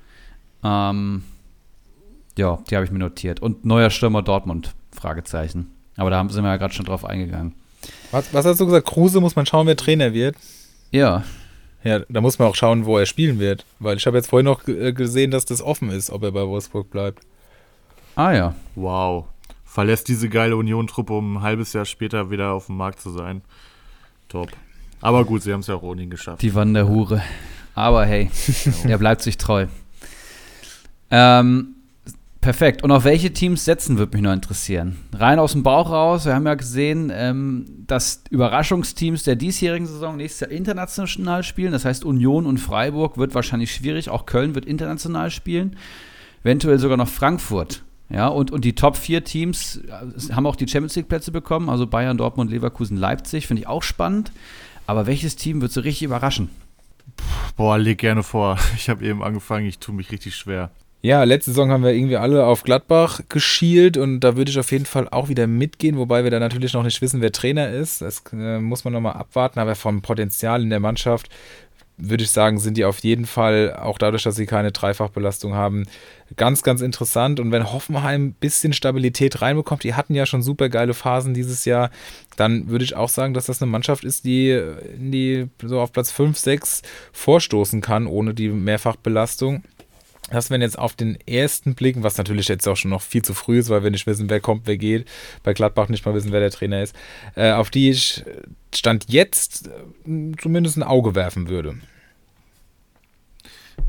Ähm, 0.62 1.22
ja, 2.36 2.58
die 2.68 2.76
habe 2.76 2.84
ich 2.84 2.92
mir 2.92 2.98
notiert. 2.98 3.40
Und 3.40 3.64
neuer 3.64 3.90
Stürmer 3.90 4.22
Dortmund, 4.22 4.74
Fragezeichen. 4.92 5.70
Aber 5.96 6.10
da 6.10 6.26
sind 6.28 6.42
wir 6.42 6.50
ja 6.50 6.56
gerade 6.56 6.74
schon 6.74 6.86
drauf 6.86 7.04
eingegangen. 7.04 7.54
Was, 8.10 8.32
was 8.32 8.46
hast 8.46 8.60
du 8.60 8.66
gesagt? 8.66 8.86
Kruse 8.86 9.20
muss 9.20 9.36
man 9.36 9.46
schauen, 9.46 9.66
wer 9.66 9.76
Trainer 9.76 10.12
wird? 10.12 10.36
Ja. 10.90 11.24
Ja, 11.84 12.00
da 12.08 12.20
muss 12.20 12.38
man 12.38 12.48
auch 12.48 12.54
schauen, 12.54 12.84
wo 12.84 12.96
er 12.98 13.06
spielen 13.06 13.38
wird. 13.38 13.64
Weil 13.78 13.96
ich 13.96 14.06
habe 14.06 14.16
jetzt 14.16 14.28
vorhin 14.28 14.44
noch 14.44 14.66
äh, 14.68 14.92
gesehen, 14.92 15.30
dass 15.30 15.44
das 15.44 15.60
offen 15.60 15.90
ist, 15.90 16.10
ob 16.10 16.22
er 16.22 16.30
bei 16.30 16.46
Wolfsburg 16.46 16.90
bleibt. 16.90 17.24
Ah 18.14 18.32
ja. 18.32 18.54
Wow. 18.74 19.26
Verlässt 19.64 20.08
diese 20.08 20.28
geile 20.28 20.56
Union-Truppe, 20.56 21.12
um 21.12 21.38
ein 21.38 21.42
halbes 21.42 21.72
Jahr 21.72 21.84
später 21.84 22.30
wieder 22.30 22.52
auf 22.52 22.66
dem 22.66 22.76
Markt 22.76 23.00
zu 23.00 23.10
sein. 23.10 23.42
Top. 24.28 24.48
Aber 25.00 25.24
gut, 25.24 25.42
sie 25.42 25.52
haben 25.52 25.60
es 25.60 25.66
ja 25.66 25.74
auch 25.74 25.82
ohne 25.82 26.02
ihn 26.02 26.10
geschafft. 26.10 26.42
Die 26.42 26.54
Wanderhure. 26.54 27.22
Aber 27.74 28.04
hey, 28.04 28.30
er 28.84 28.98
bleibt 28.98 29.22
sich 29.22 29.38
treu. 29.38 29.66
Ähm, 31.10 31.74
Perfekt. 32.42 32.82
Und 32.82 32.90
auf 32.90 33.04
welche 33.04 33.32
Teams 33.32 33.64
setzen, 33.64 33.98
würde 33.98 34.16
mich 34.16 34.22
noch 34.22 34.32
interessieren. 34.32 34.96
Rein 35.12 35.38
aus 35.38 35.52
dem 35.52 35.62
Bauch 35.62 35.90
raus. 35.90 36.26
Wir 36.26 36.34
haben 36.34 36.44
ja 36.44 36.56
gesehen, 36.56 37.12
ähm, 37.14 37.84
dass 37.86 38.24
Überraschungsteams 38.30 39.22
der 39.22 39.36
diesjährigen 39.36 39.86
Saison 39.86 40.16
nächstes 40.16 40.40
Jahr 40.40 40.50
international 40.50 41.44
spielen. 41.44 41.70
Das 41.70 41.84
heißt, 41.84 42.04
Union 42.04 42.46
und 42.46 42.58
Freiburg 42.58 43.16
wird 43.16 43.36
wahrscheinlich 43.36 43.72
schwierig. 43.72 44.10
Auch 44.10 44.26
Köln 44.26 44.56
wird 44.56 44.66
international 44.66 45.30
spielen. 45.30 45.76
Eventuell 46.42 46.80
sogar 46.80 46.96
noch 46.96 47.06
Frankfurt. 47.06 47.84
Ja, 48.10 48.26
und, 48.26 48.50
und 48.50 48.64
die 48.64 48.74
Top 48.74 48.96
4 48.96 49.22
Teams 49.22 49.76
äh, 49.76 50.32
haben 50.32 50.46
auch 50.46 50.56
die 50.56 50.66
Champions 50.66 50.96
League-Plätze 50.96 51.30
bekommen. 51.30 51.68
Also 51.68 51.86
Bayern, 51.86 52.18
Dortmund, 52.18 52.50
Leverkusen, 52.50 52.96
Leipzig. 52.96 53.46
Finde 53.46 53.60
ich 53.60 53.68
auch 53.68 53.84
spannend. 53.84 54.32
Aber 54.88 55.06
welches 55.06 55.36
Team 55.36 55.60
wird 55.60 55.70
so 55.70 55.82
richtig 55.82 56.02
überraschen? 56.02 56.50
Boah, 57.56 57.78
leg 57.78 57.98
gerne 57.98 58.24
vor. 58.24 58.58
Ich 58.76 58.88
habe 58.88 59.04
eben 59.04 59.22
angefangen, 59.22 59.66
ich 59.66 59.78
tue 59.78 59.94
mich 59.94 60.10
richtig 60.10 60.34
schwer. 60.34 60.72
Ja, 61.04 61.24
letzte 61.24 61.50
Saison 61.50 61.72
haben 61.72 61.82
wir 61.82 61.90
irgendwie 61.90 62.16
alle 62.16 62.46
auf 62.46 62.62
Gladbach 62.62 63.22
geschielt 63.28 63.96
und 63.96 64.20
da 64.20 64.36
würde 64.36 64.52
ich 64.52 64.58
auf 64.60 64.70
jeden 64.70 64.86
Fall 64.86 65.08
auch 65.08 65.28
wieder 65.28 65.48
mitgehen, 65.48 65.96
wobei 65.96 66.22
wir 66.22 66.30
da 66.30 66.38
natürlich 66.38 66.74
noch 66.74 66.84
nicht 66.84 67.02
wissen, 67.02 67.20
wer 67.20 67.32
Trainer 67.32 67.70
ist. 67.70 68.02
Das 68.02 68.22
äh, 68.32 68.60
muss 68.60 68.84
man 68.84 68.92
nochmal 68.92 69.14
abwarten, 69.14 69.58
aber 69.58 69.74
vom 69.74 70.00
Potenzial 70.00 70.62
in 70.62 70.70
der 70.70 70.78
Mannschaft 70.78 71.28
würde 71.96 72.22
ich 72.22 72.30
sagen, 72.30 72.58
sind 72.58 72.76
die 72.76 72.84
auf 72.84 73.00
jeden 73.00 73.26
Fall, 73.26 73.74
auch 73.74 73.98
dadurch, 73.98 74.22
dass 74.22 74.36
sie 74.36 74.46
keine 74.46 74.70
Dreifachbelastung 74.70 75.54
haben, 75.54 75.86
ganz, 76.36 76.62
ganz 76.62 76.80
interessant. 76.80 77.40
Und 77.40 77.50
wenn 77.50 77.72
Hoffenheim 77.72 78.26
ein 78.26 78.32
bisschen 78.34 78.72
Stabilität 78.72 79.42
reinbekommt, 79.42 79.84
die 79.84 79.94
hatten 79.94 80.14
ja 80.14 80.24
schon 80.24 80.42
super 80.42 80.68
geile 80.68 80.94
Phasen 80.94 81.34
dieses 81.34 81.64
Jahr, 81.64 81.90
dann 82.36 82.68
würde 82.68 82.84
ich 82.84 82.96
auch 82.96 83.08
sagen, 83.08 83.34
dass 83.34 83.46
das 83.46 83.60
eine 83.60 83.70
Mannschaft 83.70 84.04
ist, 84.04 84.24
die, 84.24 84.60
die 84.96 85.48
so 85.62 85.80
auf 85.80 85.92
Platz 85.92 86.10
5, 86.12 86.38
6 86.38 86.82
vorstoßen 87.12 87.80
kann, 87.80 88.06
ohne 88.06 88.34
die 88.34 88.48
Mehrfachbelastung 88.48 89.62
dass 90.32 90.50
wenn 90.50 90.62
jetzt 90.62 90.78
auf 90.78 90.94
den 90.94 91.16
ersten 91.26 91.74
Blick, 91.74 92.02
was 92.02 92.16
natürlich 92.18 92.48
jetzt 92.48 92.66
auch 92.66 92.76
schon 92.76 92.90
noch 92.90 93.02
viel 93.02 93.22
zu 93.22 93.34
früh 93.34 93.58
ist, 93.58 93.68
weil 93.68 93.82
wir 93.82 93.90
nicht 93.90 94.06
wissen, 94.06 94.30
wer 94.30 94.40
kommt, 94.40 94.66
wer 94.66 94.78
geht, 94.78 95.06
bei 95.42 95.52
Gladbach 95.52 95.88
nicht 95.88 96.04
mal 96.04 96.14
wissen, 96.14 96.32
wer 96.32 96.40
der 96.40 96.50
Trainer 96.50 96.82
ist, 96.82 96.96
äh, 97.36 97.52
auf 97.52 97.70
die 97.70 97.90
ich 97.90 98.24
Stand 98.74 99.06
jetzt 99.08 99.68
äh, 99.68 100.32
zumindest 100.40 100.78
ein 100.78 100.82
Auge 100.82 101.14
werfen 101.14 101.48
würde. 101.48 101.76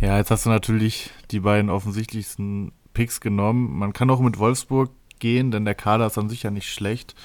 Ja, 0.01 0.17
jetzt 0.17 0.31
hast 0.31 0.45
du 0.45 0.49
natürlich 0.49 1.11
die 1.31 1.39
beiden 1.39 1.69
offensichtlichsten 1.69 2.73
Picks 2.93 3.21
genommen. 3.21 3.77
Man 3.77 3.93
kann 3.93 4.09
auch 4.09 4.19
mit 4.19 4.37
Wolfsburg 4.37 4.91
gehen, 5.19 5.51
denn 5.51 5.65
der 5.65 5.75
Kader 5.75 6.07
ist 6.07 6.17
an 6.17 6.29
sich 6.29 6.43
ja 6.43 6.51
nicht 6.51 6.71
schlecht. 6.71 7.15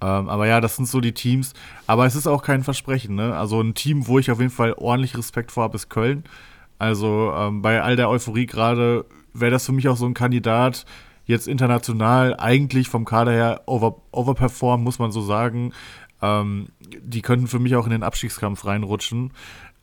Ähm, 0.00 0.28
aber 0.28 0.46
ja, 0.46 0.60
das 0.60 0.76
sind 0.76 0.86
so 0.88 1.00
die 1.00 1.14
Teams. 1.14 1.54
Aber 1.86 2.04
es 2.04 2.16
ist 2.16 2.26
auch 2.26 2.42
kein 2.42 2.64
Versprechen. 2.64 3.14
Ne? 3.14 3.36
Also 3.36 3.60
ein 3.60 3.74
Team, 3.74 4.08
wo 4.08 4.18
ich 4.18 4.30
auf 4.30 4.40
jeden 4.40 4.50
Fall 4.50 4.74
ordentlich 4.74 5.16
Respekt 5.16 5.52
vor 5.52 5.62
habe, 5.62 5.76
ist 5.76 5.88
Köln. 5.88 6.24
Also 6.78 7.32
ähm, 7.34 7.62
bei 7.62 7.82
all 7.82 7.96
der 7.96 8.10
Euphorie 8.10 8.46
gerade 8.46 9.06
wäre 9.32 9.50
das 9.50 9.66
für 9.66 9.72
mich 9.72 9.88
auch 9.88 9.96
so 9.96 10.06
ein 10.06 10.14
Kandidat, 10.14 10.84
jetzt 11.24 11.48
international 11.48 12.36
eigentlich 12.38 12.88
vom 12.88 13.04
Kader 13.04 13.32
her 13.32 13.62
over, 13.66 14.02
overperform, 14.12 14.82
muss 14.82 14.98
man 14.98 15.12
so 15.12 15.20
sagen. 15.20 15.72
Ähm, 16.22 16.68
die 16.80 17.22
könnten 17.22 17.46
für 17.46 17.58
mich 17.58 17.76
auch 17.76 17.84
in 17.84 17.92
den 17.92 18.02
Abstiegskampf 18.02 18.64
reinrutschen. 18.64 19.32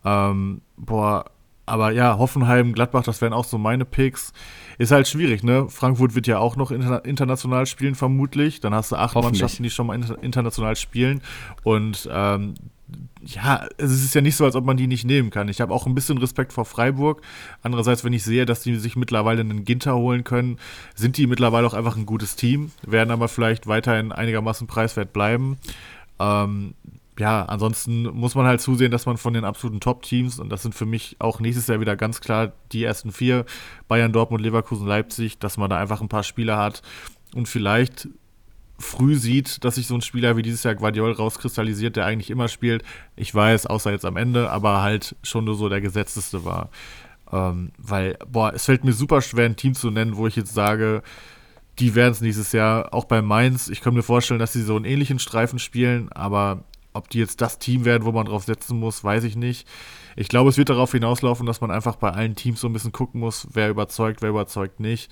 Ähm, 0.05 0.61
boah, 0.77 1.25
aber 1.65 1.91
ja, 1.91 2.17
Hoffenheim, 2.17 2.73
Gladbach, 2.73 3.03
das 3.03 3.21
wären 3.21 3.33
auch 3.33 3.45
so 3.45 3.57
meine 3.57 3.85
Picks. 3.85 4.33
Ist 4.77 4.91
halt 4.91 5.07
schwierig, 5.07 5.43
ne? 5.43 5.69
Frankfurt 5.69 6.15
wird 6.15 6.27
ja 6.27 6.39
auch 6.39 6.55
noch 6.55 6.71
inter 6.71 7.05
international 7.05 7.65
spielen, 7.67 7.95
vermutlich. 7.95 8.59
Dann 8.59 8.73
hast 8.73 8.91
du 8.91 8.97
acht 8.97 9.15
Mannschaften, 9.15 9.63
die 9.63 9.69
schon 9.69 9.87
mal 9.87 9.95
inter 9.95 10.21
international 10.21 10.75
spielen. 10.75 11.21
Und 11.63 12.09
ähm, 12.11 12.55
ja, 13.21 13.67
es 13.77 13.91
ist 13.91 14.13
ja 14.13 14.21
nicht 14.21 14.35
so, 14.35 14.45
als 14.45 14.55
ob 14.55 14.65
man 14.65 14.77
die 14.77 14.87
nicht 14.87 15.05
nehmen 15.05 15.29
kann. 15.29 15.47
Ich 15.47 15.61
habe 15.61 15.73
auch 15.73 15.87
ein 15.87 15.95
bisschen 15.95 16.17
Respekt 16.17 16.53
vor 16.53 16.65
Freiburg. 16.65 17.21
Andererseits, 17.61 18.03
wenn 18.03 18.13
ich 18.13 18.23
sehe, 18.23 18.45
dass 18.45 18.61
die 18.61 18.75
sich 18.75 18.95
mittlerweile 18.95 19.41
einen 19.41 19.63
Ginter 19.63 19.95
holen 19.95 20.23
können, 20.23 20.57
sind 20.95 21.17
die 21.17 21.27
mittlerweile 21.27 21.65
auch 21.65 21.73
einfach 21.73 21.95
ein 21.95 22.05
gutes 22.05 22.35
Team, 22.35 22.71
werden 22.85 23.11
aber 23.11 23.27
vielleicht 23.27 23.67
weiterhin 23.67 24.11
einigermaßen 24.11 24.67
preiswert 24.67 25.13
bleiben. 25.13 25.57
Ähm, 26.19 26.73
ja, 27.17 27.43
ansonsten 27.45 28.03
muss 28.03 28.35
man 28.35 28.45
halt 28.45 28.59
zusehen, 28.59 28.91
dass 28.91 29.05
man 29.05 29.17
von 29.17 29.33
den 29.33 29.45
absoluten 29.45 29.79
Top-Teams, 29.79 30.39
und 30.39 30.49
das 30.49 30.63
sind 30.63 30.73
für 30.73 30.85
mich 30.85 31.15
auch 31.19 31.39
nächstes 31.39 31.67
Jahr 31.67 31.79
wieder 31.79 31.95
ganz 31.95 32.21
klar 32.21 32.53
die 32.71 32.83
ersten 32.83 33.11
vier, 33.11 33.45
Bayern, 33.87 34.11
Dortmund, 34.11 34.43
Leverkusen, 34.43 34.87
Leipzig, 34.87 35.37
dass 35.37 35.57
man 35.57 35.69
da 35.69 35.77
einfach 35.77 36.01
ein 36.01 36.09
paar 36.09 36.23
Spieler 36.23 36.57
hat 36.57 36.81
und 37.35 37.47
vielleicht 37.47 38.07
früh 38.79 39.15
sieht, 39.15 39.63
dass 39.63 39.75
sich 39.75 39.87
so 39.87 39.95
ein 39.95 40.01
Spieler 40.01 40.35
wie 40.37 40.41
dieses 40.41 40.63
Jahr 40.63 40.75
Guardiol 40.75 41.11
rauskristallisiert, 41.11 41.95
der 41.95 42.05
eigentlich 42.05 42.29
immer 42.29 42.47
spielt. 42.47 42.83
Ich 43.15 43.33
weiß, 43.33 43.67
außer 43.67 43.91
jetzt 43.91 44.05
am 44.05 44.17
Ende, 44.17 44.49
aber 44.49 44.81
halt 44.81 45.15
schon 45.23 45.45
nur 45.45 45.55
so 45.55 45.69
der 45.69 45.81
Gesetzteste 45.81 46.45
war. 46.45 46.69
Ähm, 47.31 47.71
weil, 47.77 48.17
boah, 48.27 48.53
es 48.53 48.65
fällt 48.65 48.83
mir 48.83 48.93
super 48.93 49.21
schwer, 49.21 49.45
ein 49.45 49.55
Team 49.55 49.73
zu 49.73 49.89
nennen, 49.89 50.17
wo 50.17 50.27
ich 50.27 50.35
jetzt 50.35 50.53
sage, 50.53 51.03
die 51.79 51.95
werden 51.95 52.11
es 52.11 52.21
nächstes 52.21 52.51
Jahr, 52.51 52.93
auch 52.93 53.05
bei 53.05 53.21
Mainz. 53.21 53.67
Ich 53.69 53.81
kann 53.81 53.93
mir 53.93 54.03
vorstellen, 54.03 54.39
dass 54.39 54.53
sie 54.53 54.61
so 54.61 54.75
einen 54.75 54.85
ähnlichen 54.85 55.19
Streifen 55.19 55.59
spielen, 55.59 56.11
aber 56.11 56.63
ob 56.93 57.09
die 57.09 57.19
jetzt 57.19 57.41
das 57.41 57.57
Team 57.57 57.85
werden, 57.85 58.05
wo 58.05 58.11
man 58.11 58.27
drauf 58.27 58.43
setzen 58.43 58.79
muss, 58.79 59.03
weiß 59.03 59.23
ich 59.23 59.35
nicht. 59.35 59.67
Ich 60.15 60.27
glaube, 60.27 60.51
es 60.51 60.57
wird 60.57 60.69
darauf 60.69 60.91
hinauslaufen, 60.91 61.47
dass 61.47 61.61
man 61.61 61.71
einfach 61.71 61.95
bei 61.95 62.11
allen 62.11 62.35
Teams 62.35 62.61
so 62.61 62.67
ein 62.67 62.73
bisschen 62.73 62.91
gucken 62.91 63.19
muss, 63.19 63.47
wer 63.51 63.69
überzeugt, 63.69 64.21
wer 64.21 64.29
überzeugt 64.29 64.79
nicht. 64.79 65.11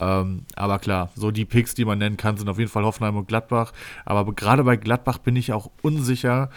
Ähm, 0.00 0.42
aber 0.54 0.78
klar, 0.78 1.10
so 1.16 1.30
die 1.30 1.44
Picks, 1.44 1.74
die 1.74 1.84
man 1.84 1.98
nennen 1.98 2.16
kann, 2.16 2.36
sind 2.36 2.48
auf 2.48 2.58
jeden 2.58 2.70
Fall 2.70 2.84
Hoffenheim 2.84 3.16
und 3.16 3.28
Gladbach. 3.28 3.72
Aber 4.04 4.32
gerade 4.32 4.64
bei 4.64 4.76
Gladbach 4.76 5.18
bin 5.18 5.36
ich 5.36 5.52
auch 5.52 5.70
unsicher, 5.82 6.50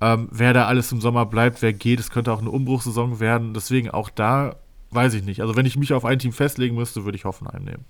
ähm, 0.00 0.28
wer 0.30 0.52
da 0.52 0.66
alles 0.66 0.92
im 0.92 1.00
Sommer 1.00 1.26
bleibt, 1.26 1.62
wer 1.62 1.72
geht. 1.72 2.00
Es 2.00 2.10
könnte 2.10 2.32
auch 2.32 2.40
eine 2.40 2.50
Umbruchssaison 2.50 3.20
werden. 3.20 3.54
Deswegen 3.54 3.90
auch 3.90 4.10
da 4.10 4.56
weiß 4.90 5.14
ich 5.14 5.24
nicht. 5.24 5.40
Also 5.40 5.56
wenn 5.56 5.66
ich 5.66 5.76
mich 5.76 5.92
auf 5.92 6.04
ein 6.04 6.18
Team 6.18 6.32
festlegen 6.32 6.76
müsste, 6.76 7.04
würde 7.04 7.16
ich 7.16 7.24
Hoffenheim 7.24 7.64
nehmen. 7.64 7.84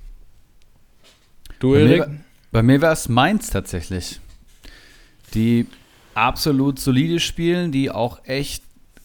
Du, 1.58 1.74
Erik? 1.74 2.04
Bei 2.50 2.62
mir, 2.62 2.74
mir 2.74 2.82
wäre 2.82 2.92
es 2.92 3.08
Mainz 3.08 3.50
tatsächlich. 3.50 4.20
Die 5.34 5.66
absolut 6.14 6.78
solide 6.78 7.20
spielen, 7.20 7.72
die 7.72 7.90
auch 7.90 8.20
echt 8.24 8.62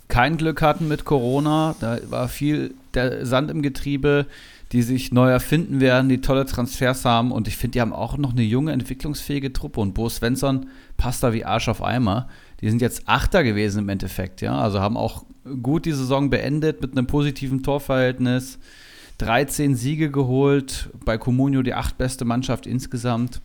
kein 0.07 0.37
Glück 0.37 0.61
hatten 0.61 0.87
mit 0.87 1.05
Corona. 1.05 1.75
Da 1.79 1.99
war 2.09 2.27
viel 2.27 2.73
der 2.93 3.25
Sand 3.25 3.51
im 3.51 3.61
Getriebe 3.61 4.25
die 4.71 4.83
sich 4.83 5.11
neu 5.11 5.29
erfinden 5.29 5.79
werden, 5.79 6.09
die 6.09 6.21
tolle 6.21 6.45
Transfers 6.45 7.05
haben. 7.05 7.31
Und 7.31 7.47
ich 7.47 7.57
finde, 7.57 7.73
die 7.73 7.81
haben 7.81 7.93
auch 7.93 8.17
noch 8.17 8.31
eine 8.31 8.43
junge, 8.43 8.71
entwicklungsfähige 8.71 9.51
Truppe. 9.51 9.81
Und 9.81 9.93
Bo 9.93 10.09
Svensson 10.09 10.67
passt 10.97 11.23
da 11.23 11.33
wie 11.33 11.45
Arsch 11.45 11.69
auf 11.69 11.83
Eimer. 11.83 12.27
Die 12.61 12.69
sind 12.69 12.81
jetzt 12.81 13.03
Achter 13.07 13.43
gewesen 13.43 13.79
im 13.79 13.89
Endeffekt, 13.89 14.41
ja. 14.41 14.57
Also 14.57 14.79
haben 14.79 14.97
auch 14.97 15.25
gut 15.63 15.85
die 15.85 15.93
Saison 15.93 16.29
beendet 16.29 16.81
mit 16.81 16.91
einem 16.91 17.07
positiven 17.07 17.63
Torverhältnis. 17.63 18.59
13 19.17 19.75
Siege 19.75 20.11
geholt, 20.11 20.89
bei 21.03 21.17
Comunio 21.17 21.61
die 21.61 21.73
achtbeste 21.73 22.23
Mannschaft 22.23 22.65
insgesamt. 22.65 23.41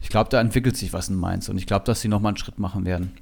Ich 0.00 0.08
glaube, 0.08 0.30
da 0.30 0.40
entwickelt 0.40 0.76
sich 0.76 0.92
was 0.92 1.08
in 1.08 1.16
Mainz 1.16 1.48
und 1.48 1.56
ich 1.56 1.66
glaube, 1.66 1.86
dass 1.86 2.00
sie 2.00 2.08
nochmal 2.08 2.30
einen 2.30 2.36
Schritt 2.36 2.58
machen 2.58 2.84
werden. 2.84 3.12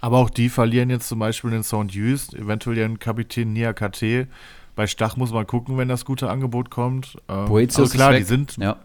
Aber 0.00 0.18
auch 0.18 0.30
die 0.30 0.48
verlieren 0.48 0.90
jetzt 0.90 1.08
zum 1.08 1.20
Beispiel 1.20 1.50
den 1.50 1.62
Sound 1.62 1.94
Just, 1.94 2.34
eventuell 2.34 2.76
ihren 2.76 2.98
Kapitän 2.98 3.52
Nia 3.52 3.72
KT. 3.72 4.26
Bei 4.74 4.86
Stach 4.86 5.16
muss 5.16 5.32
man 5.32 5.46
gucken, 5.46 5.76
wenn 5.78 5.88
das 5.88 6.04
gute 6.04 6.30
Angebot 6.30 6.70
kommt. 6.70 7.16
Ähm, 7.28 7.46
Boetius 7.46 7.78
also 7.78 7.94
klar, 7.94 8.12
die 8.14 8.22
sind. 8.22 8.56
Ja. 8.56 8.76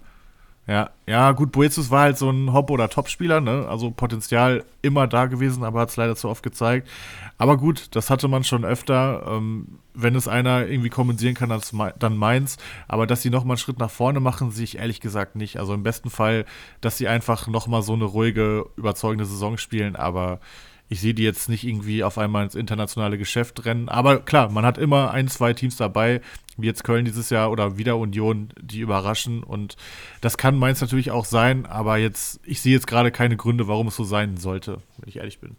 Ja, 0.68 0.90
ja, 1.06 1.32
gut, 1.32 1.54
Boetius 1.54 1.92
war 1.92 2.02
halt 2.02 2.18
so 2.18 2.30
ein 2.30 2.52
Hop- 2.52 2.70
oder 2.70 2.90
Top-Spieler, 2.90 3.40
ne? 3.40 3.66
Also 3.70 3.90
Potenzial 3.90 4.66
immer 4.82 5.08
da 5.08 5.28
gewesen, 5.28 5.64
aber 5.64 5.80
hat 5.80 5.90
es 5.90 5.96
leider 5.96 6.18
zu 6.18 6.28
oft 6.28 6.44
gezeigt. 6.44 6.90
Aber 7.38 7.56
gut, 7.56 7.96
das 7.96 8.10
hatte 8.10 8.28
man 8.28 8.44
schon 8.44 8.66
öfter. 8.66 9.24
Ähm, 9.30 9.80
wenn 9.94 10.14
es 10.14 10.28
einer 10.28 10.68
irgendwie 10.68 10.90
kompensieren 10.90 11.36
kann, 11.36 11.58
dann 12.00 12.18
meins. 12.18 12.58
Aber 12.90 13.08
dass 13.08 13.22
sie 13.22 13.30
nochmal 13.30 13.56
einen 13.56 13.60
Schritt 13.60 13.80
nach 13.80 13.90
vorne 13.90 14.20
machen, 14.20 14.52
sehe 14.52 14.66
ich 14.66 14.78
ehrlich 14.78 15.00
gesagt 15.00 15.38
nicht. 15.38 15.58
Also 15.58 15.74
im 15.74 15.84
besten 15.84 16.10
Fall, 16.10 16.44
dass 16.82 16.98
sie 16.98 17.08
einfach 17.08 17.48
nochmal 17.48 17.82
so 17.82 17.94
eine 17.94 18.04
ruhige, 18.04 18.66
überzeugende 18.76 19.26
Saison 19.26 19.58
spielen, 19.58 19.96
aber 19.96 20.42
ich 20.90 21.02
sehe 21.02 21.14
die 21.14 21.24
jetzt 21.24 21.50
nicht 21.50 21.66
irgendwie 21.66 22.04
auf 22.04 22.18
einmal 22.18 22.44
ins 22.44 22.56
internationale 22.56 23.18
Geschäft 23.18 23.66
rennen. 23.66 23.90
Aber 23.90 24.20
klar, 24.20 24.50
man 24.50 24.66
hat 24.66 24.78
immer 24.78 25.12
ein, 25.12 25.28
zwei 25.28 25.54
Teams 25.54 25.76
dabei, 25.76 26.22
wie 26.56 26.68
jetzt 26.68 26.84
Köln 26.84 27.06
dieses 27.06 27.30
Jahr 27.30 27.52
oder 27.52 27.78
wieder 27.78 27.98
Union, 27.98 28.50
die 28.60 28.80
überraschen. 28.80 29.44
Und 29.44 29.76
das 30.22 30.38
kann 30.38 30.58
Mainz 30.58 30.80
natürlich 30.80 31.12
auch 31.12 31.26
sein, 31.26 31.66
aber 31.66 31.98
jetzt, 31.98 32.40
ich 32.46 32.62
sehe 32.62 32.74
jetzt 32.74 32.88
gerade 32.88 33.12
keine 33.12 33.36
Gründe, 33.36 33.68
warum 33.68 33.88
es 33.88 33.96
so 33.96 34.06
sein 34.06 34.38
sollte, 34.38 34.80
wenn 34.98 35.10
ich 35.10 35.18
ehrlich 35.18 35.40
bin. 35.40 35.58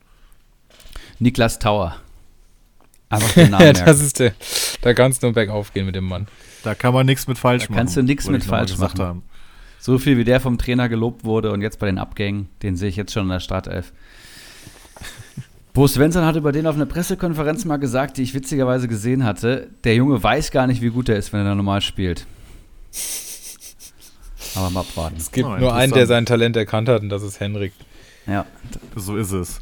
Niklas 1.18 1.58
Tauer. 1.58 1.96
Einfach 3.10 3.32
den 3.32 3.50
Namen 3.50 3.72
das 3.84 4.00
ist 4.00 4.18
der, 4.18 4.34
da 4.82 4.94
kannst 4.94 5.22
du 5.22 5.26
nur 5.26 5.34
bergauf 5.34 5.72
gehen 5.72 5.86
mit 5.86 5.94
dem 5.94 6.04
Mann. 6.04 6.26
Da 6.62 6.74
kann 6.74 6.94
man 6.94 7.06
nichts 7.06 7.26
mit 7.26 7.38
falsch 7.38 7.64
da 7.64 7.70
machen. 7.70 7.78
Kannst 7.78 7.96
du 7.96 8.02
nichts 8.02 8.28
mit 8.28 8.44
falsch 8.44 8.76
machen. 8.78 9.00
Haben. 9.00 9.22
So 9.78 9.98
viel 9.98 10.16
wie 10.16 10.24
der 10.24 10.40
vom 10.40 10.58
Trainer 10.58 10.88
gelobt 10.88 11.24
wurde 11.24 11.52
und 11.52 11.62
jetzt 11.62 11.78
bei 11.78 11.86
den 11.86 11.98
Abgängen, 11.98 12.48
den 12.62 12.76
sehe 12.76 12.88
ich 12.88 12.96
jetzt 12.96 13.12
schon 13.12 13.24
in 13.24 13.30
der 13.30 13.40
Startelf. 13.40 13.92
Bo 15.72 15.86
Svensson 15.86 16.24
hat 16.24 16.34
über 16.36 16.50
den 16.50 16.66
auf 16.66 16.74
einer 16.74 16.86
Pressekonferenz 16.86 17.64
mal 17.64 17.76
gesagt, 17.76 18.16
die 18.16 18.22
ich 18.22 18.34
witzigerweise 18.34 18.88
gesehen 18.88 19.24
hatte, 19.24 19.68
der 19.84 19.94
Junge 19.94 20.20
weiß 20.20 20.50
gar 20.50 20.66
nicht, 20.66 20.82
wie 20.82 20.90
gut 20.90 21.08
er 21.08 21.16
ist, 21.16 21.32
wenn 21.32 21.40
er 21.40 21.44
da 21.44 21.54
normal 21.54 21.82
spielt. 21.82 22.26
Aber 24.56 24.70
mal 24.70 24.80
abwarten. 24.80 25.16
Es 25.16 25.30
gibt 25.30 25.46
oh, 25.46 25.56
nur 25.56 25.74
einen, 25.74 25.92
der 25.92 26.06
sein 26.06 26.26
Talent 26.26 26.56
erkannt 26.56 26.88
hat 26.88 27.02
und 27.02 27.10
das 27.10 27.22
ist 27.22 27.38
Henrik. 27.38 27.72
Ja. 28.26 28.44
So 28.96 29.16
ist 29.16 29.30
es. 29.30 29.60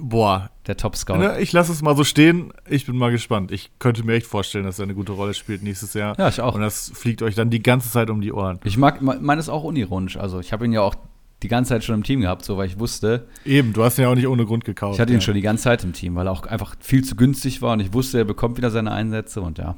Boah. 0.00 0.50
Der 0.66 0.76
Top-Scout. 0.76 1.18
Ne, 1.18 1.40
ich 1.40 1.52
lasse 1.52 1.72
es 1.72 1.82
mal 1.82 1.96
so 1.96 2.04
stehen. 2.04 2.52
Ich 2.68 2.86
bin 2.86 2.96
mal 2.96 3.10
gespannt. 3.10 3.50
Ich 3.50 3.70
könnte 3.78 4.04
mir 4.04 4.14
echt 4.14 4.26
vorstellen, 4.26 4.64
dass 4.64 4.78
er 4.78 4.84
eine 4.84 4.94
gute 4.94 5.12
Rolle 5.12 5.34
spielt 5.34 5.62
nächstes 5.62 5.94
Jahr. 5.94 6.16
Ja, 6.18 6.28
ich 6.28 6.40
auch. 6.40 6.54
Und 6.54 6.60
das 6.60 6.92
fliegt 6.94 7.20
euch 7.20 7.34
dann 7.34 7.50
die 7.50 7.62
ganze 7.62 7.90
Zeit 7.90 8.08
um 8.08 8.20
die 8.20 8.32
Ohren. 8.32 8.60
Ich 8.64 8.76
mag, 8.76 9.02
meines 9.02 9.48
auch 9.48 9.64
unironisch. 9.64 10.16
Also 10.16 10.38
ich 10.38 10.52
habe 10.52 10.64
ihn 10.64 10.72
ja 10.72 10.82
auch 10.82 10.94
die 11.42 11.48
ganze 11.48 11.70
Zeit 11.70 11.84
schon 11.84 11.96
im 11.96 12.02
Team 12.02 12.20
gehabt, 12.20 12.44
so 12.44 12.56
weil 12.56 12.66
ich 12.66 12.78
wusste. 12.78 13.26
Eben, 13.44 13.72
du 13.72 13.82
hast 13.82 13.98
ihn 13.98 14.02
ja 14.02 14.08
auch 14.08 14.14
nicht 14.14 14.26
ohne 14.26 14.44
Grund 14.46 14.64
gekauft. 14.64 14.94
Ich 14.94 15.00
hatte 15.00 15.12
ihn 15.12 15.18
ja. 15.18 15.20
schon 15.20 15.34
die 15.34 15.42
ganze 15.42 15.64
Zeit 15.64 15.84
im 15.84 15.92
Team, 15.92 16.14
weil 16.14 16.26
er 16.26 16.32
auch 16.32 16.46
einfach 16.46 16.76
viel 16.80 17.04
zu 17.04 17.16
günstig 17.16 17.62
war 17.62 17.72
und 17.72 17.80
ich 17.80 17.92
wusste, 17.92 18.18
er 18.18 18.24
bekommt 18.24 18.56
wieder 18.56 18.70
seine 18.70 18.92
Einsätze 18.92 19.40
und 19.40 19.58
ja. 19.58 19.76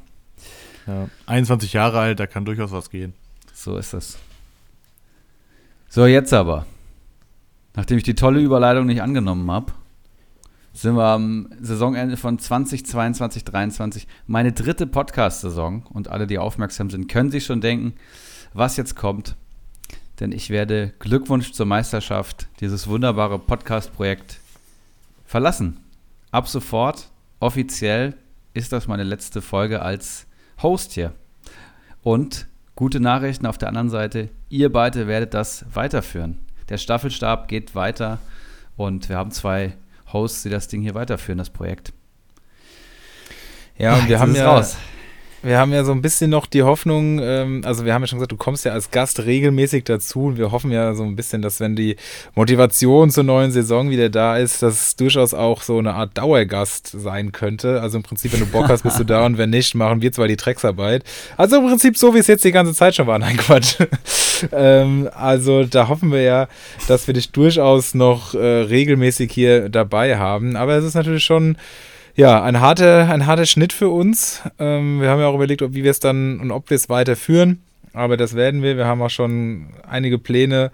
ja 0.86 1.08
21 1.26 1.72
Jahre 1.72 2.00
alt, 2.00 2.20
da 2.20 2.26
kann 2.26 2.44
durchaus 2.44 2.72
was 2.72 2.90
gehen. 2.90 3.14
So 3.52 3.76
ist 3.78 3.94
es. 3.94 4.18
So, 5.88 6.06
jetzt 6.06 6.32
aber. 6.32 6.66
Nachdem 7.76 7.98
ich 7.98 8.04
die 8.04 8.14
tolle 8.14 8.40
Überleitung 8.40 8.86
nicht 8.86 9.02
angenommen 9.02 9.50
habe, 9.50 9.72
sind 10.72 10.96
wir 10.96 11.04
am 11.04 11.48
Saisonende 11.60 12.16
von 12.16 12.38
2022, 12.38 13.44
2023. 13.44 14.08
Meine 14.26 14.52
dritte 14.52 14.88
Podcast-Saison 14.88 15.84
und 15.88 16.08
alle, 16.08 16.26
die 16.26 16.38
aufmerksam 16.38 16.90
sind, 16.90 17.08
können 17.08 17.30
sich 17.30 17.44
schon 17.46 17.60
denken, 17.60 17.94
was 18.52 18.76
jetzt 18.76 18.96
kommt. 18.96 19.36
Denn 20.20 20.32
ich 20.32 20.50
werde 20.50 20.92
Glückwunsch 21.00 21.52
zur 21.52 21.66
Meisterschaft, 21.66 22.46
dieses 22.60 22.86
wunderbare 22.86 23.38
Podcast-Projekt 23.38 24.38
verlassen. 25.26 25.80
Ab 26.30 26.48
sofort, 26.48 27.10
offiziell, 27.40 28.14
ist 28.52 28.72
das 28.72 28.86
meine 28.86 29.02
letzte 29.02 29.42
Folge 29.42 29.82
als 29.82 30.26
Host 30.62 30.92
hier. 30.92 31.12
Und 32.02 32.46
gute 32.76 33.00
Nachrichten 33.00 33.46
auf 33.46 33.58
der 33.58 33.68
anderen 33.68 33.90
Seite, 33.90 34.28
ihr 34.48 34.72
beide 34.72 35.06
werdet 35.08 35.34
das 35.34 35.64
weiterführen. 35.72 36.38
Der 36.68 36.78
Staffelstab 36.78 37.48
geht 37.48 37.74
weiter 37.74 38.18
und 38.76 39.08
wir 39.08 39.16
haben 39.16 39.32
zwei 39.32 39.76
Hosts, 40.12 40.44
die 40.44 40.50
das 40.50 40.68
Ding 40.68 40.82
hier 40.82 40.94
weiterführen, 40.94 41.38
das 41.38 41.50
Projekt. 41.50 41.92
Ja, 43.76 43.96
und 43.96 44.08
wir 44.08 44.20
haben 44.20 44.34
ja 44.34 44.48
raus. 44.48 44.76
Wir 45.44 45.58
haben 45.58 45.74
ja 45.74 45.84
so 45.84 45.92
ein 45.92 46.00
bisschen 46.00 46.30
noch 46.30 46.46
die 46.46 46.62
Hoffnung, 46.62 47.20
ähm, 47.22 47.60
also 47.66 47.84
wir 47.84 47.92
haben 47.92 48.00
ja 48.00 48.06
schon 48.06 48.18
gesagt, 48.18 48.32
du 48.32 48.38
kommst 48.38 48.64
ja 48.64 48.72
als 48.72 48.90
Gast 48.90 49.26
regelmäßig 49.26 49.84
dazu 49.84 50.24
und 50.24 50.38
wir 50.38 50.52
hoffen 50.52 50.70
ja 50.70 50.94
so 50.94 51.02
ein 51.02 51.16
bisschen, 51.16 51.42
dass 51.42 51.60
wenn 51.60 51.76
die 51.76 51.96
Motivation 52.34 53.10
zur 53.10 53.24
neuen 53.24 53.50
Saison 53.50 53.90
wieder 53.90 54.08
da 54.08 54.38
ist, 54.38 54.62
dass 54.62 54.96
durchaus 54.96 55.34
auch 55.34 55.60
so 55.60 55.78
eine 55.78 55.92
Art 55.92 56.16
Dauergast 56.16 56.92
sein 56.98 57.32
könnte. 57.32 57.82
Also 57.82 57.98
im 57.98 58.02
Prinzip, 58.02 58.32
wenn 58.32 58.40
du 58.40 58.46
Bock 58.46 58.68
hast, 58.68 58.84
bist 58.84 58.98
du 58.98 59.04
da 59.04 59.26
und 59.26 59.36
wenn 59.36 59.50
nicht, 59.50 59.74
machen 59.74 60.00
wir 60.00 60.12
zwar 60.12 60.28
die 60.28 60.36
Drecksarbeit. 60.36 61.04
Also 61.36 61.58
im 61.58 61.66
Prinzip 61.66 61.98
so, 61.98 62.14
wie 62.14 62.20
es 62.20 62.26
jetzt 62.26 62.44
die 62.44 62.52
ganze 62.52 62.72
Zeit 62.72 62.94
schon 62.94 63.06
war. 63.06 63.18
Nein, 63.24 63.36
Quatsch. 63.36 63.76
ähm, 64.50 65.10
also 65.14 65.64
da 65.64 65.88
hoffen 65.88 66.10
wir 66.10 66.22
ja, 66.22 66.48
dass 66.88 67.06
wir 67.06 67.12
dich 67.12 67.32
durchaus 67.32 67.92
noch 67.92 68.32
äh, 68.32 68.38
regelmäßig 68.38 69.30
hier 69.30 69.68
dabei 69.68 70.16
haben. 70.16 70.56
Aber 70.56 70.72
es 70.72 70.86
ist 70.86 70.94
natürlich 70.94 71.24
schon 71.24 71.58
ja, 72.16 72.42
ein 72.42 72.60
harter, 72.60 73.10
ein 73.10 73.26
harter 73.26 73.46
Schnitt 73.46 73.72
für 73.72 73.88
uns. 73.88 74.42
Ähm, 74.58 75.00
wir 75.00 75.10
haben 75.10 75.20
ja 75.20 75.26
auch 75.26 75.34
überlegt, 75.34 75.62
ob, 75.62 75.74
wie 75.74 75.84
wir 75.84 75.90
es 75.90 76.00
dann 76.00 76.40
und 76.40 76.50
ob 76.50 76.70
wir 76.70 76.76
es 76.76 76.88
weiterführen. 76.88 77.62
Aber 77.92 78.16
das 78.16 78.34
werden 78.34 78.62
wir. 78.62 78.76
Wir 78.76 78.86
haben 78.86 79.02
auch 79.02 79.10
schon 79.10 79.68
einige 79.88 80.18
Pläne, 80.18 80.72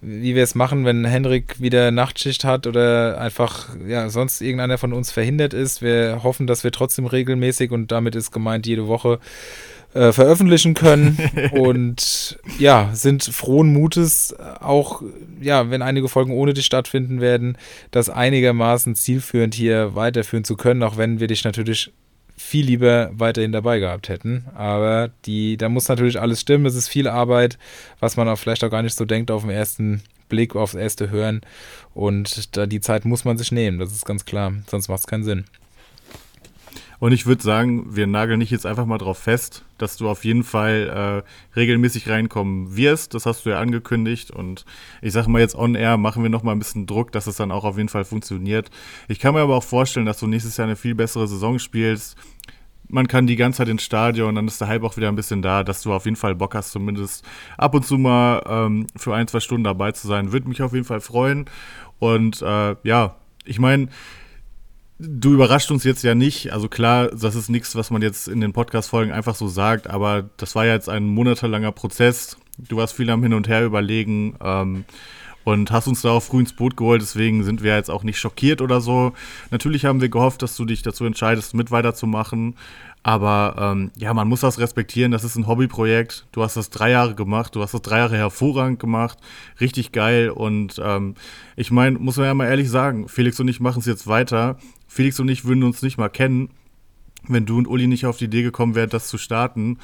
wie 0.00 0.34
wir 0.34 0.42
es 0.42 0.54
machen, 0.54 0.84
wenn 0.84 1.04
Henrik 1.04 1.60
wieder 1.60 1.90
Nachtschicht 1.90 2.44
hat 2.44 2.66
oder 2.66 3.20
einfach 3.20 3.68
ja, 3.86 4.08
sonst 4.08 4.40
irgendeiner 4.40 4.78
von 4.78 4.92
uns 4.94 5.12
verhindert 5.12 5.52
ist. 5.52 5.82
Wir 5.82 6.22
hoffen, 6.22 6.46
dass 6.46 6.64
wir 6.64 6.72
trotzdem 6.72 7.06
regelmäßig 7.06 7.70
und 7.70 7.92
damit 7.92 8.14
ist 8.14 8.32
gemeint 8.32 8.66
jede 8.66 8.88
Woche 8.88 9.18
äh, 9.94 10.12
veröffentlichen 10.12 10.74
können 10.74 11.18
und 11.52 12.38
ja, 12.58 12.90
sind 12.92 13.24
frohen 13.24 13.72
Mutes 13.72 14.34
auch, 14.60 15.02
ja, 15.40 15.70
wenn 15.70 15.82
einige 15.82 16.08
Folgen 16.08 16.32
ohne 16.32 16.54
dich 16.54 16.66
stattfinden 16.66 17.20
werden, 17.20 17.58
das 17.90 18.08
einigermaßen 18.08 18.94
zielführend 18.94 19.54
hier 19.54 19.94
weiterführen 19.94 20.44
zu 20.44 20.56
können, 20.56 20.82
auch 20.82 20.96
wenn 20.96 21.20
wir 21.20 21.26
dich 21.26 21.44
natürlich 21.44 21.92
viel 22.36 22.66
lieber 22.66 23.10
weiterhin 23.12 23.52
dabei 23.52 23.78
gehabt 23.78 24.08
hätten. 24.08 24.46
Aber 24.54 25.10
die, 25.26 25.56
da 25.56 25.68
muss 25.68 25.88
natürlich 25.88 26.20
alles 26.20 26.40
stimmen. 26.40 26.66
Es 26.66 26.74
ist 26.74 26.88
viel 26.88 27.06
Arbeit, 27.06 27.58
was 28.00 28.16
man 28.16 28.28
auch 28.28 28.38
vielleicht 28.38 28.64
auch 28.64 28.70
gar 28.70 28.82
nicht 28.82 28.96
so 28.96 29.04
denkt 29.04 29.30
auf 29.30 29.42
den 29.42 29.50
ersten 29.50 30.02
Blick, 30.28 30.56
aufs 30.56 30.74
erste 30.74 31.10
Hören. 31.10 31.42
Und 31.94 32.56
da 32.56 32.66
die 32.66 32.80
Zeit 32.80 33.04
muss 33.04 33.24
man 33.24 33.38
sich 33.38 33.52
nehmen, 33.52 33.78
das 33.78 33.92
ist 33.92 34.06
ganz 34.06 34.24
klar. 34.24 34.52
Sonst 34.66 34.88
macht 34.88 35.00
es 35.00 35.06
keinen 35.06 35.24
Sinn. 35.24 35.44
Und 37.02 37.10
ich 37.10 37.26
würde 37.26 37.42
sagen, 37.42 37.96
wir 37.96 38.06
nageln 38.06 38.38
nicht 38.38 38.52
jetzt 38.52 38.64
einfach 38.64 38.86
mal 38.86 38.96
drauf 38.96 39.18
fest, 39.18 39.64
dass 39.76 39.96
du 39.96 40.08
auf 40.08 40.24
jeden 40.24 40.44
Fall 40.44 41.24
äh, 41.26 41.58
regelmäßig 41.58 42.08
reinkommen 42.08 42.76
wirst. 42.76 43.14
Das 43.14 43.26
hast 43.26 43.44
du 43.44 43.50
ja 43.50 43.58
angekündigt. 43.58 44.30
Und 44.30 44.64
ich 45.00 45.12
sage 45.12 45.28
mal 45.28 45.40
jetzt 45.40 45.56
on 45.56 45.74
air, 45.74 45.96
machen 45.96 46.22
wir 46.22 46.30
noch 46.30 46.44
mal 46.44 46.52
ein 46.52 46.60
bisschen 46.60 46.86
Druck, 46.86 47.10
dass 47.10 47.26
es 47.26 47.34
dann 47.34 47.50
auch 47.50 47.64
auf 47.64 47.76
jeden 47.76 47.88
Fall 47.88 48.04
funktioniert. 48.04 48.70
Ich 49.08 49.18
kann 49.18 49.34
mir 49.34 49.40
aber 49.40 49.56
auch 49.56 49.64
vorstellen, 49.64 50.06
dass 50.06 50.20
du 50.20 50.28
nächstes 50.28 50.56
Jahr 50.56 50.68
eine 50.68 50.76
viel 50.76 50.94
bessere 50.94 51.26
Saison 51.26 51.58
spielst. 51.58 52.16
Man 52.86 53.08
kann 53.08 53.26
die 53.26 53.34
ganze 53.34 53.58
Zeit 53.58 53.68
ins 53.68 53.82
Stadion, 53.82 54.36
dann 54.36 54.46
ist 54.46 54.60
der 54.60 54.68
Hype 54.68 54.84
auch 54.84 54.96
wieder 54.96 55.08
ein 55.08 55.16
bisschen 55.16 55.42
da, 55.42 55.64
dass 55.64 55.82
du 55.82 55.92
auf 55.92 56.04
jeden 56.04 56.16
Fall 56.16 56.36
Bock 56.36 56.54
hast, 56.54 56.70
zumindest 56.70 57.24
ab 57.58 57.74
und 57.74 57.84
zu 57.84 57.98
mal 57.98 58.44
ähm, 58.46 58.86
für 58.94 59.12
ein, 59.12 59.26
zwei 59.26 59.40
Stunden 59.40 59.64
dabei 59.64 59.90
zu 59.90 60.06
sein. 60.06 60.30
Würde 60.30 60.48
mich 60.48 60.62
auf 60.62 60.72
jeden 60.72 60.84
Fall 60.84 61.00
freuen. 61.00 61.46
Und 61.98 62.42
äh, 62.42 62.76
ja, 62.84 63.16
ich 63.44 63.58
meine, 63.58 63.88
Du 65.04 65.32
überrascht 65.32 65.72
uns 65.72 65.82
jetzt 65.82 66.04
ja 66.04 66.14
nicht. 66.14 66.52
Also 66.52 66.68
klar, 66.68 67.08
das 67.08 67.34
ist 67.34 67.48
nichts, 67.48 67.74
was 67.74 67.90
man 67.90 68.02
jetzt 68.02 68.28
in 68.28 68.40
den 68.40 68.52
Podcast-Folgen 68.52 69.10
einfach 69.10 69.34
so 69.34 69.48
sagt, 69.48 69.90
aber 69.90 70.30
das 70.36 70.54
war 70.54 70.64
jetzt 70.64 70.88
ein 70.88 71.06
monatelanger 71.06 71.72
Prozess. 71.72 72.36
Du 72.56 72.76
warst 72.76 72.94
viel 72.94 73.10
am 73.10 73.20
Hin 73.24 73.34
und 73.34 73.48
Her 73.48 73.64
überlegen 73.64 74.36
ähm, 74.40 74.84
und 75.42 75.72
hast 75.72 75.88
uns 75.88 76.02
da 76.02 76.10
auch 76.10 76.22
früh 76.22 76.38
ins 76.38 76.52
Boot 76.52 76.76
geholt, 76.76 77.02
deswegen 77.02 77.42
sind 77.42 77.64
wir 77.64 77.74
jetzt 77.74 77.90
auch 77.90 78.04
nicht 78.04 78.20
schockiert 78.20 78.60
oder 78.60 78.80
so. 78.80 79.12
Natürlich 79.50 79.86
haben 79.86 80.00
wir 80.00 80.08
gehofft, 80.08 80.40
dass 80.40 80.54
du 80.54 80.64
dich 80.64 80.82
dazu 80.82 81.04
entscheidest, 81.04 81.54
mit 81.54 81.72
weiterzumachen. 81.72 82.54
Aber 83.02 83.56
ähm, 83.58 83.90
ja, 83.96 84.14
man 84.14 84.28
muss 84.28 84.42
das 84.42 84.60
respektieren. 84.60 85.10
Das 85.10 85.24
ist 85.24 85.34
ein 85.34 85.48
Hobbyprojekt. 85.48 86.26
Du 86.30 86.44
hast 86.44 86.56
das 86.56 86.70
drei 86.70 86.90
Jahre 86.90 87.16
gemacht. 87.16 87.56
Du 87.56 87.60
hast 87.60 87.74
das 87.74 87.82
drei 87.82 87.98
Jahre 87.98 88.16
hervorragend 88.16 88.78
gemacht. 88.78 89.18
Richtig 89.60 89.90
geil. 89.90 90.30
Und 90.30 90.80
ähm, 90.80 91.16
ich 91.56 91.72
meine, 91.72 91.98
muss 91.98 92.18
man 92.18 92.26
ja 92.26 92.34
mal 92.34 92.46
ehrlich 92.46 92.70
sagen, 92.70 93.08
Felix 93.08 93.40
und 93.40 93.48
ich 93.48 93.58
machen 93.58 93.80
es 93.80 93.86
jetzt 93.86 94.06
weiter. 94.06 94.56
Felix 94.92 95.18
und 95.20 95.28
ich 95.28 95.44
würden 95.44 95.64
uns 95.64 95.82
nicht 95.82 95.98
mal 95.98 96.08
kennen, 96.08 96.50
wenn 97.28 97.46
du 97.46 97.56
und 97.56 97.66
Uli 97.66 97.86
nicht 97.86 98.06
auf 98.06 98.18
die 98.18 98.24
Idee 98.24 98.42
gekommen 98.42 98.74
wären, 98.74 98.90
das 98.90 99.08
zu 99.08 99.18
starten. 99.18 99.78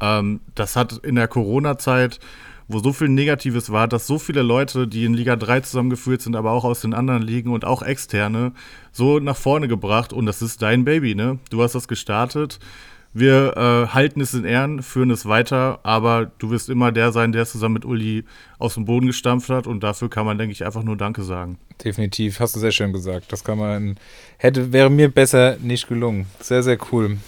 Ähm, 0.00 0.40
das 0.54 0.76
hat 0.76 0.98
in 1.04 1.16
der 1.16 1.28
Corona-Zeit 1.28 2.20
wo 2.68 2.78
so 2.78 2.92
viel 2.92 3.08
Negatives 3.08 3.70
war, 3.70 3.88
dass 3.88 4.06
so 4.06 4.18
viele 4.18 4.42
Leute, 4.42 4.88
die 4.88 5.04
in 5.04 5.14
Liga 5.14 5.36
3 5.36 5.60
zusammengeführt 5.60 6.22
sind, 6.22 6.36
aber 6.36 6.52
auch 6.52 6.64
aus 6.64 6.80
den 6.80 6.94
anderen 6.94 7.22
Ligen 7.22 7.50
und 7.50 7.64
auch 7.64 7.82
externe, 7.82 8.52
so 8.92 9.18
nach 9.18 9.36
vorne 9.36 9.68
gebracht. 9.68 10.12
Und 10.12 10.26
das 10.26 10.42
ist 10.42 10.62
dein 10.62 10.84
Baby, 10.84 11.14
ne? 11.14 11.38
Du 11.50 11.62
hast 11.62 11.74
das 11.74 11.88
gestartet. 11.88 12.58
Wir 13.14 13.56
äh, 13.56 13.92
halten 13.92 14.22
es 14.22 14.32
in 14.32 14.44
Ehren, 14.44 14.82
führen 14.82 15.10
es 15.10 15.26
weiter, 15.26 15.80
aber 15.82 16.30
du 16.38 16.50
wirst 16.50 16.70
immer 16.70 16.92
der 16.92 17.12
sein, 17.12 17.32
der 17.32 17.42
es 17.42 17.52
zusammen 17.52 17.74
mit 17.74 17.84
Uli 17.84 18.24
aus 18.58 18.74
dem 18.74 18.86
Boden 18.86 19.06
gestampft 19.06 19.50
hat 19.50 19.66
und 19.66 19.82
dafür 19.82 20.08
kann 20.08 20.24
man, 20.24 20.38
denke 20.38 20.52
ich, 20.52 20.64
einfach 20.64 20.82
nur 20.82 20.96
Danke 20.96 21.22
sagen. 21.22 21.58
Definitiv, 21.84 22.40
hast 22.40 22.56
du 22.56 22.60
sehr 22.60 22.72
schön 22.72 22.92
gesagt. 22.92 23.30
Das 23.30 23.44
kann 23.44 23.58
man, 23.58 23.96
hätte, 24.38 24.72
wäre 24.72 24.88
mir 24.88 25.10
besser 25.10 25.56
nicht 25.60 25.88
gelungen. 25.88 26.26
Sehr, 26.40 26.62
sehr 26.62 26.78
cool. 26.90 27.18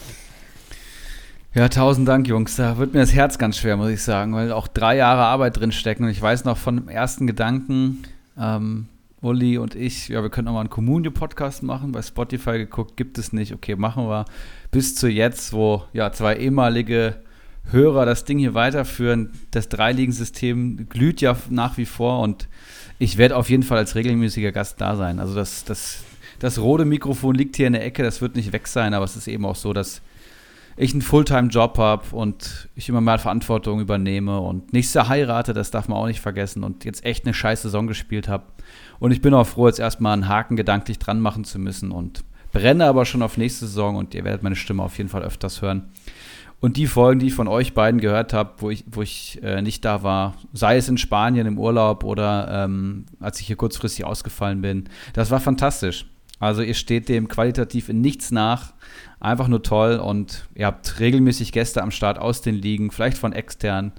Ja, 1.54 1.68
tausend 1.68 2.08
Dank, 2.08 2.26
Jungs. 2.26 2.56
Da 2.56 2.78
wird 2.78 2.94
mir 2.94 3.00
das 3.00 3.12
Herz 3.12 3.38
ganz 3.38 3.58
schwer, 3.58 3.76
muss 3.76 3.90
ich 3.90 4.02
sagen, 4.02 4.34
weil 4.34 4.52
auch 4.52 4.66
drei 4.66 4.96
Jahre 4.96 5.22
Arbeit 5.22 5.60
drin 5.60 5.70
stecken. 5.70 6.04
Und 6.04 6.10
ich 6.10 6.20
weiß 6.20 6.44
noch 6.44 6.56
von 6.56 6.76
dem 6.76 6.88
ersten 6.88 7.26
Gedanken, 7.26 8.02
ähm, 8.36 8.88
Uli 9.24 9.56
und 9.58 9.74
ich, 9.74 10.08
ja, 10.08 10.22
wir 10.22 10.30
können 10.30 10.48
auch 10.48 10.52
mal 10.52 10.60
einen 10.60 10.70
Communio-Podcast 10.70 11.62
machen. 11.62 11.92
Bei 11.92 12.02
Spotify 12.02 12.58
geguckt, 12.58 12.96
gibt 12.96 13.18
es 13.18 13.32
nicht. 13.32 13.54
Okay, 13.54 13.76
machen 13.76 14.08
wir. 14.08 14.24
Bis 14.74 14.96
zu 14.96 15.08
jetzt, 15.08 15.52
wo 15.52 15.84
ja 15.92 16.10
zwei 16.10 16.34
ehemalige 16.34 17.22
Hörer 17.70 18.06
das 18.06 18.24
Ding 18.24 18.40
hier 18.40 18.54
weiterführen. 18.54 19.30
Das 19.52 19.68
Dreiligen-System 19.68 20.88
glüht 20.88 21.20
ja 21.20 21.36
nach 21.48 21.76
wie 21.78 21.86
vor 21.86 22.22
und 22.22 22.48
ich 22.98 23.16
werde 23.16 23.36
auf 23.36 23.50
jeden 23.50 23.62
Fall 23.62 23.78
als 23.78 23.94
regelmäßiger 23.94 24.50
Gast 24.50 24.80
da 24.80 24.96
sein. 24.96 25.20
Also 25.20 25.36
das, 25.36 25.64
das, 25.64 26.02
das 26.40 26.58
rote 26.58 26.86
Mikrofon 26.86 27.36
liegt 27.36 27.54
hier 27.54 27.68
in 27.68 27.74
der 27.74 27.84
Ecke, 27.84 28.02
das 28.02 28.20
wird 28.20 28.34
nicht 28.34 28.52
weg 28.52 28.66
sein, 28.66 28.94
aber 28.94 29.04
es 29.04 29.14
ist 29.14 29.28
eben 29.28 29.46
auch 29.46 29.54
so, 29.54 29.72
dass 29.72 30.02
ich 30.76 30.92
einen 30.92 31.02
Fulltime-Job 31.02 31.78
habe 31.78 32.16
und 32.16 32.68
ich 32.74 32.88
immer 32.88 33.00
mehr 33.00 33.20
Verantwortung 33.20 33.78
übernehme 33.78 34.40
und 34.40 34.72
nächstes 34.72 34.94
Jahr 34.94 35.08
heirate, 35.08 35.54
das 35.54 35.70
darf 35.70 35.86
man 35.86 35.98
auch 35.98 36.08
nicht 36.08 36.20
vergessen 36.20 36.64
und 36.64 36.84
jetzt 36.84 37.04
echt 37.04 37.26
eine 37.26 37.32
scheiß 37.32 37.62
Saison 37.62 37.86
gespielt 37.86 38.26
habe. 38.26 38.46
Und 38.98 39.12
ich 39.12 39.20
bin 39.20 39.34
auch 39.34 39.46
froh, 39.46 39.68
jetzt 39.68 39.78
erstmal 39.78 40.14
einen 40.14 40.26
Haken 40.26 40.56
gedanklich 40.56 40.98
dran 40.98 41.20
machen 41.20 41.44
zu 41.44 41.60
müssen 41.60 41.92
und 41.92 42.24
brenne 42.54 42.86
aber 42.86 43.04
schon 43.04 43.20
auf 43.20 43.36
nächste 43.36 43.66
Saison 43.66 43.96
und 43.96 44.14
ihr 44.14 44.24
werdet 44.24 44.42
meine 44.42 44.56
Stimme 44.56 44.82
auf 44.82 44.96
jeden 44.96 45.10
Fall 45.10 45.22
öfters 45.22 45.60
hören. 45.60 45.90
Und 46.60 46.78
die 46.78 46.86
Folgen, 46.86 47.20
die 47.20 47.26
ich 47.26 47.34
von 47.34 47.48
euch 47.48 47.74
beiden 47.74 48.00
gehört 48.00 48.32
habe, 48.32 48.54
wo 48.58 48.70
ich, 48.70 48.84
wo 48.90 49.02
ich 49.02 49.38
äh, 49.42 49.60
nicht 49.60 49.84
da 49.84 50.02
war, 50.02 50.34
sei 50.54 50.78
es 50.78 50.88
in 50.88 50.96
Spanien 50.96 51.46
im 51.46 51.58
Urlaub 51.58 52.04
oder 52.04 52.64
ähm, 52.64 53.04
als 53.20 53.38
ich 53.40 53.48
hier 53.48 53.56
kurzfristig 53.56 54.06
ausgefallen 54.06 54.62
bin, 54.62 54.84
das 55.12 55.30
war 55.30 55.40
fantastisch. 55.40 56.06
Also 56.38 56.62
ihr 56.62 56.74
steht 56.74 57.10
dem 57.10 57.28
qualitativ 57.28 57.90
in 57.90 58.00
nichts 58.00 58.30
nach. 58.30 58.72
Einfach 59.20 59.48
nur 59.48 59.62
toll 59.62 59.96
und 59.96 60.48
ihr 60.54 60.66
habt 60.66 61.00
regelmäßig 61.00 61.52
Gäste 61.52 61.82
am 61.82 61.90
Start 61.90 62.18
aus 62.18 62.40
den 62.40 62.54
Ligen, 62.54 62.90
vielleicht 62.90 63.18
von 63.18 63.32
extern. 63.34 63.92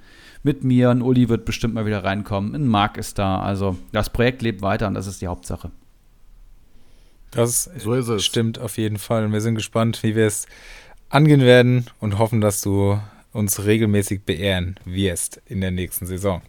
Mit 0.43 0.63
mir, 0.63 0.89
ein 0.89 1.01
Uli 1.01 1.29
wird 1.29 1.45
bestimmt 1.45 1.73
mal 1.73 1.85
wieder 1.85 2.03
reinkommen, 2.03 2.55
ein 2.55 2.67
Marc 2.67 2.97
ist 2.97 3.19
da. 3.19 3.39
Also 3.39 3.77
das 3.91 4.09
Projekt 4.09 4.41
lebt 4.41 4.61
weiter 4.61 4.87
und 4.87 4.93
das 4.93 5.07
ist 5.07 5.21
die 5.21 5.27
Hauptsache. 5.27 5.71
Das 7.35 7.69
so 7.81 8.19
stimmt 8.19 8.59
auf 8.59 8.77
jeden 8.77 8.97
Fall. 8.97 9.25
Und 9.25 9.33
wir 9.33 9.41
sind 9.41 9.55
gespannt, 9.55 10.03
wie 10.03 10.15
wir 10.15 10.25
es 10.25 10.47
angehen 11.09 11.41
werden 11.41 11.85
und 11.99 12.17
hoffen, 12.17 12.41
dass 12.41 12.61
du 12.61 12.99
uns 13.33 13.65
regelmäßig 13.65 14.23
beehren 14.23 14.79
wirst 14.85 15.41
in 15.45 15.61
der 15.61 15.71
nächsten 15.71 16.05
Saison. 16.05 16.41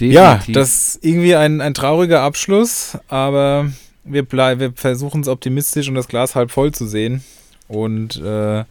Definitiv. 0.00 0.14
Ja, 0.14 0.42
das 0.48 0.94
ist 0.94 1.04
irgendwie 1.04 1.34
ein, 1.34 1.60
ein 1.60 1.74
trauriger 1.74 2.20
Abschluss, 2.22 2.98
aber 3.08 3.70
wir, 4.04 4.30
wir 4.30 4.72
versuchen 4.74 5.22
es 5.22 5.28
optimistisch 5.28 5.88
und 5.88 5.94
das 5.94 6.08
Glas 6.08 6.34
halb 6.34 6.50
voll 6.50 6.72
zu 6.72 6.86
sehen 6.86 7.24
und 7.66 8.16
äh, 8.22 8.64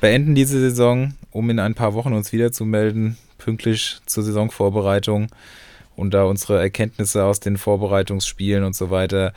beenden 0.00 0.34
diese 0.34 0.58
Saison, 0.60 1.14
um 1.30 1.50
in 1.50 1.58
ein 1.58 1.74
paar 1.74 1.94
Wochen 1.94 2.12
uns 2.12 2.32
wieder 2.32 2.52
zu 2.52 2.64
melden, 2.64 3.18
pünktlich 3.38 4.00
zur 4.06 4.22
Saisonvorbereitung 4.22 5.28
und 5.98 6.14
da 6.14 6.24
unsere 6.24 6.60
Erkenntnisse 6.60 7.24
aus 7.24 7.40
den 7.40 7.56
Vorbereitungsspielen 7.56 8.64
und 8.64 8.76
so 8.76 8.90
weiter 8.90 9.32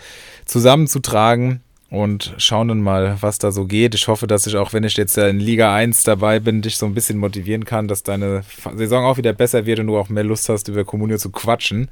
zusammenzutragen 0.45 1.61
und 1.89 2.33
schauen 2.38 2.69
dann 2.69 2.81
mal, 2.81 3.17
was 3.19 3.39
da 3.39 3.51
so 3.51 3.65
geht. 3.65 3.95
Ich 3.95 4.07
hoffe, 4.07 4.27
dass 4.27 4.47
ich 4.47 4.55
auch, 4.55 4.71
wenn 4.71 4.83
ich 4.83 4.95
jetzt 4.95 5.17
in 5.17 5.39
Liga 5.39 5.73
1 5.75 6.03
dabei 6.03 6.39
bin, 6.39 6.61
dich 6.61 6.77
so 6.77 6.85
ein 6.85 6.93
bisschen 6.93 7.17
motivieren 7.17 7.65
kann, 7.65 7.88
dass 7.88 8.03
deine 8.03 8.43
Saison 8.75 9.03
auch 9.03 9.17
wieder 9.17 9.33
besser 9.33 9.65
wird 9.65 9.79
und 9.79 9.88
du 9.88 9.97
auch 9.97 10.07
mehr 10.07 10.23
Lust 10.23 10.47
hast, 10.49 10.67
über 10.67 10.85
Kommunio 10.85 11.17
zu 11.17 11.31
quatschen 11.31 11.89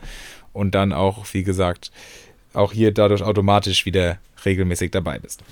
und 0.53 0.75
dann 0.75 0.93
auch, 0.93 1.25
wie 1.33 1.43
gesagt, 1.43 1.91
auch 2.53 2.71
hier 2.71 2.93
dadurch 2.93 3.23
automatisch 3.23 3.85
wieder 3.85 4.19
regelmäßig 4.45 4.91
dabei 4.91 5.19
bist. 5.19 5.43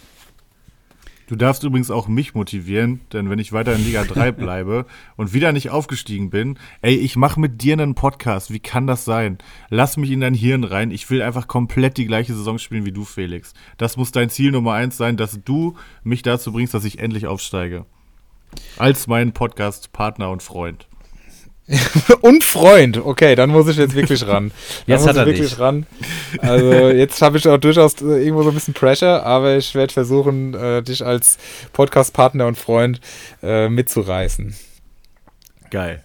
Du 1.28 1.36
darfst 1.36 1.64
übrigens 1.64 1.92
auch 1.92 2.08
mich 2.08 2.36
motivieren, 2.36 3.02
denn 3.12 3.30
wenn 3.30 3.38
ich 3.38 3.52
weiter 3.52 3.76
in 3.76 3.84
Liga 3.84 4.06
3 4.06 4.32
bleibe 4.34 4.86
und 5.18 5.34
wieder 5.34 5.52
nicht 5.52 5.70
aufgestiegen 5.70 6.30
bin, 6.30 6.58
ey, 6.82 6.96
ich 6.96 7.18
mache 7.18 7.38
mit 7.40 7.62
dir 7.62 7.74
einen 7.74 7.96
Podcast. 7.96 8.52
Wie 8.52 8.62
kann 8.62 8.88
das 8.88 9.04
sein? 9.04 9.38
Lass 9.70 9.98
mich 9.98 10.10
in 10.10 10.22
dein 10.22 10.34
Hirn 10.34 10.64
rein. 10.64 10.90
Ich 10.90 11.10
will 11.10 11.22
einfach 11.22 11.50
komplett 11.50 11.98
die 11.98 12.06
gleiche 12.06 12.34
Saison 12.34 12.58
spielen 12.58 12.86
wie 12.86 12.94
du, 12.94 13.04
Felix. 13.04 13.54
Das 13.76 13.98
muss 13.98 14.14
dein 14.14 14.30
Ziel 14.30 14.52
Nummer 14.52 14.74
eins 14.74 14.96
sein, 14.96 15.18
dass 15.18 15.44
du 15.44 15.76
mich 16.04 16.22
dazu 16.22 16.54
bringst, 16.54 16.74
dass 16.74 16.86
ich 16.86 17.00
endlich 17.00 17.28
aufsteige. 17.28 17.86
Als 18.78 19.08
mein 19.08 19.34
Podcast-Partner 19.34 20.32
und 20.32 20.42
Freund. 20.42 20.88
und 22.22 22.44
Freund. 22.44 22.98
Okay, 22.98 23.36
dann 23.36 23.50
muss 23.50 23.68
ich 23.68 23.78
jetzt 23.78 23.94
wirklich 23.94 24.26
ran. 24.26 24.52
jetzt 24.86 25.02
muss 25.02 25.10
hat 25.10 25.18
er 25.18 25.26
wirklich 25.26 25.50
dich. 25.50 25.60
ran. 25.60 25.86
Also 26.40 26.72
jetzt 26.90 27.22
habe 27.22 27.38
ich 27.38 27.48
auch 27.48 27.58
durchaus 27.58 28.02
äh, 28.02 28.24
irgendwo 28.24 28.44
so 28.44 28.50
ein 28.50 28.56
bisschen 28.56 28.74
Pressure, 28.74 29.26
aber 29.26 29.58
ich 29.58 29.76
werde 29.76 29.92
versuchen, 29.92 30.54
äh, 30.54 30.82
dich 30.82 31.06
als 31.06 31.38
Podcast-Partner 31.74 32.48
und 32.48 32.58
Freund 32.58 33.02
äh, 33.44 33.68
mitzureißen. 33.68 34.56
Geil. 35.70 36.04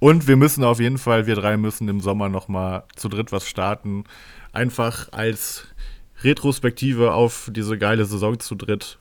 Und 0.00 0.28
wir 0.28 0.36
müssen 0.36 0.64
auf 0.64 0.80
jeden 0.80 0.98
Fall, 0.98 1.26
wir 1.26 1.34
drei 1.34 1.56
müssen 1.56 1.88
im 1.88 2.00
Sommer 2.00 2.28
noch 2.28 2.48
mal 2.48 2.84
zu 2.96 3.08
dritt 3.08 3.32
was 3.32 3.46
starten. 3.46 4.04
Einfach 4.52 5.08
als 5.12 5.66
Retrospektive 6.22 7.12
auf 7.14 7.50
diese 7.54 7.78
geile 7.78 8.04
Saison 8.04 8.38
zu 8.38 8.54
dritt. 8.54 8.98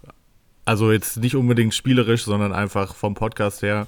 Also 0.63 0.91
jetzt 0.91 1.17
nicht 1.17 1.35
unbedingt 1.35 1.73
spielerisch, 1.73 2.23
sondern 2.23 2.53
einfach 2.53 2.95
vom 2.95 3.15
Podcast 3.15 3.61
her 3.61 3.87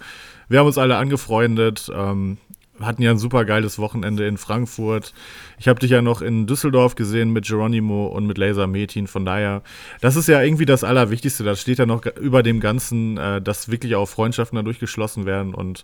wir 0.52 0.60
haben 0.60 0.68
uns 0.68 0.78
alle 0.78 0.98
angefreundet, 0.98 1.90
ähm, 1.96 2.38
hatten 2.82 3.02
ja 3.02 3.12
ein 3.12 3.18
super 3.18 3.46
geiles 3.46 3.80
Wochenende 3.80 4.28
in 4.28 4.38
Frankfurt. 4.38 5.14
Ich 5.60 5.68
habe 5.68 5.80
dich 5.80 5.92
ja 5.92 6.02
noch 6.02 6.22
in 6.22 6.48
Düsseldorf 6.48 6.96
gesehen 6.96 7.32
mit 7.32 7.46
Geronimo 7.46 8.08
und 8.08 8.26
mit 8.26 8.38
Laser 8.38 8.68
Metin. 8.68 9.08
Von 9.08 9.24
daher, 9.24 9.62
das 10.02 10.16
ist 10.16 10.28
ja 10.28 10.42
irgendwie 10.42 10.66
das 10.66 10.84
Allerwichtigste. 10.84 11.44
Das 11.44 11.62
steht 11.62 11.78
ja 11.78 11.86
noch 11.86 12.06
über 12.20 12.44
dem 12.44 12.60
Ganzen, 12.60 13.18
äh, 13.18 13.42
dass 13.42 13.70
wirklich 13.70 13.96
auch 13.96 14.08
Freundschaften 14.08 14.56
dadurch 14.56 14.80
geschlossen 14.80 15.26
werden. 15.26 15.54
Und 15.54 15.84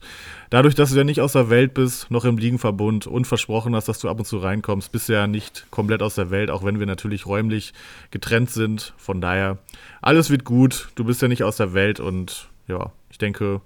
dadurch, 0.49 0.75
dass 0.75 0.91
du 0.91 0.97
ja 0.97 1.03
nicht 1.03 1.21
aus 1.21 1.33
der 1.33 1.49
Welt 1.49 1.73
bist, 1.73 2.09
noch 2.11 2.25
im 2.25 2.37
Liegenverbund 2.37 3.07
und 3.07 3.25
versprochen 3.25 3.75
hast, 3.75 3.87
dass 3.87 3.99
du 3.99 4.09
ab 4.09 4.19
und 4.19 4.25
zu 4.25 4.37
reinkommst, 4.39 4.91
bist 4.91 5.07
du 5.09 5.13
ja 5.13 5.27
nicht 5.27 5.67
komplett 5.69 6.01
aus 6.01 6.15
der 6.15 6.31
Welt, 6.31 6.49
auch 6.49 6.65
wenn 6.65 6.79
wir 6.79 6.87
natürlich 6.87 7.25
räumlich 7.25 7.73
getrennt 8.11 8.49
sind. 8.49 8.93
Von 8.97 9.21
daher, 9.21 9.59
alles 10.01 10.29
wird 10.29 10.43
gut. 10.43 10.89
Du 10.95 11.05
bist 11.05 11.21
ja 11.21 11.27
nicht 11.27 11.43
aus 11.43 11.57
der 11.57 11.73
Welt 11.73 11.99
und 11.99 12.49
ja, 12.67 12.91
ich 13.09 13.17
denke, 13.17 13.61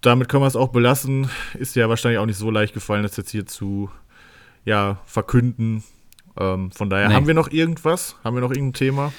damit 0.00 0.28
können 0.28 0.42
wir 0.42 0.48
es 0.48 0.56
auch 0.56 0.68
belassen. 0.68 1.28
Ist 1.54 1.76
ja 1.76 1.88
wahrscheinlich 1.88 2.18
auch 2.18 2.26
nicht 2.26 2.38
so 2.38 2.50
leicht 2.50 2.74
gefallen, 2.74 3.02
das 3.02 3.16
jetzt 3.16 3.30
hier 3.30 3.46
zu 3.46 3.90
ja, 4.64 4.98
verkünden. 5.06 5.82
Ähm, 6.38 6.70
von 6.70 6.90
daher, 6.90 7.08
nee. 7.08 7.14
haben 7.14 7.26
wir 7.26 7.34
noch 7.34 7.50
irgendwas? 7.50 8.16
Haben 8.22 8.36
wir 8.36 8.40
noch 8.40 8.50
irgendein 8.50 8.74
Thema? 8.74 9.12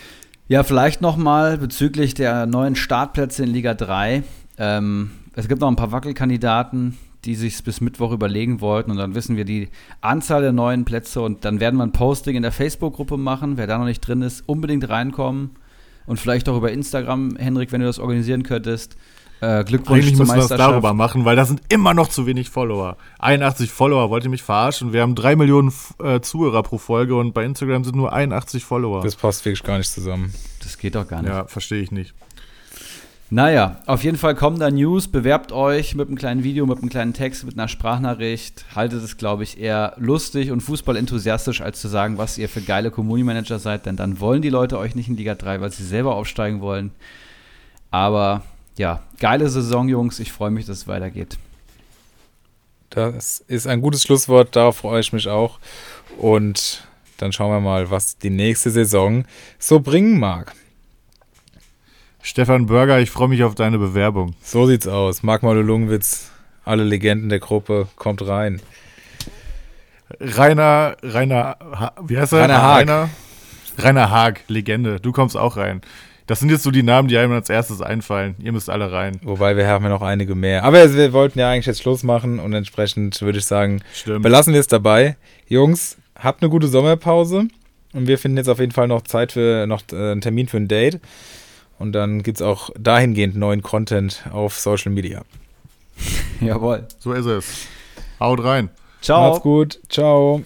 Ja, 0.47 0.63
vielleicht 0.63 1.01
noch 1.01 1.17
mal 1.17 1.57
bezüglich 1.57 2.13
der 2.13 2.45
neuen 2.45 2.75
Startplätze 2.75 3.43
in 3.43 3.49
Liga 3.49 3.73
3. 3.73 4.23
Ähm, 4.57 5.11
es 5.35 5.47
gibt 5.47 5.61
noch 5.61 5.67
ein 5.67 5.75
paar 5.75 5.91
Wackelkandidaten, 5.91 6.97
die 7.25 7.35
sich 7.35 7.63
bis 7.63 7.81
Mittwoch 7.81 8.11
überlegen 8.11 8.61
wollten. 8.61 8.91
Und 8.91 8.97
dann 8.97 9.15
wissen 9.15 9.35
wir 9.35 9.45
die 9.45 9.69
Anzahl 10.01 10.41
der 10.41 10.53
neuen 10.53 10.85
Plätze. 10.85 11.21
Und 11.21 11.45
dann 11.45 11.59
werden 11.59 11.77
wir 11.77 11.83
ein 11.83 11.91
Posting 11.91 12.35
in 12.35 12.41
der 12.41 12.51
Facebook-Gruppe 12.51 13.17
machen. 13.17 13.57
Wer 13.57 13.67
da 13.67 13.77
noch 13.77 13.85
nicht 13.85 14.01
drin 14.01 14.21
ist, 14.21 14.47
unbedingt 14.47 14.87
reinkommen. 14.89 15.51
Und 16.05 16.19
vielleicht 16.19 16.49
auch 16.49 16.57
über 16.57 16.71
Instagram, 16.71 17.35
Henrik, 17.37 17.71
wenn 17.71 17.81
du 17.81 17.87
das 17.87 17.99
organisieren 17.99 18.43
könntest. 18.43 18.97
Äh, 19.41 19.63
Glückwunsch 19.63 20.01
Eigentlich 20.01 20.17
zur 20.17 20.25
müssen 20.25 20.35
wir 20.35 20.47
das 20.47 20.57
darüber 20.57 20.93
machen, 20.93 21.23
weil 21.23 21.35
da 21.35 21.45
sind 21.45 21.61
immer 21.69 21.93
noch 21.93 22.09
zu 22.09 22.25
wenig 22.25 22.49
Follower. 22.49 22.97
81 23.19 23.71
Follower, 23.71 24.09
wollte 24.09 24.27
mich 24.27 24.43
verarschen. 24.43 24.91
Wir 24.91 25.01
haben 25.01 25.15
3 25.15 25.37
Millionen 25.37 25.71
äh, 26.03 26.19
Zuhörer 26.19 26.61
pro 26.63 26.77
Folge 26.77 27.15
und 27.15 27.33
bei 27.33 27.45
Instagram 27.45 27.83
sind 27.85 27.95
nur 27.95 28.11
81 28.11 28.65
Follower. 28.65 29.01
Das 29.01 29.15
passt 29.15 29.45
wirklich 29.45 29.63
gar 29.63 29.77
nicht 29.77 29.89
zusammen. 29.89 30.33
Das 30.61 30.77
geht 30.77 30.95
doch 30.95 31.07
gar 31.07 31.21
nicht. 31.21 31.31
Ja, 31.31 31.45
verstehe 31.45 31.81
ich 31.81 31.91
nicht. 31.91 32.13
Naja, 33.31 33.77
auf 33.85 34.03
jeden 34.03 34.17
Fall 34.17 34.33
kommen 34.33 34.59
da 34.59 34.71
News. 34.71 35.07
Bewerbt 35.07 35.51
euch 35.51 35.93
mit 35.93 36.07
einem 36.07 36.17
kleinen 36.17 36.43
Video, 36.43 36.65
mit 36.65 36.79
einem 36.79 36.89
kleinen 36.89 37.13
Text, 37.13 37.45
mit 37.45 37.53
einer 37.53 37.67
Sprachnachricht. 37.67 38.65
Haltet 38.75 39.03
es, 39.03 39.17
glaube 39.17 39.43
ich, 39.43 39.59
eher 39.59 39.93
lustig 39.97 40.49
und 40.51 40.61
fußballenthusiastisch, 40.61 41.61
als 41.61 41.79
zu 41.79 41.87
sagen, 41.89 42.17
was 42.17 42.39
ihr 42.39 42.49
für 42.49 42.61
geile 42.61 42.89
Community 42.89 43.25
Manager 43.25 43.59
seid. 43.59 43.85
Denn 43.85 43.95
dann 43.95 44.19
wollen 44.19 44.41
die 44.41 44.49
Leute 44.49 44.79
euch 44.79 44.95
nicht 44.95 45.09
in 45.09 45.15
Liga 45.15 45.35
3, 45.35 45.61
weil 45.61 45.71
sie 45.71 45.85
selber 45.85 46.15
aufsteigen 46.15 46.59
wollen. 46.59 46.91
Aber 47.91 48.41
ja, 48.79 49.01
geile 49.19 49.49
Saison, 49.49 49.89
Jungs. 49.89 50.19
Ich 50.19 50.31
freue 50.31 50.51
mich, 50.51 50.65
dass 50.65 50.77
es 50.77 50.87
weitergeht. 50.87 51.37
Das 52.89 53.43
ist 53.45 53.67
ein 53.67 53.81
gutes 53.81 54.03
Schlusswort, 54.03 54.55
darauf 54.55 54.77
freue 54.77 55.01
ich 55.01 55.11
mich 55.11 55.27
auch. 55.27 55.59
Und 56.17 56.87
dann 57.17 57.33
schauen 57.33 57.51
wir 57.51 57.59
mal, 57.59 57.91
was 57.91 58.17
die 58.17 58.29
nächste 58.29 58.71
Saison 58.71 59.25
so 59.59 59.81
bringen 59.81 60.17
mag. 60.17 60.53
Stefan 62.21 62.67
Börger, 62.67 62.99
ich 62.99 63.11
freue 63.11 63.27
mich 63.27 63.43
auf 63.43 63.53
deine 63.53 63.79
Bewerbung. 63.79 64.33
So 64.41 64.65
sieht's 64.65 64.87
aus. 64.87 65.23
Marc 65.23 65.41
Lungwitz, 65.41 66.31
alle 66.63 66.85
Legenden 66.85 67.27
der 67.27 67.39
Gruppe, 67.39 67.89
kommt 67.97 68.25
rein. 68.25 68.61
Rainer, 70.21 70.95
Rainer, 71.03 71.57
wie 72.07 72.17
heißt 72.17 72.31
er? 72.31 72.43
Rainer 72.43 72.61
Haag. 72.61 72.79
Rainer, 72.79 73.09
Rainer 73.77 74.09
Haag, 74.09 74.41
Legende. 74.47 75.01
Du 75.01 75.11
kommst 75.11 75.35
auch 75.35 75.57
rein. 75.57 75.81
Das 76.29 76.39
sind 76.39 76.51
jetzt 76.51 76.61
so 76.61 76.69
die 76.69 76.83
Namen, 76.83 77.07
die 77.07 77.17
einem 77.17 77.31
als 77.31 77.49
erstes 77.49 77.81
einfallen. 77.81 78.35
Ihr 78.37 78.51
müsst 78.51 78.69
alle 78.69 78.91
rein. 78.91 79.19
Wobei 79.23 79.57
wir 79.57 79.65
haben 79.67 79.83
ja 79.83 79.89
noch 79.89 80.03
einige 80.03 80.35
mehr. 80.35 80.63
Aber 80.63 80.93
wir 80.93 81.11
wollten 81.11 81.39
ja 81.39 81.49
eigentlich 81.49 81.65
jetzt 81.65 81.81
Schluss 81.81 82.03
machen 82.03 82.39
und 82.39 82.53
entsprechend 82.53 83.19
würde 83.23 83.39
ich 83.39 83.45
sagen, 83.45 83.81
Stimmt. 83.95 84.21
belassen 84.21 84.53
wir 84.53 84.59
es 84.59 84.67
dabei. 84.67 85.17
Jungs, 85.47 85.97
habt 86.15 86.43
eine 86.43 86.51
gute 86.51 86.67
Sommerpause 86.67 87.47
und 87.93 88.07
wir 88.07 88.19
finden 88.19 88.37
jetzt 88.37 88.47
auf 88.47 88.59
jeden 88.59 88.73
Fall 88.73 88.87
noch 88.87 89.01
Zeit 89.01 89.31
für 89.31 89.65
noch 89.65 89.81
äh, 89.91 90.11
einen 90.11 90.21
Termin 90.21 90.47
für 90.47 90.57
ein 90.57 90.67
Date. 90.67 90.99
Und 91.79 91.93
dann 91.93 92.21
gibt 92.21 92.37
es 92.37 92.41
auch 92.43 92.69
dahingehend 92.77 93.35
neuen 93.35 93.63
Content 93.63 94.25
auf 94.31 94.59
Social 94.59 94.91
Media. 94.91 95.23
Jawohl. 96.41 96.85
So 96.99 97.11
ist 97.13 97.25
es. 97.25 97.67
Haut 98.19 98.43
rein. 98.43 98.69
Ciao. 99.01 99.31
Macht's 99.31 99.41
gut. 99.41 99.79
Ciao. 99.89 100.43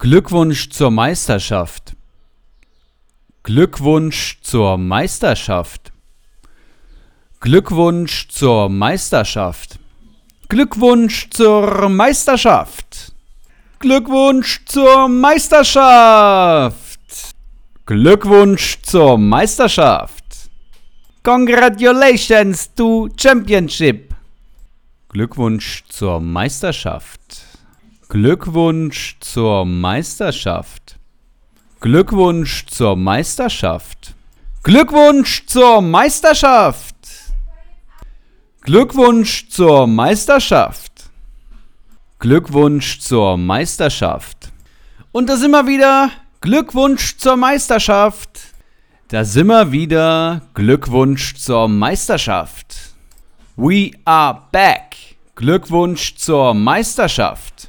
Glückwunsch 0.00 0.70
zur 0.70 0.92
Meisterschaft. 0.92 1.96
Glückwunsch 3.42 4.38
zur 4.42 4.78
Meisterschaft. 4.78 5.90
Glückwunsch 7.40 8.28
zur 8.28 8.68
Meisterschaft. 8.68 9.80
Glückwunsch 10.48 11.28
zur 11.30 11.88
Meisterschaft. 11.88 13.12
Glückwunsch 13.80 14.64
zur 14.66 15.08
Meisterschaft. 15.08 16.76
Glückwunsch 17.84 18.78
zur 18.82 19.18
Meisterschaft. 19.18 20.24
Congratulations 21.24 22.72
to 22.76 23.08
Championship. 23.16 24.14
Glückwunsch 25.08 25.82
zur 25.88 26.20
Meisterschaft. 26.20 27.47
Glückwunsch 28.10 29.18
zur 29.20 29.66
Meisterschaft. 29.66 30.98
Glückwunsch 31.78 32.64
zur 32.64 32.96
Meisterschaft. 32.96 34.14
Glückwunsch 34.62 35.44
zur 35.44 35.82
Meisterschaft. 35.82 36.94
Glückwunsch 38.62 39.50
zur 39.50 39.86
Meisterschaft. 39.86 41.10
Glückwunsch 42.18 42.98
zur 42.98 43.36
Meisterschaft. 43.36 44.52
Und 45.12 45.28
da 45.28 45.36
sind 45.36 45.50
wir 45.50 45.66
wieder. 45.66 46.10
Glückwunsch 46.40 47.18
zur 47.18 47.36
Meisterschaft. 47.36 48.30
Da 49.08 49.22
sind 49.22 49.48
wir 49.48 49.70
wieder. 49.70 50.40
Glückwunsch 50.54 51.34
zur 51.34 51.68
Meisterschaft. 51.68 52.74
We 53.56 53.90
are 54.06 54.44
back. 54.50 54.96
Glückwunsch 55.34 56.16
zur 56.16 56.54
Meisterschaft. 56.54 57.67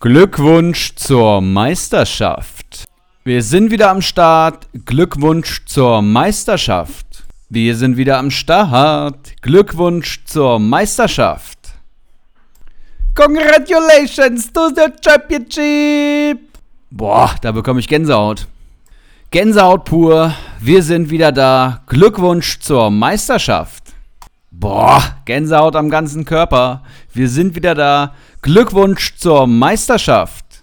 Glückwunsch 0.00 0.94
zur 0.94 1.40
Meisterschaft. 1.40 2.84
Wir 3.24 3.42
sind 3.42 3.72
wieder 3.72 3.90
am 3.90 4.00
Start. 4.00 4.68
Glückwunsch 4.84 5.64
zur 5.66 6.02
Meisterschaft. 6.02 7.24
Wir 7.48 7.74
sind 7.74 7.96
wieder 7.96 8.18
am 8.18 8.30
Start. 8.30 9.32
Glückwunsch 9.42 10.24
zur 10.24 10.60
Meisterschaft. 10.60 11.58
Congratulations 13.16 14.52
to 14.52 14.68
the 14.68 14.86
championship. 15.04 16.42
Boah, 16.92 17.34
da 17.42 17.50
bekomme 17.50 17.80
ich 17.80 17.88
Gänsehaut. 17.88 18.46
Gänsehaut 19.32 19.84
pur. 19.84 20.32
Wir 20.60 20.84
sind 20.84 21.10
wieder 21.10 21.32
da. 21.32 21.82
Glückwunsch 21.88 22.60
zur 22.60 22.92
Meisterschaft. 22.92 23.82
Boah, 24.52 25.02
Gänsehaut 25.24 25.74
am 25.74 25.90
ganzen 25.90 26.24
Körper. 26.24 26.84
Wir 27.12 27.28
sind 27.28 27.56
wieder 27.56 27.74
da. 27.74 28.14
Glückwunsch 28.40 29.16
zur 29.16 29.48
Meisterschaft. 29.48 30.62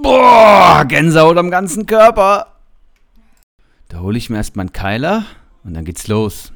Boah, 0.00 0.84
Gänsehaut 0.86 1.36
am 1.38 1.50
ganzen 1.50 1.84
Körper. 1.84 2.46
Da 3.88 3.98
hole 3.98 4.16
ich 4.16 4.30
mir 4.30 4.36
erstmal 4.36 4.66
einen 4.66 4.72
Keiler 4.72 5.24
und 5.64 5.74
dann 5.74 5.84
geht's 5.84 6.06
los. 6.06 6.52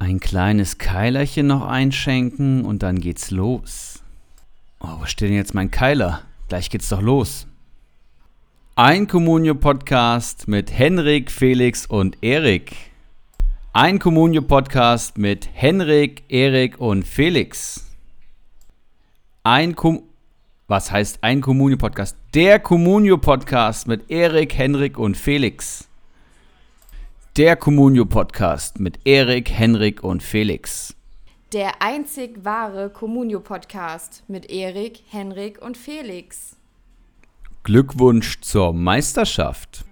Ein 0.00 0.18
kleines 0.18 0.78
Keilerchen 0.78 1.46
noch 1.46 1.64
einschenken 1.66 2.64
und 2.64 2.82
dann 2.82 2.98
geht's 3.00 3.30
los. 3.30 4.02
Oh, 4.80 4.88
wo 5.00 5.06
steht 5.06 5.28
denn 5.28 5.36
jetzt 5.36 5.54
mein 5.54 5.70
Keiler? 5.70 6.22
Gleich 6.48 6.68
geht's 6.68 6.88
doch 6.88 7.00
los. 7.00 7.46
Ein 8.74 9.06
Communio-Podcast 9.06 10.48
mit 10.48 10.76
Henrik, 10.76 11.30
Felix 11.30 11.86
und 11.86 12.18
Erik. 12.22 12.72
Ein 13.72 14.00
Communio-Podcast 14.00 15.16
mit 15.16 15.48
Henrik, 15.54 16.24
Erik 16.28 16.80
und 16.80 17.06
Felix. 17.06 17.85
Ein 19.48 19.76
Com 19.76 20.02
Was 20.66 20.90
heißt 20.90 21.18
ein 21.20 21.40
Communio-Podcast? 21.40 22.16
Der 22.34 22.58
Communio-Podcast 22.58 23.86
mit 23.86 24.10
Erik, 24.10 24.58
Henrik 24.58 24.98
und 24.98 25.16
Felix. 25.16 25.86
Der 27.36 27.54
Communio-Podcast 27.54 28.80
mit 28.80 28.98
Erik, 29.04 29.48
Henrik 29.48 30.02
und 30.02 30.24
Felix. 30.24 30.96
Der 31.52 31.80
einzig 31.80 32.44
wahre 32.44 32.90
Communio-Podcast 32.90 34.24
mit 34.26 34.50
Erik, 34.50 35.04
Henrik 35.10 35.62
und 35.62 35.76
Felix. 35.76 36.56
Glückwunsch 37.62 38.40
zur 38.40 38.72
Meisterschaft. 38.72 39.84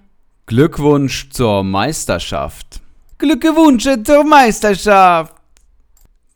Glückwunsch 0.47 1.31
zur 1.31 1.63
Meisterschaft. 1.63 2.81
Glückwunsch 3.19 3.89
zur 4.03 4.25
Meisterschaft. 4.25 5.33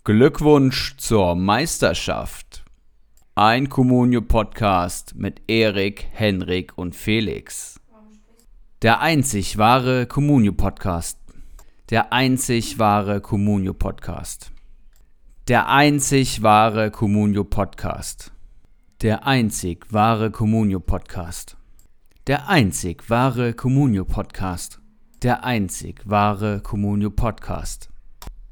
Glückwunsch 0.05 0.97
zur 0.99 1.35
Meisterschaft. 1.35 2.48
Ein 3.41 3.69
Communio-Podcast 3.69 5.15
mit 5.15 5.43
Erik, 5.47 6.09
Henrik 6.11 6.77
und 6.77 6.97
Felix. 6.97 7.81
Der 8.83 9.01
einzig 9.01 9.59
wahre 9.59 10.07
Communio-Podcast. 10.07 11.21
Der 11.89 12.13
einzig 12.13 12.81
wahre 12.81 13.21
Communio-Podcast. 13.21 14.51
Der 15.47 15.69
einzig 15.69 16.43
wahre 16.43 16.91
Communio-Podcast. 16.91 18.33
Der 19.07 19.25
einzig 19.25 19.93
wahre 19.93 20.33
Communio 20.33 20.81
Podcast. 20.81 21.57
Der 22.27 22.49
einzig 22.49 23.09
wahre 23.09 23.55
Communio 23.55 24.05
Podcast. 24.05 24.81
Der 25.23 25.45
einzig 25.45 26.01
wahre 26.07 26.61
Communio 26.61 27.11
Podcast. 27.11 27.89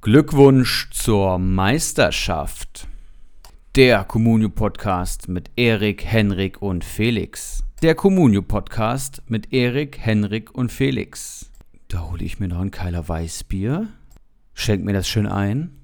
Glückwunsch 0.01 0.91
zur 0.93 1.41
Meisterschaft. 1.41 2.87
Der 3.77 4.05
Communio 4.05 4.49
Podcast 4.49 5.29
mit 5.29 5.51
Erik, 5.55 6.03
Henrik 6.03 6.63
und 6.63 6.83
Felix. 6.83 7.63
Der 7.83 7.95
Communio 7.95 8.41
Podcast 8.41 9.23
mit 9.27 9.53
Erik, 9.53 9.99
Henrik 9.99 10.55
und 10.55 10.73
Felix. 10.73 11.51
Da 11.89 12.09
hole 12.11 12.25
ich 12.25 12.41
mir 12.41 12.49
noch 12.49 12.61
ein 12.61 12.71
Keiler 12.71 13.07
Weißbier, 13.07 13.89
schenk 14.55 14.83
mir 14.83 14.95
das 14.95 15.07
schön 15.07 15.27
ein 15.27 15.77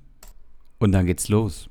und 0.79 0.93
dann 0.93 1.05
geht's 1.05 1.29
los. 1.29 1.69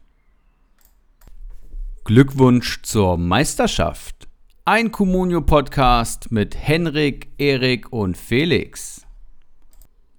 Glückwunsch 2.03 2.83
zur 2.83 3.17
Meisterschaft. 3.17 4.27
Ein 4.63 4.91
Communio-Podcast 4.91 6.31
mit 6.31 6.55
Henrik, 6.55 7.29
Erik 7.39 7.91
und 7.91 8.15
Felix. 8.15 9.07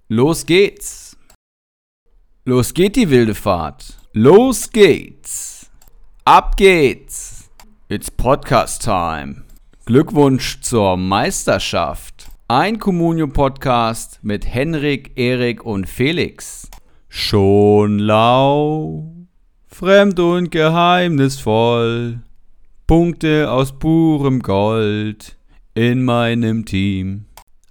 Los 0.09 0.47
geht's. 0.47 1.17
Los 2.45 2.75
geht 2.75 2.97
die 2.97 3.09
wilde 3.09 3.37
Fahrt. 3.37 4.01
Los 4.15 4.69
geht's. 4.69 5.52
Ab 6.25 6.57
geht's. 6.57 7.51
It's 7.89 8.09
Podcast 8.09 8.85
Time. 8.85 9.43
Glückwunsch 9.87 10.61
zur 10.61 10.97
Meisterschaft. 10.97 12.29
Ein 12.47 12.79
Communio-Podcast 12.79 14.21
mit 14.23 14.47
Henrik, 14.47 15.19
Erik 15.19 15.65
und 15.65 15.89
Felix. 15.89 16.71
Schon 17.09 17.99
lau 17.99 19.13
fremd 19.67 20.21
und 20.21 20.53
geheimnisvoll, 20.53 22.21
Punkte 22.87 23.51
aus 23.51 23.77
purem 23.77 24.43
Gold 24.43 25.37
in 25.75 26.05
meinem 26.05 26.65
Team. 26.65 27.25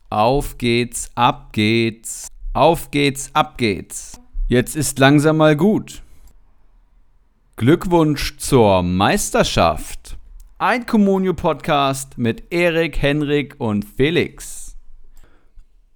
Auf 0.09 0.57
geht's, 0.57 1.09
ab 1.15 1.53
geht's, 1.53 2.27
auf 2.51 2.91
geht's, 2.91 3.29
ab 3.31 3.57
geht's. 3.57 4.19
Jetzt 4.49 4.75
ist 4.75 4.99
langsam 4.99 5.37
mal 5.37 5.55
gut. 5.55 6.01
Glückwunsch 7.61 8.37
zur 8.37 8.81
Meisterschaft. 8.81 10.17
Ein 10.57 10.87
Communio-Podcast 10.87 12.17
mit 12.17 12.51
Erik, 12.51 12.99
Henrik 12.99 13.53
und 13.59 13.85
Felix. 13.85 14.75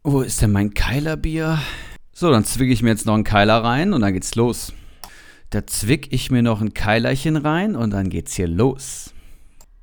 Wo 0.04 0.22
ist 0.22 0.44
denn 0.44 0.52
mein 0.52 0.76
Keilerbier? 0.76 1.58
So, 2.14 2.30
dann 2.30 2.46
zwicke 2.46 2.72
ich 2.72 2.84
mir 2.84 2.92
jetzt 2.92 3.08
noch 3.08 3.16
einen 3.16 3.24
Keiler 3.24 3.64
rein 3.64 3.94
und 3.94 4.02
dann 4.02 4.14
geht's 4.14 4.36
los. 4.36 4.74
Da 5.50 5.66
zwick 5.66 6.14
ich 6.14 6.30
mir 6.30 6.44
noch 6.44 6.62
ein 6.62 6.76
Keilerchen 6.76 7.36
rein 7.36 7.76
und 7.76 7.90
dann 7.90 8.10
geht's 8.10 8.36
hier 8.36 8.48
los. 8.48 9.12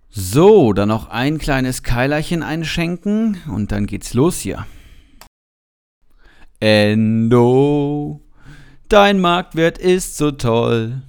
So, 0.08 0.72
dann 0.74 0.88
noch 0.88 1.08
ein 1.08 1.38
kleines 1.38 1.82
Keilerchen 1.82 2.44
einschenken 2.44 3.38
und 3.48 3.72
dann 3.72 3.86
geht's 3.86 4.14
los 4.14 4.38
hier. 4.38 4.68
Endo, 6.60 8.20
dein 8.88 9.20
Marktwert 9.20 9.78
ist 9.78 10.16
so 10.16 10.30
toll. 10.30 11.02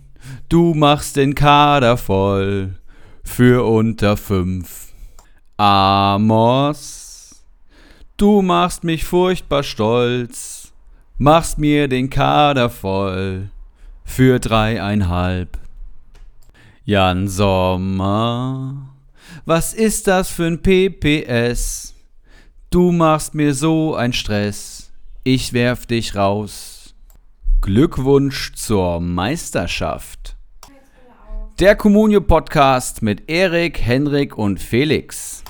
Du 0.53 0.75
machst 0.75 1.15
den 1.15 1.33
Kader 1.33 1.97
voll 1.97 2.75
für 3.23 3.65
unter 3.65 4.15
fünf. 4.15 4.93
Amos, 5.57 7.43
du 8.17 8.43
machst 8.43 8.83
mich 8.83 9.03
furchtbar 9.03 9.63
stolz, 9.63 10.71
machst 11.17 11.57
mir 11.57 11.87
den 11.87 12.11
Kader 12.11 12.69
voll 12.69 13.49
für 14.05 14.37
dreieinhalb. 14.37 15.57
Jan 16.85 17.27
Sommer, 17.27 18.93
was 19.45 19.73
ist 19.73 20.05
das 20.05 20.29
für 20.29 20.45
ein 20.45 20.61
PPS? 20.61 21.95
Du 22.69 22.91
machst 22.91 23.33
mir 23.33 23.55
so 23.55 23.95
ein 23.95 24.13
Stress, 24.13 24.91
ich 25.23 25.53
werf 25.53 25.87
dich 25.87 26.13
raus. 26.13 26.93
Glückwunsch 27.61 28.53
zur 28.53 28.99
Meisterschaft. 28.99 30.32
Der 31.59 31.75
Communio 31.75 32.19
Podcast 32.19 33.03
mit 33.03 33.29
Erik, 33.29 33.79
Henrik 33.79 34.39
und 34.39 34.59
Felix. 34.59 35.33